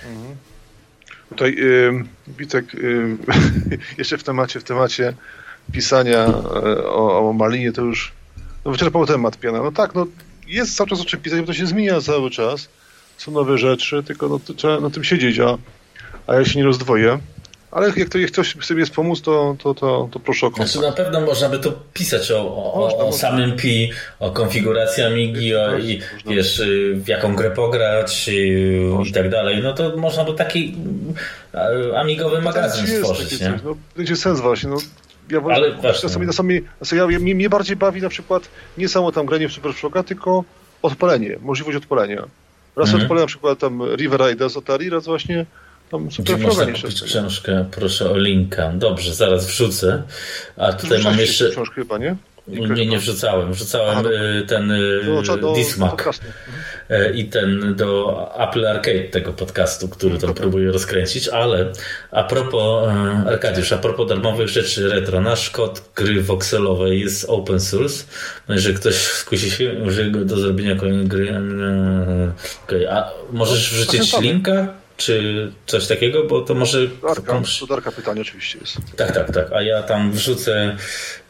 Mhm. 0.09 0.35
Tutaj 1.29 1.55
yy, 1.55 2.03
Witek, 2.27 2.73
yy, 2.73 3.17
jeszcze 3.97 4.17
w 4.17 4.23
temacie, 4.23 4.59
w 4.59 4.63
temacie 4.63 5.13
pisania 5.71 6.25
yy, 6.65 6.87
o, 6.87 7.29
o 7.29 7.33
Malinie 7.33 7.71
to 7.71 7.81
już 7.81 8.13
no, 8.65 8.71
wyczerpał 8.71 9.05
temat 9.05 9.37
piana. 9.37 9.63
No 9.63 9.71
tak, 9.71 9.95
no 9.95 10.07
jest 10.47 10.77
cały 10.77 10.89
czas 10.89 11.01
o 11.01 11.05
czym 11.05 11.19
pisać, 11.19 11.39
bo 11.39 11.47
to 11.47 11.53
się 11.53 11.67
zmienia 11.67 12.01
cały 12.01 12.29
czas. 12.29 12.69
Są 13.17 13.31
nowe 13.31 13.57
rzeczy, 13.57 14.03
tylko 14.03 14.29
no, 14.29 14.39
trzeba 14.55 14.79
na 14.79 14.89
tym 14.89 15.03
siedzieć, 15.03 15.39
a, 15.39 15.57
a 16.27 16.35
ja 16.35 16.45
się 16.45 16.59
nie 16.59 16.65
rozdwoję. 16.65 17.19
Ale 17.75 17.91
jak, 17.97 18.09
to, 18.09 18.17
jak 18.17 18.31
ktoś 18.31 18.55
chce 18.55 18.75
mi 18.75 18.85
pomóc, 18.95 19.21
to, 19.21 19.55
to, 19.63 19.73
to, 19.73 20.09
to 20.11 20.19
proszę 20.19 20.47
o 20.47 20.51
kontakt. 20.51 20.71
Znaczy 20.71 20.87
na 20.87 20.93
pewno 20.93 21.21
można 21.21 21.49
by 21.49 21.59
tu 21.59 21.73
pisać 21.93 22.31
o, 22.31 22.37
o, 22.73 22.79
można, 22.79 23.03
o 23.03 23.11
samym 23.11 23.55
Pi, 23.55 23.91
o 24.19 24.31
konfiguracji 24.31 25.03
Amigi, 25.03 25.55
o, 25.55 25.77
i 25.77 26.01
wiesz, 26.25 26.59
y, 26.59 26.95
w 26.95 27.07
jaką 27.07 27.35
grę 27.35 27.51
pograć 27.51 28.27
i, 28.27 29.09
i 29.09 29.11
tak 29.11 29.29
dalej. 29.29 29.63
No 29.63 29.73
to 29.73 29.97
można 29.97 30.23
by 30.23 30.33
taki 30.33 30.77
y, 31.55 31.97
amigowy 31.97 32.41
magazyn 32.41 32.87
stworzyć, 32.87 33.41
nie? 33.41 33.59
no, 33.63 33.75
będzie 33.97 34.15
sens 34.15 34.39
właśnie, 34.39 34.69
no. 34.69 34.77
Ja 35.29 35.41
Ale 35.53 35.93
czasami, 35.93 36.27
czasami, 36.27 36.61
ja, 36.91 36.97
ja, 37.09 37.19
mnie, 37.19 37.35
mnie 37.35 37.49
bardziej 37.49 37.75
bawi 37.75 38.01
na 38.01 38.09
przykład 38.09 38.43
nie 38.77 38.89
samo 38.89 39.11
tam 39.11 39.25
granie 39.25 39.49
w 39.49 39.53
Super 39.53 39.73
Shocka, 39.73 40.03
tylko 40.03 40.43
odpalenie, 40.81 41.37
możliwość 41.41 41.77
odpalenia. 41.77 42.25
Raz 42.75 42.87
mhm. 42.87 43.03
odpalę 43.03 43.21
na 43.21 43.27
przykład 43.27 43.59
tam 43.59 43.95
River 43.95 44.19
Raida 44.19 44.49
z 44.49 44.57
Atari, 44.57 44.89
raz 44.89 45.05
właśnie 45.05 45.45
tam 45.91 46.11
Super 46.11 46.37
można 46.37 46.65
kupić 46.65 47.01
książkę? 47.01 47.65
Proszę 47.71 48.11
o 48.11 48.17
linka. 48.17 48.71
Dobrze, 48.71 49.13
zaraz 49.13 49.47
wrzucę. 49.47 50.03
A 50.57 50.73
tutaj 50.73 51.03
mam 51.03 51.19
jeszcze... 51.19 51.49
książkę 51.49 51.75
chyba, 51.75 51.97
nie? 51.97 52.15
Nie, 52.47 52.85
nie 52.85 52.99
wrzucałem. 52.99 53.53
Wrzucałem 53.53 53.97
Aha, 53.97 54.09
y, 54.41 54.45
ten 54.47 54.71
y, 54.71 55.01
Dismac 55.55 56.19
y, 56.91 57.13
i 57.15 57.25
ten 57.25 57.75
do 57.75 58.31
Apple 58.37 58.67
Arcade 58.67 59.03
tego 59.03 59.33
podcastu, 59.33 59.87
który 59.87 60.17
tam 60.17 60.33
próbuję 60.33 60.71
rozkręcić, 60.71 61.27
ale 61.27 61.71
a 62.11 62.23
propos 62.23 62.89
Arkadiusz, 63.27 63.71
a 63.71 63.77
propos 63.77 64.09
darmowych 64.09 64.49
rzeczy 64.49 64.89
retro, 64.89 65.21
nasz 65.21 65.49
kod 65.49 65.81
gry 65.95 66.21
voxelowej 66.21 66.99
jest 66.99 67.25
open 67.29 67.59
source. 67.59 68.03
No 68.47 68.55
jeżeli 68.55 68.75
ktoś 68.75 68.95
skusi 68.95 69.51
się, 69.51 69.75
użyje 69.87 70.11
go 70.11 70.25
do 70.25 70.37
zrobienia 70.37 70.75
kolejnej 70.75 71.07
gry. 71.07 71.41
Okay, 72.67 72.91
a 72.91 73.11
możesz 73.31 73.69
wrzucić 73.73 74.19
linka? 74.19 74.84
Czy 74.97 75.51
coś 75.65 75.87
takiego, 75.87 76.23
bo 76.23 76.41
to 76.41 76.55
może... 76.55 76.87
Darka, 76.87 77.41
to 77.59 77.67
Darka 77.67 77.91
pytanie 77.91 78.21
oczywiście 78.21 78.59
jest. 78.59 78.77
Tak, 78.97 79.11
tak, 79.11 79.31
tak, 79.31 79.51
a 79.51 79.61
ja 79.61 79.83
tam 79.83 80.11
wrzucę 80.11 80.77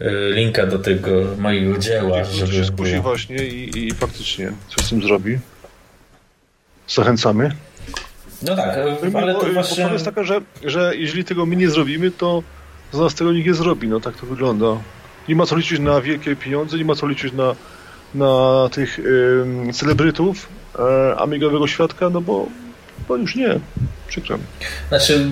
y, 0.01 0.05
linka 0.33 0.65
do 0.65 0.79
tego 0.79 1.11
mojego 1.37 1.77
dzieła, 1.77 2.21
I, 2.21 2.25
żeby... 2.35 2.53
się 2.53 2.65
skusi 2.65 2.91
było... 2.91 3.03
właśnie 3.03 3.37
i, 3.45 3.87
i 3.87 3.91
faktycznie 3.91 4.51
coś 4.75 4.85
z 4.85 4.89
tym 4.89 5.01
zrobi. 5.01 5.39
Zachęcamy. 6.87 7.51
No 8.41 8.55
tak, 8.55 8.77
no, 9.13 9.19
ale 9.19 9.35
to 9.35 9.45
właśnie... 9.45 9.85
Bo 9.85 9.93
jest 9.93 10.05
taka, 10.05 10.23
że, 10.23 10.41
że 10.63 10.93
jeżeli 10.95 11.23
tego 11.23 11.45
my 11.45 11.55
nie 11.55 11.69
zrobimy, 11.69 12.11
to 12.11 12.43
z 12.91 12.97
nas 12.97 13.15
tego 13.15 13.33
nikt 13.33 13.47
nie 13.47 13.53
zrobi, 13.53 13.87
no 13.87 13.99
tak 13.99 14.15
to 14.15 14.25
wygląda. 14.25 14.65
Nie 15.29 15.35
ma 15.35 15.45
co 15.45 15.55
liczyć 15.55 15.79
na 15.79 16.01
wielkie 16.01 16.35
pieniądze, 16.35 16.77
nie 16.77 16.85
ma 16.85 16.95
co 16.95 17.07
liczyć 17.07 17.33
na, 17.33 17.55
na 18.15 18.69
tych 18.71 18.99
celebrytów 19.73 20.47
y, 20.75 20.79
amigowego 21.17 21.67
świadka, 21.67 22.09
no 22.09 22.21
bo 22.21 22.47
bo 23.07 23.17
już 23.17 23.35
nie. 23.35 23.59
Przykro 24.07 24.37
mi. 24.37 24.43
Znaczy, 24.89 25.25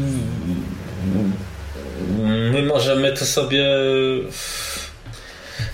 my 2.52 2.62
możemy 2.62 3.14
to 3.14 3.26
sobie. 3.26 3.66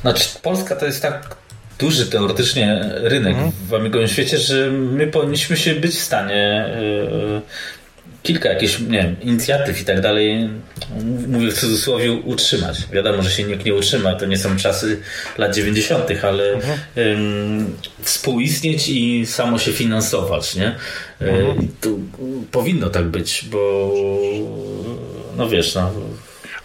Znaczy, 0.02 0.30
Polska 0.42 0.76
to 0.76 0.86
jest 0.86 1.02
tak 1.02 1.36
duży 1.80 2.06
teoretycznie 2.06 2.90
rynek 2.94 3.34
mhm. 3.34 3.52
w 3.68 3.74
amigowym 3.74 4.08
świecie, 4.08 4.38
że 4.38 4.72
my 4.72 5.08
powinniśmy 5.08 5.58
się 5.58 5.76
być 5.76 5.96
w 5.96 6.02
stanie 6.02 6.66
yy, 6.82 7.42
kilka 8.24 8.50
jakichś, 8.50 8.80
nie 8.80 9.04
wiem, 9.04 9.16
inicjatyw 9.22 9.82
i 9.82 9.86
tak 9.86 10.02
dalej, 10.02 10.50
mówię 11.28 11.52
w 11.52 11.60
cudzysłowie, 11.60 12.12
utrzymać. 12.12 12.78
Wiadomo, 12.92 13.24
że 13.24 13.30
się 13.30 13.44
nikt 13.44 13.66
nie 13.66 13.74
utrzyma, 13.74 14.16
to 14.16 14.26
nie 14.26 14.38
są 14.38 14.58
czasy 14.58 15.02
lat 15.38 15.56
90., 15.56 16.04
ale 16.24 16.54
mhm. 16.54 17.76
współistnieć 18.02 18.90
i 18.90 19.26
samo 19.26 19.60
się 19.60 19.72
finansować, 19.72 20.56
nie? 20.56 20.68
Y, 21.22 21.30
mhm. 21.30 21.68
To 21.82 21.90
powinno 22.52 22.90
tak 22.90 23.06
być, 23.06 23.46
bo 23.52 23.92
no 25.38 25.50
wiesz, 25.50 25.76
no, 25.76 25.92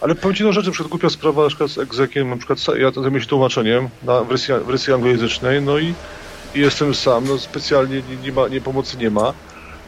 ale 0.00 0.14
powiem 0.14 0.36
Ci 0.36 0.44
no 0.44 0.52
rzeczy, 0.52 0.66
na 0.66 0.72
przykład 0.72 0.90
głupia 0.90 1.10
sprawa 1.10 1.42
na 1.42 1.48
przykład 1.48 1.70
z 1.70 1.78
egzekiem, 1.78 2.30
na 2.30 2.36
przykład 2.36 2.58
ja 2.78 2.92
to 2.92 3.00
myślę 3.00 3.28
tłumaczeniem 3.28 3.88
na 4.02 4.24
wersji, 4.24 4.54
wersji 4.66 4.92
anglojęzycznej, 4.92 5.62
no 5.62 5.78
i, 5.78 5.94
i 6.54 6.60
jestem 6.60 6.94
sam, 6.94 7.28
no 7.28 7.38
specjalnie 7.38 8.02
nie, 8.10 8.16
nie, 8.16 8.32
ma, 8.32 8.48
nie 8.48 8.60
pomocy 8.60 8.96
nie 8.96 9.10
ma 9.10 9.32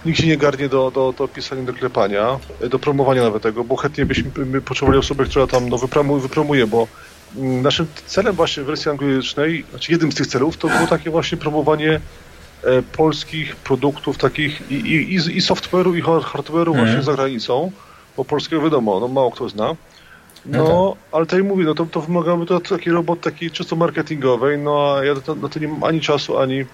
nikt 0.06 0.18
się 0.18 0.26
nie 0.26 0.36
garnie 0.36 0.68
do, 0.68 0.90
do, 0.90 1.14
do 1.18 1.28
pisania, 1.28 1.62
do 1.62 1.72
klepania, 1.72 2.38
do 2.70 2.78
promowania 2.78 3.22
nawet 3.22 3.42
tego, 3.42 3.64
bo 3.64 3.76
chętnie 3.76 4.06
byśmy 4.06 4.60
potrzebowali 4.60 4.98
osobę, 4.98 5.24
która 5.24 5.46
tam 5.46 5.68
no, 5.68 5.78
wypromuje, 5.78 6.22
wypromuje, 6.22 6.66
bo 6.66 6.88
mm, 7.36 7.62
naszym 7.62 7.86
celem 8.06 8.34
właśnie 8.34 8.62
w 8.62 8.66
wersji 8.66 8.90
anglojęzycznej, 8.90 9.64
znaczy 9.70 9.92
jednym 9.92 10.12
z 10.12 10.14
tych 10.14 10.26
celów, 10.26 10.56
to 10.56 10.68
było 10.68 10.86
takie 10.86 11.10
właśnie 11.10 11.38
promowanie 11.38 12.00
e, 12.64 12.82
polskich 12.82 13.56
produktów 13.56 14.18
takich 14.18 14.70
i, 14.70 14.74
i, 14.74 15.14
i 15.14 15.40
software'u 15.40 15.96
i 15.96 16.02
hardware'u 16.02 16.72
mm. 16.72 16.84
właśnie 16.84 17.02
za 17.02 17.14
granicą, 17.14 17.72
bo 18.16 18.24
polskiego 18.24 18.62
wiadomo, 18.62 19.00
no 19.00 19.08
mało 19.08 19.30
kto 19.30 19.48
zna. 19.48 19.76
No, 20.46 20.58
no 20.64 20.90
tak. 20.90 21.14
ale 21.14 21.26
tutaj 21.26 21.42
mówię, 21.42 21.64
no 21.64 21.74
to, 21.74 21.86
to 21.86 22.00
wymagałoby 22.00 22.46
to 22.46 22.60
takiej 22.60 22.92
robot 22.92 23.20
takiej 23.20 23.50
czysto 23.50 23.76
marketingowej, 23.76 24.58
no 24.58 24.96
a 24.96 25.04
ja 25.04 25.14
na 25.14 25.20
to, 25.20 25.34
to 25.48 25.58
nie 25.58 25.68
mam 25.68 25.84
ani 25.84 26.00
czasu, 26.00 26.38
ani, 26.38 26.64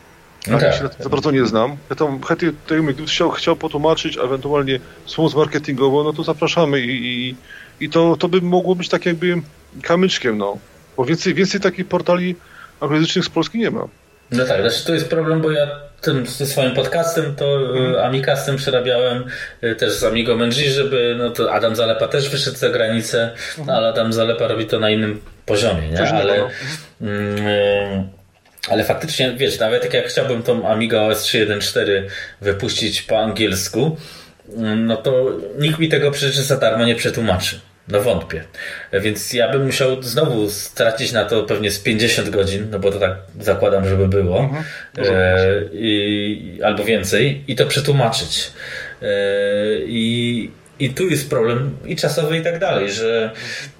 no 0.46 0.58
tak. 0.58 0.62
Ja 0.62 0.72
się 0.72 0.88
za 0.98 1.08
bardzo 1.08 1.30
nie 1.30 1.46
znam. 1.46 1.76
Ja 1.90 1.96
tam 1.96 2.22
chętnie, 2.22 2.52
gdybyś 2.66 3.12
chciał, 3.12 3.30
chciał 3.30 3.56
potłumaczyć, 3.56 4.18
ewentualnie 4.24 4.80
pomoc 5.16 5.34
marketingową, 5.34 6.04
no 6.04 6.12
to 6.12 6.24
zapraszamy 6.24 6.80
i, 6.80 7.28
i, 7.28 7.36
i 7.80 7.90
to, 7.90 8.16
to 8.16 8.28
by 8.28 8.40
mogło 8.40 8.74
być 8.74 8.88
tak 8.88 9.06
jakby 9.06 9.42
kamyczkiem, 9.82 10.38
no. 10.38 10.58
Bo 10.96 11.04
więcej, 11.04 11.34
więcej 11.34 11.60
takich 11.60 11.88
portali 11.88 12.36
anglojęzycznych 12.80 13.24
z 13.24 13.28
Polski 13.28 13.58
nie 13.58 13.70
ma. 13.70 13.88
No 14.30 14.44
tak, 14.44 14.60
znaczy 14.60 14.86
to 14.86 14.94
jest 14.94 15.08
problem, 15.08 15.40
bo 15.40 15.50
ja 15.50 15.66
tym, 16.00 16.26
ze 16.26 16.46
swoim 16.46 16.74
podcastem 16.74 17.34
to 17.36 17.44
hmm. 17.72 18.04
Amicastem 18.04 18.56
przerabiałem 18.56 19.24
y, 19.64 19.74
też 19.74 19.92
z 19.92 20.04
Amigo 20.04 20.36
NG, 20.46 20.54
żeby, 20.54 21.14
no 21.18 21.30
to 21.30 21.52
Adam 21.52 21.76
Zalepa 21.76 22.08
też 22.08 22.28
wyszedł 22.28 22.56
za 22.56 22.68
granicę, 22.68 23.30
hmm. 23.56 23.76
ale 23.76 23.88
Adam 23.88 24.12
Zalepa 24.12 24.48
robi 24.48 24.66
to 24.66 24.80
na 24.80 24.90
innym 24.90 25.20
poziomie, 25.46 25.88
nie? 25.88 26.08
ale... 26.08 26.38
No. 27.00 28.21
Ale 28.68 28.84
faktycznie, 28.84 29.34
wiesz, 29.36 29.58
nawet 29.58 29.94
jak 29.94 30.06
chciałbym 30.06 30.42
tą 30.42 30.68
Amiga 30.68 31.00
OS 31.00 31.24
3.1.4 31.24 32.02
wypuścić 32.40 33.02
po 33.02 33.18
angielsku, 33.18 33.96
no 34.76 34.96
to 34.96 35.38
nikt 35.58 35.78
mi 35.78 35.88
tego 35.88 36.10
przecież 36.10 36.36
za 36.36 36.56
darmo 36.56 36.84
nie 36.84 36.94
przetłumaczy. 36.94 37.60
No 37.88 38.00
wątpię. 38.00 38.44
Więc 38.92 39.32
ja 39.32 39.52
bym 39.52 39.66
musiał 39.66 40.02
znowu 40.02 40.50
stracić 40.50 41.12
na 41.12 41.24
to 41.24 41.42
pewnie 41.42 41.70
z 41.70 41.78
50 41.78 42.30
godzin, 42.30 42.66
no 42.70 42.78
bo 42.78 42.90
to 42.90 42.98
tak 42.98 43.16
zakładam, 43.40 43.88
żeby 43.88 44.08
było. 44.08 44.40
Mhm. 44.40 44.64
E, 44.98 45.48
i, 45.72 46.60
albo 46.64 46.84
więcej. 46.84 47.44
I 47.48 47.56
to 47.56 47.66
przetłumaczyć. 47.66 48.52
E, 49.02 49.06
I, 49.86 50.50
I 50.78 50.90
tu 50.90 51.08
jest 51.08 51.30
problem 51.30 51.76
i 51.86 51.96
czasowy 51.96 52.38
i 52.38 52.42
tak 52.42 52.58
dalej, 52.58 52.92
że 52.92 53.30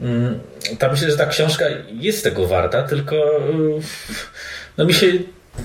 mm, 0.01 0.41
ta 0.79 0.93
myślę, 0.93 1.11
że 1.11 1.17
ta 1.17 1.27
książka 1.27 1.65
jest 2.01 2.25
tego 2.25 2.47
warta, 2.47 2.83
tylko 2.83 3.17
y, 3.17 3.81
no 4.79 4.85
mi 4.85 4.95
się 4.95 5.07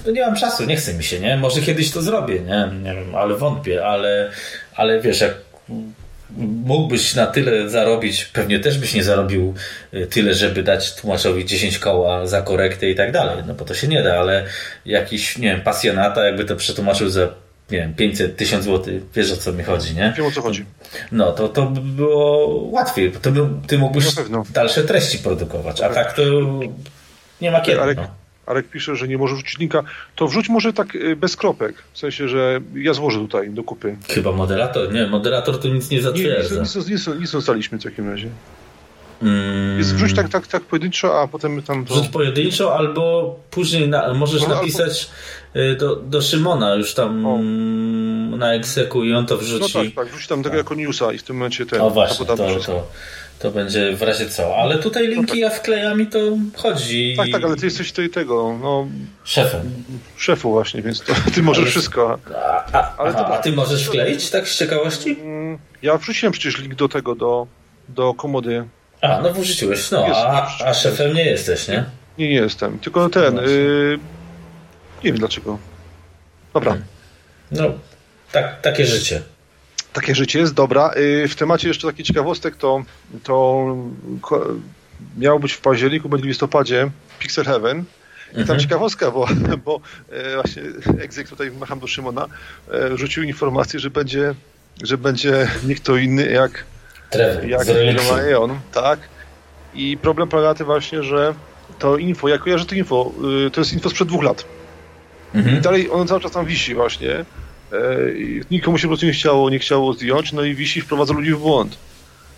no 0.05 0.11
nie 0.11 0.21
mam 0.21 0.35
czasu, 0.35 0.65
nie 0.65 0.75
chce 0.75 0.93
mi 0.93 1.03
się, 1.03 1.19
nie? 1.19 1.37
Może 1.37 1.61
kiedyś 1.61 1.91
to 1.91 2.01
zrobię, 2.01 2.39
nie? 2.39 2.69
Nie 2.83 2.95
wiem, 2.95 3.15
ale 3.15 3.35
wątpię, 3.35 3.85
ale, 3.85 4.31
ale 4.75 5.01
wiesz, 5.01 5.21
jak 5.21 5.33
mógłbyś 6.65 7.15
na 7.15 7.27
tyle 7.27 7.69
zarobić, 7.69 8.25
pewnie 8.25 8.59
też 8.59 8.77
byś 8.77 8.93
nie 8.93 9.03
zarobił 9.03 9.53
y, 9.93 10.07
tyle, 10.07 10.33
żeby 10.33 10.63
dać 10.63 10.95
tłumaczowi 10.95 11.45
10 11.45 11.79
koła 11.79 12.27
za 12.27 12.41
korektę 12.41 12.89
i 12.89 12.95
tak 12.95 13.11
dalej, 13.11 13.43
no 13.47 13.53
bo 13.53 13.65
to 13.65 13.73
się 13.73 13.87
nie 13.87 14.03
da, 14.03 14.19
ale 14.19 14.45
jakiś, 14.85 15.37
nie 15.37 15.47
wiem, 15.47 15.61
pasjonata 15.61 16.25
jakby 16.25 16.45
to 16.45 16.55
przetłumaczył 16.55 17.09
za 17.09 17.27
nie 17.71 17.77
wiem, 17.77 17.93
500, 17.93 18.37
1000 18.37 18.65
zł, 18.65 18.93
wiesz 19.15 19.31
o 19.31 19.37
co 19.37 19.53
mi 19.53 19.63
chodzi, 19.63 19.95
nie? 19.95 20.13
Wiem 20.17 20.25
o 20.25 20.31
co 20.31 20.41
chodzi. 20.41 20.65
No, 21.11 21.31
to, 21.31 21.49
to 21.49 21.65
by 21.65 21.81
było 21.81 22.47
łatwiej, 22.71 23.09
bo 23.09 23.19
to 23.19 23.31
by, 23.31 23.41
ty 23.67 23.77
mógłbyś 23.77 24.05
dalsze 24.49 24.83
treści 24.83 25.19
produkować, 25.19 25.81
a 25.81 25.89
tak 25.89 26.13
to 26.13 26.21
nie 27.41 27.51
ma 27.51 27.61
kiedy. 27.61 27.95
No. 27.95 28.07
Arek 28.47 28.67
pisze, 28.69 28.95
że 28.95 29.07
nie 29.07 29.17
może 29.17 29.35
wrzucić 29.35 29.57
linka. 29.57 29.83
To 30.15 30.27
wrzuć 30.27 30.49
może 30.49 30.73
tak 30.73 30.95
y, 30.95 31.15
bez 31.15 31.35
kropek, 31.35 31.75
w 31.93 31.99
sensie, 31.99 32.27
że 32.29 32.59
ja 32.75 32.93
złożę 32.93 33.19
tutaj 33.19 33.49
do 33.49 33.63
kupy. 33.63 33.97
Chyba 34.09 34.31
moderator, 34.31 34.93
nie, 34.93 35.07
moderator 35.07 35.59
to 35.59 35.67
nic 35.67 35.89
nie 35.89 35.97
Nie, 35.97 36.03
zatwierdza. 36.03 36.61
nic, 36.61 36.75
nic, 36.75 37.07
nic, 37.19 37.31
w 37.79 37.83
takim 37.83 38.09
razie. 38.09 38.29
Mm, 39.21 39.77
Jest 39.77 39.95
wrzuć 39.95 40.13
tak, 40.15 40.29
tak, 40.29 40.47
tak 40.47 40.63
pojedynczo, 40.63 41.21
a 41.21 41.27
potem 41.27 41.61
tam 41.61 41.85
to... 41.85 41.93
Wrzuć 41.93 42.07
pojedynczo, 42.07 42.75
albo 42.77 43.35
później 43.51 43.89
na, 43.89 44.13
możesz 44.13 44.41
No, 44.41 44.47
albo- 44.47 44.59
napisać 44.59 45.09
y, 45.55 45.75
do, 45.75 45.95
do 45.95 46.21
Szymona 46.21 46.75
już 46.75 46.93
tam 46.93 47.25
O. 47.25 47.37
na 48.37 48.53
egzeku 48.53 49.03
i 49.03 49.13
on 49.13 49.25
to 49.25 49.35
No 49.35 49.41
wrzuci. 49.41 49.73
tak, 49.73 49.87
tak, 49.95 50.07
wrzuć 50.13 50.27
tam 50.27 50.43
tego 50.43 50.57
jako 50.57 50.75
newsa 50.75 51.13
i 51.13 51.17
w 51.17 51.23
tym 51.23 51.35
momencie 51.35 51.65
ten... 51.65 51.81
O 51.81 51.89
właśnie, 51.89 52.25
to, 52.25 52.37
to, 52.37 52.87
to 53.39 53.51
będzie 53.51 53.95
w 53.95 54.01
razie 54.01 54.29
co. 54.29 54.55
Ale 54.57 54.77
tutaj 54.77 55.07
linki 55.07 55.39
ja 55.39 55.49
wklejam 55.49 56.01
i 56.01 56.07
to 56.07 56.19
chodzi. 56.55 57.13
Tak, 57.17 57.27
tak, 57.31 57.43
ale 57.43 57.55
ty 57.55 57.65
jesteś 57.65 57.89
tutaj 57.91 58.09
tego, 58.09 58.57
no, 58.61 58.87
Szefem. 59.23 59.83
szefu 60.17 60.51
właśnie, 60.51 60.81
więc 60.81 61.01
to, 61.01 61.13
ty 61.33 61.43
możesz 61.43 61.61
Ale- 61.63 61.71
wszystko. 61.71 62.19
A, 62.35 62.71
a, 62.77 62.95
Ale 62.97 63.13
to 63.13 63.19
aha, 63.19 63.27
a 63.27 63.31
tak. 63.31 63.43
ty 63.43 63.51
możesz 63.51 63.85
wkleić 63.87 64.29
tak 64.29 64.47
z 64.47 64.57
ciekawości? 64.57 65.19
Mm, 65.21 65.57
Ja 65.81 65.97
wrzuciłem 65.97 66.33
przecież 66.33 66.57
link 66.59 66.75
do 66.75 66.89
tego, 66.89 67.15
do, 67.15 67.47
do 67.89 68.13
komody. 68.13 68.63
A, 69.01 69.21
no 69.21 69.33
wrzuciłeś, 69.33 69.91
no, 69.91 70.07
Jest, 70.07 70.19
a, 70.19 70.47
a 70.65 70.73
szefem 70.73 71.13
nie 71.13 71.25
jesteś, 71.25 71.67
nie? 71.67 71.85
Nie, 72.17 72.29
nie 72.29 72.35
jestem, 72.35 72.79
tylko 72.79 73.09
ten, 73.09 73.35
No 73.35 73.43
y, 73.45 73.99
nie 75.03 75.11
wiem 75.11 75.17
dlaczego. 75.19 75.57
Dobra, 76.53 76.77
No, 77.51 77.63
tak, 78.31 78.61
takie 78.61 78.85
życie. 78.85 79.21
Takie 79.93 80.15
życie 80.15 80.39
jest, 80.39 80.53
dobra. 80.53 80.91
Y, 80.97 81.27
w 81.27 81.35
temacie 81.35 81.67
jeszcze 81.67 81.87
taki 81.87 82.03
ciekawostek, 82.03 82.55
to, 82.55 82.83
to 83.23 83.65
miało 85.17 85.39
być 85.39 85.53
w 85.53 85.61
październiku, 85.61 86.09
będzie 86.09 86.23
w 86.25 86.27
listopadzie 86.27 86.89
Pixel 87.19 87.45
Heaven. 87.45 87.83
I 88.31 88.33
tam 88.33 88.41
Mhm. 88.41 88.59
ciekawostka, 88.59 89.11
bo, 89.11 89.27
bo 89.65 89.79
e, 90.11 90.33
właśnie 90.35 90.63
Exek 91.01 91.29
tutaj 91.29 91.51
macham 91.51 91.79
do 91.79 91.87
Szymona, 91.87 92.25
e, 92.73 92.97
rzucił 92.97 93.23
informację, 93.23 93.79
że 93.79 93.89
będzie, 93.89 94.35
że 94.83 94.97
będzie 94.97 95.47
nie 95.63 95.75
kto 95.75 95.97
inny 95.97 96.31
jak, 96.31 96.63
Trevor, 97.09 97.45
jak 97.45 97.65
z 97.65 97.69
Relixem. 97.69 98.19
Eon, 98.19 98.59
tak. 98.73 98.99
I 99.73 99.97
problem 100.01 100.27
polega 100.29 100.47
na 100.49 100.55
tym 100.55 100.65
właśnie, 100.65 101.03
że 101.03 101.33
to 101.79 101.97
info, 101.97 102.27
ja 102.27 102.37
kojarzę 102.37 102.65
to 102.65 102.75
info, 102.75 103.11
y, 103.47 103.51
to 103.51 103.61
jest 103.61 103.73
info 103.73 103.89
sprzed 103.89 104.07
dwóch 104.07 104.23
lat. 104.23 104.45
I 105.33 105.37
Mhm. 105.37 105.61
dalej 105.61 105.89
ono 105.91 106.05
cały 106.05 106.21
czas 106.21 106.31
tam 106.31 106.45
wisi 106.45 106.73
właśnie. 106.75 107.25
E, 107.73 107.77
Nikomu 108.51 108.77
się 108.77 108.83
po 108.83 108.89
prostu 108.89 109.05
nie 109.05 109.11
chciało, 109.11 109.49
nie 109.49 109.59
chciało 109.59 109.93
zdjąć, 109.93 110.33
no 110.33 110.43
i 110.43 110.55
wisi, 110.55 110.81
wprowadza 110.81 111.13
ludzi 111.13 111.33
w 111.33 111.39
błąd. 111.39 111.77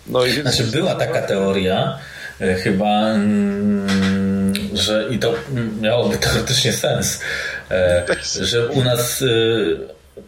No 0.06 0.26
i 0.26 0.32
więc... 0.32 0.42
Znaczy 0.42 0.64
była 0.64 0.94
taka 0.94 1.22
teoria, 1.22 1.98
e, 2.40 2.54
chyba, 2.54 3.08
mm, 3.08 4.54
że 4.74 5.06
i 5.10 5.18
to 5.18 5.34
mm, 5.50 5.80
miałoby 5.80 6.16
teoretycznie 6.16 6.72
sens, 6.72 7.20
e, 7.70 8.06
że 8.40 8.68
u 8.68 8.84
nas 8.84 9.24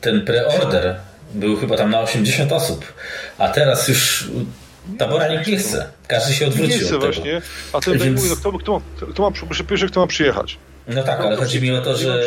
ten 0.01 0.25
preorder 0.25 0.97
był 1.35 1.57
chyba 1.57 1.77
tam 1.77 1.91
na 1.91 2.01
80 2.01 2.53
osób, 2.53 2.93
a 3.39 3.49
teraz 3.49 3.89
już 3.89 4.29
tabora 4.99 5.29
nikt 5.29 5.47
nie 5.47 5.57
chce. 5.57 5.89
Każdy 6.07 6.35
się 6.35 6.45
nie 6.45 6.51
odwrócił 6.51 6.77
chcę 6.79 6.85
od 6.85 6.91
tego. 6.91 7.13
właśnie, 7.13 7.43
a 7.73 7.81
ten 7.81 7.93
Więc- 7.93 8.05
Więc... 8.05 8.23
mówię, 8.23 8.37
kto, 8.37 8.53
kto, 8.53 8.83
kto, 9.13 9.31
ma, 9.31 9.87
kto 9.89 10.01
ma 10.01 10.07
przyjechać. 10.07 10.59
No 10.89 11.03
tak, 11.03 11.19
No, 11.19 11.27
ale 11.27 11.37
chodzi 11.37 11.63
mi 11.63 11.71
o 11.71 11.81
to, 11.81 11.97
że 11.97 12.23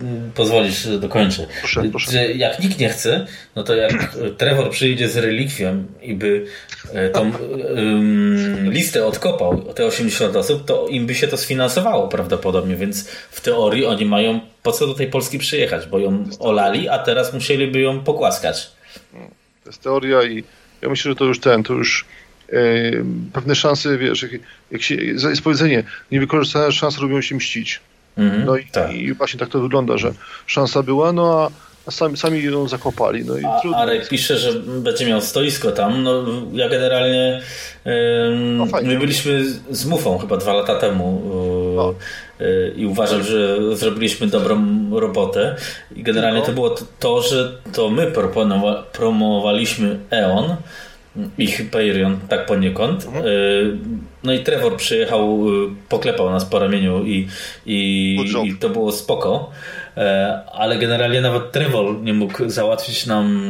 mm, 0.00 0.32
pozwolisz, 0.34 0.82
że 0.82 0.98
dokończę. 0.98 1.46
Proszę, 1.60 1.82
proszę. 1.90 2.12
Że 2.12 2.32
jak 2.32 2.60
nikt 2.60 2.78
nie 2.78 2.88
chce, 2.88 3.26
no 3.56 3.62
to 3.62 3.74
jak 3.74 4.16
Trevor 4.38 4.70
przyjdzie 4.70 5.08
z 5.08 5.16
relikwią 5.16 5.84
i 6.02 6.14
by 6.14 6.46
e, 6.92 7.10
tą 7.10 7.32
ym, 7.76 8.70
listę 8.72 9.06
odkopał, 9.06 9.62
te 9.74 9.86
80 9.86 10.36
osób, 10.36 10.64
to 10.64 10.88
im 10.88 11.06
by 11.06 11.14
się 11.14 11.28
to 11.28 11.36
sfinansowało 11.36 12.08
prawdopodobnie, 12.08 12.76
więc 12.76 13.08
w 13.08 13.40
teorii 13.40 13.86
oni 13.86 14.04
mają 14.04 14.40
po 14.62 14.72
co 14.72 14.86
do 14.86 14.94
tej 14.94 15.06
Polski 15.06 15.38
przyjechać, 15.38 15.86
bo 15.86 15.98
ją 15.98 16.24
olali, 16.38 16.88
a 16.88 16.98
teraz 16.98 17.32
musieliby 17.32 17.80
ją 17.80 18.00
pogłaskać. 18.00 18.70
To 19.64 19.70
jest 19.70 19.82
teoria 19.82 20.22
i 20.22 20.44
ja 20.82 20.88
myślę, 20.88 21.10
że 21.10 21.16
to 21.16 21.24
już 21.24 21.40
ten, 21.40 21.62
to 21.62 21.72
już 21.72 22.04
pewne 23.32 23.54
szanse, 23.54 23.98
wiesz, 23.98 24.22
jak, 24.22 24.30
jak 24.70 24.82
się, 24.82 24.94
jest 24.94 25.42
powiedzenie, 25.42 25.84
niewykorzystane 26.10 26.72
szanse 26.72 27.00
lubią 27.00 27.20
się 27.20 27.34
mścić. 27.34 27.80
Mhm, 28.18 28.44
No 28.44 28.56
i, 28.56 28.64
tak. 28.66 28.92
i 28.94 29.12
właśnie 29.14 29.40
tak 29.40 29.48
to 29.48 29.60
wygląda, 29.60 29.98
że 29.98 30.12
szansa 30.46 30.82
była, 30.82 31.12
no 31.12 31.40
a, 31.42 31.50
a 31.86 31.90
sami, 31.90 32.16
sami 32.16 32.42
ją 32.44 32.68
zakopali. 32.68 33.24
No 33.24 33.38
i 33.38 33.44
A 33.44 33.60
trudno. 33.60 33.78
Arek 33.78 34.08
pisze, 34.08 34.38
że 34.38 34.52
będzie 34.60 35.06
miał 35.06 35.20
stoisko 35.20 35.72
tam. 35.72 36.02
No, 36.02 36.24
ja 36.52 36.68
generalnie 36.68 37.40
No 38.56 38.66
my 38.82 38.98
byliśmy 38.98 39.44
z 39.70 39.86
Mufą 39.86 40.18
chyba 40.18 40.36
dwa 40.36 40.52
lata 40.52 40.74
temu 40.78 41.22
e, 42.40 42.44
e, 42.44 42.68
i 42.76 42.86
uważam, 42.86 43.22
że 43.22 43.58
zrobiliśmy 43.76 44.26
dobrą 44.26 44.64
robotę. 44.90 45.56
I 45.96 46.02
generalnie 46.02 46.40
No. 46.40 46.46
to 46.46 46.52
było 46.52 46.74
to, 46.98 47.22
że 47.22 47.52
to 47.72 47.90
my 47.90 48.12
promowaliśmy 48.92 49.98
E.ON 50.10 50.56
i 51.38 51.46
Hyperion 51.46 52.18
tak 52.28 52.46
poniekąd. 52.46 53.04
Mhm. 53.06 53.24
E, 53.24 53.28
No 54.24 54.32
i 54.32 54.40
Trevor 54.40 54.76
przyjechał, 54.76 55.48
e, 55.48 55.74
poklepał 55.88 56.30
nas 56.30 56.44
po 56.44 56.58
ramieniu 56.58 57.04
i, 57.04 57.28
i, 57.66 58.16
i 58.46 58.54
to 58.56 58.68
było 58.70 58.92
spoko. 58.92 59.50
E, 59.96 60.40
Ale 60.52 60.78
generalnie 60.78 61.20
nawet 61.20 61.52
Trevor 61.52 62.02
nie 62.02 62.14
mógł 62.14 62.48
załatwić 62.50 63.06
nam 63.06 63.40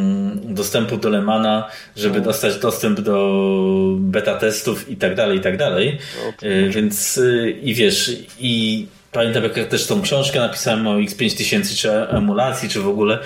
dostępu 0.45 0.97
do 0.97 1.09
Lemana, 1.09 1.69
żeby 1.97 2.19
No. 2.19 2.25
dostać 2.25 2.57
dostęp 2.57 3.01
do 3.01 3.97
beta 3.99 4.35
testów 4.35 4.91
i 4.91 4.97
tak 4.97 5.15
dalej, 5.15 5.39
i 5.39 5.41
tak 5.41 5.57
dalej. 5.57 5.99
No, 6.27 6.49
Więc 6.71 7.21
i 7.63 7.75
wiesz, 7.75 8.17
i 8.41 8.87
pamiętam 9.13 9.43
jak 9.43 9.57
ja 9.57 9.65
też 9.65 9.87
tą 9.87 10.03
książkę 10.03 10.41
napisałem 10.41 10.87
o 10.87 10.95
X5000 10.99 11.77
czy 11.81 11.91
emulacji, 11.93 12.69
czy 12.69 12.81
w 12.81 12.89
ogóle 12.89 13.19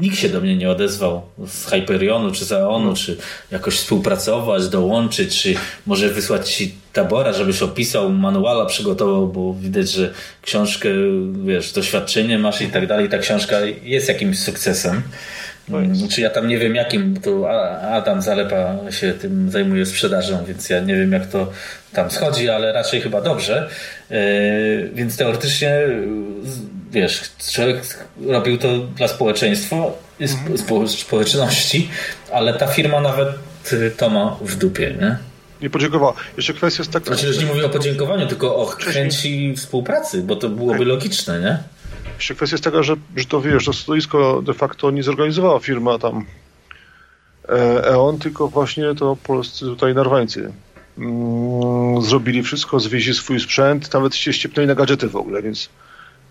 nikt 0.00 0.16
się 0.18 0.28
do 0.28 0.40
mnie 0.40 0.56
nie 0.56 0.70
odezwał 0.70 1.22
z 1.46 1.66
Hyperionu 1.66 2.32
czy 2.32 2.44
z 2.44 2.52
Aeonu, 2.52 2.94
czy 2.94 3.16
jakoś 3.50 3.74
współpracować, 3.74 4.68
dołączyć, 4.68 5.42
czy 5.42 5.54
może 5.86 6.08
wysłać 6.08 6.50
ci 6.54 6.74
tabora, 6.92 7.32
żebyś 7.32 7.62
opisał, 7.62 8.10
manuala 8.10 8.66
przygotował, 8.66 9.28
bo 9.28 9.54
widać, 9.54 9.90
że 9.90 10.12
książkę, 10.42 10.88
wiesz, 11.44 11.72
doświadczenie 11.72 12.38
masz 12.38 12.62
i 12.62 12.66
tak 12.68 12.86
dalej. 12.86 13.08
Ta 13.08 13.18
książka 13.18 13.56
jest 13.82 14.08
jakimś 14.08 14.38
sukcesem. 14.38 15.02
Mm, 15.68 16.08
Czy 16.08 16.20
ja 16.20 16.30
tam 16.30 16.48
nie 16.48 16.58
wiem 16.58 16.74
jakim, 16.74 17.14
bo 17.14 17.20
to 17.20 17.50
Adam 17.92 18.22
Zalepa 18.22 18.76
się 18.90 19.12
tym 19.12 19.50
zajmuje 19.50 19.86
sprzedażą, 19.86 20.44
więc 20.44 20.70
ja 20.70 20.80
nie 20.80 20.94
wiem 20.94 21.12
jak 21.12 21.26
to 21.26 21.50
tam 21.92 22.10
schodzi, 22.10 22.48
ale 22.48 22.72
raczej 22.72 23.00
chyba 23.00 23.20
dobrze. 23.20 23.68
E, 24.10 24.16
Więc 24.94 25.16
teoretycznie, 25.16 25.78
wiesz, 26.96 27.22
człowiek 27.52 28.04
robił 28.26 28.58
to 28.58 28.78
dla 28.78 29.08
społeczeństwa, 29.08 29.76
sp- 30.32 30.56
spo, 30.58 30.88
społeczności, 30.88 31.88
ale 32.32 32.54
ta 32.54 32.66
firma 32.66 33.00
nawet 33.00 33.28
y, 33.72 33.90
to 33.96 34.10
ma 34.10 34.36
w 34.40 34.56
dupie, 34.56 34.94
nie? 35.00 35.18
Nie 35.62 35.70
podziękowała. 35.70 36.14
Jeszcze 36.36 36.54
kwestia 36.54 36.80
jest 36.80 36.92
taka... 36.92 37.06
Znaczy, 37.06 37.26
już 37.26 37.38
nie 37.38 37.46
mówię 37.46 37.66
o 37.66 37.68
podziękowaniu, 37.68 38.26
tylko 38.26 38.56
o 38.56 38.66
chęci 38.66 39.54
współpracy, 39.56 40.22
bo 40.22 40.36
to 40.36 40.48
byłoby 40.48 40.84
logiczne, 40.84 41.40
nie? 41.40 41.58
Jeszcze 42.16 42.34
kwestia 42.34 42.54
jest 42.54 42.64
taka, 42.64 42.82
że, 42.82 42.96
że 43.16 43.24
to 43.24 43.40
wiesz, 43.40 43.64
to 43.64 43.72
stoisko 43.72 44.42
de 44.42 44.54
facto 44.54 44.90
nie 44.90 45.02
zorganizowała 45.02 45.60
firma 45.60 45.98
tam 45.98 46.26
e, 47.48 47.52
E.ON, 47.86 48.18
tylko 48.18 48.48
właśnie 48.48 48.94
to 48.94 49.16
polscy 49.22 49.64
tutaj 49.64 49.94
narwańcy. 49.94 50.52
Mm, 50.98 52.02
zrobili 52.02 52.42
wszystko, 52.42 52.80
zwieźli 52.80 53.14
swój 53.14 53.40
sprzęt, 53.40 53.94
nawet 53.94 54.14
się 54.14 54.32
ściepnęli 54.32 54.66
na 54.68 54.74
gadżety 54.74 55.08
w 55.08 55.16
ogóle, 55.16 55.42
więc, 55.42 55.68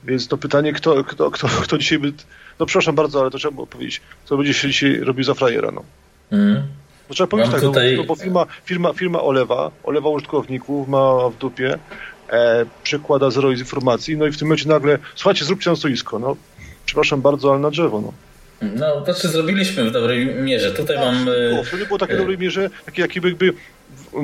więc 0.06 0.27
to 0.27 0.38
pytanie, 0.38 0.73
kto, 0.73 1.03
kto, 1.03 1.32
kto, 1.32 1.48
kto 1.65 1.77
dzisiaj 1.77 1.99
by... 1.99 2.14
No 2.60 2.65
przepraszam 2.65 2.95
bardzo, 2.95 3.22
ale 3.22 3.32
to 3.32 3.38
trzeba 3.38 3.53
było 3.56 3.68
powiedzieć, 3.68 4.02
kto 4.26 4.38
będzie 4.38 4.53
się 4.53 4.68
dzisiaj 4.68 4.99
robił 4.99 5.23
za 5.23 5.34
frajera, 5.34 5.72
no. 5.72 5.84
Mm. 6.32 6.64
No 7.10 7.15
trzeba 7.15 7.27
powiedzieć 7.27 7.52
Mam 7.52 7.61
tak, 7.61 7.69
tutaj- 7.69 7.98
no, 7.98 8.03
bo 8.03 8.15
firma, 8.15 8.45
firma, 8.65 8.94
firma 8.94 9.22
olewa, 9.22 9.72
olewa 9.84 10.10
użytkowników, 10.10 10.88
ma 10.88 11.30
w 11.30 11.38
dupie, 11.38 11.77
e, 12.30 12.65
przekłada 12.84 13.30
zero 13.30 13.52
informacji, 13.52 14.18
no 14.18 14.26
i 14.26 14.32
w 14.32 14.38
tym 14.38 14.48
momencie 14.48 14.69
nagle, 14.69 14.99
słuchajcie, 15.15 15.45
zróbcie 15.45 15.69
na 15.69 15.76
stoisko, 15.76 16.19
no. 16.19 16.36
Przepraszam 16.86 17.22
bardzo, 17.22 17.52
ale 17.52 17.60
na 17.60 17.69
drzewo, 17.72 18.02
no. 18.02 18.14
No, 18.61 19.02
to 19.02 19.14
czy 19.14 19.27
zrobiliśmy 19.27 19.90
w 19.90 19.91
dobrej 19.91 20.26
mierze. 20.26 20.72
Tutaj 20.72 20.98
mam... 20.98 21.27
y, 21.27 21.49
Było, 21.49 21.64
wtedy 21.64 21.86
było 21.86 21.99
takie 21.99 22.14
e, 22.14 22.18
dobrej 22.18 22.38
mierze, 22.38 22.69
takie 22.86 23.02
jakby, 23.02 23.27
jakby 23.30 23.53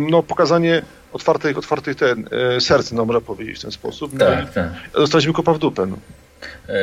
no, 0.10 0.24
pokazanie 0.24 0.82
otwartych, 1.14 1.58
otwartych 1.58 1.96
ten, 1.96 2.30
e, 2.56 2.62
serc, 2.62 2.92
no 2.92 3.06
można 3.06 3.22
powiedzieć 3.22 3.58
w 3.58 3.62
ten 3.62 3.72
sposób. 3.72 4.14
No 4.14 4.20
Tak, 4.20 4.54
tak. 4.54 4.70
dostaliśmy 4.94 5.34
kopa 5.34 5.54
w 5.54 5.60
dupę, 5.60 5.86
no. 5.86 5.98
E, 6.70 6.80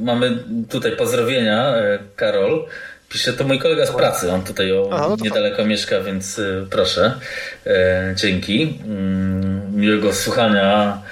mamy 0.00 0.38
tutaj 0.68 0.96
pozdrowienia, 0.96 1.76
e, 1.76 1.98
Karol. 2.16 2.66
Pisze, 3.08 3.32
to 3.32 3.44
mój 3.44 3.58
kolega 3.58 3.86
z 3.86 3.90
pracy, 3.90 4.32
on 4.32 4.42
tutaj 4.42 4.72
o, 4.72 4.90
Aha, 4.92 5.06
no 5.08 5.16
niedaleko 5.20 5.64
mieszka, 5.64 6.00
więc 6.00 6.40
proszę. 6.70 7.12
Dzięki. 8.14 8.78
Mm, 8.84 9.76
miłego 9.80 10.12
słuchania 10.12 11.02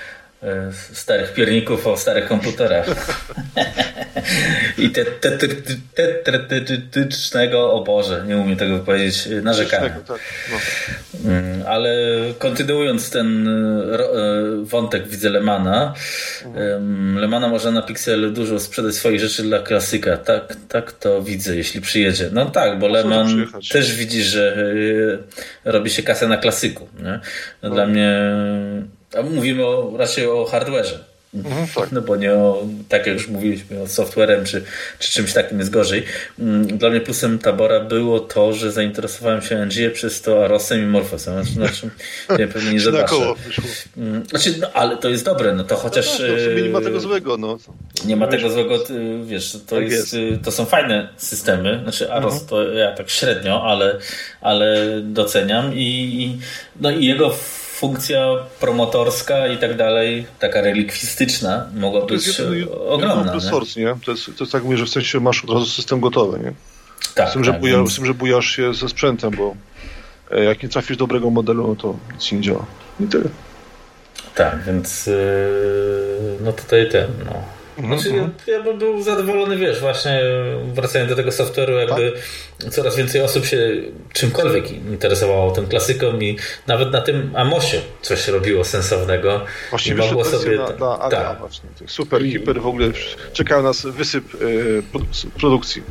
starych 0.92 1.34
pierników 1.34 1.86
o 1.86 1.96
starych 1.96 2.28
komputerach. 2.28 2.86
I 4.78 4.90
tetetycznego, 6.24 7.72
o 7.72 7.84
Boże, 7.84 8.24
nie 8.26 8.36
umiem 8.36 8.56
tego 8.56 8.78
powiedzieć, 8.78 9.28
narzekania. 9.42 9.88
Tak, 9.88 10.18
no. 10.50 10.56
Mm, 11.30 11.62
ale 11.66 11.94
kontynuując 12.38 13.10
ten 13.10 13.48
e, 13.48 13.98
wątek 14.62 15.08
widzę 15.08 15.30
Lemana. 15.30 15.94
Lemana 17.16 17.48
może 17.48 17.72
na 17.72 17.82
Pixel 17.82 18.32
dużo 18.32 18.60
sprzedać 18.60 18.94
swoich 18.94 19.20
rzeczy 19.20 19.42
dla 19.42 19.58
klasyka. 19.58 20.16
Tak, 20.16 20.56
tak 20.68 20.92
to 20.92 21.22
widzę, 21.22 21.56
jeśli 21.56 21.80
przyjedzie. 21.80 22.30
No 22.32 22.46
tak, 22.46 22.78
bo 22.78 22.88
Leman 22.88 23.46
też 23.72 23.94
widzi, 23.94 24.22
że 24.22 24.56
e, 25.64 25.72
robi 25.72 25.90
się 25.90 26.02
kasę 26.02 26.28
na 26.28 26.36
klasyku. 26.36 26.88
Nie? 27.02 27.20
No. 27.62 27.70
Dla 27.70 27.86
mnie 27.86 28.32
a 29.18 29.22
mówimy 29.22 29.66
o, 29.66 29.92
raczej 29.96 30.26
o 30.26 30.44
hardware'ze. 30.44 30.98
Mhm, 31.34 31.66
tak. 31.74 31.92
No 31.92 32.00
bo 32.00 32.16
nie 32.16 32.32
o, 32.32 32.66
tak 32.88 33.06
jak 33.06 33.16
już 33.16 33.28
mówiliśmy, 33.28 33.82
o 33.82 33.86
softwarem 33.86 34.44
czy, 34.44 34.64
czy 34.98 35.10
czymś 35.12 35.32
takim 35.32 35.58
jest 35.58 35.70
gorzej. 35.70 36.04
Mm, 36.38 36.78
dla 36.78 36.90
mnie 36.90 37.00
plusem 37.00 37.38
Tabora 37.38 37.80
było 37.80 38.20
to, 38.20 38.52
że 38.52 38.72
zainteresowałem 38.72 39.42
się 39.42 39.56
NG 39.56 39.92
przez 39.92 40.22
to 40.22 40.44
Arosem 40.44 40.82
i 40.82 40.86
Morfosem. 40.86 41.44
Znaczy, 41.44 41.90
nie, 42.38 42.48
pewnie 42.48 42.72
nie 42.72 42.80
zobaczę. 42.80 43.14
Mm, 43.96 44.26
znaczy, 44.26 44.54
no, 44.60 44.72
ale 44.72 44.96
to 44.96 45.08
jest 45.08 45.24
dobre, 45.24 45.54
no 45.54 45.64
to 45.64 45.76
chociaż... 45.76 46.18
No, 46.18 46.26
tak, 46.26 46.36
no, 46.56 46.62
nie 46.62 46.70
ma 46.70 46.80
tego 46.80 47.00
złego. 47.00 47.36
No. 47.36 47.58
Nie 48.04 48.16
ma 48.16 48.26
tego 48.26 48.50
złego, 48.50 48.84
wiesz, 49.24 49.52
to, 49.52 49.76
tak 49.76 49.90
jest, 49.90 50.12
jest, 50.12 50.42
to 50.44 50.52
są 50.52 50.64
fajne 50.64 51.08
systemy. 51.16 51.80
Znaczy 51.82 52.12
Aros 52.12 52.32
mhm. 52.32 52.48
to 52.48 52.72
ja 52.72 52.94
tak 52.94 53.10
średnio, 53.10 53.62
ale, 53.62 53.98
ale 54.40 55.00
doceniam 55.02 55.74
i, 55.74 56.38
no 56.80 56.90
i 56.90 57.06
jego 57.06 57.34
funkcja 57.78 58.36
promotorska 58.60 59.46
i 59.46 59.58
tak 59.58 59.76
dalej, 59.76 60.26
taka 60.38 60.60
relikwistyczna, 60.60 61.66
mogła 61.74 62.06
być 62.06 62.38
jeden, 62.38 62.68
ogromna. 62.88 63.34
Jeden 63.34 63.50
source, 63.50 63.80
nie? 63.80 63.94
To, 64.04 64.10
jest, 64.10 64.26
to 64.26 64.44
jest 64.44 64.52
tak 64.52 64.64
mówię, 64.64 64.76
że 64.76 64.84
w 64.86 64.88
sensie 64.88 65.20
masz 65.20 65.44
od 65.44 65.50
razu 65.50 65.66
system 65.66 66.00
gotowy, 66.00 66.38
nie? 66.38 66.52
Tak, 67.14 67.30
z, 67.30 67.32
tym, 67.32 67.44
tak, 67.44 67.54
że 67.54 67.60
buja, 67.60 67.76
więc... 67.76 67.92
z 67.92 67.96
tym, 67.96 68.06
że 68.06 68.14
bujasz 68.14 68.46
się 68.46 68.74
ze 68.74 68.88
sprzętem, 68.88 69.30
bo 69.30 69.54
e, 70.30 70.44
jak 70.44 70.62
nie 70.62 70.68
trafisz 70.68 70.96
dobrego 70.96 71.30
modelu, 71.30 71.68
no 71.68 71.76
to 71.76 71.96
nic 72.14 72.32
nie 72.32 72.40
działa. 72.40 72.66
I 73.00 73.06
tyle. 73.06 73.28
Tak, 74.34 74.64
więc 74.64 75.06
yy, 75.06 75.14
no 76.40 76.52
tutaj 76.52 76.90
ten, 76.90 77.06
no 77.24 77.32
znaczy, 77.86 78.12
ja, 78.16 78.54
ja 78.54 78.62
bym 78.62 78.78
był 78.78 79.02
zadowolony, 79.02 79.56
wiesz, 79.56 79.80
właśnie 79.80 80.20
wracając 80.74 81.10
do 81.10 81.16
tego 81.16 81.30
software'u, 81.30 81.78
jakby 81.78 82.12
tak? 82.58 82.70
coraz 82.70 82.96
więcej 82.96 83.20
osób 83.20 83.46
się 83.46 83.58
czymkolwiek 84.12 84.70
interesowało 84.70 85.50
tym 85.50 85.66
klasyką 85.66 86.18
i 86.18 86.36
nawet 86.66 86.92
na 86.92 87.00
tym 87.00 87.32
Amosie 87.36 87.80
coś 88.02 88.28
robiło 88.28 88.64
sensownego. 88.64 89.44
Właśnie 89.70 89.94
mogło 89.94 90.24
sobie 90.24 90.56
na, 90.56 90.96
na 90.98 91.08
tak. 91.08 91.38
właśnie. 91.38 91.68
Super, 91.86 92.24
I... 92.24 92.30
hiper 92.30 92.60
w 92.60 92.66
ogóle 92.66 92.88
czekał 93.32 93.62
nas 93.62 93.86
wysyp 93.86 94.40
yy, 94.40 94.82
produkcji. 95.38 95.82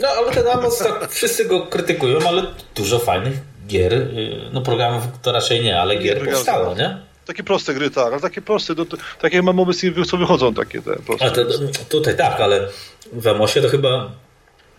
No, 0.00 0.08
ale 0.08 0.32
ten 0.32 0.48
Amos, 0.48 0.78
tak, 0.78 1.10
wszyscy 1.10 1.44
go 1.44 1.66
krytykują, 1.66 2.18
ale 2.28 2.42
dużo 2.74 2.98
fajnych 2.98 3.34
gier, 3.66 3.92
yy, 3.92 4.50
no 4.52 4.60
programów 4.60 5.04
to 5.22 5.32
raczej 5.32 5.60
nie, 5.60 5.80
ale 5.80 5.96
gier 5.96 6.24
powstało, 6.24 6.74
nie? 6.74 7.09
Takie 7.30 7.42
proste 7.42 7.74
gry, 7.74 7.90
tak, 7.90 8.06
ale 8.06 8.20
takie 8.20 8.42
proste, 8.42 8.74
to, 8.74 8.84
to, 8.84 8.96
takie 9.20 9.42
mam 9.42 9.60
obecnie, 9.60 9.92
co 10.06 10.16
wychodzą 10.16 10.54
takie 10.54 10.82
te 10.82 10.96
proste. 10.96 11.26
A 11.26 11.30
to, 11.30 11.44
tutaj 11.88 12.16
tak, 12.16 12.40
ale 12.40 12.68
w 13.12 13.26
Amosie 13.28 13.62
to 13.62 13.68
chyba 13.68 14.10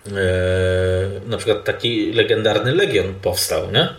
e, 0.08 0.12
na 1.28 1.38
przykład 1.38 1.64
taki 1.64 2.14
legendarny 2.14 2.76
Legion 2.76 3.14
powstał, 3.22 3.72
nie? 3.72 3.90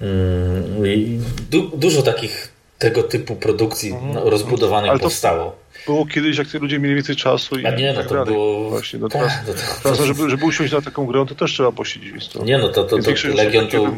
Mm, 0.00 0.86
I 0.86 1.20
du, 1.50 1.70
dużo 1.76 2.02
takich 2.02 2.52
tego 2.78 3.02
typu 3.02 3.36
produkcji 3.36 3.90
mhm. 3.90 4.14
no, 4.14 4.30
rozbudowanych 4.30 5.00
powstało. 5.00 5.56
Było 5.86 6.06
kiedyś, 6.06 6.38
jak 6.38 6.54
ludzie 6.54 6.78
mieli 6.78 6.94
więcej 6.94 7.16
czasu 7.16 7.58
i 7.58 7.66
A 7.66 7.70
nie, 7.70 7.92
no 7.92 7.98
tak 7.98 8.08
to 8.08 8.14
dalej. 8.14 8.34
było... 8.34 8.70
Właśnie, 8.70 8.98
no 8.98 9.08
teraz, 9.08 9.32
tak, 9.46 9.56
to, 9.82 9.82
teraz 9.82 9.98
żeby, 9.98 10.30
żeby 10.30 10.44
usiąść 10.44 10.72
na 10.72 10.82
taką 10.82 11.06
grę, 11.06 11.26
to 11.28 11.34
też 11.34 11.52
trzeba 11.52 11.72
posiedzieć. 11.72 12.28
To, 12.28 12.44
nie, 12.44 12.58
no 12.58 12.68
to, 12.68 12.84
to, 12.84 12.96
to, 12.96 13.12
to 13.12 13.28
Legion 13.34 13.68
to 13.68 13.92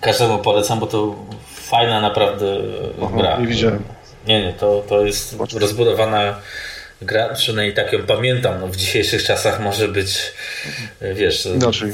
każdemu 0.00 0.38
polecam, 0.38 0.80
bo 0.80 0.86
to 0.86 1.16
fajna 1.70 2.00
naprawdę 2.00 2.56
Aha, 3.02 3.16
gra. 3.16 3.38
Nie 3.40 3.46
widziałem. 3.46 3.84
Nie, 4.26 4.42
nie, 4.42 4.52
to, 4.52 4.84
to 4.88 5.06
jest 5.06 5.30
Zobaczmy. 5.30 5.60
rozbudowana 5.60 6.40
gra, 7.02 7.34
przynajmniej 7.34 7.74
tak 7.74 7.92
ją 7.92 7.98
pamiętam. 8.06 8.60
No, 8.60 8.68
w 8.68 8.76
dzisiejszych 8.76 9.22
czasach 9.24 9.60
może 9.60 9.88
być, 9.88 10.32
wiesz, 11.14 11.46
inaczej, 11.46 11.92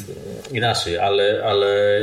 inaczej 0.52 0.98
ale, 0.98 1.42
ale 1.44 2.00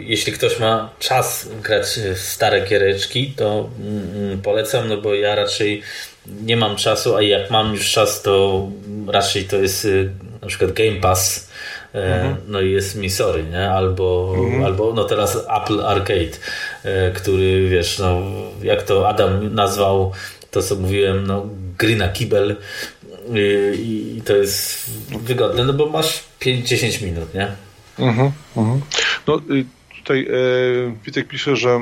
jeśli 0.00 0.32
ktoś 0.32 0.58
ma 0.58 0.90
czas 0.98 1.48
grać 1.62 1.86
w 2.14 2.18
stare 2.18 2.60
giereczki, 2.60 3.34
to 3.36 3.68
mm, 3.80 4.42
polecam, 4.42 4.88
no 4.88 4.96
bo 4.96 5.14
ja 5.14 5.34
raczej 5.34 5.82
nie 6.26 6.56
mam 6.56 6.76
czasu, 6.76 7.16
a 7.16 7.22
jak 7.22 7.50
mam 7.50 7.74
już 7.74 7.90
czas, 7.90 8.22
to 8.22 8.66
raczej 9.08 9.44
to 9.44 9.56
jest 9.56 9.84
y, 9.84 10.10
na 10.42 10.48
przykład 10.48 10.72
Game 10.72 11.00
Pass 11.00 11.51
Mhm. 11.94 12.36
No 12.48 12.60
i 12.60 12.70
jest 12.70 12.96
Missouri, 12.96 13.44
nie? 13.44 13.70
Albo, 13.70 14.34
mhm. 14.36 14.64
albo 14.64 14.92
no 14.92 15.04
teraz 15.04 15.36
Apple 15.36 15.80
Arcade, 15.84 16.38
e, 16.84 17.10
który 17.10 17.68
wiesz, 17.68 17.98
no 17.98 18.22
jak 18.62 18.82
to 18.82 19.08
Adam 19.08 19.54
nazwał, 19.54 20.12
to 20.50 20.62
co 20.62 20.76
mówiłem, 20.76 21.26
no 21.26 21.46
gry 21.78 21.96
na 21.96 22.08
kibel 22.08 22.56
i, 23.78 24.14
i 24.18 24.22
to 24.22 24.36
jest 24.36 24.90
wygodne, 25.08 25.64
no 25.64 25.72
bo 25.72 25.86
masz 25.86 26.24
5-10 26.40 27.04
minut, 27.04 27.34
nie? 27.34 27.48
Mhm, 27.98 28.32
mhm. 28.56 28.80
No 29.26 29.36
y, 29.36 29.64
tutaj 29.98 30.26
e, 30.26 31.04
Witek 31.04 31.28
pisze, 31.28 31.56
że 31.56 31.80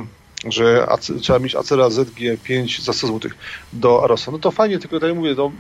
że 0.49 0.87
trzeba 1.23 1.39
mieć 1.39 1.55
Acera 1.55 1.89
ZG5 1.89 2.81
za 2.81 2.93
100 2.93 3.07
zł 3.07 3.31
do 3.73 4.05
Arosa. 4.05 4.33
No 4.33 4.39
to 4.39 4.51
fajnie, 4.51 4.79
tylko 4.79 4.97
tutaj 4.97 5.15
mówię, 5.15 5.35
no, 5.37 5.53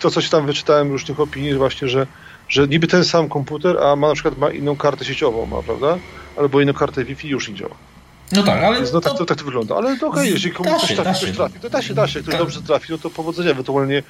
to 0.00 0.10
co 0.10 0.20
się 0.20 0.30
tam 0.30 0.46
wyczytałem 0.46 0.90
różnych 0.90 1.20
opinii, 1.20 1.54
właśnie, 1.54 1.88
że 1.88 2.06
że 2.50 2.68
niby 2.68 2.86
ten 2.86 3.04
sam 3.04 3.28
komputer, 3.28 3.78
a 3.78 3.96
ma 3.96 4.08
na 4.08 4.14
przykład 4.14 4.38
ma 4.38 4.50
inną 4.50 4.76
kartę 4.76 5.04
sieciową, 5.04 5.46
ma, 5.46 5.62
prawda? 5.62 5.98
Albo 6.36 6.60
inną 6.60 6.72
kartę 6.72 7.04
Wi-Fi 7.04 7.28
już 7.28 7.48
nie 7.48 7.54
działa. 7.54 7.74
No 8.32 8.42
tak, 8.42 8.62
ale. 8.62 8.76
Więc 8.76 8.92
no 8.92 9.00
tak 9.00 9.18
to, 9.18 9.24
tak 9.24 9.38
to 9.38 9.44
wygląda. 9.44 9.76
Ale 9.76 9.98
to 9.98 10.08
okej, 10.08 10.20
okay, 10.20 10.30
jeżeli 10.30 10.54
komuś 10.54 10.80
coś 10.80 10.96
trafi, 10.96 11.32
trafi, 11.32 11.60
to 11.60 11.70
da 11.70 11.82
się, 11.82 11.94
da 11.94 12.08
się. 12.08 12.20
Ktoś 12.20 12.32
tak. 12.32 12.42
dobrze 12.42 12.62
trafi, 12.62 12.92
no 12.92 12.98
to 12.98 13.10
powodzenia. 13.10 13.50
Ewentualnie 13.50 14.02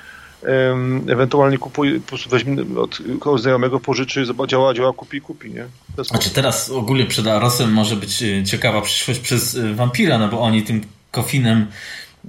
um, 0.42 1.04
ewentualnie 1.08 1.58
kupuje, 1.58 2.00
po 2.00 2.08
prostu 2.08 2.30
weźmie 2.30 2.56
od 2.78 2.98
kogoś 3.20 3.40
znajomego, 3.40 3.80
pożyczy, 3.80 4.24
działa, 4.46 4.74
działa, 4.74 4.92
kupi, 4.92 5.20
kupi, 5.20 5.50
nie? 5.50 5.66
Znaczy 6.04 6.30
teraz 6.30 6.70
ogólnie 6.70 7.06
przed 7.06 7.26
Arosem 7.26 7.72
może 7.72 7.96
być 7.96 8.22
e, 8.22 8.44
ciekawa 8.44 8.80
przyszłość 8.80 9.20
przez 9.20 9.56
e, 9.56 9.74
Vampira, 9.74 10.18
no 10.18 10.28
bo 10.28 10.40
oni 10.40 10.62
tym 10.62 10.80
kofinem 11.10 11.66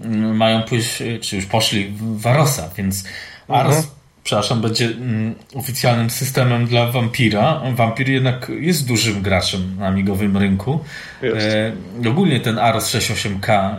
mm, 0.04 0.38
mają 0.38 0.64
pójść, 0.64 1.02
e, 1.02 1.20
czy 1.20 1.36
już 1.36 1.46
poszli 1.46 1.94
w 2.18 2.28
Arosa, 2.28 2.70
więc 2.78 3.04
Aros 3.48 3.76
mhm 3.76 4.01
przepraszam, 4.24 4.62
będzie 4.62 4.86
mm, 4.86 5.36
oficjalnym 5.54 6.10
systemem 6.10 6.66
dla 6.66 6.92
Vampira. 6.92 7.62
Vampir 7.76 8.10
jednak 8.10 8.52
jest 8.60 8.88
dużym 8.88 9.22
graczem 9.22 9.76
na 9.80 9.88
amigowym 9.88 10.38
rynku. 10.38 10.80
E, 11.24 12.10
ogólnie 12.10 12.40
ten 12.40 12.60
Aros 12.60 12.96
68K 12.96 13.50
e, 13.50 13.78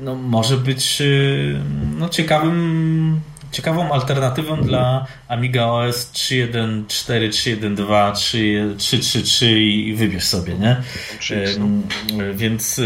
no, 0.00 0.14
może 0.14 0.56
być 0.56 1.00
e, 1.00 1.04
no, 1.98 2.08
ciekawym 2.08 3.20
ciekawą 3.52 3.92
alternatywą 3.92 4.62
dla 4.62 5.06
Amiga 5.28 5.66
OS 5.66 6.10
3.1.4, 6.12 7.28
3.1.2, 7.28 8.12
3.3.3 8.12 9.46
i 9.56 9.94
wybierz 9.94 10.24
sobie, 10.24 10.54
nie? 10.54 10.70
E, 10.70 12.34
więc 12.34 12.78
e, 12.78 12.82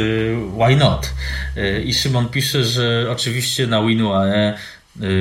why 0.59 0.77
not? 0.77 1.11
E, 1.57 1.81
I 1.81 1.95
Szymon 1.95 2.29
pisze, 2.29 2.65
że 2.65 3.07
oczywiście 3.11 3.67
na 3.67 3.83
WinUAE 3.83 4.55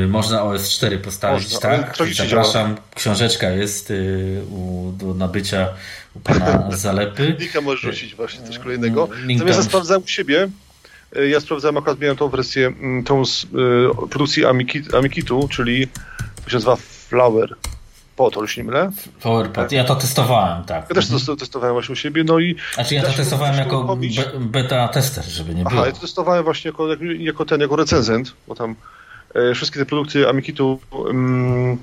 można 0.08 0.40
OS4 0.40 0.98
postawić, 0.98 1.44
Można, 1.44 1.60
tak? 1.60 1.98
Zapraszam, 2.14 2.76
książeczka 2.96 3.50
jest 3.50 3.92
y, 3.92 4.42
u, 4.52 4.92
do 4.92 5.14
nabycia 5.14 5.68
u 6.16 6.20
pana 6.20 6.72
Zalepy. 6.72 7.36
Linka 7.40 7.62
możesz 7.62 7.82
rzucić 7.82 8.16
właśnie 8.16 8.48
coś 8.48 8.60
kolejnego. 8.60 9.10
Linka... 9.12 9.34
Natomiast 9.34 9.60
ja 9.60 9.64
sprawdzałem 9.64 10.04
u 10.04 10.08
siebie, 10.08 10.50
y, 11.18 11.30
ja 11.30 11.40
sprawdzałem, 11.40 11.78
akurat 11.78 12.00
miałem 12.00 12.18
tą 12.18 12.30
wersję, 12.30 12.68
mm, 12.68 13.04
tą 13.04 13.26
z 13.26 13.48
produkcji 14.10 14.46
Amikit, 14.46 14.96
Amikitu, 14.96 15.48
czyli 15.52 15.88
to 16.44 16.50
się 16.50 16.56
nazywa 16.56 16.76
Flower 16.76 17.56
Pot, 18.16 18.36
już 18.36 18.58
nie 18.58 18.64
mylę? 18.64 18.92
PowerPod. 19.22 19.72
Ja 19.72 19.84
to 19.84 19.96
testowałem, 19.96 20.64
tak. 20.64 20.86
Ja 20.90 20.96
też 20.96 21.26
to 21.26 21.36
testowałem 21.36 21.76
właśnie 21.76 21.94
u 21.94 21.96
siebie, 21.96 22.24
no 22.24 22.40
i... 22.40 22.56
Znaczy 22.74 22.96
ja 22.96 23.04
to 23.04 23.14
testowałem 23.14 23.56
jako 23.56 23.98
beta 24.40 24.88
tester, 24.88 25.24
żeby 25.24 25.56
nie 25.56 25.64
było. 25.64 25.76
Aha, 25.76 25.86
ja 25.86 25.92
to 25.92 26.00
testowałem 26.00 26.44
właśnie 26.44 26.72
jako, 26.72 26.88
jako 27.18 27.46
ten, 27.46 27.62
jako 27.62 27.76
recenzent, 27.76 28.34
bo 28.48 28.56
tam 28.56 28.76
wszystkie 29.56 29.80
te 29.80 29.86
produkty 29.86 30.30
Amikitu 30.30 30.80
um, 30.92 31.78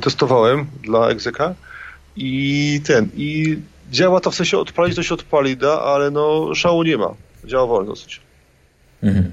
testowałem 0.00 0.66
dla 0.82 1.08
Exeka 1.08 1.54
i 2.16 2.80
ten, 2.86 3.08
i 3.16 3.58
działa 3.90 4.20
to 4.20 4.30
w 4.30 4.34
sensie 4.34 4.58
odpalić, 4.58 4.96
to 4.96 5.02
się 5.02 5.14
odpali, 5.14 5.56
da, 5.56 5.80
ale 5.82 6.10
no 6.10 6.54
szału 6.54 6.82
nie 6.82 6.96
ma. 6.96 7.14
Działa 7.44 7.66
wolno 7.66 7.90
dosyć. 7.90 8.20
Mhm. 9.02 9.32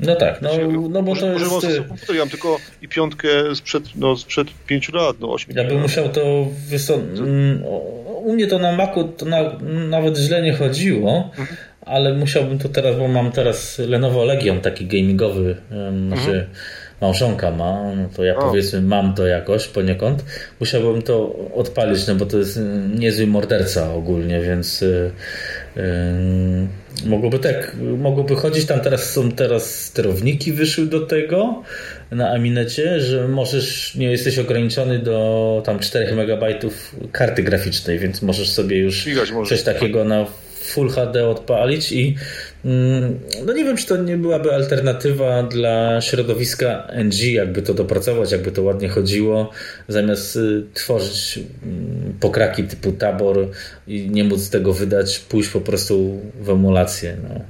No 0.00 0.16
tak, 0.16 0.42
no, 0.42 0.50
no 0.90 1.02
bo 1.02 1.16
to 1.16 1.26
jest... 1.26 1.50
Może 1.50 2.18
mam 2.18 2.28
tylko 2.28 2.56
i 2.82 2.88
piątkę 2.88 3.28
sprzed, 3.54 3.84
no, 3.96 4.16
sprzed 4.16 4.48
pięciu 4.66 4.96
lat, 4.96 5.16
no 5.20 5.32
ośmiu. 5.32 5.54
Ja 5.56 5.64
bym 5.64 5.80
musiał 5.80 6.08
to, 6.08 6.46
wiesz 6.68 6.84
co, 6.84 6.94
mm, 6.94 7.64
u 8.04 8.32
mnie 8.32 8.46
to 8.46 8.58
na 8.58 8.76
Macu 8.76 9.04
to 9.04 9.26
na, 9.26 9.58
nawet 9.88 10.18
źle 10.18 10.42
nie 10.42 10.52
chodziło, 10.52 11.30
mhm. 11.38 11.56
Ale 11.84 12.14
musiałbym 12.14 12.58
to 12.58 12.68
teraz, 12.68 12.96
bo 12.96 13.08
mam 13.08 13.32
teraz 13.32 13.78
Lenovo 13.78 14.24
Legion, 14.24 14.60
taki 14.60 14.86
gamingowy, 14.86 15.56
znaczy 16.06 16.30
mhm. 16.30 16.46
małżonka 17.00 17.50
ma, 17.50 17.94
no 17.96 18.08
to 18.16 18.24
ja 18.24 18.36
o. 18.36 18.40
powiedzmy 18.40 18.80
mam 18.80 19.14
to 19.14 19.26
jakoś 19.26 19.68
poniekąd. 19.68 20.24
Musiałbym 20.60 21.02
to 21.02 21.36
odpalić, 21.54 22.06
no 22.06 22.14
bo 22.14 22.26
to 22.26 22.38
jest 22.38 22.60
niezły 22.94 23.26
morderca 23.26 23.94
ogólnie, 23.94 24.40
więc 24.40 24.80
yy, 24.80 25.10
yy, 25.76 25.82
mogłoby 27.06 27.38
tak, 27.38 27.76
mogłoby 27.98 28.36
chodzić, 28.36 28.66
tam 28.66 28.80
teraz 28.80 29.12
są 29.12 29.32
teraz 29.32 29.80
sterowniki 29.80 30.52
wyszły 30.52 30.86
do 30.86 31.06
tego 31.06 31.62
na 32.10 32.30
Aminecie, 32.30 33.00
że 33.00 33.28
możesz, 33.28 33.94
nie 33.94 34.10
jesteś 34.10 34.38
ograniczony 34.38 34.98
do 34.98 35.62
tam 35.66 35.78
4 35.78 36.12
MB 36.12 36.44
karty 37.12 37.42
graficznej, 37.42 37.98
więc 37.98 38.22
możesz 38.22 38.50
sobie 38.50 38.78
już 38.78 39.08
coś 39.48 39.62
takiego 39.62 40.04
na 40.04 40.26
Full 40.64 40.90
HD 40.90 41.28
odpalić 41.28 41.92
i 41.92 42.16
mm, 42.64 43.20
no 43.46 43.52
nie 43.52 43.64
wiem, 43.64 43.76
czy 43.76 43.86
to 43.86 43.96
nie 43.96 44.16
byłaby 44.16 44.54
alternatywa 44.54 45.42
dla 45.42 46.00
środowiska 46.00 46.88
NG, 47.04 47.32
jakby 47.32 47.62
to 47.62 47.74
dopracować, 47.74 48.32
jakby 48.32 48.52
to 48.52 48.62
ładnie 48.62 48.88
chodziło, 48.88 49.50
zamiast 49.88 50.36
y, 50.36 50.64
tworzyć 50.74 51.38
mm, 51.62 52.14
pokraki 52.20 52.64
typu 52.64 52.92
tabor 52.92 53.48
i 53.86 54.10
nie 54.10 54.24
móc 54.24 54.50
tego 54.50 54.72
wydać, 54.72 55.18
pójść 55.18 55.48
po 55.48 55.60
prostu 55.60 56.20
w 56.40 56.50
emulację. 56.50 57.16
No. 57.22 57.40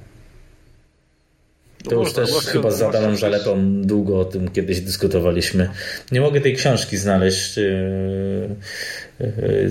To 1.90 1.94
już 1.94 2.12
też 2.12 2.30
chyba 2.30 2.70
z 2.70 2.82
Adamem 2.82 3.16
Zalepą 3.16 3.82
długo 3.82 4.20
o 4.20 4.24
tym 4.24 4.50
kiedyś 4.50 4.80
dyskutowaliśmy. 4.80 5.68
Nie 6.12 6.20
mogę 6.20 6.40
tej 6.40 6.56
książki 6.56 6.96
znaleźć, 6.96 7.58
y, 7.58 7.60
y, 7.60 8.54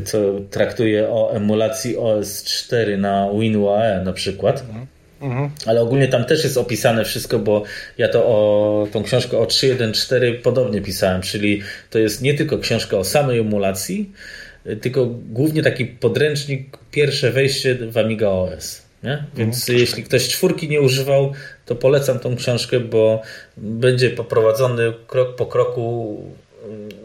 co 0.06 0.18
traktuje 0.50 1.10
o 1.10 1.36
emulacji 1.36 1.98
OS4 1.98 2.98
na 2.98 3.30
WinUAE 3.40 4.02
na 4.04 4.14
przykład. 4.14 4.64
Mhm. 5.22 5.50
Ale 5.66 5.82
ogólnie 5.82 6.08
tam 6.08 6.26
też 6.26 6.44
jest 6.44 6.58
opisane 6.58 7.06
wszystko, 7.06 7.40
bo 7.40 7.64
ja 7.98 8.10
to 8.10 8.26
o 8.26 8.88
tą 8.92 9.04
książkę 9.04 9.38
o 9.38 9.46
3.1.4 9.46 10.42
podobnie 10.42 10.82
pisałem, 10.82 11.22
czyli 11.22 11.62
to 11.90 12.00
jest 12.00 12.22
nie 12.22 12.34
tylko 12.34 12.58
książka 12.58 12.98
o 12.98 13.04
samej 13.04 13.40
emulacji, 13.40 14.12
tylko 14.82 15.06
głównie 15.06 15.64
taki 15.64 15.86
podręcznik, 15.86 16.78
pierwsze 16.92 17.32
wejście 17.32 17.76
w 17.76 17.98
Amiga 17.98 18.28
OS. 18.28 18.82
Nie? 19.04 19.24
Więc 19.36 19.60
mhm. 19.60 19.80
jeśli 19.80 20.04
ktoś 20.04 20.28
czwórki 20.28 20.70
nie 20.70 20.82
używał, 20.82 21.34
to 21.66 21.76
polecam 21.76 22.20
tą 22.20 22.36
książkę, 22.36 22.80
bo 22.80 23.22
będzie 23.58 24.10
poprowadzony 24.10 24.94
krok 25.08 25.36
po 25.36 25.46
kroku, 25.46 26.18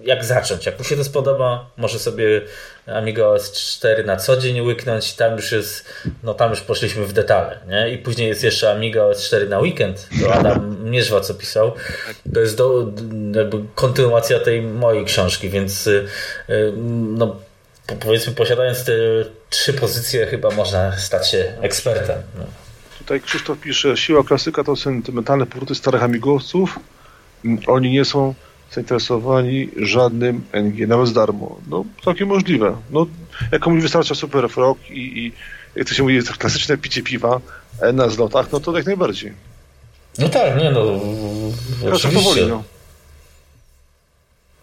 jak 0.03 0.25
zacząć. 0.25 0.67
Jak 0.67 0.79
mu 0.79 0.85
się 0.85 0.97
to 0.97 1.05
spodoba, 1.05 1.71
może 1.77 1.99
sobie 1.99 2.41
Amiga 2.87 3.27
OS 3.27 3.53
4 3.53 4.05
na 4.05 4.17
co 4.17 4.37
dzień 4.37 4.61
łyknąć. 4.61 5.13
Tam 5.13 5.37
już 5.37 5.53
jest, 5.53 5.85
no 6.23 6.35
tam 6.35 6.51
już 6.51 6.61
poszliśmy 6.61 7.07
w 7.07 7.13
detale. 7.13 7.59
Nie? 7.69 7.93
I 7.93 7.99
później 7.99 8.29
jest 8.29 8.45
jeszcze 8.45 8.71
Amiga 8.71 9.03
OS 9.03 9.23
4 9.23 9.49
na 9.49 9.59
weekend. 9.59 10.09
To 10.23 10.35
Adam 10.35 10.77
Mierzwa 10.91 11.21
co 11.21 11.35
pisał. 11.35 11.73
To 12.35 12.41
jest 12.41 12.57
do, 12.57 12.87
kontynuacja 13.75 14.41
tej 14.41 14.63
mojej 14.63 15.05
książki, 15.05 15.49
więc 15.49 15.87
y, 15.87 16.07
y, 16.51 16.73
no, 17.09 17.37
powiedzmy 18.01 18.33
posiadając 18.33 18.85
te 18.85 18.93
trzy 19.51 19.73
pozycje 19.73 20.27
chyba 20.27 20.51
można 20.51 20.97
stać 20.97 21.31
się 21.31 21.53
ekspertem. 21.61 22.23
No. 22.39 22.45
Tutaj 22.99 23.21
Krzysztof 23.21 23.59
pisze, 23.61 23.97
siła 23.97 24.25
klasyka 24.25 24.65
to 24.65 24.77
sentymentalne 24.77 25.47
powroty 25.47 25.75
starych 25.75 26.03
amigowców. 26.03 26.79
Mm, 27.45 27.61
oni 27.67 27.91
nie 27.91 28.05
są 28.05 28.35
zainteresowani 28.73 29.69
żadnym 29.77 30.45
NG, 30.53 30.89
nawet 30.89 31.09
z 31.09 31.13
darmo. 31.13 31.57
No, 31.69 31.85
całkiem 32.05 32.29
możliwe. 32.29 32.77
No, 32.91 33.07
jak 33.53 33.63
komuś 33.63 33.83
wystarcza 33.83 34.15
Super 34.15 34.49
Frog 34.49 34.79
i, 34.91 35.19
i 35.19 35.33
jak 35.77 35.89
to 35.89 35.95
się 35.95 36.03
mówi, 36.03 36.23
klasyczne 36.39 36.79
picie 36.79 37.03
piwa 37.03 37.41
na 37.93 38.09
zlotach, 38.09 38.53
no 38.53 38.61
to 38.61 38.77
jak 38.77 38.87
najbardziej. 38.87 39.33
No 40.19 40.29
tak, 40.29 40.57
nie 40.57 40.71
no, 40.71 40.81
oczywiście. 41.93 42.09
Powoli, 42.09 42.47
no. 42.47 42.63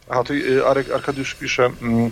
Aha, 0.10 0.24
tu 0.24 0.34
y, 0.34 0.66
Arek 0.66 0.92
Arkadiusz 0.92 1.36
pisze, 1.36 1.66
mm, 1.82 2.12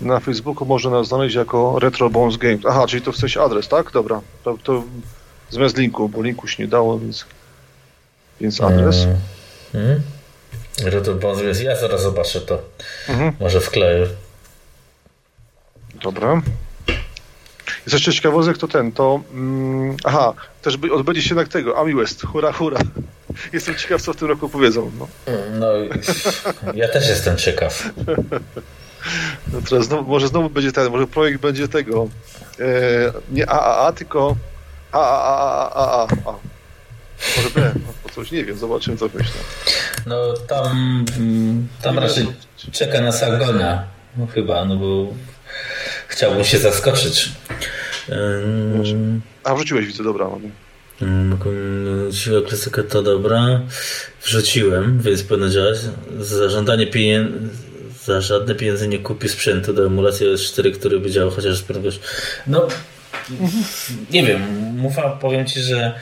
na 0.00 0.20
Facebooku 0.20 0.66
można 0.66 0.90
nas 0.90 1.08
znaleźć 1.08 1.34
jako 1.34 1.78
Retro 1.78 2.10
Bones 2.10 2.36
Games. 2.36 2.66
Aha, 2.68 2.86
czyli 2.86 3.02
to 3.02 3.12
w 3.12 3.16
sensie 3.16 3.42
adres, 3.42 3.68
tak? 3.68 3.90
Dobra. 3.90 4.20
To, 4.44 4.58
to 4.62 4.84
zamiast 5.50 5.76
linku, 5.76 6.08
bo 6.08 6.22
linku 6.22 6.48
się 6.48 6.62
nie 6.62 6.68
dało, 6.68 6.98
więc, 6.98 7.24
więc 8.40 8.60
adres. 8.60 9.06
Hmm. 9.72 10.00
Retro 10.84 11.14
Bones 11.14 11.42
Games. 11.42 11.60
Ja 11.60 11.76
zaraz 11.76 12.02
zobaczę 12.02 12.40
to. 12.40 12.62
Mhm. 13.08 13.32
Może 13.40 13.60
wkleję. 13.60 14.06
Dobra. 16.02 16.42
Jest 17.66 17.92
jeszcze 17.92 18.12
ciekawostek, 18.12 18.58
to 18.58 18.68
ten, 18.68 18.92
to... 18.92 19.20
Mm, 19.34 19.96
aha, 20.04 20.34
też 20.62 20.76
by, 20.76 20.92
odbędzie 20.92 21.22
się 21.22 21.28
jednak 21.28 21.48
tego, 21.48 21.78
Ami 21.78 21.94
West, 21.94 22.22
hura, 22.22 22.52
hura. 22.52 22.78
Jestem 23.52 23.74
ciekaw, 23.74 24.02
co 24.02 24.12
w 24.12 24.16
tym 24.16 24.28
roku 24.28 24.48
powiedzą. 24.48 24.90
No, 24.98 25.08
no 25.52 25.66
ja 26.74 26.88
też 26.88 27.08
jestem 27.08 27.36
ciekaw. 27.36 27.90
No 29.52 29.60
teraz 29.68 29.86
znowu, 29.86 30.10
może 30.10 30.28
znowu 30.28 30.50
będzie 30.50 30.72
ten, 30.72 30.90
może 30.90 31.06
projekt 31.06 31.40
będzie 31.40 31.68
tego. 31.68 32.08
E, 32.60 32.64
nie 33.30 33.50
AAA, 33.50 33.92
tylko 33.92 34.36
AAAAA. 34.92 36.08
Może 37.36 37.50
B, 37.50 37.72
po 38.02 38.08
coś 38.08 38.30
nie 38.30 38.44
wiem, 38.44 38.58
zobaczymy 38.58 38.96
co 38.96 39.06
myślę. 39.14 39.40
No 40.06 40.32
tam, 40.32 41.04
tam 41.82 41.98
raczej 41.98 42.26
czeka 42.72 43.00
na 43.00 43.12
Sargona, 43.12 43.84
no, 44.16 44.26
chyba, 44.26 44.64
no 44.64 44.76
bo 44.76 45.14
chciałbym 46.08 46.44
się 46.44 46.58
zaskoczyć. 46.58 47.28
A 49.44 49.54
wrzuciłeś, 49.54 49.86
widzę, 49.86 50.04
dobra. 50.04 50.26
Siła 52.12 52.40
klasyka 52.48 52.82
to 52.82 53.02
dobra. 53.02 53.60
Wrzuciłem, 54.22 55.00
więc 55.00 55.22
powinno 55.22 55.48
działać. 55.48 55.78
Zażądanie 56.18 56.86
pieniędzy 56.86 57.72
za 58.04 58.20
żadne 58.20 58.54
pieniądze 58.54 58.88
nie 58.88 58.98
kupi 58.98 59.28
sprzętu 59.28 59.72
do 59.72 59.86
emulacji 59.86 60.26
OS4, 60.26 60.74
który 60.74 61.00
by 61.00 61.10
działał 61.10 61.30
chociaż 61.30 61.56
z 61.56 61.62
prędkością. 61.62 62.00
No, 62.46 62.68
nie 64.10 64.26
wiem, 64.26 64.42
mufa, 64.76 65.10
powiem 65.10 65.46
Ci, 65.46 65.60
że 65.60 65.76
mm, 65.76 65.92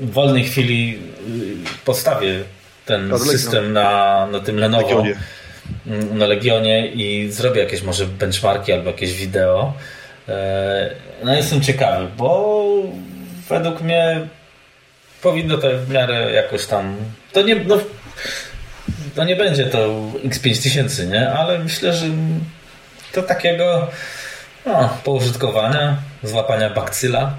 w 0.00 0.10
wolnej 0.12 0.44
chwili 0.44 0.98
y, 1.28 1.84
postawię 1.84 2.44
ten 2.86 3.18
system 3.18 3.72
na, 3.72 4.26
na 4.26 4.40
tym 4.40 4.56
Lenovo, 4.56 4.88
Legionie. 4.88 5.14
Mm, 5.86 6.18
na 6.18 6.26
Legionie 6.26 6.88
i 6.88 7.32
zrobię 7.32 7.60
jakieś 7.60 7.82
może 7.82 8.06
benchmarki 8.06 8.72
albo 8.72 8.90
jakieś 8.90 9.14
wideo. 9.14 9.72
E, 10.28 10.90
no 11.24 11.34
jestem 11.34 11.60
ciekawy, 11.60 12.06
bo 12.16 12.64
według 13.48 13.80
mnie 13.80 14.28
powinno 15.22 15.58
to 15.58 15.68
w 15.78 15.90
miarę 15.90 16.32
jakoś 16.32 16.66
tam. 16.66 16.96
To 17.32 17.42
nie. 17.42 17.56
No, 17.56 17.78
no 19.16 19.24
nie 19.24 19.36
będzie 19.36 19.64
to 19.64 19.78
X5000, 20.24 21.10
nie? 21.10 21.30
Ale 21.30 21.58
myślę, 21.58 21.92
że 21.92 22.06
to 23.12 23.22
takiego 23.22 23.90
no, 24.66 24.98
poużytkowania, 25.04 25.96
złapania 26.22 26.70
bakcyla. 26.70 27.34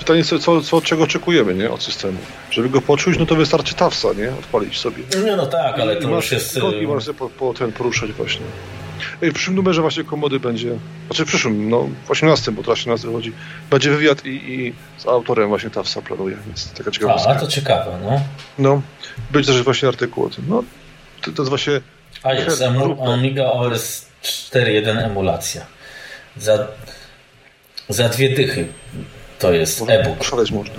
Pytanie, 0.00 0.24
co, 0.24 0.38
co, 0.38 0.62
co, 0.62 0.80
czego 0.80 1.02
oczekujemy 1.02 1.54
nie, 1.54 1.70
od 1.70 1.82
systemu? 1.82 2.18
Żeby 2.50 2.68
go 2.68 2.80
poczuć, 2.80 3.18
no 3.18 3.26
to 3.26 3.34
wystarczy 3.34 3.74
tafsa, 3.74 4.08
nie? 4.12 4.30
Odpalić 4.30 4.78
sobie. 4.78 5.02
Nie, 5.24 5.36
no 5.36 5.46
tak, 5.46 5.78
ale 5.78 5.96
to 5.96 6.08
I 6.08 6.12
już 6.12 6.32
jest... 6.32 6.60
I 6.82 6.86
masz 6.86 7.04
sobie 7.04 7.18
po, 7.18 7.28
po, 7.28 7.54
ten 7.54 7.72
poruszać 7.72 8.12
właśnie. 8.12 8.46
W 9.22 9.32
przyszłym 9.32 9.56
numerze 9.56 9.80
właśnie 9.80 10.04
komody 10.04 10.40
będzie, 10.40 10.78
znaczy 11.06 11.24
w 11.24 11.28
przyszłym, 11.28 11.70
no 11.70 11.88
w 12.04 12.10
18, 12.10 12.52
bo 12.52 12.62
teraz 12.62 12.78
18 12.78 13.08
wychodzi, 13.08 13.32
będzie 13.70 13.90
wywiad 13.90 14.26
i, 14.26 14.28
i 14.28 14.74
z 14.98 15.06
autorem 15.06 15.48
właśnie 15.48 15.70
Tafsa 15.70 16.02
planuje, 16.02 16.36
więc 16.46 16.72
taka 16.72 16.90
ciekawostka. 16.90 17.30
A, 17.30 17.34
to 17.34 17.46
ciekawe, 17.46 17.98
no. 18.02 18.20
No, 18.58 18.82
będzie 19.30 19.52
też 19.52 19.62
właśnie 19.62 19.88
artykuł 19.88 20.24
o 20.24 20.30
tym. 20.30 20.44
No, 20.48 20.64
to, 21.22 21.32
to 21.32 21.42
jest 21.42 21.48
właśnie... 21.48 21.80
A 22.22 22.32
jest, 22.32 22.62
Amiga 23.06 23.44
OS 23.44 24.06
4.1 24.22 25.04
emulacja. 25.04 25.66
Za, 26.36 26.68
za 27.88 28.08
dwie 28.08 28.34
dychy 28.34 28.68
to 29.40 29.52
jest 29.52 29.82
e-book. 29.88 30.24
Szaleć 30.24 30.50
można. 30.50 30.74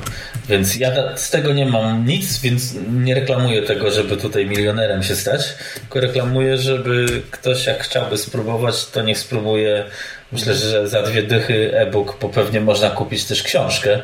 Więc 0.49 0.75
ja 0.75 1.17
z 1.17 1.29
tego 1.29 1.53
nie 1.53 1.65
mam 1.65 2.05
nic, 2.05 2.39
więc 2.39 2.73
nie 2.91 3.15
reklamuję 3.15 3.61
tego, 3.61 3.91
żeby 3.91 4.17
tutaj 4.17 4.45
milionerem 4.45 5.03
się 5.03 5.15
stać, 5.15 5.41
tylko 5.79 5.99
reklamuję, 5.99 6.57
żeby 6.57 7.21
ktoś 7.31 7.65
jak 7.65 7.83
chciałby 7.83 8.17
spróbować, 8.17 8.85
to 8.85 9.01
niech 9.01 9.19
spróbuje. 9.19 9.83
Myślę, 10.31 10.55
że 10.55 10.87
za 10.87 11.01
dwie 11.01 11.23
dychy 11.23 11.77
e-book, 11.77 12.17
bo 12.21 12.29
pewnie 12.29 12.61
można 12.61 12.89
kupić 12.89 13.25
też 13.25 13.43
książkę, 13.43 13.99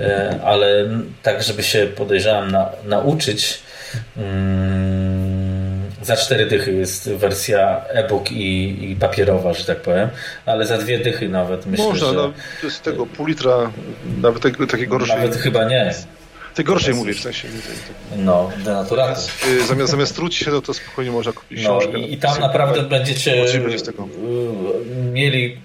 e, 0.00 0.40
ale 0.44 0.88
tak, 1.22 1.42
żeby 1.42 1.62
się 1.62 1.86
podejrzewam 1.86 2.50
na, 2.50 2.70
nauczyć. 2.84 3.58
Hmm, 4.14 5.21
za 6.02 6.16
cztery 6.16 6.46
dychy 6.46 6.72
jest 6.72 7.10
wersja 7.10 7.84
e-book 7.88 8.32
i, 8.32 8.90
i, 8.90 8.96
papierowa, 8.96 9.52
że 9.52 9.64
tak 9.64 9.80
powiem, 9.80 10.08
ale 10.46 10.66
za 10.66 10.78
dwie 10.78 10.98
dychy 10.98 11.28
nawet 11.28 11.66
myślę, 11.66 11.84
Można, 11.84 12.06
że... 12.06 12.14
no, 12.14 12.32
to 12.60 12.66
jest 12.66 12.82
tego 12.82 13.06
pół 13.06 13.26
litra, 13.26 13.70
nawet 14.22 14.42
tego, 14.42 14.66
takiego. 14.66 14.98
Nawet 14.98 15.36
chyba 15.36 15.64
nie. 15.64 15.94
Tej 16.54 16.64
gorszej 16.64 16.94
mówię 16.94 17.14
w 17.14 17.20
sensie. 17.20 17.48
No, 18.16 18.50
denaturaty. 18.64 19.20
Zamiast, 19.20 19.68
zamiast, 19.68 19.90
zamiast 19.90 20.16
truć 20.16 20.34
się, 20.34 20.50
to, 20.50 20.62
to 20.62 20.74
spokojnie 20.74 21.10
można 21.10 21.32
kupić 21.32 21.64
no, 21.64 21.78
książkę. 21.78 21.98
I, 21.98 22.12
i 22.12 22.18
tam 22.18 22.40
naprawdę 22.40 22.82
będziecie 22.82 23.42
będzie 23.42 23.60
mieli 25.12 25.58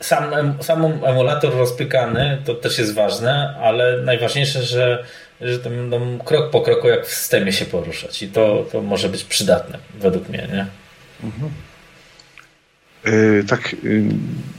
sam, 0.00 0.54
sam 0.60 0.84
emulator 1.04 1.56
rozpykany 1.56 2.38
to 2.44 2.54
też 2.54 2.78
jest 2.78 2.94
ważne, 2.94 3.54
ale 3.62 4.02
najważniejsze, 4.02 4.62
że, 4.62 5.04
że 5.40 5.58
tam, 5.58 5.90
tam 5.90 6.18
krok 6.24 6.50
po 6.50 6.60
kroku 6.60 6.88
jak 6.88 7.06
w 7.06 7.14
systemie 7.14 7.52
się 7.52 7.64
poruszać 7.64 8.22
i 8.22 8.28
to, 8.28 8.66
to 8.72 8.82
może 8.82 9.08
być 9.08 9.24
przydatne 9.24 9.78
według 10.00 10.28
mnie, 10.28 10.48
nie? 10.52 10.66
Mhm. 11.24 11.50
Yy, 13.04 13.44
tak, 13.48 13.76
yy, 13.82 14.04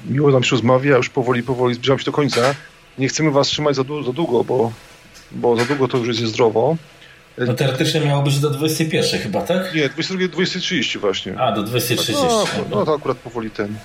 miło 0.09 0.31
nam 0.31 0.43
się 0.43 0.51
rozmawia, 0.51 0.97
już 0.97 1.09
powoli, 1.09 1.43
powoli 1.43 1.75
zbliżam 1.75 1.99
się 1.99 2.05
do 2.05 2.11
końca. 2.11 2.55
Nie 2.97 3.07
chcemy 3.07 3.31
was 3.31 3.47
trzymać 3.47 3.75
za, 3.75 3.83
za 4.05 4.13
długo, 4.13 4.43
bo, 4.43 4.71
bo 5.31 5.55
za 5.55 5.65
długo 5.65 5.87
to 5.87 5.97
już 5.97 6.07
jest 6.07 6.33
zdrowo. 6.33 6.77
No 7.37 7.53
teoretycznie 7.53 8.01
miało 8.01 8.23
być 8.23 8.39
do 8.39 8.49
21 8.49 9.19
chyba, 9.19 9.41
tak? 9.41 9.75
Nie, 9.75 9.89
22, 9.89 10.37
20.30 10.37 10.99
właśnie. 10.99 11.39
A, 11.39 11.51
do 11.51 11.63
20.30. 11.63 12.13
No, 12.13 12.45
no 12.69 12.85
to 12.85 12.95
akurat 12.95 13.17
powoli 13.17 13.51
ten. 13.51 13.77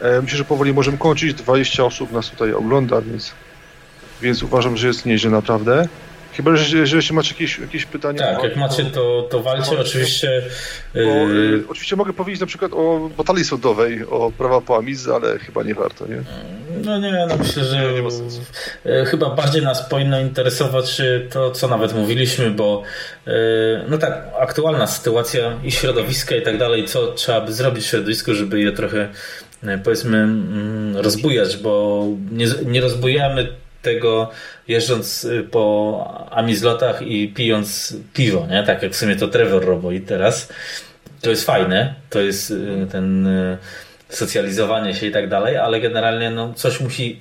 E, 0.00 0.22
myślę, 0.22 0.38
że 0.38 0.44
powoli 0.44 0.72
możemy 0.72 0.98
kończyć. 0.98 1.34
20 1.34 1.84
osób 1.84 2.12
nas 2.12 2.30
tutaj 2.30 2.52
ogląda, 2.52 3.00
więc, 3.00 3.32
więc 4.22 4.42
uważam, 4.42 4.76
że 4.76 4.86
jest 4.86 5.06
nieźle 5.06 5.30
naprawdę. 5.30 5.88
Chyba, 6.38 6.56
że, 6.56 6.86
że 6.86 6.96
jeśli 6.96 7.16
macie 7.16 7.34
jakieś, 7.34 7.58
jakieś 7.58 7.86
pytania. 7.86 8.18
Tak, 8.18 8.42
jak 8.42 8.56
macie, 8.56 8.84
to, 8.84 9.28
to 9.30 9.42
walcie. 9.42 9.80
Oczywiście. 9.80 10.42
Bo, 10.94 11.00
yy... 11.00 11.64
Oczywiście 11.68 11.96
mogę 11.96 12.12
powiedzieć 12.12 12.40
na 12.40 12.46
przykład 12.46 12.72
o 12.74 13.10
batalii 13.16 13.44
sądowej, 13.44 14.04
o 14.10 14.32
prawa 14.38 14.60
po 14.60 14.76
Amizy, 14.76 15.14
ale 15.14 15.38
chyba 15.38 15.62
nie 15.62 15.74
warto, 15.74 16.06
nie? 16.06 16.22
No 16.84 16.98
nie, 16.98 17.26
no 17.28 17.36
myślę, 17.36 17.64
że 17.64 17.76
nie, 17.76 18.02
nie 18.02 19.04
chyba 19.04 19.30
bardziej 19.30 19.62
nas 19.62 19.88
powinno 19.88 20.20
interesować 20.20 21.02
to, 21.30 21.50
co 21.50 21.68
nawet 21.68 21.94
mówiliśmy, 21.94 22.50
bo 22.50 22.82
no 23.88 23.98
tak, 23.98 24.22
aktualna 24.40 24.86
sytuacja 24.86 25.52
i 25.64 25.72
środowiska 25.72 26.36
i 26.36 26.42
tak 26.42 26.58
dalej, 26.58 26.84
co 26.84 27.12
trzeba 27.12 27.40
by 27.40 27.52
zrobić 27.52 27.84
w 27.84 27.88
środowisku, 27.88 28.34
żeby 28.34 28.60
je 28.60 28.72
trochę 28.72 29.08
powiedzmy 29.84 30.18
mm, 30.18 30.96
rozbujać, 30.96 31.56
bo 31.56 32.04
nie, 32.32 32.46
nie 32.66 32.80
rozbujamy 32.80 33.48
tego 33.82 34.30
jeżdżąc 34.68 35.24
y, 35.24 35.42
po 35.50 36.28
amizlotach 36.30 37.02
i 37.02 37.28
pijąc 37.28 37.96
piwo, 38.14 38.46
nie? 38.50 38.62
Tak 38.62 38.82
jak 38.82 38.92
w 38.92 38.96
sumie 38.96 39.16
to 39.16 39.28
Trevor 39.28 39.64
robi 39.64 40.00
teraz. 40.00 40.48
To 41.20 41.30
jest 41.30 41.44
fajne, 41.44 41.94
to 42.10 42.20
jest 42.20 42.50
y, 42.50 42.86
ten 42.92 43.26
y, 43.26 43.58
socjalizowanie 44.08 44.94
się 44.94 45.06
i 45.06 45.12
tak 45.12 45.28
dalej, 45.28 45.56
ale 45.56 45.80
generalnie 45.80 46.30
no, 46.30 46.54
coś 46.54 46.80
musi 46.80 47.20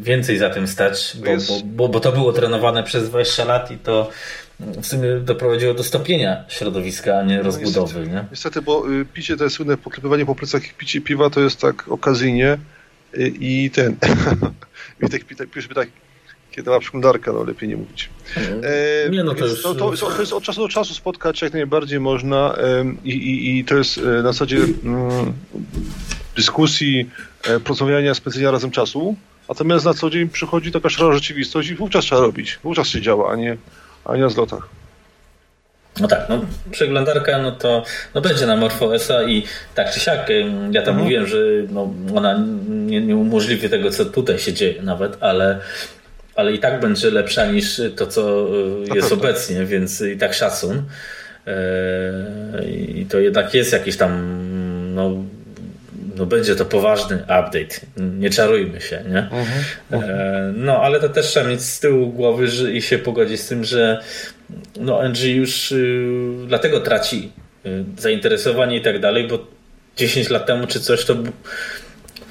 więcej 0.00 0.38
za 0.38 0.50
tym 0.50 0.68
stać, 0.68 1.16
bo, 1.24 1.30
bo, 1.36 1.60
bo, 1.64 1.88
bo 1.88 2.00
to 2.00 2.12
było 2.12 2.32
trenowane 2.32 2.82
przez 2.82 3.08
20 3.08 3.44
lat 3.44 3.70
i 3.70 3.76
to 3.76 4.10
w 4.60 4.86
sumie 4.86 5.16
doprowadziło 5.20 5.74
do 5.74 5.84
stopienia 5.84 6.44
środowiska, 6.48 7.18
a 7.18 7.22
nie 7.22 7.36
no 7.36 7.42
rozbudowy. 7.42 8.00
Niestety, 8.00 8.16
nie? 8.16 8.24
niestety 8.30 8.62
bo 8.62 8.84
picie, 9.14 9.36
to 9.36 9.50
słynne 9.50 9.76
poklepywanie 9.76 10.26
po 10.26 10.34
plecach, 10.34 10.62
picie 10.78 11.00
piwa 11.00 11.30
to 11.30 11.40
jest 11.40 11.60
tak 11.60 11.88
okazyjnie 11.88 12.58
i 13.40 13.70
ten 13.74 13.96
Witek 15.00 15.24
pisze 15.50 15.68
tak, 15.74 15.88
kiedy 16.50 16.70
ma 16.70 16.80
przeglądarkę, 16.80 17.32
no 17.32 17.44
lepiej 17.44 17.68
nie 17.68 17.76
mówić. 17.76 18.10
E, 18.62 19.10
nie, 19.10 19.24
no 19.24 19.34
to, 19.34 19.46
już... 19.46 19.62
to, 19.62 19.74
to, 19.74 19.96
to, 19.96 20.20
jest 20.20 20.32
od 20.32 20.42
czasu 20.42 20.60
do 20.60 20.68
czasu 20.68 20.94
spotkać 20.94 21.42
jak 21.42 21.52
najbardziej 21.52 22.00
można 22.00 22.56
e, 22.56 22.84
i, 23.04 23.10
i, 23.10 23.58
i 23.58 23.64
to 23.64 23.76
jest 23.76 23.98
e, 23.98 24.02
na 24.02 24.32
zasadzie 24.32 24.56
mm, 24.56 25.32
dyskusji, 26.36 27.10
e, 27.44 27.60
porozmawiania, 27.60 28.14
spędzenia 28.14 28.50
razem 28.50 28.70
czasu, 28.70 29.16
natomiast 29.48 29.84
na 29.84 29.94
co 29.94 30.10
dzień 30.10 30.28
przychodzi 30.28 30.72
taka 30.72 30.88
szara 30.88 31.12
rzeczywistość 31.12 31.68
i 31.68 31.74
wówczas 31.74 32.04
trzeba 32.04 32.20
robić, 32.20 32.58
wówczas 32.64 32.88
się 32.88 33.00
działa, 33.00 33.32
a 33.32 33.36
nie, 33.36 33.56
a 34.04 34.16
nie 34.16 34.22
na 34.22 34.28
zlotach. 34.28 34.68
No 36.00 36.08
tak, 36.08 36.28
no 36.28 36.44
przeglądarka, 36.70 37.38
no 37.38 37.52
to 37.52 37.82
no 38.14 38.20
będzie 38.20 38.46
na 38.46 38.56
MorphOSa 38.56 39.22
i 39.22 39.42
tak 39.74 39.90
czy 39.92 40.00
siak, 40.00 40.28
ja 40.70 40.82
tam 40.82 40.94
mhm. 40.94 40.96
mówiłem, 40.96 41.26
że 41.26 41.38
no, 41.70 41.94
ona 42.14 42.44
nie, 42.68 43.00
nie 43.00 43.16
umożliwi 43.16 43.68
tego, 43.68 43.90
co 43.90 44.04
tutaj 44.04 44.38
się 44.38 44.52
dzieje 44.52 44.82
nawet, 44.82 45.16
ale 45.20 45.60
ale 46.38 46.52
i 46.52 46.58
tak 46.58 46.80
będzie 46.80 47.10
lepsza 47.10 47.46
niż 47.46 47.80
to, 47.96 48.06
co 48.06 48.48
e, 48.90 48.94
jest 48.94 49.12
obecnie, 49.12 49.64
więc 49.64 50.00
i 50.00 50.16
tak 50.16 50.34
szacun. 50.34 50.82
E, 51.46 52.64
I 52.64 53.06
to 53.10 53.18
jednak 53.18 53.54
jest 53.54 53.72
jakiś 53.72 53.96
tam, 53.96 54.40
no, 54.94 55.24
no 56.16 56.26
będzie 56.26 56.56
to 56.56 56.64
poważny 56.64 57.16
update. 57.22 57.80
Nie 57.96 58.30
czarujmy 58.30 58.80
się, 58.80 59.04
nie? 59.08 59.18
Mhm. 59.18 60.10
E, 60.10 60.52
no, 60.56 60.82
ale 60.82 61.00
to 61.00 61.08
też 61.08 61.26
trzeba 61.26 61.48
mieć 61.48 61.62
z 61.62 61.80
tyłu 61.80 62.12
głowy 62.12 62.48
że, 62.48 62.72
i 62.72 62.82
się 62.82 62.98
pogodzić 62.98 63.40
z 63.40 63.48
tym, 63.48 63.64
że 63.64 64.02
no 64.80 65.08
NG 65.08 65.24
już 65.24 65.72
y, 65.72 66.34
dlatego 66.46 66.80
traci 66.80 67.32
y, 67.66 67.84
zainteresowanie 67.98 68.76
i 68.76 68.82
tak 68.82 69.00
dalej, 69.00 69.28
bo 69.28 69.38
10 69.96 70.30
lat 70.30 70.46
temu 70.46 70.66
czy 70.66 70.80
coś 70.80 71.04
to 71.04 71.14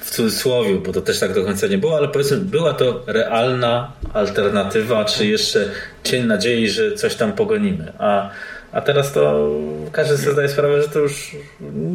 w 0.00 0.10
cudzysłowie, 0.10 0.74
bo 0.74 0.92
to 0.92 1.00
też 1.00 1.20
tak 1.20 1.34
do 1.34 1.44
końca 1.44 1.66
nie 1.66 1.78
było, 1.78 1.96
ale 1.96 2.08
powiedzmy 2.08 2.36
była 2.36 2.74
to 2.74 3.02
realna 3.06 3.92
alternatywa, 4.12 5.04
czy 5.04 5.26
jeszcze 5.26 5.70
cień 6.04 6.26
nadziei, 6.26 6.68
że 6.68 6.92
coś 6.92 7.14
tam 7.14 7.32
pogonimy. 7.32 7.92
A, 7.98 8.30
a 8.72 8.80
teraz 8.80 9.12
to 9.12 9.50
każdy 9.92 10.18
sobie 10.18 10.32
zdaje 10.32 10.48
sprawę, 10.48 10.82
że 10.82 10.88
to 10.88 10.98
już 10.98 11.36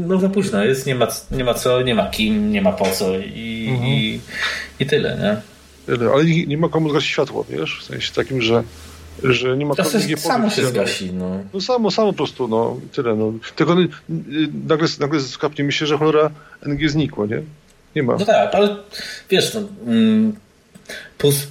no 0.07 0.19
za 0.19 0.29
późno 0.29 0.63
jest, 0.63 0.85
nie 0.85 0.95
ma, 0.95 1.07
nie 1.31 1.43
ma 1.43 1.53
co, 1.53 1.81
nie 1.81 1.95
ma 1.95 2.09
kim, 2.09 2.51
nie 2.51 2.61
ma 2.61 2.71
po 2.71 2.85
co 2.85 3.13
i, 3.19 3.67
mhm. 3.69 3.87
i, 3.87 4.19
i 4.79 4.85
tyle, 4.85 5.17
nie? 5.17 5.41
Ale 6.13 6.25
nie, 6.25 6.45
nie 6.45 6.57
ma 6.57 6.69
komu 6.69 6.89
zgasić 6.89 7.09
światło, 7.09 7.45
wiesz? 7.49 7.79
W 7.81 7.83
sensie 7.83 8.13
takim, 8.13 8.41
że 8.41 8.63
że 9.23 9.57
nie 9.57 9.65
ma 9.65 9.75
to 9.75 9.83
samo 10.17 10.49
się 10.49 10.65
zgasi, 10.65 11.13
no. 11.13 11.39
no. 11.53 11.61
samo, 11.61 11.91
samo 11.91 12.07
po 12.07 12.17
prostu, 12.17 12.47
no, 12.47 12.79
tyle, 12.91 13.15
no. 13.15 13.33
Tylko 13.55 13.81
y, 13.81 13.87
nagle, 14.67 14.87
nagle 14.99 15.19
skapnie 15.19 15.65
mi 15.65 15.73
się, 15.73 15.85
że 15.85 15.97
cholera 15.97 16.29
NG 16.65 16.89
znikło, 16.89 17.25
nie? 17.25 17.41
Nie 17.95 18.03
ma. 18.03 18.15
No 18.19 18.25
tak, 18.25 18.55
ale 18.55 18.75
wiesz, 19.29 19.53
no, 19.53 19.61
mm, 19.87 20.35
pus, 21.17 21.47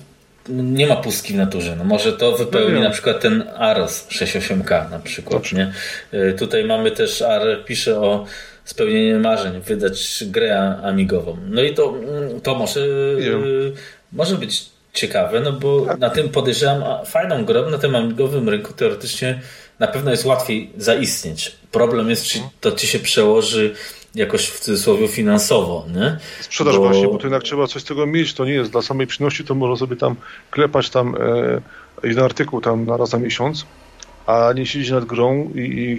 nie 0.48 0.86
ma 0.86 0.96
pustki 0.96 1.32
w 1.32 1.36
naturze. 1.36 1.76
No 1.76 1.84
może 1.84 2.12
to 2.12 2.36
wypełni 2.36 2.74
no 2.74 2.80
na 2.80 2.90
przykład 2.90 3.20
ten 3.20 3.44
AROS 3.56 4.06
68K 4.08 4.90
na 4.90 4.98
przykład. 4.98 5.52
Nie? 5.52 5.72
Y, 6.14 6.34
tutaj 6.38 6.64
mamy 6.64 6.90
też, 6.90 7.22
AR 7.22 7.64
pisze 7.64 8.00
o 8.00 8.26
spełnienie 8.64 9.18
marzeń, 9.18 9.60
wydać 9.60 10.24
grę 10.26 10.78
amigową. 10.82 11.36
No 11.48 11.62
i 11.62 11.74
to, 11.74 11.94
mm, 11.98 12.40
to 12.40 12.54
może, 12.54 12.80
y, 12.80 13.72
może 14.12 14.36
być 14.36 14.71
ciekawe, 14.92 15.40
no 15.40 15.52
bo 15.52 15.86
tak. 15.86 15.98
na 15.98 16.10
tym 16.10 16.28
podejrzewam, 16.28 17.06
fajną 17.06 17.44
grę 17.44 17.62
na 17.70 17.78
tym 17.78 17.96
amigowym 17.96 18.48
rynku 18.48 18.72
teoretycznie 18.72 19.40
na 19.78 19.86
pewno 19.86 20.10
jest 20.10 20.24
łatwiej 20.24 20.70
zaistnieć. 20.76 21.56
Problem 21.72 22.10
jest, 22.10 22.24
czy 22.24 22.38
to 22.60 22.72
ci 22.72 22.86
się 22.86 22.98
przełoży 22.98 23.74
jakoś 24.14 24.48
w 24.48 24.60
cudzysłowie 24.60 25.08
finansowo, 25.08 25.86
nie? 25.94 26.18
Sprzedaż 26.40 26.76
bo... 26.76 26.82
właśnie, 26.82 27.08
bo 27.08 27.18
to 27.18 27.22
jednak 27.22 27.42
trzeba 27.42 27.66
coś 27.66 27.82
z 27.82 27.84
tego 27.84 28.06
mieć, 28.06 28.34
to 28.34 28.44
nie 28.44 28.52
jest 28.52 28.70
dla 28.70 28.82
samej 28.82 29.06
przyjemności, 29.06 29.44
to 29.44 29.54
można 29.54 29.76
sobie 29.76 29.96
tam 29.96 30.16
klepać 30.50 30.90
tam 30.90 31.14
e, 32.02 32.08
jeden 32.08 32.24
artykuł 32.24 32.60
tam 32.60 32.86
na 32.86 32.96
raz 32.96 33.12
na 33.12 33.18
miesiąc, 33.18 33.66
a 34.26 34.52
nie 34.56 34.66
siedzieć 34.66 34.90
nad 34.90 35.04
grą 35.04 35.50
i, 35.54 35.58
i, 35.58 35.92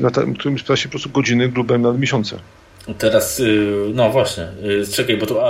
i 0.00 0.02
na 0.02 0.10
którym 0.10 0.58
spędza 0.58 0.76
się 0.76 0.88
po 0.88 0.90
prostu 0.90 1.10
godziny 1.10 1.48
grube 1.48 1.78
nad 1.78 1.98
miesiące. 1.98 2.38
Teraz, 2.98 3.40
y, 3.40 3.90
no 3.94 4.10
właśnie, 4.10 4.48
y, 4.64 4.92
czekaj, 4.92 5.16
bo 5.16 5.26
tu 5.26 5.40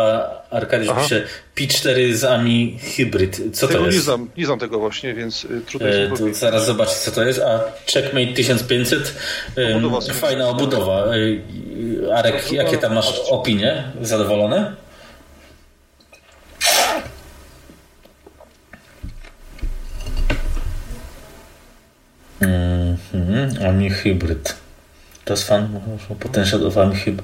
Arkadiusz 0.51 0.93
pisze 1.02 1.27
P4 1.56 2.12
z 2.12 2.24
AMI 2.24 2.78
Hybrid. 2.97 3.40
Co 3.52 3.69
tego 3.69 3.81
to 3.81 3.86
jest? 3.86 3.98
Nie 3.98 4.02
znam, 4.02 4.31
nie 4.36 4.47
znam 4.47 4.59
tego 4.59 4.78
właśnie, 4.78 5.15
więc 5.15 5.44
y, 5.44 5.60
trudno 5.66 5.89
e, 6.28 6.35
Zaraz 6.35 6.66
zobaczyć, 6.66 6.94
co 6.94 7.10
to 7.10 7.23
jest. 7.23 7.40
A 7.40 7.60
Checkmate 7.93 8.32
1500, 8.32 9.15
obudowa 9.74 10.01
fajna 10.01 10.48
obudowa. 10.48 11.05
Arek, 12.15 12.52
jakie 12.52 12.78
tam 12.78 12.94
masz 12.94 13.20
opinie? 13.31 13.85
Zadowolone? 14.02 14.74
Mm 22.40 22.97
-hmm. 23.15 23.69
AMI 23.69 23.90
Hybrid. 23.90 24.67
Das 25.28 25.44
fand 25.44 25.70
potential 26.18 26.66
of 26.66 26.74
chyba. 27.05 27.22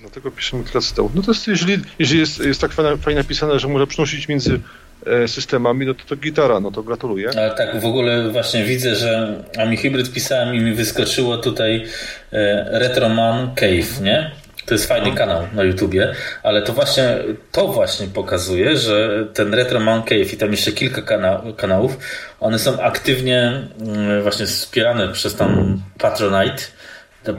Dlatego 0.00 0.30
piszemy 0.30 0.64
dołu. 0.96 1.10
No 1.14 1.22
to 1.22 1.30
jest, 1.30 1.48
jeżeli, 1.48 1.78
jeżeli 1.98 2.20
jest, 2.20 2.38
jest 2.38 2.60
tak 2.60 2.72
fajnie, 2.72 2.96
fajnie 2.96 3.20
napisane, 3.20 3.58
że 3.58 3.68
może 3.68 3.86
przenosić 3.86 4.28
między 4.28 4.60
e, 5.06 5.28
systemami, 5.28 5.86
no 5.86 5.94
to 5.94 6.04
to 6.04 6.16
gitara, 6.16 6.60
no 6.60 6.70
to 6.70 6.82
gratuluję. 6.82 7.28
Ale 7.36 7.54
tak 7.54 7.80
w 7.80 7.84
ogóle 7.84 8.30
właśnie 8.30 8.64
widzę, 8.64 8.96
że 8.96 9.42
Ami 9.58 9.76
Hybrid 9.76 10.12
pisałem 10.12 10.54
i 10.54 10.60
mi 10.60 10.74
wyskoczyło 10.74 11.38
tutaj 11.38 11.86
e, 12.32 12.78
Retroman 12.78 13.54
Cave, 13.54 14.00
nie? 14.00 14.30
To 14.66 14.74
jest 14.74 14.86
fajny 14.86 15.10
no. 15.10 15.14
kanał 15.14 15.42
na 15.52 15.64
YouTubie, 15.64 16.14
ale 16.42 16.62
to 16.62 16.72
właśnie, 16.72 17.18
to 17.52 17.68
właśnie 17.68 18.06
pokazuje, 18.06 18.76
że 18.76 19.26
ten 19.34 19.54
Retro 19.54 19.80
Man 19.80 20.02
Cave 20.02 20.32
i 20.32 20.36
tam 20.36 20.50
jeszcze 20.50 20.72
kilka 20.72 21.02
kana 21.02 21.42
kanałów, 21.56 21.98
one 22.40 22.58
są 22.58 22.80
aktywnie 22.80 23.68
mm, 23.80 24.22
właśnie 24.22 24.46
wspierane 24.46 25.12
przez 25.12 25.34
tam 25.34 25.82
Patronite, 25.98 26.62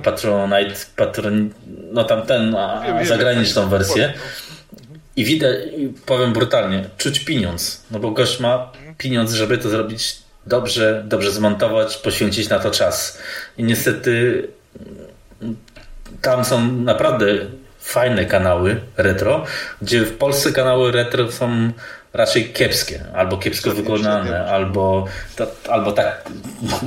Patronite, 0.04 0.76
Patron, 0.96 1.50
no 1.92 2.04
tam 2.04 2.22
ten, 2.22 2.56
a, 2.56 3.06
zagraniczną 3.06 3.70
wersję. 3.70 4.14
I 5.16 5.26
widać, 5.26 5.56
powiem 6.06 6.34
brutalnie, 6.34 6.86
czuć 6.98 7.20
pieniądz, 7.20 7.84
no 7.92 8.00
bo 8.00 8.12
gość 8.12 8.40
ma 8.40 8.72
pieniądz, 8.98 9.34
żeby 9.34 9.58
to 9.58 9.70
zrobić 9.70 10.18
dobrze, 10.46 11.04
dobrze 11.08 11.32
zmontować, 11.32 11.98
poświęcić 11.98 12.50
na 12.50 12.60
to 12.60 12.72
czas. 12.72 13.18
I 13.58 13.64
niestety 13.64 14.44
tam 16.22 16.46
są 16.46 16.72
naprawdę 16.72 17.26
fajne 17.80 18.26
kanały 18.26 18.80
retro, 18.98 19.46
gdzie 19.82 20.02
w 20.02 20.18
Polsce 20.18 20.52
kanały 20.52 20.92
retro 20.92 21.32
są 21.32 21.72
raczej 22.14 22.50
kiepskie, 22.54 23.04
albo 23.14 23.38
kiepsko 23.38 23.72
wykonane, 23.72 24.46
albo, 24.46 25.06
albo 25.70 25.92
tak 25.92 26.30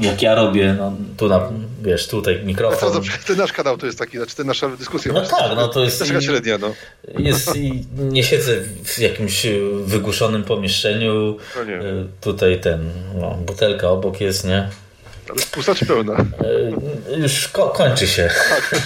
jak 0.01 0.22
ja 0.22 0.34
robię, 0.34 0.74
no 0.78 0.92
tu 1.16 1.28
na, 1.28 1.48
wiesz, 1.82 2.09
tutaj 2.09 2.40
mikrofon. 2.44 2.92
No 2.94 3.01
to, 3.01 3.06
ten 3.26 3.36
nasz 3.36 3.52
kanał 3.52 3.78
to 3.78 3.86
jest 3.86 3.98
taki, 3.98 4.16
znaczy 4.16 4.36
ten 4.36 4.47
nasza 4.47 4.68
dyskusja. 4.68 5.12
No 5.12 5.20
tak, 5.20 5.56
no 5.56 5.68
to 5.68 5.84
jest... 5.84 6.05
Średnia, 6.20 6.59
no. 6.59 6.74
Jest, 7.18 7.51
nie 7.94 8.24
siedzę 8.24 8.52
w 8.84 8.98
jakimś 8.98 9.47
wygłuszonym 9.84 10.44
pomieszczeniu, 10.44 11.36
no 11.56 11.64
nie. 11.64 11.80
tutaj 12.20 12.60
ten, 12.60 12.90
no, 13.14 13.30
butelka 13.30 13.90
obok 13.90 14.20
jest, 14.20 14.44
nie? 14.44 14.68
Ale 15.31 15.74
pełna? 15.86 16.16
E, 17.15 17.19
już 17.19 17.48
ko 17.48 17.69
kończy 17.69 18.07
się. 18.07 18.31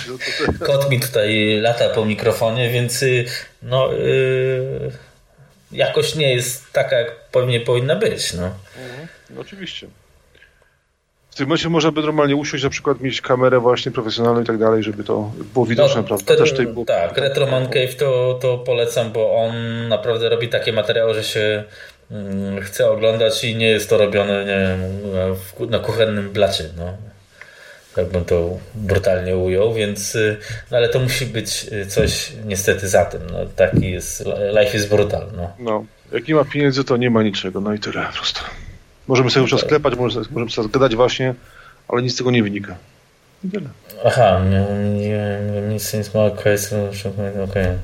No 0.06 0.66
Kot 0.66 0.90
mi 0.90 1.00
tutaj 1.00 1.58
lata 1.60 1.88
po 1.88 2.04
mikrofonie, 2.04 2.70
więc 2.70 3.02
y, 3.02 3.24
no... 3.62 3.92
Yy 3.92 4.90
jakoś 5.74 6.14
nie 6.14 6.34
jest 6.34 6.72
taka, 6.72 6.96
jak 6.96 7.16
pewnie 7.30 7.60
powinna 7.60 7.96
być. 7.96 8.32
No. 8.32 8.50
Mhm, 8.84 9.08
no 9.30 9.40
oczywiście. 9.40 9.86
W 11.30 11.36
tym 11.36 11.46
momencie 11.46 11.68
można 11.68 11.92
by 11.92 12.02
normalnie 12.02 12.36
usiąść, 12.36 12.64
na 12.64 12.70
przykład 12.70 13.00
mieć 13.00 13.20
kamerę 13.20 13.60
właśnie 13.60 13.92
profesjonalną 13.92 14.42
i 14.42 14.44
tak 14.44 14.58
dalej, 14.58 14.82
żeby 14.82 15.04
to 15.04 15.32
było 15.54 15.66
widoczne, 15.66 16.00
no, 16.00 16.06
prawda? 16.06 16.36
Też 16.36 16.52
było... 16.52 16.84
Tak, 16.84 17.18
Retro 17.18 17.46
Man 17.46 17.66
Cave 17.66 17.94
to, 17.98 18.38
to 18.42 18.58
polecam, 18.58 19.12
bo 19.12 19.36
on 19.36 19.52
naprawdę 19.88 20.28
robi 20.28 20.48
takie 20.48 20.72
materiały, 20.72 21.14
że 21.14 21.24
się 21.24 21.64
mm, 22.10 22.62
chce 22.62 22.90
oglądać 22.90 23.44
i 23.44 23.56
nie 23.56 23.66
jest 23.66 23.90
to 23.90 23.98
robione 23.98 24.44
nie 24.44 24.58
wiem, 24.68 25.70
na 25.70 25.78
kuchennym 25.78 26.30
blacie. 26.30 26.64
No 26.76 26.96
jakbym 27.96 28.24
to 28.24 28.58
brutalnie 28.74 29.36
ujął, 29.36 29.74
więc 29.74 30.14
y, 30.14 30.36
no 30.70 30.76
ale 30.76 30.88
to 30.88 30.98
musi 30.98 31.26
być 31.26 31.66
y, 31.72 31.86
coś 31.86 32.32
niestety 32.44 32.88
za 32.88 33.04
tym. 33.04 33.20
No, 33.32 33.38
taki 33.56 33.90
jest, 33.90 34.24
life 34.60 34.76
is 34.76 34.86
brutal. 34.86 35.26
No. 35.36 35.52
no, 35.58 35.84
jak 36.12 36.28
nie 36.28 36.34
ma 36.34 36.44
pieniędzy, 36.44 36.84
to 36.84 36.96
nie 36.96 37.10
ma 37.10 37.22
niczego, 37.22 37.60
no 37.60 37.74
i 37.74 37.78
tyle 37.78 38.06
po 38.06 38.12
prostu. 38.12 38.40
Możemy 39.08 39.30
sobie 39.30 39.46
już 39.50 39.60
sklepać, 39.60 39.96
możemy, 39.96 40.26
możemy 40.30 40.50
sobie 40.50 40.68
gadać 40.68 40.96
właśnie, 40.96 41.34
ale 41.88 42.02
nic 42.02 42.14
z 42.14 42.16
tego 42.16 42.30
nie 42.30 42.42
wynika. 42.42 42.76
I 43.44 43.48
tyle. 43.48 43.68
Aha, 44.04 44.40
nie, 44.50 44.66
nie, 45.08 45.40
nic, 45.68 45.94
nic 45.94 46.14
ma 46.14 46.24
okej. 46.24 46.56
Okay. 47.50 47.78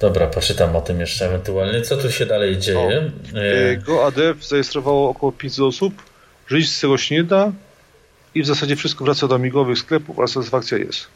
Dobra, 0.00 0.26
poczytam 0.26 0.76
o 0.76 0.80
tym 0.80 1.00
jeszcze 1.00 1.26
ewentualnie. 1.26 1.82
Co 1.82 1.96
tu 1.96 2.12
się 2.12 2.26
dalej 2.26 2.58
dzieje? 2.58 3.10
O, 3.34 3.38
e, 3.38 3.76
Go 3.76 4.06
ADF 4.06 4.44
zarejestrowało 4.48 5.10
około 5.10 5.32
500 5.32 5.60
osób. 5.60 5.94
Żyć 6.48 6.72
z 6.72 6.80
tego 6.80 6.98
się 6.98 7.14
nie 7.14 7.24
da 7.24 7.52
i 8.34 8.42
w 8.42 8.46
zasadzie 8.46 8.76
wszystko 8.76 9.04
wraca 9.04 9.28
do 9.28 9.34
amigowych 9.34 9.78
sklepów, 9.78 10.20
a 10.20 10.26
satysfakcja 10.26 10.78
jest. 10.78 11.06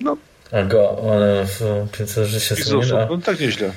No. 0.00 0.16
A 0.52 0.62
go, 0.62 1.12
ale 1.12 1.46
w 1.46 1.88
500 1.92 2.26
że 2.26 2.40
się 2.40 2.54
osób, 2.54 2.84
no 3.10 3.18
tak 3.18 3.40
nieźle. 3.40 3.72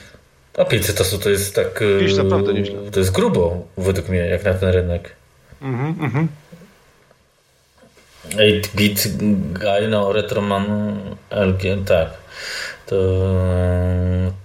A 0.57 0.65
500 0.65 1.01
osób 1.01 1.23
to 1.23 1.29
jest 1.29 1.55
tak... 1.55 1.83
Jest 2.01 2.17
naprawdę 2.17 2.53
nieźle. 2.53 2.91
To 2.91 2.99
jest 2.99 3.11
grubo, 3.11 3.67
według 3.77 4.09
mnie, 4.09 4.19
jak 4.19 4.43
na 4.43 4.53
ten 4.53 4.69
rynek. 4.69 5.11
Mhm, 5.61 5.95
mhm. 6.01 6.27
8-bit 8.29 9.07
guy, 9.53 9.87
no 9.89 10.13
Retroman 10.13 10.65
LG, 11.31 11.85
tak. 11.85 12.09
To 12.87 12.97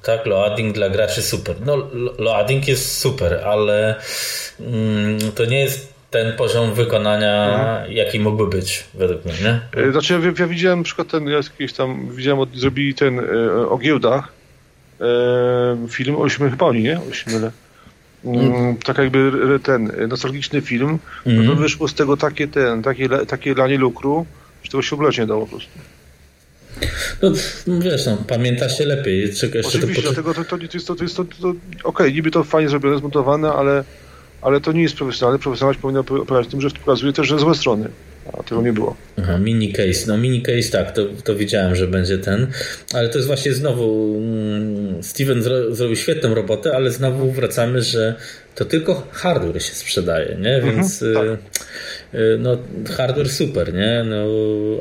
tak, 0.03 0.27
loading 0.27 0.75
dla 0.75 0.91
graczy 0.91 1.23
super. 1.23 1.57
No, 1.67 1.89
loading 2.19 2.69
jest 2.69 2.99
super, 2.99 3.41
ale 3.45 3.97
mm, 4.61 5.19
to 5.35 5.45
nie 5.45 5.61
jest 5.61 5.93
ten 6.11 6.37
poziom 6.37 6.75
wykonania, 6.75 7.59
mhm. 7.59 7.93
jaki 7.93 8.21
mógłby 8.21 8.47
być, 8.47 8.85
według 8.95 9.25
mnie, 9.25 9.35
nie? 9.43 9.83
E, 9.83 9.93
znaczy, 9.93 10.13
ja, 10.13 10.21
ja 10.39 10.47
widziałem 10.47 10.79
na 10.79 10.85
przykład 10.85 11.09
ten, 11.09 11.29
jakiś 11.29 11.73
tam, 11.73 12.09
widziałem, 12.11 12.47
zrobili 12.55 12.95
ten 12.95 13.19
e, 13.19 13.23
o 13.69 13.79
giełdach 13.79 14.33
e, 15.01 15.89
film, 15.89 16.17
ośmy 16.17 16.51
chyba 16.51 16.67
oni, 16.67 16.83
nie? 16.83 17.01
Ośmiele. 17.11 17.51
Mm, 18.25 18.55
mm. 18.55 18.77
tak 18.77 18.99
jakby 18.99 19.33
ten 19.63 19.93
nostalgiczny 20.09 20.61
film, 20.61 20.99
mm. 21.27 21.47
to 21.47 21.55
wyszło 21.55 21.89
z 21.89 21.95
tego 21.95 22.17
takie 22.17 22.49
ten, 22.49 22.83
takie, 22.83 23.09
takie 23.09 23.55
lanie 23.55 23.79
lukru, 23.79 24.27
że 24.63 24.71
tego 24.71 24.83
się 24.83 24.97
oglądać 24.97 25.19
nie 25.19 25.27
dało 25.27 25.47
po 25.47 25.51
prostu. 25.51 25.79
No, 27.23 27.33
wiesz, 27.81 28.07
no, 28.07 28.17
pamięta 28.29 28.69
się 28.69 28.87
lepiej. 28.87 29.35
Czeka 29.35 29.59
jeszcze 29.59 29.79
Oczywiście, 29.79 30.03
to 30.03 30.09
dlatego 30.13 30.35
to, 30.35 30.45
to, 30.45 30.59
to 30.59 30.77
jest 30.77 30.87
to, 30.87 30.95
to, 30.95 31.05
jest 31.05 31.17
to, 31.17 31.25
to, 31.25 31.37
to 31.43 31.49
okej, 31.49 31.61
okay, 31.85 32.13
niby 32.13 32.31
to 32.31 32.45
fajnie 32.45 32.69
zrobione, 32.69 32.99
zmontowane, 32.99 33.53
ale 33.53 33.85
ale 34.43 34.61
to 34.61 34.73
nie 34.73 34.83
jest 34.83 34.97
profesjonalne. 34.97 35.39
Profesjonalność 35.39 35.81
powinna 35.81 36.01
opowiadać 36.01 36.47
tym, 36.47 36.61
że 36.61 36.71
pokazuje 36.71 37.13
też, 37.13 37.29
że 37.29 37.39
złe 37.39 37.55
strony. 37.55 37.89
A 38.33 38.43
tego 38.43 38.63
nie 38.63 38.73
było. 38.73 38.97
Aha, 39.19 39.39
mini 39.39 39.73
case. 39.73 40.07
No 40.07 40.19
mini 40.19 40.43
case 40.43 40.71
tak, 40.71 40.93
to, 40.93 41.03
to 41.25 41.37
wiedziałem, 41.37 41.77
że 41.77 41.87
będzie 41.87 42.19
ten. 42.19 42.47
Ale 42.95 43.09
to 43.09 43.19
jest 43.19 43.27
właśnie 43.27 43.53
znowu 43.53 44.17
mm, 44.19 45.03
Steven 45.03 45.43
zro, 45.43 45.75
zrobił 45.75 45.97
świetną 45.97 46.35
robotę, 46.35 46.77
ale 46.77 46.91
znowu 46.91 47.33
wracamy, 47.33 47.83
że 47.83 48.15
to 48.55 48.65
tylko 48.65 49.07
hardware 49.13 49.63
się 49.63 49.75
sprzedaje, 49.75 50.37
nie? 50.41 50.55
Mhm, 50.55 50.77
Więc 50.77 51.03
mhm, 51.03 51.37
tak. 51.37 51.63
Y, 52.15 52.39
no 52.39 52.57
hardware 52.97 53.29
super, 53.29 53.75
nie? 53.75 54.05
No, 54.05 54.17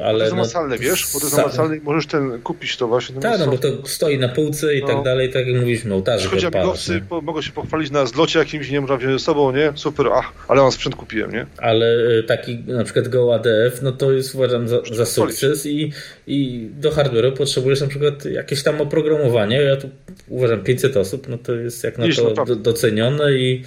ale, 0.03 0.17
to 0.17 0.23
jest 0.23 0.35
namacalne, 0.35 0.75
no, 0.75 0.81
wiesz? 0.81 1.09
Bo 1.13 1.19
to 1.19 1.25
jest 1.25 1.37
namacalne 1.37 1.77
i 1.77 1.79
możesz 1.79 2.05
ten 2.05 2.41
kupić 2.41 2.77
to 2.77 2.87
właśnie. 2.87 3.19
Tak, 3.19 3.39
no 3.39 3.47
bo 3.47 3.57
to 3.57 3.67
stoi 3.87 4.19
na 4.19 4.29
półce 4.29 4.75
i 4.75 4.81
no. 4.81 4.87
tak 4.87 5.03
dalej, 5.03 5.29
tak 5.29 5.47
jak 5.47 5.55
mówiliśmy, 5.55 5.93
ołtarze 5.93 6.29
Chodzi 6.29 6.45
amigowcy, 6.45 7.01
mogą 7.21 7.41
się 7.41 7.51
pochwalić 7.51 7.91
na 7.91 8.05
zlocie 8.05 8.39
jakimś, 8.39 8.69
nie 8.69 8.81
można 8.81 8.97
wziąć 8.97 9.13
ze 9.13 9.19
sobą, 9.19 9.51
nie? 9.51 9.73
Super, 9.75 10.07
ach, 10.13 10.31
ale 10.47 10.61
mam 10.61 10.71
sprzęt 10.71 10.95
kupiłem, 10.95 11.31
nie? 11.31 11.45
Ale 11.57 11.95
y, 12.19 12.23
taki 12.23 12.57
na 12.57 12.83
przykład 12.83 13.07
Go 13.07 13.35
ADF, 13.35 13.81
no 13.81 13.91
to 13.91 14.11
jest 14.11 14.35
uważam 14.35 14.67
za, 14.67 14.81
za 14.91 15.05
sukces 15.05 15.65
i, 15.65 15.91
i 16.27 16.69
do 16.79 16.91
hardware'u 16.91 17.31
potrzebujesz 17.31 17.81
na 17.81 17.87
przykład 17.87 18.25
jakieś 18.25 18.63
tam 18.63 18.81
oprogramowanie. 18.81 19.61
Ja 19.61 19.75
tu 19.75 19.89
uważam 20.27 20.63
500 20.63 20.97
osób, 20.97 21.27
no 21.27 21.37
to 21.37 21.55
jest 21.55 21.83
jak 21.83 21.97
na 21.97 22.05
to 22.15 22.45
do, 22.45 22.55
docenione 22.55 23.33
i 23.33 23.60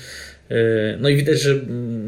E, 0.51 0.55
no 0.99 1.09
i 1.09 1.16
widać, 1.16 1.41
że 1.41 1.55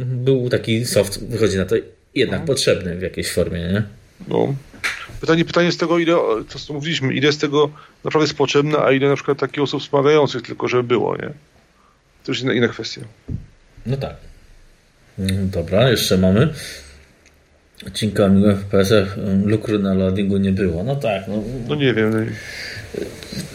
był 0.00 0.50
taki 0.50 0.84
soft, 0.84 1.24
wychodzi 1.24 1.56
na 1.56 1.64
to 1.64 1.76
jednak 2.14 2.40
no. 2.40 2.46
potrzebny 2.46 2.96
w 2.96 3.02
jakiejś 3.02 3.32
formie, 3.32 3.58
nie? 3.58 3.82
No. 4.28 4.54
Pytanie, 5.20 5.44
pytanie 5.44 5.72
z 5.72 5.76
tego, 5.76 5.98
ile, 5.98 6.12
to 6.52 6.58
co 6.58 6.72
mówiliśmy, 6.72 7.14
ile 7.14 7.32
z 7.32 7.38
tego 7.38 7.70
naprawdę 8.04 8.24
jest 8.24 8.38
potrzebne, 8.38 8.78
a 8.78 8.92
ile 8.92 9.08
na 9.08 9.14
przykład 9.14 9.38
takich 9.38 9.62
osób 9.62 9.82
wspomagających 9.82 10.42
tylko, 10.42 10.68
żeby 10.68 10.82
było, 10.82 11.16
nie? 11.16 11.30
To 12.24 12.32
już 12.32 12.40
inna, 12.40 12.52
inna 12.52 12.68
kwestia. 12.68 13.00
No 13.86 13.96
tak. 13.96 14.16
Mm, 15.18 15.50
dobra, 15.50 15.90
jeszcze 15.90 16.18
mamy 16.18 16.48
odcinka 17.86 18.24
Amiga 18.24 18.54
FPS-ach 18.54 19.16
lukru 19.44 19.78
na 19.78 19.94
loadingu 19.94 20.36
nie 20.36 20.52
było. 20.52 20.84
No 20.84 20.96
tak. 20.96 21.28
No, 21.28 21.42
no 21.68 21.74
nie 21.74 21.94
wiem. 21.94 22.30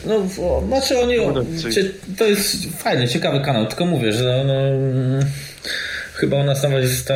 No 0.05 0.19
no, 0.37 0.67
znaczy 0.67 0.99
oni, 0.99 1.15
to 2.17 2.25
jest 2.25 2.77
fajny, 2.77 3.07
ciekawy 3.07 3.39
kanał, 3.39 3.65
tylko 3.65 3.85
mówię, 3.85 4.13
że 4.13 4.43
no, 4.47 4.53
chyba 6.13 6.37
u 6.37 6.43
nas 6.43 6.63
nawet 6.63 6.83
jest 6.83 7.07
ta 7.07 7.13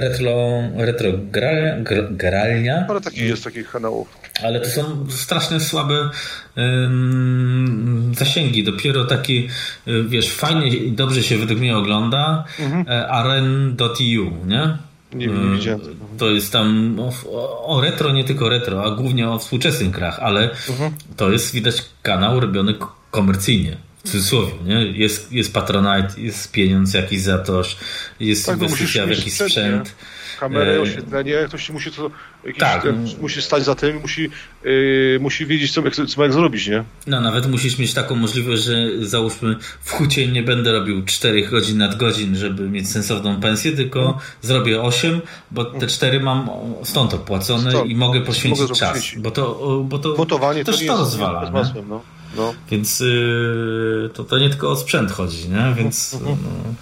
retro, 0.00 0.62
retro 0.76 1.08
gralnia, 1.12 1.76
gralnia. 2.10 2.86
Ale 2.88 3.00
taki 3.00 3.24
jest 3.24 3.44
takich 3.44 3.70
kanałów. 3.70 4.08
Ale 4.42 4.60
to 4.60 4.68
są 4.68 5.06
strasznie 5.10 5.60
słabe 5.60 6.10
zasięgi. 8.18 8.64
Dopiero 8.64 9.04
taki, 9.04 9.48
wiesz, 10.08 10.30
fajnie 10.30 10.68
i 10.68 10.92
dobrze 10.92 11.22
się 11.22 11.38
według 11.38 11.60
mnie 11.60 11.76
ogląda 11.76 12.44
mhm. 12.60 12.84
E, 12.88 13.08
aren.eu, 13.08 14.46
nie? 14.46 14.76
Nie, 15.14 15.26
nie 15.26 15.32
mm, 15.32 15.56
widziałem. 15.56 15.80
To 16.18 16.30
jest 16.30 16.52
tam 16.52 16.96
o, 17.00 17.66
o, 17.66 17.80
retro, 17.80 18.12
nie 18.12 18.24
tylko 18.24 18.48
retro, 18.48 18.84
a 18.84 18.90
głównie 18.90 19.30
o 19.30 19.38
współczesnych 19.38 19.90
grach, 19.90 20.18
ale 20.18 20.50
mhm. 20.50 20.92
to 21.16 21.32
jest 21.32 21.54
widać 21.54 21.84
kanał 22.02 22.40
robiony 22.40 22.74
komercyjnie. 23.10 23.76
W 24.04 24.10
cudzysłowie, 24.10 24.52
nie? 24.64 24.86
Jest, 24.86 25.32
jest 25.32 25.54
Patronite, 25.54 26.08
jest 26.20 26.52
pieniądz 26.52 26.94
jakiś 26.94 27.22
za 27.22 27.38
to, 27.38 27.62
jest 28.20 28.46
tak, 28.46 28.62
inwestycja 28.62 29.06
w 29.06 29.10
jakiś 29.10 29.34
sprzęt. 29.34 29.94
Kamerę, 30.40 30.76
e, 30.76 30.80
oświetlenie, 30.80 31.44
ktoś 31.48 31.70
musi 31.70 31.92
to, 31.92 32.10
jakiś, 32.44 32.60
tak. 32.60 32.82
Ten, 32.82 33.08
musi 33.20 33.42
stać 33.42 33.64
za 33.64 33.74
tym, 33.74 34.00
musi, 34.00 34.30
yy, 34.64 35.18
musi 35.20 35.46
wiedzieć, 35.46 35.72
co, 35.72 35.84
jak, 35.84 35.94
co 35.94 36.02
ma 36.16 36.24
jak 36.24 36.32
zrobić, 36.32 36.66
nie? 36.66 36.84
No, 37.06 37.20
nawet 37.20 37.50
musisz 37.50 37.78
mieć 37.78 37.94
taką 37.94 38.14
możliwość, 38.14 38.62
że 38.62 39.06
załóżmy 39.06 39.56
w 39.80 39.90
hucie 39.90 40.28
nie 40.28 40.42
będę 40.42 40.72
robił 40.72 41.04
4 41.04 41.46
godzin 41.46 41.78
nad 41.78 41.96
godzin, 41.96 42.36
żeby 42.36 42.70
mieć 42.70 42.90
sensowną 42.90 43.40
pensję, 43.40 43.72
tylko 43.72 44.00
hmm. 44.00 44.20
zrobię 44.42 44.82
8, 44.82 45.20
bo 45.50 45.64
te 45.64 45.86
4 45.86 46.20
mam 46.20 46.48
stąd 46.82 47.14
opłacone 47.14 47.72
i 47.86 47.94
mogę 47.94 48.20
poświęcić 48.20 48.62
mogę 48.62 48.74
czas. 48.74 49.14
Bo 49.16 49.30
to, 49.30 49.84
bo 49.88 49.98
to 49.98 50.14
Montowanie 50.18 50.64
też 50.64 50.80
to, 50.80 50.86
to 50.86 50.96
rozwala. 50.96 51.50
Masłem, 51.50 51.88
no. 51.88 52.13
No. 52.36 52.54
Więc 52.70 53.00
yy, 53.00 54.10
to, 54.14 54.24
to 54.24 54.38
nie 54.38 54.50
tylko 54.50 54.70
o 54.70 54.76
sprzęt 54.76 55.10
chodzi, 55.10 55.48
nie? 55.48 55.74
Więc. 55.76 56.14
Mhm. 56.14 56.38
No, 56.42 56.74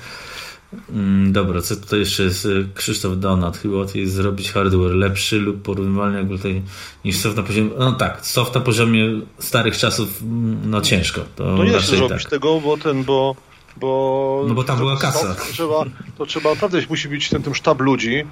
Mm, 0.91 1.33
dobra, 1.33 1.63
co 1.63 1.77
tutaj 1.77 1.99
jeszcze 1.99 2.23
jest? 2.23 2.49
Krzysztof 2.75 3.19
Donat. 3.19 3.57
Chyba 3.57 3.77
łatwiej 3.77 4.03
jest 4.03 4.15
zrobić 4.15 4.53
hardware 4.53 4.95
lepszy 4.95 5.39
lub 5.39 5.63
porównywalny 5.63 6.27
tutaj 6.27 6.63
niż 7.05 7.17
soft 7.17 7.37
na 7.37 7.43
poziomie. 7.43 7.71
No 7.79 7.93
tak, 7.93 8.27
soft 8.27 8.55
na 8.55 8.61
poziomie 8.61 9.21
starych 9.39 9.79
czasów, 9.79 10.23
mm, 10.23 10.71
no 10.71 10.81
ciężko. 10.81 11.21
To 11.37 11.45
no 11.45 11.65
nie 11.65 11.73
da 11.73 11.81
się 11.81 11.97
zrobić 11.97 12.23
tak. 12.23 12.31
tego, 12.31 12.61
bo 12.61 12.77
ten, 12.77 13.05
bo. 13.05 13.37
bo 13.77 14.45
no 14.49 14.55
bo 14.55 14.65
tam 14.65 14.79
była 14.79 14.97
kasa. 14.97 15.35
To 15.35 15.53
trzeba, 15.53 15.85
to 16.19 16.27
trzeba 16.27 16.51
naprawdę 16.51 16.83
musi 16.89 17.09
być 17.09 17.29
ten, 17.29 17.43
ten 17.43 17.55
sztab 17.55 17.81
ludzi. 17.81 18.25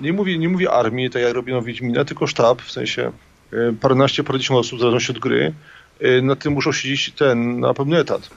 Nie 0.00 0.12
mówię, 0.12 0.38
nie 0.38 0.48
mówię 0.48 0.70
armii, 0.70 1.10
tak 1.10 1.22
jak 1.22 1.34
robiono 1.34 1.62
Wiedźmina, 1.62 2.04
tylko 2.04 2.26
sztab, 2.26 2.62
w 2.62 2.72
sensie 2.72 3.12
paręnaście, 3.80 4.24
parędziesiąt 4.24 4.60
osób, 4.60 4.78
w 4.78 4.80
zależności 4.80 5.12
od 5.12 5.18
gry, 5.18 5.54
na 6.22 6.36
tym 6.36 6.52
muszą 6.52 6.72
siedzieć 6.72 7.12
ten, 7.12 7.60
na 7.60 7.74
pewny 7.74 7.98
etat, 7.98 8.30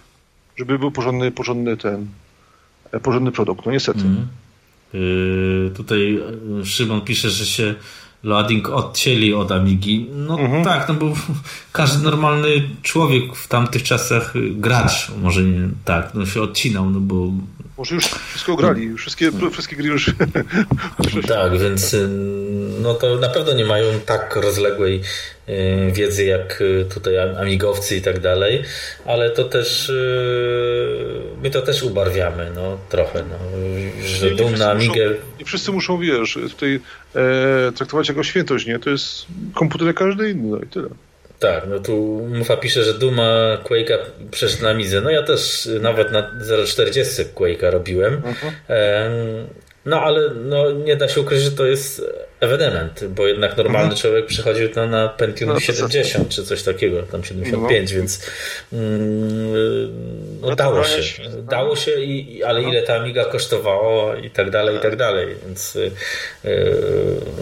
żeby 0.57 0.79
był 0.79 0.91
porządny, 0.91 1.31
porządny 1.31 1.77
ten, 1.77 2.07
porządny 3.03 3.31
produkt, 3.31 3.65
no 3.65 3.71
niestety. 3.71 4.01
Mm. 4.01 4.27
Yy, 4.93 5.71
tutaj 5.75 6.19
Szymon 6.63 7.01
pisze, 7.01 7.29
że 7.29 7.45
się 7.45 7.75
loading 8.23 8.69
odcięli 8.69 9.33
od 9.33 9.51
Amigi. 9.51 10.09
No 10.13 10.39
mhm. 10.39 10.63
tak, 10.63 10.87
no 10.87 10.93
bo 10.93 11.13
każdy 11.71 12.03
normalny 12.03 12.49
człowiek 12.81 13.35
w 13.35 13.47
tamtych 13.47 13.83
czasach, 13.83 14.33
gracz, 14.51 15.11
może 15.21 15.43
nie 15.43 15.69
tak, 15.85 16.11
no 16.13 16.25
się 16.25 16.41
odcinał, 16.41 16.89
no 16.89 16.99
bo... 16.99 17.31
Może 17.77 17.95
już 17.95 18.05
wszystko 18.05 18.55
grali, 18.55 18.93
wszystkie, 18.93 19.31
wszystkie 19.51 19.75
gry 19.75 19.89
już... 19.93 20.11
tak, 21.27 21.59
więc 21.59 21.93
y, 21.93 22.07
no 22.81 22.93
to 22.93 23.15
na 23.15 23.29
pewno 23.29 23.53
nie 23.53 23.65
mają 23.65 23.99
tak 24.05 24.35
rozległej 24.35 25.01
y, 25.49 25.91
wiedzy 25.91 26.25
jak 26.25 26.61
y, 26.61 26.85
tutaj 26.93 27.17
amigowcy 27.17 27.97
i 27.97 28.01
tak 28.01 28.19
dalej, 28.19 28.63
ale 29.05 29.29
to 29.29 29.43
też 29.43 29.91
my 31.43 31.51
to 31.51 31.61
też 31.61 31.83
ubarwiamy, 31.83 32.51
no 32.55 32.77
trochę, 32.89 33.23
no, 33.29 33.35
że 34.05 34.31
dum 34.31 34.55
na 34.55 34.71
Amigę... 34.71 35.09
Nie 35.39 35.45
wszyscy 35.45 35.71
muszą, 35.71 35.99
wiesz, 35.99 36.33
tutaj 36.33 36.79
e, 37.15 37.71
traktować 37.71 38.09
jako 38.09 38.23
świętość, 38.23 38.65
nie? 38.65 38.79
To 38.79 38.89
jest 38.89 39.25
komputer 39.53 39.87
jak 39.87 39.95
każdy 39.95 40.31
inny, 40.31 40.47
no 40.49 40.57
i 40.57 40.67
tyle. 40.67 40.89
Tak, 41.39 41.63
no 41.67 41.79
tu 41.79 41.95
Mufa 42.33 42.57
pisze, 42.57 42.83
że 42.83 42.93
Duma 42.93 43.57
Quake'a 43.63 43.97
przeszedł 44.31 44.63
na 44.63 44.73
Mizę. 44.73 45.01
No 45.01 45.09
ja 45.09 45.23
też 45.23 45.69
nawet 45.81 46.11
na 46.11 46.21
0.40 46.21 47.23
Quake'a 47.35 47.71
robiłem. 47.71 48.13
Mhm. 48.13 48.53
No 49.87 50.01
ale 50.01 50.29
no, 50.29 50.71
nie 50.71 50.95
da 50.95 51.07
się 51.07 51.21
ukryć, 51.21 51.41
że 51.41 51.51
to 51.51 51.65
jest 51.65 52.01
ewenement, 52.39 53.03
bo 53.07 53.27
jednak 53.27 53.57
normalny 53.57 53.89
mhm. 53.89 54.01
człowiek 54.01 54.25
przychodził 54.25 54.69
to 54.69 54.87
na 54.87 55.07
Pentium 55.07 55.49
no, 55.49 55.59
70 55.59 56.29
czy 56.29 56.43
coś 56.43 56.63
takiego, 56.63 57.03
tam 57.03 57.23
75, 57.23 57.91
no. 57.91 57.97
więc 57.97 58.25
mm, 58.73 60.41
no, 60.41 60.55
dało 60.55 60.83
się. 60.83 61.23
Dało 61.29 61.75
się, 61.75 61.91
i, 61.91 62.43
ale 62.43 62.61
no. 62.61 62.69
ile 62.69 62.81
ta 62.81 62.95
Amiga 62.95 63.25
kosztowała 63.25 64.17
i 64.17 64.29
tak 64.29 64.49
dalej, 64.49 64.75
i 64.75 64.79
tak 64.79 64.95
dalej, 64.95 65.35
więc 65.45 65.75
yy, 65.75 65.91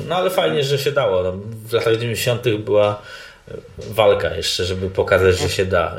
no 0.07 0.15
ale 0.15 0.29
fajnie, 0.29 0.63
że 0.63 0.77
się 0.77 0.91
dało. 0.91 1.23
No, 1.23 1.31
w 1.69 1.73
latach 1.73 1.97
90 1.97 2.49
była 2.57 3.01
walka 3.77 4.35
jeszcze, 4.35 4.65
żeby 4.65 4.89
pokazać, 4.89 5.39
że 5.39 5.49
się 5.49 5.65
da. 5.65 5.95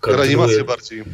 Kontynuuje... 0.00 0.28
Reanimacja 0.28 0.64
bardziej. 0.64 1.04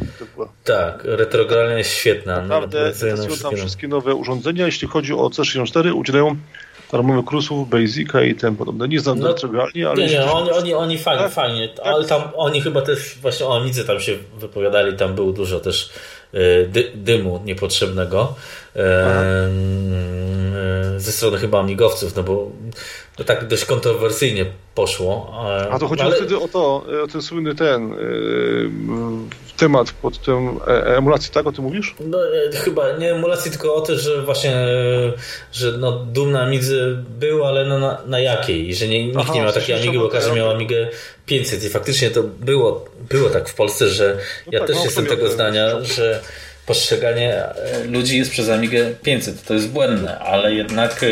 Tak, 0.65 1.05
retrogralnia 1.05 1.78
jest 1.78 1.91
świetna. 1.91 2.41
Naprawdę 2.41 2.93
testują 2.93 3.37
tam 3.43 3.57
wszystkie 3.57 3.89
nowe 3.89 4.15
urządzenia. 4.15 4.66
Jeśli 4.66 4.89
chodzi 4.89 5.12
o 5.12 5.28
C64, 5.28 5.93
udzielają 5.95 6.37
darmowych 6.93 7.24
krusów, 7.24 7.69
Basica 7.69 8.23
i 8.23 8.35
tym 8.35 8.57
podobne. 8.57 8.89
Nie 8.89 9.01
znam 9.01 9.19
no, 9.19 9.35
ale... 9.53 9.95
Nie, 9.97 10.07
nie, 10.07 10.24
oni, 10.24 10.51
oni, 10.51 10.74
oni 10.74 10.99
fajnie, 10.99 11.23
tak? 11.23 11.32
fajnie. 11.32 11.69
Tak. 11.69 11.87
Ale 11.87 12.05
tam 12.05 12.23
oni 12.35 12.61
chyba 12.61 12.82
też 12.82 13.19
właśnie 13.23 13.47
o 13.47 13.57
Amidze 13.57 13.85
tam 13.85 14.01
się 14.01 14.16
wypowiadali, 14.39 14.97
tam 14.97 15.15
było 15.15 15.32
dużo 15.32 15.61
też 15.61 15.91
y, 16.35 16.69
dy, 16.73 16.91
dymu 16.95 17.43
niepotrzebnego. 17.45 18.35
E, 18.77 19.51
ze 20.97 21.12
strony 21.12 21.39
chyba 21.39 21.61
amigowców, 21.61 22.16
no 22.16 22.23
bo 22.23 22.51
to 23.16 23.24
tak 23.24 23.47
dość 23.47 23.65
kontrowersyjnie 23.65 24.47
poszło. 24.74 25.35
A 25.70 25.78
to 25.78 25.89
chodziło 25.89 26.07
ale... 26.07 26.16
wtedy 26.16 26.39
o 26.39 26.49
to, 26.49 26.85
o 27.05 27.07
ten 27.12 27.23
słynny 27.23 27.55
ten 27.55 27.91
yy, 27.91 28.70
temat 29.61 29.93
pod 29.93 30.19
tym 30.19 30.61
e, 30.66 30.97
emulacji, 30.97 31.32
tak? 31.32 31.47
O 31.47 31.53
tym 31.53 31.65
mówisz? 31.65 31.95
No, 32.01 32.19
e, 32.37 32.57
chyba 32.57 32.93
nie 32.97 33.12
emulacji, 33.12 33.51
tylko 33.51 33.74
o 33.74 33.81
to, 33.81 33.99
że 33.99 34.23
właśnie, 34.23 34.53
że 35.53 35.73
no, 35.78 36.07
na 36.27 36.43
Amidze 36.43 36.74
był, 37.19 37.45
ale 37.45 37.65
no, 37.65 37.78
na, 37.78 38.03
na 38.07 38.20
jakiej? 38.20 38.74
Że 38.74 38.89
nie, 38.89 39.07
nikt 39.07 39.19
Aha, 39.20 39.35
nie 39.35 39.43
miał 39.43 39.53
takiej 39.53 39.74
Amigi, 39.74 39.99
bo 39.99 40.09
każdy 40.09 40.32
miał 40.32 40.51
Amigę 40.51 40.89
500 41.27 41.65
i 41.65 41.69
faktycznie 41.69 42.11
to 42.11 42.23
było, 42.23 42.85
było 43.11 43.31
tak 43.31 43.49
w 43.49 43.55
Polsce, 43.55 43.89
że 43.89 44.16
no 44.47 44.53
ja 44.53 44.59
tak, 44.59 44.69
też 44.69 44.77
no, 44.77 44.85
jestem 44.85 45.07
tego 45.07 45.31
zdania, 45.31 45.81
że 45.81 46.20
postrzeganie 46.66 47.45
ludzi 47.89 48.19
jest 48.19 48.31
przez 48.31 48.49
Amigę 48.49 48.95
500. 49.03 49.45
To 49.45 49.55
jest 49.55 49.69
błędne, 49.69 50.19
ale 50.19 50.55
jednak 50.55 51.05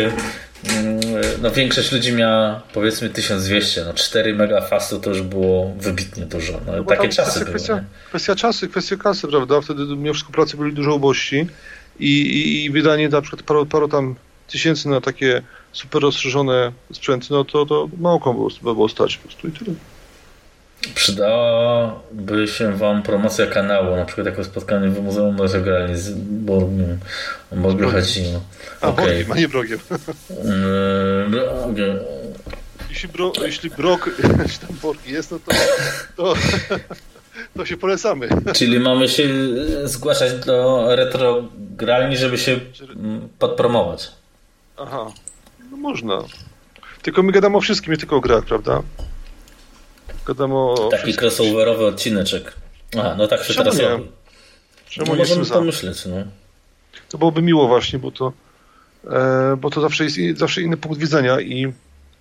no 1.42 1.50
większość 1.50 1.92
ludzi 1.92 2.12
miała 2.12 2.62
powiedzmy 2.72 3.10
1200, 3.10 3.84
no 3.84 3.94
4 3.94 4.34
megafastu 4.34 5.00
to 5.00 5.10
już 5.10 5.22
było 5.22 5.72
wybitnie 5.78 6.26
dużo. 6.26 6.60
No, 6.66 6.72
no 6.76 6.84
takie 6.84 7.08
czasy 7.08 7.44
kwestia, 7.44 7.44
były. 7.44 7.50
Kwestia, 7.50 7.84
kwestia 8.08 8.34
czasy, 8.34 8.68
kwestia 8.68 8.96
kasy, 8.96 9.28
prawda? 9.28 9.60
Wtedy 9.60 9.82
mimo 9.82 10.12
wszystko 10.12 10.32
pracy 10.32 10.56
byli 10.56 10.72
dużo 10.72 10.94
ubożsi 10.94 11.46
i, 12.00 12.20
i, 12.20 12.64
i 12.64 12.70
wydanie 12.70 13.08
na 13.08 13.22
przykład 13.22 13.42
paru, 13.42 13.66
paru 13.66 13.88
tam 13.88 14.14
tysięcy 14.48 14.88
na 14.88 15.00
takie 15.00 15.42
super 15.72 16.02
rozszerzone 16.02 16.72
sprzęty, 16.92 17.26
no 17.30 17.44
to, 17.44 17.66
to 17.66 17.88
mało 17.98 18.20
komu 18.20 18.38
było, 18.38 18.74
było 18.74 18.88
stać 18.88 19.16
po 19.16 19.28
prostu 19.28 19.48
i 19.48 19.52
tyle. 19.52 19.74
Przydałaby 20.94 22.48
się 22.48 22.76
Wam 22.76 23.02
promocja 23.02 23.46
kanału, 23.46 23.96
na 23.96 24.04
przykład 24.04 24.26
jako 24.26 24.44
spotkanie 24.44 24.88
w 24.88 25.02
Muzeum 25.02 25.38
Rozegralni 25.38 25.96
z 25.96 26.10
Borgiem, 27.52 27.90
Hadzino. 27.90 28.40
A, 28.80 28.88
okay. 28.88 29.06
Borgiem, 29.06 29.32
a 29.32 29.36
nie 29.36 29.48
Brogiem. 29.48 29.78
Brogiem. 31.30 31.98
Jeśli, 32.90 33.08
bro, 33.08 33.32
jeśli 33.42 33.70
Brok, 33.70 34.10
jeśli 34.42 34.66
tam 34.66 34.76
Borg 34.82 35.06
jest, 35.06 35.30
no 35.30 35.38
to, 35.38 35.52
to, 36.16 36.34
to 37.56 37.66
się 37.66 37.76
polecamy. 37.76 38.28
Czyli 38.54 38.80
mamy 38.80 39.08
się 39.08 39.28
zgłaszać 39.84 40.44
do 40.44 40.86
retrogralni, 40.96 42.16
żeby 42.16 42.38
się 42.38 42.60
podpromować. 43.38 44.12
Aha, 44.76 45.06
no 45.70 45.76
można. 45.76 46.18
Tylko 47.02 47.22
my 47.22 47.32
gadamy 47.32 47.56
o 47.56 47.60
wszystkim, 47.60 47.92
nie 47.92 47.98
tylko 47.98 48.16
o 48.16 48.20
grach, 48.20 48.44
prawda? 48.44 48.82
Taki 50.90 51.14
crossoverowy 51.14 51.86
odcineczek. 51.86 52.52
Aha, 52.98 53.14
no 53.18 53.28
tak 53.28 53.44
się 53.44 53.54
Czemu 53.54 53.64
teraz 53.64 53.78
nie? 53.78 53.88
robi. 53.88 54.04
Czemu 54.88 55.06
no, 55.06 55.12
nie 55.12 55.18
możemy 55.18 55.46
pomyśleć, 55.46 56.06
no. 56.06 56.16
To 57.08 57.18
byłoby 57.18 57.42
miło 57.42 57.68
właśnie, 57.68 57.98
bo 57.98 58.10
to 58.10 58.32
e, 59.10 59.56
bo 59.56 59.70
to 59.70 59.80
zawsze 59.80 60.04
jest 60.04 60.38
zawsze 60.38 60.62
inny 60.62 60.76
punkt 60.76 61.00
widzenia 61.00 61.40
i 61.40 61.72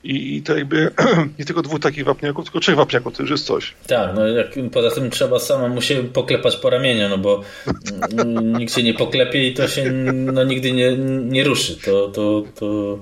i, 0.03 0.35
i 0.35 0.41
to 0.41 0.57
jakby 0.57 0.91
nie 1.39 1.45
tylko 1.45 1.61
dwóch 1.61 1.79
takich 1.79 2.05
wapniaków, 2.05 2.45
tylko 2.45 2.59
trzech 2.59 2.75
wapniaków, 2.75 3.17
to 3.17 3.23
już 3.23 3.31
jest 3.31 3.45
coś. 3.45 3.73
Tak, 3.87 4.15
no 4.15 4.27
jak, 4.27 4.47
poza 4.71 4.91
tym 4.91 5.09
trzeba 5.09 5.39
samemu 5.39 5.81
się 5.81 6.03
poklepać 6.03 6.55
po 6.55 6.69
ramieniu, 6.69 7.09
no 7.09 7.17
bo 7.17 7.41
nikt 8.59 8.75
się 8.75 8.83
nie 8.83 8.93
poklepie 8.93 9.47
i 9.47 9.53
to 9.53 9.67
się 9.67 9.91
no, 10.13 10.43
nigdy 10.43 10.71
nie, 10.71 10.97
nie 11.23 11.43
ruszy. 11.43 11.77
To, 11.85 12.07
to, 12.07 12.43
to, 12.55 12.99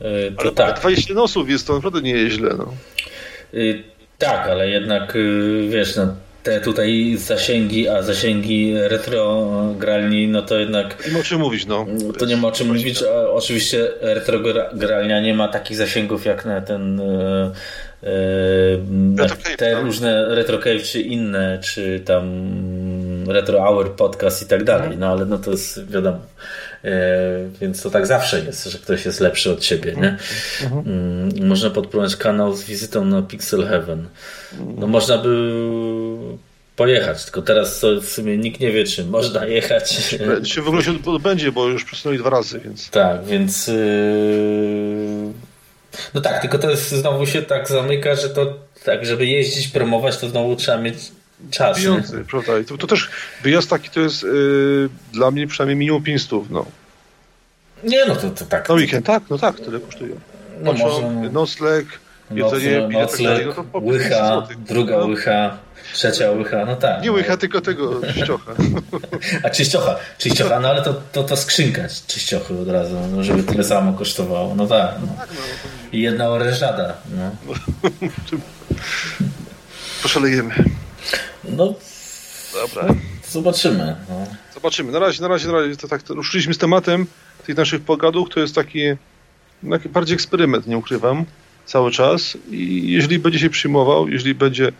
e, 0.00 0.30
to 0.30 0.40
Ale 0.40 0.52
tak. 0.52 0.80
20 0.80 1.14
osób 1.14 1.48
jest 1.48 1.66
to 1.66 1.74
naprawdę 1.74 2.02
nie 2.02 2.10
jest 2.10 2.36
źle. 2.36 2.54
No. 2.58 2.74
Tak, 4.18 4.48
ale 4.48 4.68
jednak 4.68 5.16
y, 5.16 5.68
wiesz, 5.68 5.96
no, 5.96 6.14
te 6.46 6.60
tutaj 6.60 7.16
zasięgi, 7.16 7.88
a 7.88 8.02
zasięgi 8.02 8.74
retrogralni, 8.78 10.28
no 10.28 10.42
to 10.42 10.58
jednak... 10.58 11.06
Nie 11.06 11.12
ma 11.12 11.18
o 11.18 11.22
czym 11.22 11.40
mówić, 11.40 11.66
no. 11.66 11.86
To 12.18 12.26
nie 12.26 12.36
ma 12.36 12.48
o 12.48 12.52
czym 12.52 12.66
mówić. 12.66 13.02
A 13.02 13.30
oczywiście 13.30 13.88
retrogralnia 14.00 15.20
nie 15.20 15.34
ma 15.34 15.48
takich 15.48 15.76
zasięgów 15.76 16.24
jak 16.24 16.44
na 16.44 16.60
ten... 16.60 17.00
Yy, 18.02 19.56
te 19.56 19.72
tak. 19.72 19.84
różne 19.84 20.34
Retro 20.34 20.58
Cave 20.58 20.82
czy 20.82 21.00
inne, 21.00 21.58
czy 21.62 22.02
tam 22.04 22.24
Retro 23.28 23.58
Hour 23.58 23.96
podcast 23.96 24.42
i 24.42 24.46
tak 24.46 24.64
dalej, 24.64 24.96
no 24.98 25.06
ale 25.06 25.24
no 25.24 25.38
to 25.38 25.50
jest 25.50 25.90
wiadomo. 25.90 26.18
E, 26.84 26.90
więc 27.60 27.82
to 27.82 27.90
tak 27.90 28.06
zawsze 28.06 28.40
jest, 28.40 28.64
że 28.64 28.78
ktoś 28.78 29.04
jest 29.04 29.20
lepszy 29.20 29.52
od 29.52 29.60
ciebie, 29.60 29.94
nie? 29.96 30.18
Mhm. 30.62 30.84
Mm, 30.86 31.48
można 31.48 31.70
podprowadzić 31.70 32.16
kanał 32.16 32.56
z 32.56 32.64
wizytą 32.64 33.04
na 33.04 33.22
Pixel 33.22 33.66
Heaven. 33.66 34.08
No 34.78 34.86
można 34.86 35.18
by 35.18 35.52
pojechać, 36.76 37.24
tylko 37.24 37.42
teraz 37.42 37.80
to 37.80 38.00
w 38.00 38.06
sumie 38.08 38.38
nikt 38.38 38.60
nie 38.60 38.72
wie, 38.72 38.84
czy 38.84 39.04
można 39.04 39.46
jechać. 39.46 40.16
Czy 40.52 40.62
w 40.62 40.68
ogóle 40.68 40.82
się 40.82 40.92
będzie, 41.20 41.52
bo 41.52 41.68
już 41.68 41.84
przesunęli 41.84 42.18
dwa 42.18 42.30
razy, 42.30 42.60
więc... 42.60 42.90
Tak, 42.90 43.24
więc... 43.24 43.66
Yy... 43.66 45.32
No 46.14 46.20
tak, 46.20 46.40
tylko 46.40 46.58
to 46.58 46.70
jest 46.70 46.90
znowu 46.90 47.26
się 47.26 47.42
tak 47.42 47.68
zamyka, 47.68 48.14
że 48.14 48.30
to 48.30 48.58
tak, 48.84 49.06
żeby 49.06 49.26
jeździć, 49.26 49.68
promować, 49.68 50.18
to 50.18 50.28
znowu 50.28 50.56
trzeba 50.56 50.78
mieć 50.78 50.96
czas. 51.50 51.78
Pieniądze, 51.78 52.24
prawda? 52.24 52.58
I 52.58 52.64
to, 52.64 52.78
to, 52.78 52.86
też 52.86 53.10
wyjazd 53.42 53.70
taki 53.70 53.90
to 53.90 54.00
jest 54.00 54.22
yy, 54.22 54.88
dla 55.12 55.30
mnie 55.30 55.46
przynajmniej 55.46 55.76
minimum 55.76 56.02
500, 56.02 56.50
no. 56.50 56.66
Nie, 57.84 58.06
no 58.06 58.16
to, 58.16 58.30
to 58.30 58.44
tak. 58.44 58.68
Na 58.68 58.74
weekend, 58.74 59.06
tak, 59.06 59.22
no 59.30 59.38
tak, 59.38 59.60
tyle 59.60 59.80
kosztuje. 59.80 60.14
No 60.62 60.72
może... 60.72 61.30
Nocleg, 61.32 61.86
jedzenie, 62.30 62.80
Noc, 62.80 62.92
nocleg, 62.92 63.46
no 63.46 63.52
to 63.52 63.64
po 63.64 63.78
łycha, 63.78 64.46
druga 64.58 64.98
no. 64.98 65.06
łycha, 65.06 65.58
trzecia 65.92 66.30
łycha, 66.30 66.64
no 66.64 66.76
tak. 66.76 67.02
Nie 67.02 67.12
łycha, 67.12 67.32
no. 67.32 67.36
tylko 67.36 67.60
tego 67.60 68.00
czyściocha. 68.12 68.52
A 69.44 69.50
czyściocha, 69.50 69.96
czyściocha, 70.18 70.60
no 70.60 70.68
ale 70.68 70.82
to, 70.82 70.94
to, 71.12 71.24
to 71.24 71.36
skrzynka 71.36 71.82
czyściochy 72.06 72.58
od 72.58 72.68
razu, 72.68 72.96
no, 73.16 73.22
żeby 73.22 73.42
tyle 73.42 73.64
samo 73.64 73.92
kosztowało, 73.92 74.54
no 74.54 74.66
tak. 74.66 74.94
No. 75.00 75.06
tak 75.18 75.28
no, 75.30 75.40
I 75.92 76.00
jedna 76.00 76.28
orężada, 76.28 76.94
no. 77.16 77.30
Poszalejemy. 80.02 80.54
No, 81.44 81.74
dobra. 82.54 82.94
Zobaczymy. 83.28 83.96
No. 84.08 84.26
Zobaczymy. 84.54 84.92
Na 84.92 84.98
razie, 84.98 85.22
na 85.22 85.28
razie, 85.28 85.46
na 85.46 85.52
razie 85.52 85.76
to 85.76 85.88
tak, 85.88 86.02
to 86.02 86.14
ruszyliśmy 86.14 86.54
z 86.54 86.58
tematem 86.58 87.06
tych 87.46 87.56
naszych 87.56 87.82
pogadów. 87.82 88.28
To 88.30 88.40
jest 88.40 88.54
taki, 88.54 88.80
taki 89.70 89.88
bardziej 89.88 90.14
eksperyment, 90.14 90.66
nie 90.66 90.78
ukrywam. 90.78 91.24
cały 91.66 91.90
czas 91.90 92.38
i 92.50 92.92
jeżeli 92.92 93.18
będzie 93.18 93.38
się 93.38 93.50
przyjmował, 93.50 94.08
jeżeli 94.08 94.34
będzie, 94.34 94.72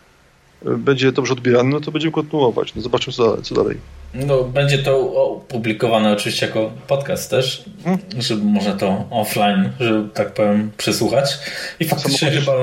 będzie 0.61 1.11
dobrze 1.11 1.33
odbierany, 1.33 1.69
no 1.69 1.79
to 1.79 1.91
będziemy 1.91 2.11
kontynuować. 2.11 2.75
No 2.75 2.81
zobaczymy, 2.81 3.13
co 3.13 3.23
dalej. 3.25 3.43
Co 3.43 3.55
dalej. 3.55 3.77
No, 4.13 4.43
będzie 4.43 4.77
to 4.77 5.23
opublikowane 5.23 6.13
oczywiście 6.13 6.45
jako 6.45 6.71
podcast 6.87 7.29
też, 7.29 7.65
hmm? 7.83 8.01
żeby 8.17 8.43
można 8.43 8.73
to 8.73 9.07
offline, 9.09 9.69
żeby 9.79 10.09
tak 10.13 10.33
powiem, 10.33 10.71
przesłuchać. 10.77 11.39
I 11.79 11.85
faktycznie 11.85 12.31
chyba 12.31 12.53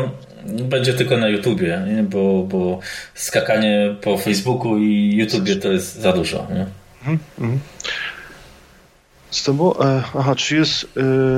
będzie 0.47 0.95
tylko 0.95 1.17
na 1.17 1.29
YouTubie, 1.29 1.83
nie? 1.87 2.03
Bo, 2.03 2.43
bo 2.49 2.81
skakanie 3.15 3.97
po 4.01 4.19
Facebooku 4.19 4.79
i 4.79 5.17
YouTubie 5.17 5.57
to 5.57 5.73
jest 5.73 6.01
za 6.01 6.13
dużo. 6.13 6.47
Nie? 6.55 6.67
Hmm, 7.05 7.19
hmm. 7.39 7.59
Z 9.31 9.43
tobą, 9.43 9.79
e, 9.81 10.03
aha, 10.15 10.35
czy 10.35 10.57
jest 10.57 10.87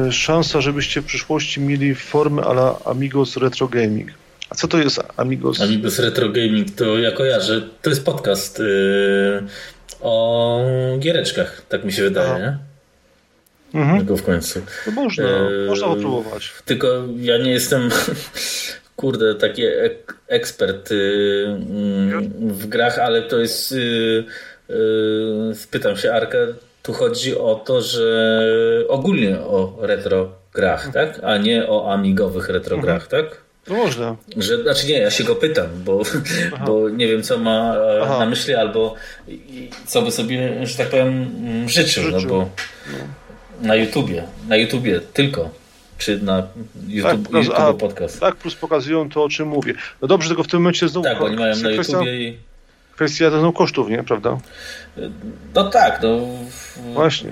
e, 0.09 0.13
szansa, 0.13 0.61
żebyście 0.61 1.03
w 1.03 1.05
przyszłości 1.05 1.61
mieli 1.61 1.95
formę 1.95 2.43
ala 2.43 2.79
Amigos 2.85 3.37
Retro 3.37 3.69
Gaming? 3.69 4.11
A 4.51 4.55
co 4.55 4.69
to 4.69 4.79
jest 4.79 5.03
Amigos? 5.17 5.61
Amigos 5.61 5.99
Retro 5.99 6.29
Gaming 6.29 6.71
to 6.71 6.99
ja 6.99 7.13
kojarzę. 7.13 7.63
To 7.83 7.91
jest 7.91 8.05
podcast 8.05 8.61
e, 8.61 8.63
o 10.01 10.61
giereczkach, 10.99 11.63
tak 11.69 11.85
mi 11.85 11.93
się 11.93 12.03
wydaje, 12.03 12.31
Aha. 12.31 12.39
nie? 12.39 12.59
Mhm. 13.81 13.99
Tylko 13.99 14.17
w 14.17 14.23
końcu. 14.23 14.61
No 14.87 14.93
można, 14.93 15.25
e, 15.25 15.67
można 15.67 15.87
popróbować. 15.87 16.53
Tylko 16.65 16.87
ja 17.21 17.39
nie 17.39 17.51
jestem, 17.51 17.91
kurde, 18.97 19.35
taki 19.35 19.63
ek 19.65 20.15
ekspert 20.29 20.91
y, 20.91 21.47
mm, 21.47 22.53
w 22.53 22.67
grach, 22.67 22.99
ale 22.99 23.23
to 23.23 23.39
jest. 23.39 23.73
Y, 23.73 24.25
y, 24.71 25.55
spytam 25.55 25.97
się 25.97 26.13
Arka, 26.13 26.39
tu 26.83 26.93
chodzi 26.93 27.39
o 27.39 27.55
to, 27.55 27.83
że 27.83 28.85
ogólnie 28.89 29.41
o 29.41 29.79
retro 29.81 30.33
grach, 30.55 30.87
mhm. 30.87 30.93
tak? 30.93 31.25
A 31.25 31.37
nie 31.37 31.69
o 31.69 31.93
amigowych 31.93 32.49
retro 32.49 32.79
grach, 32.79 33.05
mhm. 33.05 33.25
tak? 33.25 33.47
Można. 33.69 34.17
Że, 34.37 34.63
znaczy 34.63 34.87
nie, 34.87 34.99
ja 34.99 35.11
się 35.11 35.25
go 35.25 35.37
pytam, 35.37 35.67
bo, 35.85 36.03
bo 36.67 36.89
nie 36.89 37.09
wiem, 37.09 37.23
co 37.23 37.39
ma 37.39 37.77
e, 37.77 38.03
Aha. 38.03 38.19
na 38.19 38.27
myśli, 38.27 38.55
albo 38.55 38.95
co 39.87 40.03
by 40.03 40.11
sobie, 40.11 40.67
że 40.67 40.77
tak 40.77 40.89
powiem, 40.89 41.09
mm, 41.09 41.69
życzył, 41.69 42.05
no 42.05 42.21
życzył. 42.21 42.31
no 42.31 42.45
bo 42.45 42.51
no. 42.93 43.69
na 43.69 43.75
YouTubie, 43.75 44.25
na 44.49 44.57
YouTubie 44.57 45.01
tylko. 45.01 45.51
Czy 45.99 46.23
na 46.23 46.47
YouTube, 46.89 47.33
tak, 47.33 47.45
YouTube 47.45 47.59
a, 47.59 47.73
podcast. 47.73 48.21
Tak, 48.21 48.37
plus 48.37 48.55
pokazują 48.55 49.11
to, 49.11 49.25
o 49.25 49.29
czym 49.29 49.49
mówię. 49.49 49.75
No 50.03 50.09
dobrze, 50.09 50.29
tylko 50.29 50.43
w 50.43 50.49
tym 50.49 50.61
momencie 50.61 50.89
znowu... 50.89 51.05
Tak, 51.05 51.23
oni 51.23 51.37
mają 51.37 51.57
na 51.57 51.71
YouTubie 51.71 52.29
i... 52.29 52.39
Kwestia 52.95 53.31
to 53.31 53.53
kosztów, 53.53 53.89
nie? 53.89 54.03
Prawda? 54.03 54.39
No 55.55 55.65
tak, 55.65 56.03
no... 56.03 56.19
Właśnie. 56.93 57.31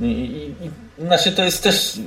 I, 0.00 0.06
i, 0.06 1.04
znaczy 1.04 1.32
to 1.32 1.44
jest 1.44 1.62
też 1.62 1.98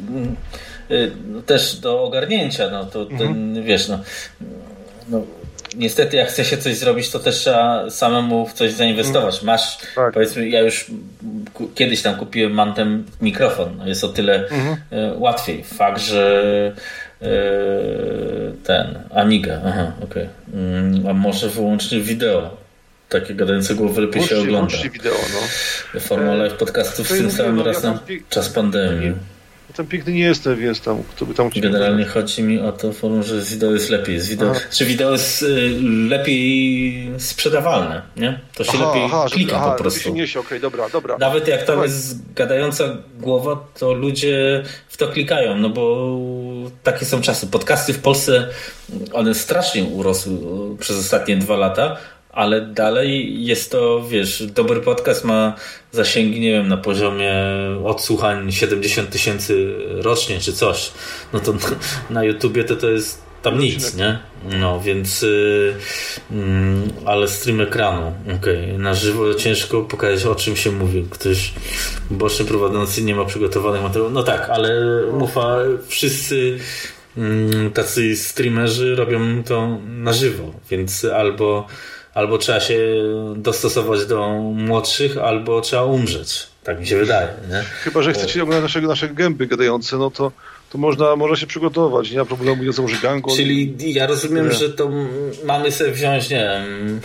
Y, 0.92 1.12
no, 1.28 1.42
też 1.42 1.76
do 1.76 2.04
ogarnięcia. 2.04 2.70
No, 2.70 2.86
to 2.86 3.06
ten, 3.06 3.22
mhm. 3.22 3.64
wiesz, 3.64 3.88
no, 3.88 4.00
no, 5.10 5.22
niestety 5.76 6.18
jak 6.18 6.28
chce 6.28 6.46
się 6.46 6.58
coś 6.58 6.76
zrobić, 6.76 7.10
to 7.10 7.20
też 7.20 7.36
trzeba 7.36 7.90
samemu 7.90 8.48
w 8.48 8.54
coś 8.54 8.72
zainwestować. 8.72 9.36
Mhm. 9.36 9.46
Masz, 9.46 9.78
tak. 9.96 10.14
powiedzmy, 10.14 10.50
ja 10.50 10.62
już 10.62 10.86
kiedyś 11.76 12.02
tam 12.02 12.16
kupiłem 12.16 12.52
mantem 12.52 13.06
mikrofon. 13.22 13.88
Jest 13.88 14.04
o 14.04 14.08
tyle 14.08 14.48
mhm. 14.48 14.78
Y, 15.14 15.18
łatwiej. 15.18 15.64
Fakt, 15.64 16.02
że 16.02 16.44
y, 17.22 17.26
ten 18.64 19.00
Amiga, 19.14 19.62
aha, 19.66 19.92
okej. 20.04 20.24
Okay. 20.24 20.62
Mm, 20.62 21.08
a 21.08 21.14
może 21.14 21.50
wyłącznie 21.50 22.00
wideo 22.00 22.62
takie 23.10 23.36
gadające 23.36 23.76
głowy 23.76 24.02
lepiej 24.02 24.24
się 24.24 24.40
ogląda. 24.40 24.78
wideo, 24.94 25.14
no. 25.94 26.00
Forma 26.00 26.34
live 26.34 26.54
podcastów 26.54 27.08
z 27.08 27.18
tym 27.18 27.32
samym 27.32 27.56
no, 27.56 27.64
raz 27.64 27.84
na 27.84 28.00
czas 28.30 28.50
pandemii. 28.50 29.14
Tam 29.76 29.88
piękny 29.88 30.14
nie 30.14 30.24
jestem, 30.24 30.56
więc 30.56 30.82
tam, 30.82 31.04
kto 31.04 31.26
by 31.26 31.34
tam 31.34 31.50
Generalnie 31.50 32.06
chodzi 32.06 32.44
mi 32.44 32.60
o 32.60 32.72
to 32.72 32.94
forum, 32.94 33.24
że 33.24 33.42
wideo 33.42 33.72
jest 33.72 33.90
lepiej. 33.90 34.20
Wideo, 34.20 34.54
czy 34.72 34.86
wideo 34.86 35.12
jest 35.12 35.42
y, 35.42 35.72
lepiej 36.10 37.12
sprzedawalne, 37.18 38.02
nie? 38.18 38.40
To 38.56 38.64
się 38.64 38.72
aha, 38.76 38.88
lepiej 38.88 39.04
aha, 39.06 39.26
klika 39.32 39.58
aha, 39.58 39.72
po 39.72 39.78
prostu. 39.78 40.00
Się 40.00 40.12
niesie, 40.12 40.40
okej, 40.40 40.48
okay, 40.48 40.60
dobra, 40.60 40.90
dobra. 40.90 41.18
Nawet 41.18 41.48
jak 41.48 41.64
tam 41.64 41.84
jest 41.84 42.34
gadająca 42.34 42.84
głowa, 43.20 43.68
to 43.80 43.94
ludzie 43.94 44.64
w 44.88 44.98
to 44.98 45.08
klikają, 45.08 45.58
no 45.58 45.70
bo 45.70 46.12
takie 46.84 47.06
są 47.06 47.22
czasy. 47.22 47.48
Podcasty 47.48 47.94
w 47.94 48.00
Polsce, 48.00 48.48
one 49.14 49.36
strasznie 49.36 49.84
urosły 49.84 50.34
przez 50.80 51.00
ostatnie 51.00 51.38
dwa 51.38 51.58
lata, 51.58 51.98
ale 52.34 52.62
dalej 52.62 53.44
jest 53.46 53.72
to, 53.72 54.04
wiesz, 54.10 54.44
dobry 54.44 54.82
podcast 54.82 55.26
ma 55.26 55.56
zasięgi, 55.92 56.40
nie 56.40 56.52
wiem, 56.52 56.68
na 56.68 56.78
poziomie 56.78 57.34
odsłuchań 57.86 58.52
70 58.52 59.10
tysięcy 59.10 59.76
rocznie 59.92 60.40
czy 60.40 60.54
coś. 60.54 60.92
No 61.34 61.40
to 61.40 61.54
na 62.10 62.24
YouTubie 62.24 62.64
to 62.64 62.76
to 62.76 62.90
jest 62.90 63.32
tam 63.42 63.60
nic, 63.60 63.96
nie? 63.96 64.20
No, 64.60 64.80
więc 64.80 65.22
yy, 65.22 65.76
yy, 66.32 66.40
ale 67.06 67.28
stream 67.28 67.62
ekranu, 67.62 68.14
okej, 68.40 68.66
okay. 68.66 68.78
na 68.78 68.94
żywo 68.94 69.34
ciężko 69.34 69.82
pokazać 69.82 70.26
o 70.26 70.36
czym 70.36 70.56
się 70.56 70.72
mówi. 70.72 71.06
Ktoś 71.10 71.54
boczny 72.12 72.46
prowadzący 72.46 73.04
nie 73.04 73.16
ma 73.16 73.26
przygotowanych 73.26 73.82
materiałów. 73.82 74.14
No 74.14 74.24
tak, 74.24 74.50
ale 74.50 74.72
mufa, 75.12 75.58
wszyscy 75.88 76.60
yy, 77.18 77.72
tacy 77.74 78.16
streamerzy 78.16 78.96
robią 78.96 79.44
to 79.44 79.78
na 79.88 80.14
żywo, 80.14 80.54
więc 80.70 81.06
albo 81.06 81.68
albo 82.14 82.38
trzeba 82.38 82.60
się 82.60 82.78
dostosować 83.36 84.06
do 84.06 84.30
młodszych, 84.54 85.18
albo 85.18 85.62
trzeba 85.62 85.84
umrzeć. 85.84 86.48
Tak 86.64 86.80
mi 86.80 86.88
się 86.88 86.98
wydaje. 86.98 87.28
Nie? 87.50 87.62
Chyba, 87.62 88.02
że 88.02 88.14
chcecie 88.14 88.44
oglądać 88.44 88.64
nasze, 88.64 88.88
nasze 88.88 89.10
gęby 89.10 89.48
gadające, 89.48 89.98
no 89.98 90.12
to, 90.12 90.32
to 90.70 90.78
można, 90.78 91.16
można 91.16 91.36
się 91.36 91.48
przygotować. 91.48 92.12
Nie 92.12 92.18
ma 92.18 92.26
problemu, 92.26 92.64
nie 92.64 92.74
założy 92.74 93.02
gangu. 93.02 93.36
Czyli 93.36 93.76
ja 93.94 94.08
rozumiem, 94.08 94.48
nie. 94.48 94.54
że 94.54 94.70
to 94.70 94.92
mamy 95.46 95.72
sobie 95.72 95.92
wziąć, 95.92 96.30
nie 96.30 96.38
wiem, 96.38 97.02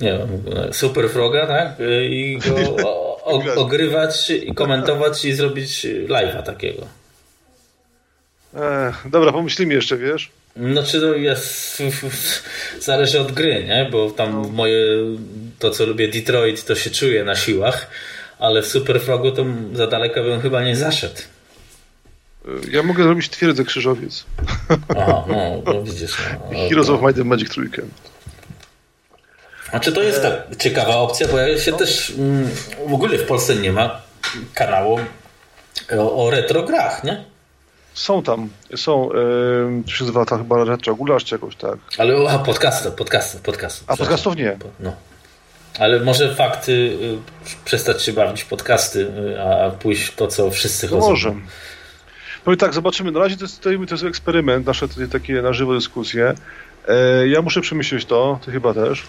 nie 0.00 0.18
wiem, 0.18 0.28
Super 0.72 1.10
Froga, 1.10 1.46
tak? 1.46 1.76
I 2.10 2.38
go 2.38 2.76
o, 2.88 3.54
ogrywać, 3.56 4.30
i 4.30 4.54
komentować 4.54 5.24
i 5.24 5.32
zrobić 5.32 5.86
live'a 6.08 6.42
takiego. 6.42 6.86
Ech, 8.54 9.10
dobra, 9.10 9.32
pomyślimy 9.32 9.74
jeszcze, 9.74 9.96
wiesz? 9.96 10.30
Znaczy 10.56 11.00
to 11.00 11.14
jest, 11.14 11.82
zależy 12.80 13.20
od 13.20 13.32
gry, 13.32 13.64
nie? 13.64 13.88
Bo 13.92 14.10
tam 14.10 14.42
no. 14.42 14.48
moje, 14.48 14.84
to 15.58 15.70
co 15.70 15.86
lubię 15.86 16.08
Detroit, 16.08 16.64
to 16.64 16.74
się 16.74 16.90
czuje 16.90 17.24
na 17.24 17.36
siłach, 17.36 17.90
ale 18.38 18.62
w 18.62 18.66
Superfrogu 18.66 19.30
to 19.30 19.44
za 19.72 19.86
daleko 19.86 20.22
bym 20.22 20.40
chyba 20.40 20.64
nie 20.64 20.76
zaszedł. 20.76 21.20
Ja 22.70 22.82
mogę 22.82 23.04
zrobić 23.04 23.28
twierdzę 23.28 23.64
krzyżowiec. 23.64 24.24
Aha, 24.88 25.24
no, 25.28 25.62
no 25.66 25.82
widzisz. 25.82 26.16
No, 26.52 26.68
Heroes 26.68 26.88
of 26.88 27.02
Might 27.02 27.18
and 27.18 27.26
Magic 27.26 27.50
Trójkę. 27.50 27.82
A 29.72 29.80
czy 29.80 29.92
to 29.92 30.02
jest 30.02 30.22
tak 30.22 30.56
ciekawa 30.58 30.96
opcja, 30.96 31.28
bo 31.28 31.38
ja 31.38 31.58
się 31.58 31.70
no. 31.70 31.76
też 31.76 32.12
mm, 32.18 32.48
w 32.88 32.92
ogóle 32.94 33.18
w 33.18 33.26
Polsce 33.26 33.56
nie 33.56 33.72
ma 33.72 34.02
kanału 34.54 35.00
o, 35.98 36.24
o 36.24 36.30
retro 36.30 36.62
grach, 36.62 37.04
nie? 37.04 37.31
Są 37.94 38.22
tam, 38.22 38.48
są, 38.76 39.10
yy, 39.12 39.82
to 39.84 39.90
się 39.90 40.04
nazywa 40.04 40.24
ta 40.24 40.38
chyba 40.38 40.64
Retro 40.64 40.94
Gulasz 40.94 41.24
czy 41.24 41.34
jakoś 41.34 41.56
tak. 41.56 41.78
Ale 41.98 42.30
a, 42.30 42.38
podcasty, 42.38 42.90
podcasty, 42.90 43.38
podcasty. 43.38 43.84
A 43.86 43.96
podcastów 43.96 44.36
nie. 44.36 44.56
No. 44.80 44.92
Ale 45.78 46.00
może 46.00 46.34
fakty 46.34 46.72
y, 46.72 47.18
przestać 47.64 48.02
się 48.02 48.12
bawić 48.12 48.44
podcasty, 48.44 49.00
y, 49.00 49.42
a 49.42 49.70
pójść 49.70 50.14
to, 50.14 50.26
co 50.26 50.50
wszyscy 50.50 50.86
no 50.86 50.96
chodzą. 50.96 51.08
Może. 51.08 51.34
No 52.46 52.52
i 52.52 52.56
tak, 52.56 52.74
zobaczymy. 52.74 53.12
Na 53.12 53.20
razie 53.20 53.36
to 53.36 53.44
jest, 53.44 53.60
to 53.60 53.70
jest 53.70 54.04
eksperyment, 54.04 54.66
nasze 54.66 54.86
takie 55.12 55.42
na 55.42 55.52
żywo 55.52 55.74
dyskusje. 55.74 56.34
E, 56.88 57.28
ja 57.28 57.42
muszę 57.42 57.60
przemyśleć 57.60 58.04
to, 58.04 58.38
ty 58.44 58.52
chyba 58.52 58.74
też. 58.74 59.02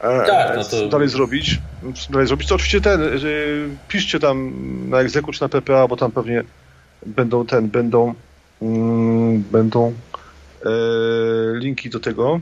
E, 0.00 0.26
tak, 0.26 0.56
no 0.56 0.64
to... 0.64 0.88
dalej 0.88 1.08
zrobić. 1.08 1.58
Dalej 2.10 2.26
zrobić. 2.26 2.48
To 2.48 2.54
oczywiście 2.54 2.80
ten, 2.80 3.00
piszcie 3.88 4.20
tam 4.20 4.52
na 4.90 5.00
egzeku 5.00 5.32
czy 5.32 5.42
na 5.42 5.48
PPA, 5.48 5.88
bo 5.88 5.96
tam 5.96 6.12
pewnie 6.12 6.44
będą 7.06 7.46
ten, 7.46 7.68
będą 7.68 8.14
mm, 8.62 9.42
będą 9.42 9.92
e, 10.66 10.70
linki 11.58 11.90
do 11.90 12.00
tego, 12.00 12.40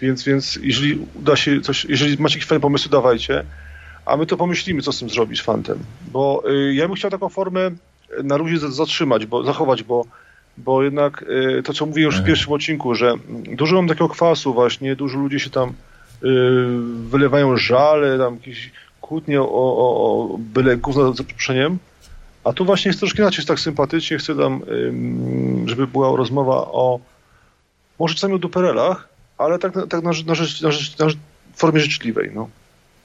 więc, 0.00 0.24
więc 0.24 0.58
jeżeli 0.62 1.06
uda 1.14 1.36
się 1.36 1.60
coś, 1.60 1.84
jeżeli 1.84 2.22
macie 2.22 2.34
jakieś 2.34 2.48
fajne 2.48 2.62
pomysły, 2.62 2.90
dawajcie, 2.90 3.44
a 4.06 4.16
my 4.16 4.26
to 4.26 4.36
pomyślimy, 4.36 4.82
co 4.82 4.92
z 4.92 4.98
tym 4.98 5.10
zrobić 5.10 5.42
fantem, 5.42 5.78
bo 6.12 6.42
y, 6.50 6.74
ja 6.74 6.88
bym 6.88 6.96
chciał 6.96 7.10
taką 7.10 7.28
formę 7.28 7.70
na 8.24 8.36
luzie 8.36 8.58
zatrzymać, 8.58 9.26
bo, 9.26 9.44
zachować, 9.44 9.82
bo, 9.82 10.04
bo 10.56 10.82
jednak 10.82 11.22
y, 11.22 11.62
to, 11.62 11.72
co 11.72 11.86
mówiłem 11.86 12.06
już 12.06 12.14
w 12.14 12.18
mhm. 12.18 12.26
pierwszym 12.26 12.52
odcinku, 12.52 12.94
że 12.94 13.14
dużo 13.56 13.76
mam 13.76 13.88
takiego 13.88 14.08
kwasu 14.08 14.54
właśnie, 14.54 14.96
dużo 14.96 15.18
ludzi 15.18 15.40
się 15.40 15.50
tam 15.50 15.68
y, 15.68 15.72
wylewają 17.10 17.56
żale, 17.56 18.18
tam 18.18 18.34
jakieś 18.34 18.70
kłótnie 19.00 19.40
o, 19.40 19.48
o, 19.50 20.32
o 20.32 20.38
byle 20.38 20.76
gówno 20.76 21.12
za 21.14 21.24
przeproszeniem, 21.24 21.78
a 22.48 22.52
tu 22.52 22.64
właśnie 22.64 22.88
jest 22.88 22.98
troszkę 22.98 23.22
inaczej, 23.22 23.38
jest 23.38 23.48
tak 23.48 23.60
sympatycznie, 23.60 24.18
chcę 24.18 24.36
tam, 24.36 24.62
żeby 25.66 25.86
była 25.86 26.16
rozmowa 26.16 26.56
o 26.56 27.00
może 27.98 28.14
czasami 28.14 28.34
o 28.34 28.38
duperelach, 28.38 29.08
ale 29.38 29.58
tak, 29.58 29.72
tak 29.88 30.02
na, 30.02 30.10
na, 30.26 30.34
rzecz, 30.34 30.60
na, 30.60 30.70
rzecz, 30.70 30.98
na 30.98 31.06
formie 31.54 31.80
życzliwej. 31.80 32.30
No. 32.34 32.48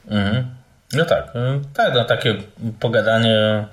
Mhm. 0.07 0.45
No 0.93 1.05
tak, 1.05 1.33
tak, 1.73 1.93
no 1.93 2.05
takie 2.05 2.37
pogadanie 2.79 3.65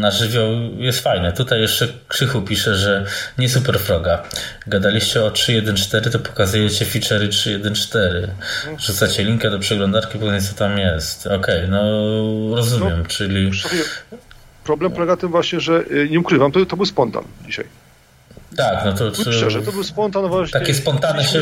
na 0.00 0.10
żywioł 0.10 0.50
jest 0.78 1.00
fajne. 1.00 1.32
Tutaj 1.32 1.60
jeszcze 1.60 1.88
Krzychu 2.08 2.42
pisze, 2.42 2.76
że 2.76 3.06
nie 3.38 3.48
super 3.48 3.78
froga. 3.78 4.22
Gadaliście 4.66 5.24
o 5.24 5.30
3.1.4, 5.30 6.10
to 6.10 6.18
pokazujecie 6.18 6.84
feature'y 6.84 7.28
3.1.4. 7.28 8.28
Rzucacie 8.78 9.24
linkę 9.24 9.50
do 9.50 9.58
przeglądarki, 9.58 10.18
powiem 10.18 10.40
co 10.40 10.54
tam 10.54 10.78
jest. 10.78 11.26
Okej, 11.26 11.38
okay, 11.38 11.68
no 11.68 11.82
rozumiem, 12.56 12.98
no, 12.98 13.06
czyli... 13.06 13.50
Problem 14.64 14.92
polega 14.92 15.12
na 15.12 15.16
tym 15.16 15.30
właśnie, 15.30 15.60
że 15.60 15.84
y, 15.90 16.08
nie 16.10 16.20
ukrywam, 16.20 16.52
to, 16.52 16.66
to 16.66 16.76
był 16.76 16.86
spontan 16.86 17.24
dzisiaj. 17.46 17.64
Tak, 18.56 18.84
no 18.84 18.92
to... 18.92 19.10
to 19.10 19.32
szczerze, 19.32 19.62
to 19.62 19.72
był 19.72 19.84
spontan 19.84 20.28
właśnie. 20.28 20.60
Takie 20.60 20.74
spontane 20.74 21.24
się 21.24 21.40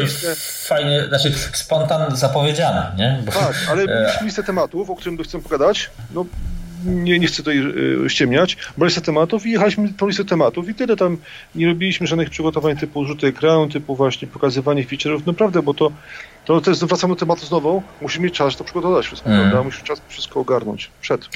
fajnie, 0.67 1.05
znaczy 1.09 1.33
spontan 1.53 2.17
zapowiedziane, 2.17 2.93
nie? 2.97 3.23
Bo, 3.27 3.33
tak, 3.33 3.55
ale 3.71 3.83
e, 3.93 4.01
mieliśmy 4.01 4.27
listę 4.27 4.43
tematów, 4.43 4.91
o 4.91 4.97
którym 4.97 5.25
chcę 5.25 5.43
pogadać. 5.43 5.91
No, 6.15 6.27
nie, 6.87 7.19
nie 7.19 7.27
chcę 7.27 7.37
tutaj 7.37 7.59
y, 8.07 8.11
ściemniać, 8.11 8.57
bo 8.79 8.85
listę 8.85 9.01
tematów 9.01 9.47
i 9.47 9.51
jechaliśmy 9.51 9.89
po 9.89 10.07
listę 10.07 10.25
tematów 10.25 10.69
i 10.69 10.75
tyle 10.75 10.97
tam 10.97 11.17
nie 11.55 11.67
robiliśmy 11.67 12.07
żadnych 12.07 12.31
przygotowań 12.31 12.77
typu 12.77 13.05
rzuty 13.05 13.27
ekranu, 13.27 13.69
typu 13.69 13.97
właśnie 13.97 14.29
pokazywanie 14.29 14.85
feature'ów, 14.85 15.27
naprawdę, 15.27 15.63
bo 15.63 15.75
to 15.75 15.93
to, 16.47 16.61
to 16.61 16.71
jest, 16.71 16.85
wracamy 16.85 17.15
do 17.15 17.21
tematu 17.21 17.47
znowu, 17.47 17.83
musimy 18.01 18.25
mieć 18.25 18.35
czas 18.35 18.57
to 18.57 18.65
przygotować 18.65 19.07
wszystko, 19.07 19.31
mm. 19.31 19.41
prawda? 19.41 19.63
Musimy 19.63 19.85
czas 19.85 20.03
wszystko 20.09 20.41
ogarnąć 20.41 20.91
przed. 21.01 21.29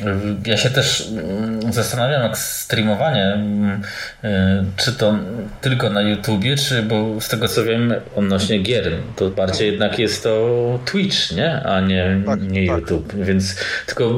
Ja 0.47 0.57
się 0.57 0.71
też 0.71 1.09
mm, 1.09 1.73
zastanawiam, 1.73 2.23
jak 2.23 2.39
streamowanie, 2.39 3.25
mm, 3.25 3.83
y, 4.25 4.29
czy 4.77 4.93
to 4.93 5.15
tylko 5.61 5.91
na 5.91 6.03
YouTubie, 6.03 6.57
czy, 6.57 6.83
bo 6.83 7.21
z 7.21 7.29
tego 7.29 7.49
co 7.49 7.65
wiem 7.65 7.95
odnośnie 8.17 8.59
gier, 8.59 8.93
to 9.17 9.31
bardziej 9.31 9.69
tak. 9.69 9.73
jednak 9.73 9.99
jest 9.99 10.23
to 10.23 10.79
Twitch, 10.85 11.33
nie? 11.37 11.63
A 11.63 11.81
nie, 11.81 12.23
tak, 12.27 12.43
nie 12.43 12.67
tak. 12.67 12.81
YouTube, 12.81 13.15
więc 13.15 13.57
tylko 13.87 14.11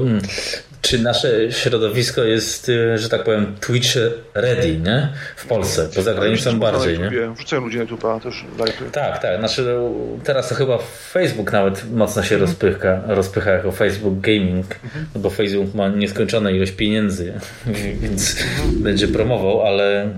czy 0.82 1.02
nasze 1.02 1.52
środowisko 1.52 2.24
jest, 2.24 2.68
y, 2.68 2.98
że 2.98 3.08
tak 3.08 3.24
powiem, 3.24 3.54
Twitch 3.60 3.88
ready, 4.34 4.78
nie? 4.78 5.08
W 5.36 5.46
Polsce, 5.46 5.88
poza 5.94 6.14
granicą 6.14 6.58
bardziej, 6.58 6.98
nie? 6.98 7.10
Wrzucają 7.36 7.62
ludzie 7.62 7.78
na 7.78 7.84
YouTube'a 7.84 8.20
też 8.20 8.44
Tak, 8.92 9.22
tak. 9.22 9.38
Znaczy, 9.38 9.62
no, 9.62 9.90
teraz 10.24 10.48
to 10.48 10.54
chyba 10.54 10.78
Facebook 11.12 11.52
nawet 11.52 11.90
mocno 11.90 12.22
się 12.22 12.34
mhm. 12.34 12.50
rozpycha, 12.50 13.00
rozpycha 13.06 13.50
jako 13.50 13.72
Facebook 13.72 14.20
Gaming, 14.20 14.66
mhm. 14.84 15.06
bo 15.14 15.30
Facebook 15.30 15.74
ma 15.74 15.88
nieskończoną 15.88 16.50
ilość 16.50 16.72
pieniędzy, 16.72 17.32
więc 18.02 18.36
mhm. 18.42 18.82
będzie 18.82 19.08
promował, 19.08 19.66
ale 19.66 20.08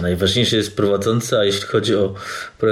Najważniejszy 0.00 0.56
jest 0.56 0.76
prowadzący, 0.76 1.38
a 1.38 1.44
jeśli 1.44 1.62
chodzi 1.62 1.94
o 1.96 2.14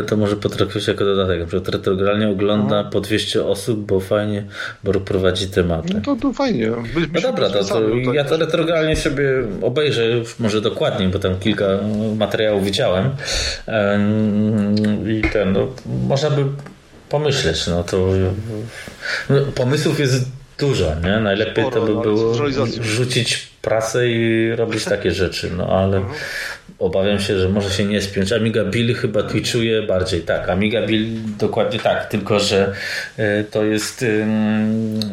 to 0.07 0.17
może 0.17 0.37
potraktować 0.37 0.89
jako 0.89 1.05
dodatek. 1.05 1.41
Na 1.41 1.47
przykład 1.47 1.69
retrogralnie 1.69 2.29
ogląda 2.29 2.83
no. 2.83 2.91
po 2.91 3.01
200 3.01 3.45
osób, 3.45 3.87
bo 3.87 4.01
fajnie, 4.01 4.45
bo 4.85 4.93
prowadzi 4.93 5.47
tematy. 5.47 5.95
No 5.95 6.01
to, 6.01 6.17
to 6.17 6.33
fajnie. 6.33 6.71
No 7.13 7.21
dobra, 7.21 7.51
to, 7.51 7.65
to 7.65 7.81
tak 7.81 8.15
ja 8.15 8.25
to 8.25 8.37
retrogralnie 8.37 8.97
sobie 8.97 9.25
obejrzę 9.63 10.03
może 10.39 10.61
dokładniej, 10.61 11.09
bo 11.09 11.19
tam 11.19 11.39
kilka 11.39 11.67
materiałów 12.17 12.65
widziałem. 12.65 13.11
I 15.09 15.23
ten, 15.33 15.53
no, 15.53 15.69
można 16.09 16.31
by 16.31 16.45
pomyśleć, 17.09 17.67
no 17.67 17.85
to 17.85 18.09
no, 19.31 19.37
pomysłów 19.55 20.01
jest 20.01 20.29
dużo, 20.59 20.95
nie? 21.05 21.21
Najlepiej 21.21 21.65
Sporo, 21.65 21.81
to 21.81 21.87
by 21.87 22.03
było 22.03 22.35
rzucić 22.83 23.49
prasę 23.63 24.09
i 24.09 24.51
robić 24.57 24.85
takie 24.85 25.11
rzeczy, 25.11 25.51
no 25.57 25.67
ale 25.67 25.97
mhm 25.97 26.15
obawiam 26.79 27.21
się, 27.21 27.39
że 27.39 27.49
może 27.49 27.71
się 27.71 27.85
nie 27.85 28.03
spiąć. 28.03 28.33
Amiga 28.33 28.65
Bill 28.65 28.95
chyba 28.95 29.23
twitchuje 29.23 29.83
bardziej. 29.83 30.23
Tak, 30.23 30.49
Amiga 30.49 30.87
Bill 30.87 31.07
dokładnie 31.39 31.79
tak, 31.79 32.07
tylko 32.07 32.41
że 32.41 32.73
e, 33.17 33.45
to 33.45 33.65
jest 33.65 34.05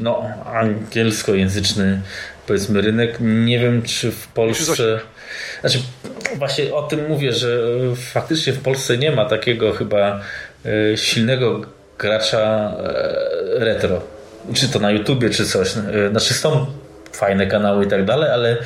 no, 0.02 0.24
angielskojęzyczny 0.46 2.02
powiedzmy 2.48 2.82
rynek. 2.82 3.18
Nie 3.20 3.60
wiem, 3.60 3.82
czy 3.82 4.12
w 4.12 4.28
Polsce... 4.28 5.00
Znaczy, 5.62 5.80
właśnie 6.36 6.74
o 6.74 6.84
tym 6.84 7.08
mówię, 7.08 7.34
że 7.34 7.60
faktycznie 7.96 8.54
w 8.54 8.60
Polsce 8.60 8.98
nie 8.98 9.12
ma 9.12 9.26
takiego 9.26 9.72
chyba 9.72 10.22
e, 10.66 10.98
silnego 10.98 11.62
gracza 12.00 12.74
e, 12.80 13.66
retro. 13.66 14.02
Czy 14.54 14.70
to 14.70 14.80
na 14.80 14.92
YouTubie, 14.92 15.30
czy 15.30 15.46
coś. 15.46 15.68
Znaczy 16.12 16.34
są 16.34 16.66
fajne 17.18 17.48
kanały 17.48 17.86
i 17.86 17.88
tak 17.88 18.06
dalej, 18.06 18.30
ale 18.32 18.58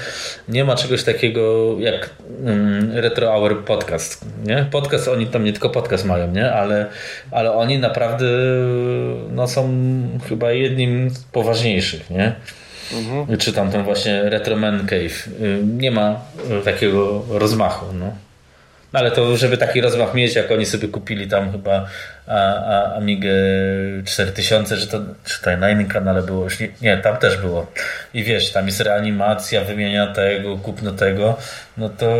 nie 0.49 0.65
ma 0.65 0.76
czegoś 0.76 1.03
takiego 1.03 1.76
jak 1.80 2.10
mm, 2.45 2.98
Retro 2.98 3.28
Hour 3.28 3.65
Podcast. 3.65 4.26
Nie? 4.45 4.65
Podcast, 4.72 5.07
oni 5.07 5.28
tam 5.28 5.44
nie 5.44 5.52
tylko 5.52 5.69
podcast 5.69 6.06
mają, 6.06 6.32
nie? 6.32 6.52
Ale, 6.52 6.86
ale 7.32 7.52
oni 7.53 7.80
naprawdę 7.80 8.26
no, 9.32 9.48
są 9.48 9.69
chyba 10.30 10.52
jednym 10.52 11.10
z 11.10 11.23
poważniejszych. 11.23 12.10
Nie? 12.10 12.36
Mhm. 12.94 13.38
Czy 13.38 13.53
tam 13.53 13.72
ten 13.72 13.84
właśnie 13.84 14.30
Retro 14.30 14.56
Man 14.56 14.88
Cave. 14.88 15.30
Nie 15.78 15.91
ma 15.91 16.19
takiego 16.65 17.23
rozmachu. 17.30 17.86
No. 17.94 18.11
No 18.94 18.99
ale 18.99 19.11
to, 19.11 19.38
żeby 19.38 19.57
taki 19.57 19.82
rozmach 19.82 20.14
mieć, 20.14 20.36
jak 20.36 20.52
oni 20.52 20.65
sobie 20.65 20.88
kupili 20.88 21.28
tam 21.28 21.52
chyba 21.52 21.88
a, 22.27 22.34
a, 22.34 22.95
Amigę 22.95 23.34
4000, 24.06 24.77
że 24.77 24.88
to 24.88 24.99
czy 25.26 25.38
tutaj 25.38 25.57
na 25.57 25.69
innym 25.69 25.88
kanale 25.88 26.22
było, 26.22 26.43
już 26.43 26.60
nie, 26.60 26.69
nie, 26.81 26.98
tam 26.98 27.18
też 27.18 27.38
było. 27.38 27.72
I 28.14 28.23
wiesz, 28.23 28.52
tam 28.52 28.65
jest 28.65 28.81
reanimacja, 28.81 29.64
wymienia 29.64 30.07
tego, 30.07 30.57
kupno 30.57 30.91
tego, 30.91 31.38
no 31.77 31.89
to, 31.89 32.18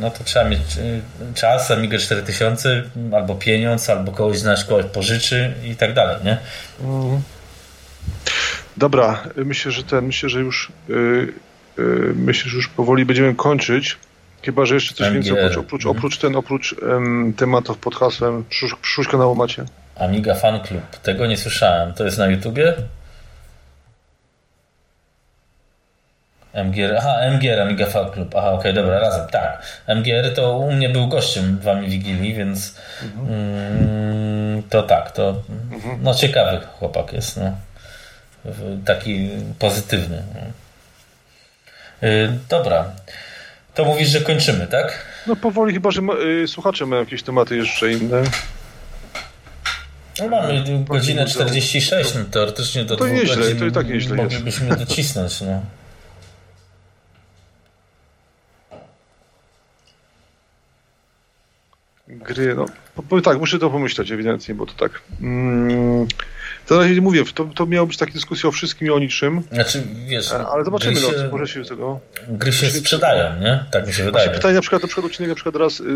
no 0.00 0.10
to 0.10 0.24
trzeba 0.24 0.48
mieć 0.48 0.60
y, 0.60 1.00
czas, 1.34 1.70
Amigę 1.70 1.98
4000, 1.98 2.82
albo 3.12 3.34
pieniądz, 3.34 3.90
albo 3.90 4.12
kogoś 4.12 4.38
znasz, 4.38 4.64
kogoś 4.64 4.84
pożyczy 4.84 5.52
i 5.64 5.76
tak 5.76 5.94
dalej, 5.94 6.16
nie? 6.24 6.38
Mhm. 6.80 7.22
Dobra, 8.76 9.22
myślę, 9.36 9.72
że 9.72 9.82
ten, 9.82 10.04
myślę, 10.04 10.28
że 10.28 10.40
już 10.40 10.72
yy, 10.88 11.32
yy, 11.78 12.12
myślę, 12.14 12.50
że 12.50 12.56
już 12.56 12.68
powoli 12.68 13.04
będziemy 13.04 13.34
kończyć. 13.34 13.98
Chyba, 14.46 14.64
że 14.64 14.74
jeszcze 14.74 14.94
coś 14.94 15.10
więcej 15.10 15.32
oprócz, 15.32 15.56
oprócz, 15.56 15.86
mhm. 15.86 15.96
oprócz 15.96 16.18
ten, 16.18 16.36
oprócz 16.36 16.72
um, 16.72 17.34
tematów 17.36 17.78
pod 17.78 17.94
hasłem 17.94 18.44
przyszłość, 18.48 18.82
przyszłość 18.82 19.10
kanału 19.10 19.34
macie. 19.34 19.64
Amiga 19.96 20.34
Fan 20.34 20.60
Club. 20.60 20.96
Tego 21.02 21.26
nie 21.26 21.36
słyszałem. 21.36 21.94
To 21.94 22.04
jest 22.04 22.18
na 22.18 22.26
YouTubie? 22.26 22.74
MGR, 26.54 26.96
aha, 26.98 27.16
MGR, 27.30 27.60
Amiga 27.60 27.86
Fan 27.86 28.10
Club. 28.10 28.34
Aha, 28.36 28.52
okej, 28.52 28.58
okay, 28.58 28.72
dobra, 28.72 28.98
razem, 28.98 29.28
tak. 29.28 29.62
MGR 29.88 30.34
to 30.34 30.58
u 30.58 30.72
mnie 30.72 30.88
był 30.88 31.08
gościem 31.08 31.58
wami 31.58 31.88
Wigilii, 31.88 32.34
więc 32.34 32.80
mhm. 33.02 33.26
mm, 33.28 34.62
to 34.62 34.82
tak, 34.82 35.10
to 35.12 35.42
mhm. 35.72 35.98
no 36.02 36.14
ciekawy 36.14 36.60
chłopak 36.78 37.12
jest, 37.12 37.36
no. 37.36 37.52
Taki 38.84 39.30
pozytywny. 39.58 40.22
Yy, 42.02 42.38
dobra. 42.48 42.84
To 43.76 43.84
mówisz, 43.84 44.08
że 44.08 44.20
kończymy, 44.20 44.66
tak? 44.66 45.06
No 45.26 45.36
powoli, 45.36 45.74
chyba 45.74 45.90
że 45.90 46.02
y, 46.42 46.48
słuchacze 46.48 46.86
mają 46.86 47.02
jakieś 47.02 47.22
tematy 47.22 47.56
jeszcze 47.56 47.92
inne. 47.92 48.22
No 50.20 50.28
mamy 50.28 50.64
godzinę 50.84 51.26
46, 51.26 52.14
no 52.14 52.24
teoretycznie 52.24 52.84
do 52.84 52.96
to 52.96 53.08
nieźle, 53.08 53.36
godzin 53.36 53.58
to 53.58 53.66
i 53.66 53.72
tak 53.72 53.88
nieźle 53.88 54.16
moglibyśmy 54.16 54.66
jest. 54.66 54.78
docisnąć, 54.78 55.40
no. 55.40 55.62
Gry, 62.08 62.54
no. 62.54 62.66
Powiem 63.08 63.24
tak, 63.24 63.38
muszę 63.38 63.58
to 63.58 63.70
pomyśleć 63.70 64.10
ewidentnie, 64.10 64.54
bo 64.54 64.66
to 64.66 64.72
tak. 64.72 65.02
Mm, 65.20 66.06
to 66.66 66.74
na 66.74 66.80
razie 66.80 67.00
mówię, 67.00 67.24
to, 67.34 67.44
to 67.44 67.66
miało 67.66 67.86
być 67.86 67.96
taka 67.96 68.12
dyskusja 68.12 68.48
o 68.48 68.52
wszystkim 68.52 68.88
i 68.88 68.90
o 68.90 68.98
niczym. 68.98 69.42
Znaczy, 69.52 69.82
wiesz, 70.06 70.32
ale 70.32 70.64
zobaczymy, 70.64 71.00
no, 71.00 71.10
się, 71.10 71.16
no, 71.16 71.30
może 71.30 71.52
się 71.52 71.64
tego. 71.64 72.00
Gry 72.28 72.52
się 72.52 72.70
sprzedają, 72.70 73.40
nie? 73.40 73.64
Tak 73.70 73.86
mi 73.86 73.92
się 73.92 74.04
wydaje. 74.04 74.30
Pytanie 74.30 74.54
na 74.54 74.60
przykład, 74.60 74.82
na 74.82 74.88
przykład 74.88 75.06
odcinek 75.06 75.28
na 75.28 75.34
przykład 75.34 75.56
raz, 75.56 75.78
yy, 75.78 75.86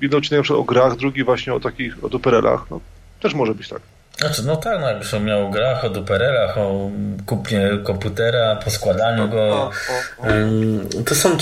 jeden 0.00 0.18
odcinek 0.18 0.38
na 0.38 0.42
przykład 0.42 0.60
o 0.60 0.64
grach, 0.64 0.96
drugi 0.96 1.24
właśnie 1.24 1.54
o 1.54 1.60
takich, 1.60 2.04
o 2.04 2.08
duperelach. 2.08 2.70
No, 2.70 2.80
też 3.20 3.34
może 3.34 3.54
być 3.54 3.68
tak. 3.68 3.80
Znaczy, 4.18 4.42
no 4.46 4.56
tak, 4.56 4.80
no 4.80 4.88
jakbyś 4.88 5.12
miał 5.12 5.46
o 5.46 5.50
grach, 5.50 5.84
o 5.84 5.90
duperelach, 5.90 6.58
o 6.58 6.90
kupnie 7.26 7.70
komputera, 7.84 8.56
po 8.56 8.70
składaniu 8.70 9.28
go. 9.28 9.42
O, 9.42 9.70
o, 10.18 10.26
o. 10.98 11.02
To 11.06 11.14
są, 11.14 11.36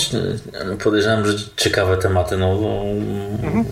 podejrzewam, 0.85 1.27
że 1.27 1.33
ciekawe 1.57 1.97
tematy. 1.97 2.37
No, 2.37 2.53
mhm. 3.43 3.65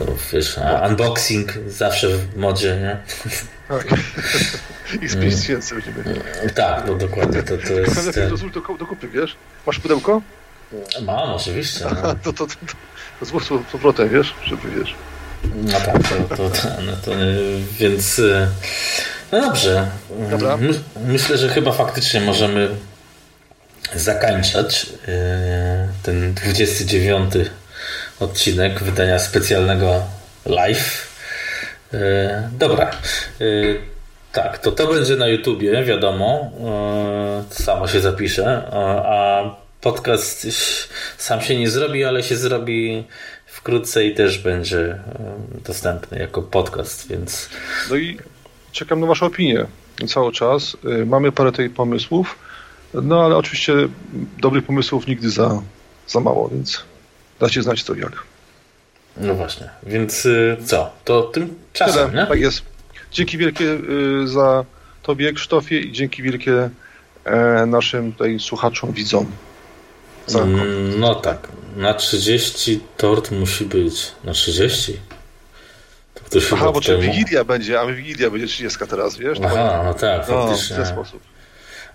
No, 0.00 0.06
wiesz, 0.32 0.56
unboxing 0.88 1.52
zawsze 1.68 2.08
w 2.08 2.36
modzie, 2.36 2.76
nie? 2.76 2.96
Tak. 3.68 3.86
I 5.02 5.08
z 5.08 5.16
5 5.16 5.36
tysięcy 5.36 5.74
będziemy. 5.74 6.20
Tak, 6.54 6.82
no 6.86 6.94
dokładnie. 6.94 7.42
To, 7.42 7.58
to 7.58 7.72
jest... 7.72 8.14
Ten... 8.14 8.30
Do, 8.30 8.36
do, 8.36 8.76
do 8.78 8.86
kupy, 8.86 9.08
wiesz? 9.08 9.36
Masz 9.66 9.78
pudełko? 9.78 10.22
Mam, 11.02 11.30
oczywiście. 11.30 11.84
No. 11.84 12.14
to, 12.14 12.32
to, 12.32 12.46
to, 12.46 12.54
to 13.20 13.26
złóż 13.26 13.44
z 13.44 13.48
powrotem, 13.72 14.08
wiesz? 14.08 14.34
Żeby, 14.44 14.70
wiesz. 14.70 14.94
No 15.54 15.80
tak, 15.80 16.08
to, 16.08 16.36
to, 16.36 16.50
to, 16.50 16.68
no 16.86 16.92
to 17.04 17.10
więc... 17.78 18.20
No 19.32 19.40
dobrze. 19.40 19.90
Dobra. 20.30 20.56
My, 20.56 20.80
myślę, 21.06 21.38
że 21.38 21.48
chyba 21.48 21.72
faktycznie 21.72 22.20
możemy 22.20 22.68
zakończać 23.94 24.86
ten 26.02 26.34
29 26.34 27.34
odcinek 28.20 28.82
wydania 28.82 29.18
specjalnego 29.18 30.02
live. 30.46 31.08
E, 31.94 32.50
dobra. 32.58 32.90
E, 33.40 33.44
Tak, 34.32 34.58
to 34.58 34.72
to 34.72 34.86
będzie 34.86 35.16
na 35.16 35.28
YouTubie, 35.28 35.84
wiadomo. 35.84 36.50
Yy, 37.48 37.64
samo 37.64 37.88
się 37.88 38.00
zapisze. 38.00 38.62
A 39.04 39.42
podcast 39.80 40.46
sam 41.18 41.40
się 41.40 41.56
nie 41.56 41.70
zrobi, 41.70 42.04
ale 42.04 42.22
się 42.22 42.36
zrobi 42.36 43.04
wkrótce 43.46 44.04
i 44.04 44.14
też 44.14 44.38
będzie 44.38 44.98
dostępny 45.64 46.18
jako 46.18 46.42
podcast, 46.42 47.08
więc. 47.08 47.48
No 47.90 47.96
i 47.96 48.18
czekam 48.72 49.00
na 49.00 49.06
Waszą 49.06 49.26
opinię 49.26 49.66
cały 50.08 50.32
czas. 50.32 50.76
Mamy 51.06 51.32
parę 51.32 51.52
tych 51.52 51.74
pomysłów, 51.74 52.38
no 52.94 53.24
ale 53.24 53.36
oczywiście 53.36 53.72
dobrych 54.38 54.64
pomysłów 54.64 55.06
nigdy 55.06 55.30
za, 55.30 55.62
za 56.08 56.20
mało, 56.20 56.48
więc 56.48 56.84
dajcie 57.40 57.62
znać 57.62 57.84
to 57.84 57.94
jak. 57.94 58.12
No 59.16 59.34
właśnie, 59.34 59.70
więc 59.82 60.28
co? 60.66 60.90
To 61.04 61.22
tymczasem, 61.22 62.10
Tyle, 62.10 62.22
nie? 62.22 62.28
Tak 62.28 62.40
jest. 62.40 62.62
Dzięki 63.12 63.38
wielkie 63.38 63.64
y, 63.64 64.28
za 64.28 64.64
Tobie, 65.02 65.32
Krzysztofie, 65.32 65.80
i 65.80 65.92
dzięki 65.92 66.22
wielkie 66.22 66.70
e, 67.24 67.66
naszym 67.66 68.12
tutaj 68.12 68.40
słuchaczom, 68.40 68.92
widzom. 68.92 69.26
Mm, 70.34 71.00
no 71.00 71.14
tak, 71.14 71.48
na 71.76 71.94
30 71.94 72.80
tort 72.96 73.30
musi 73.30 73.64
być. 73.64 74.12
Na 74.24 74.32
30? 74.32 74.96
To 76.14 76.24
ktoś 76.24 76.52
Aha, 76.52 76.72
bo 76.72 76.80
temu... 76.80 77.02
Wigilia 77.02 77.44
będzie, 77.44 77.80
a 77.80 77.86
Wigilia 77.86 78.30
będzie 78.30 78.46
30 78.46 78.78
teraz, 78.90 79.16
wiesz? 79.16 79.38
Aha, 79.44 79.82
no 79.84 79.94
tak, 79.94 80.26
faktycznie. 80.26 80.76
No, 80.76 80.84
w 80.84 80.86
ten 80.86 80.94
sposób. 80.96 81.20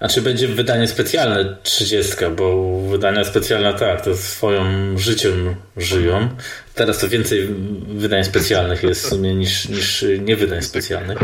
Znaczy 0.03 0.21
będzie 0.21 0.47
wydanie 0.47 0.87
specjalne 0.87 1.55
30, 1.63 2.13
bo 2.37 2.77
wydania 2.79 3.23
specjalne 3.23 3.73
tak, 3.73 4.01
to 4.01 4.15
swoją 4.15 4.63
życiem 4.97 5.55
żyją. 5.77 6.29
Teraz 6.75 6.97
to 6.99 7.09
więcej 7.09 7.47
wydań 7.87 8.23
specjalnych 8.23 8.83
jest 8.83 9.05
w 9.05 9.09
sumie 9.09 9.35
niż, 9.35 9.69
niż 9.69 10.05
nie 10.19 10.35
wydań 10.35 10.61
specjalnych. 10.61 11.17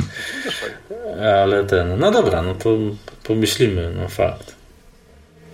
Ale 1.24 1.64
ten, 1.64 2.00
no 2.00 2.12
dobra, 2.12 2.42
no 2.42 2.56
to 2.56 2.78
pomyślimy, 3.24 3.92
no 3.96 4.08
fakt. 4.08 4.56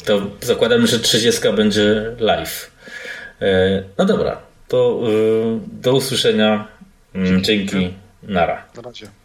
To 0.05 0.21
zakładamy, 0.41 0.87
że 0.87 0.99
30 0.99 1.41
będzie 1.55 2.15
live. 2.19 2.71
E, 3.41 3.83
no 3.97 4.05
dobra, 4.05 4.41
to 4.67 5.01
e, 5.03 5.59
do 5.81 5.93
usłyszenia. 5.93 6.67
Dzięki. 7.41 7.93
Nara. 8.23 8.65
Na 8.75 8.81
razie. 8.81 9.24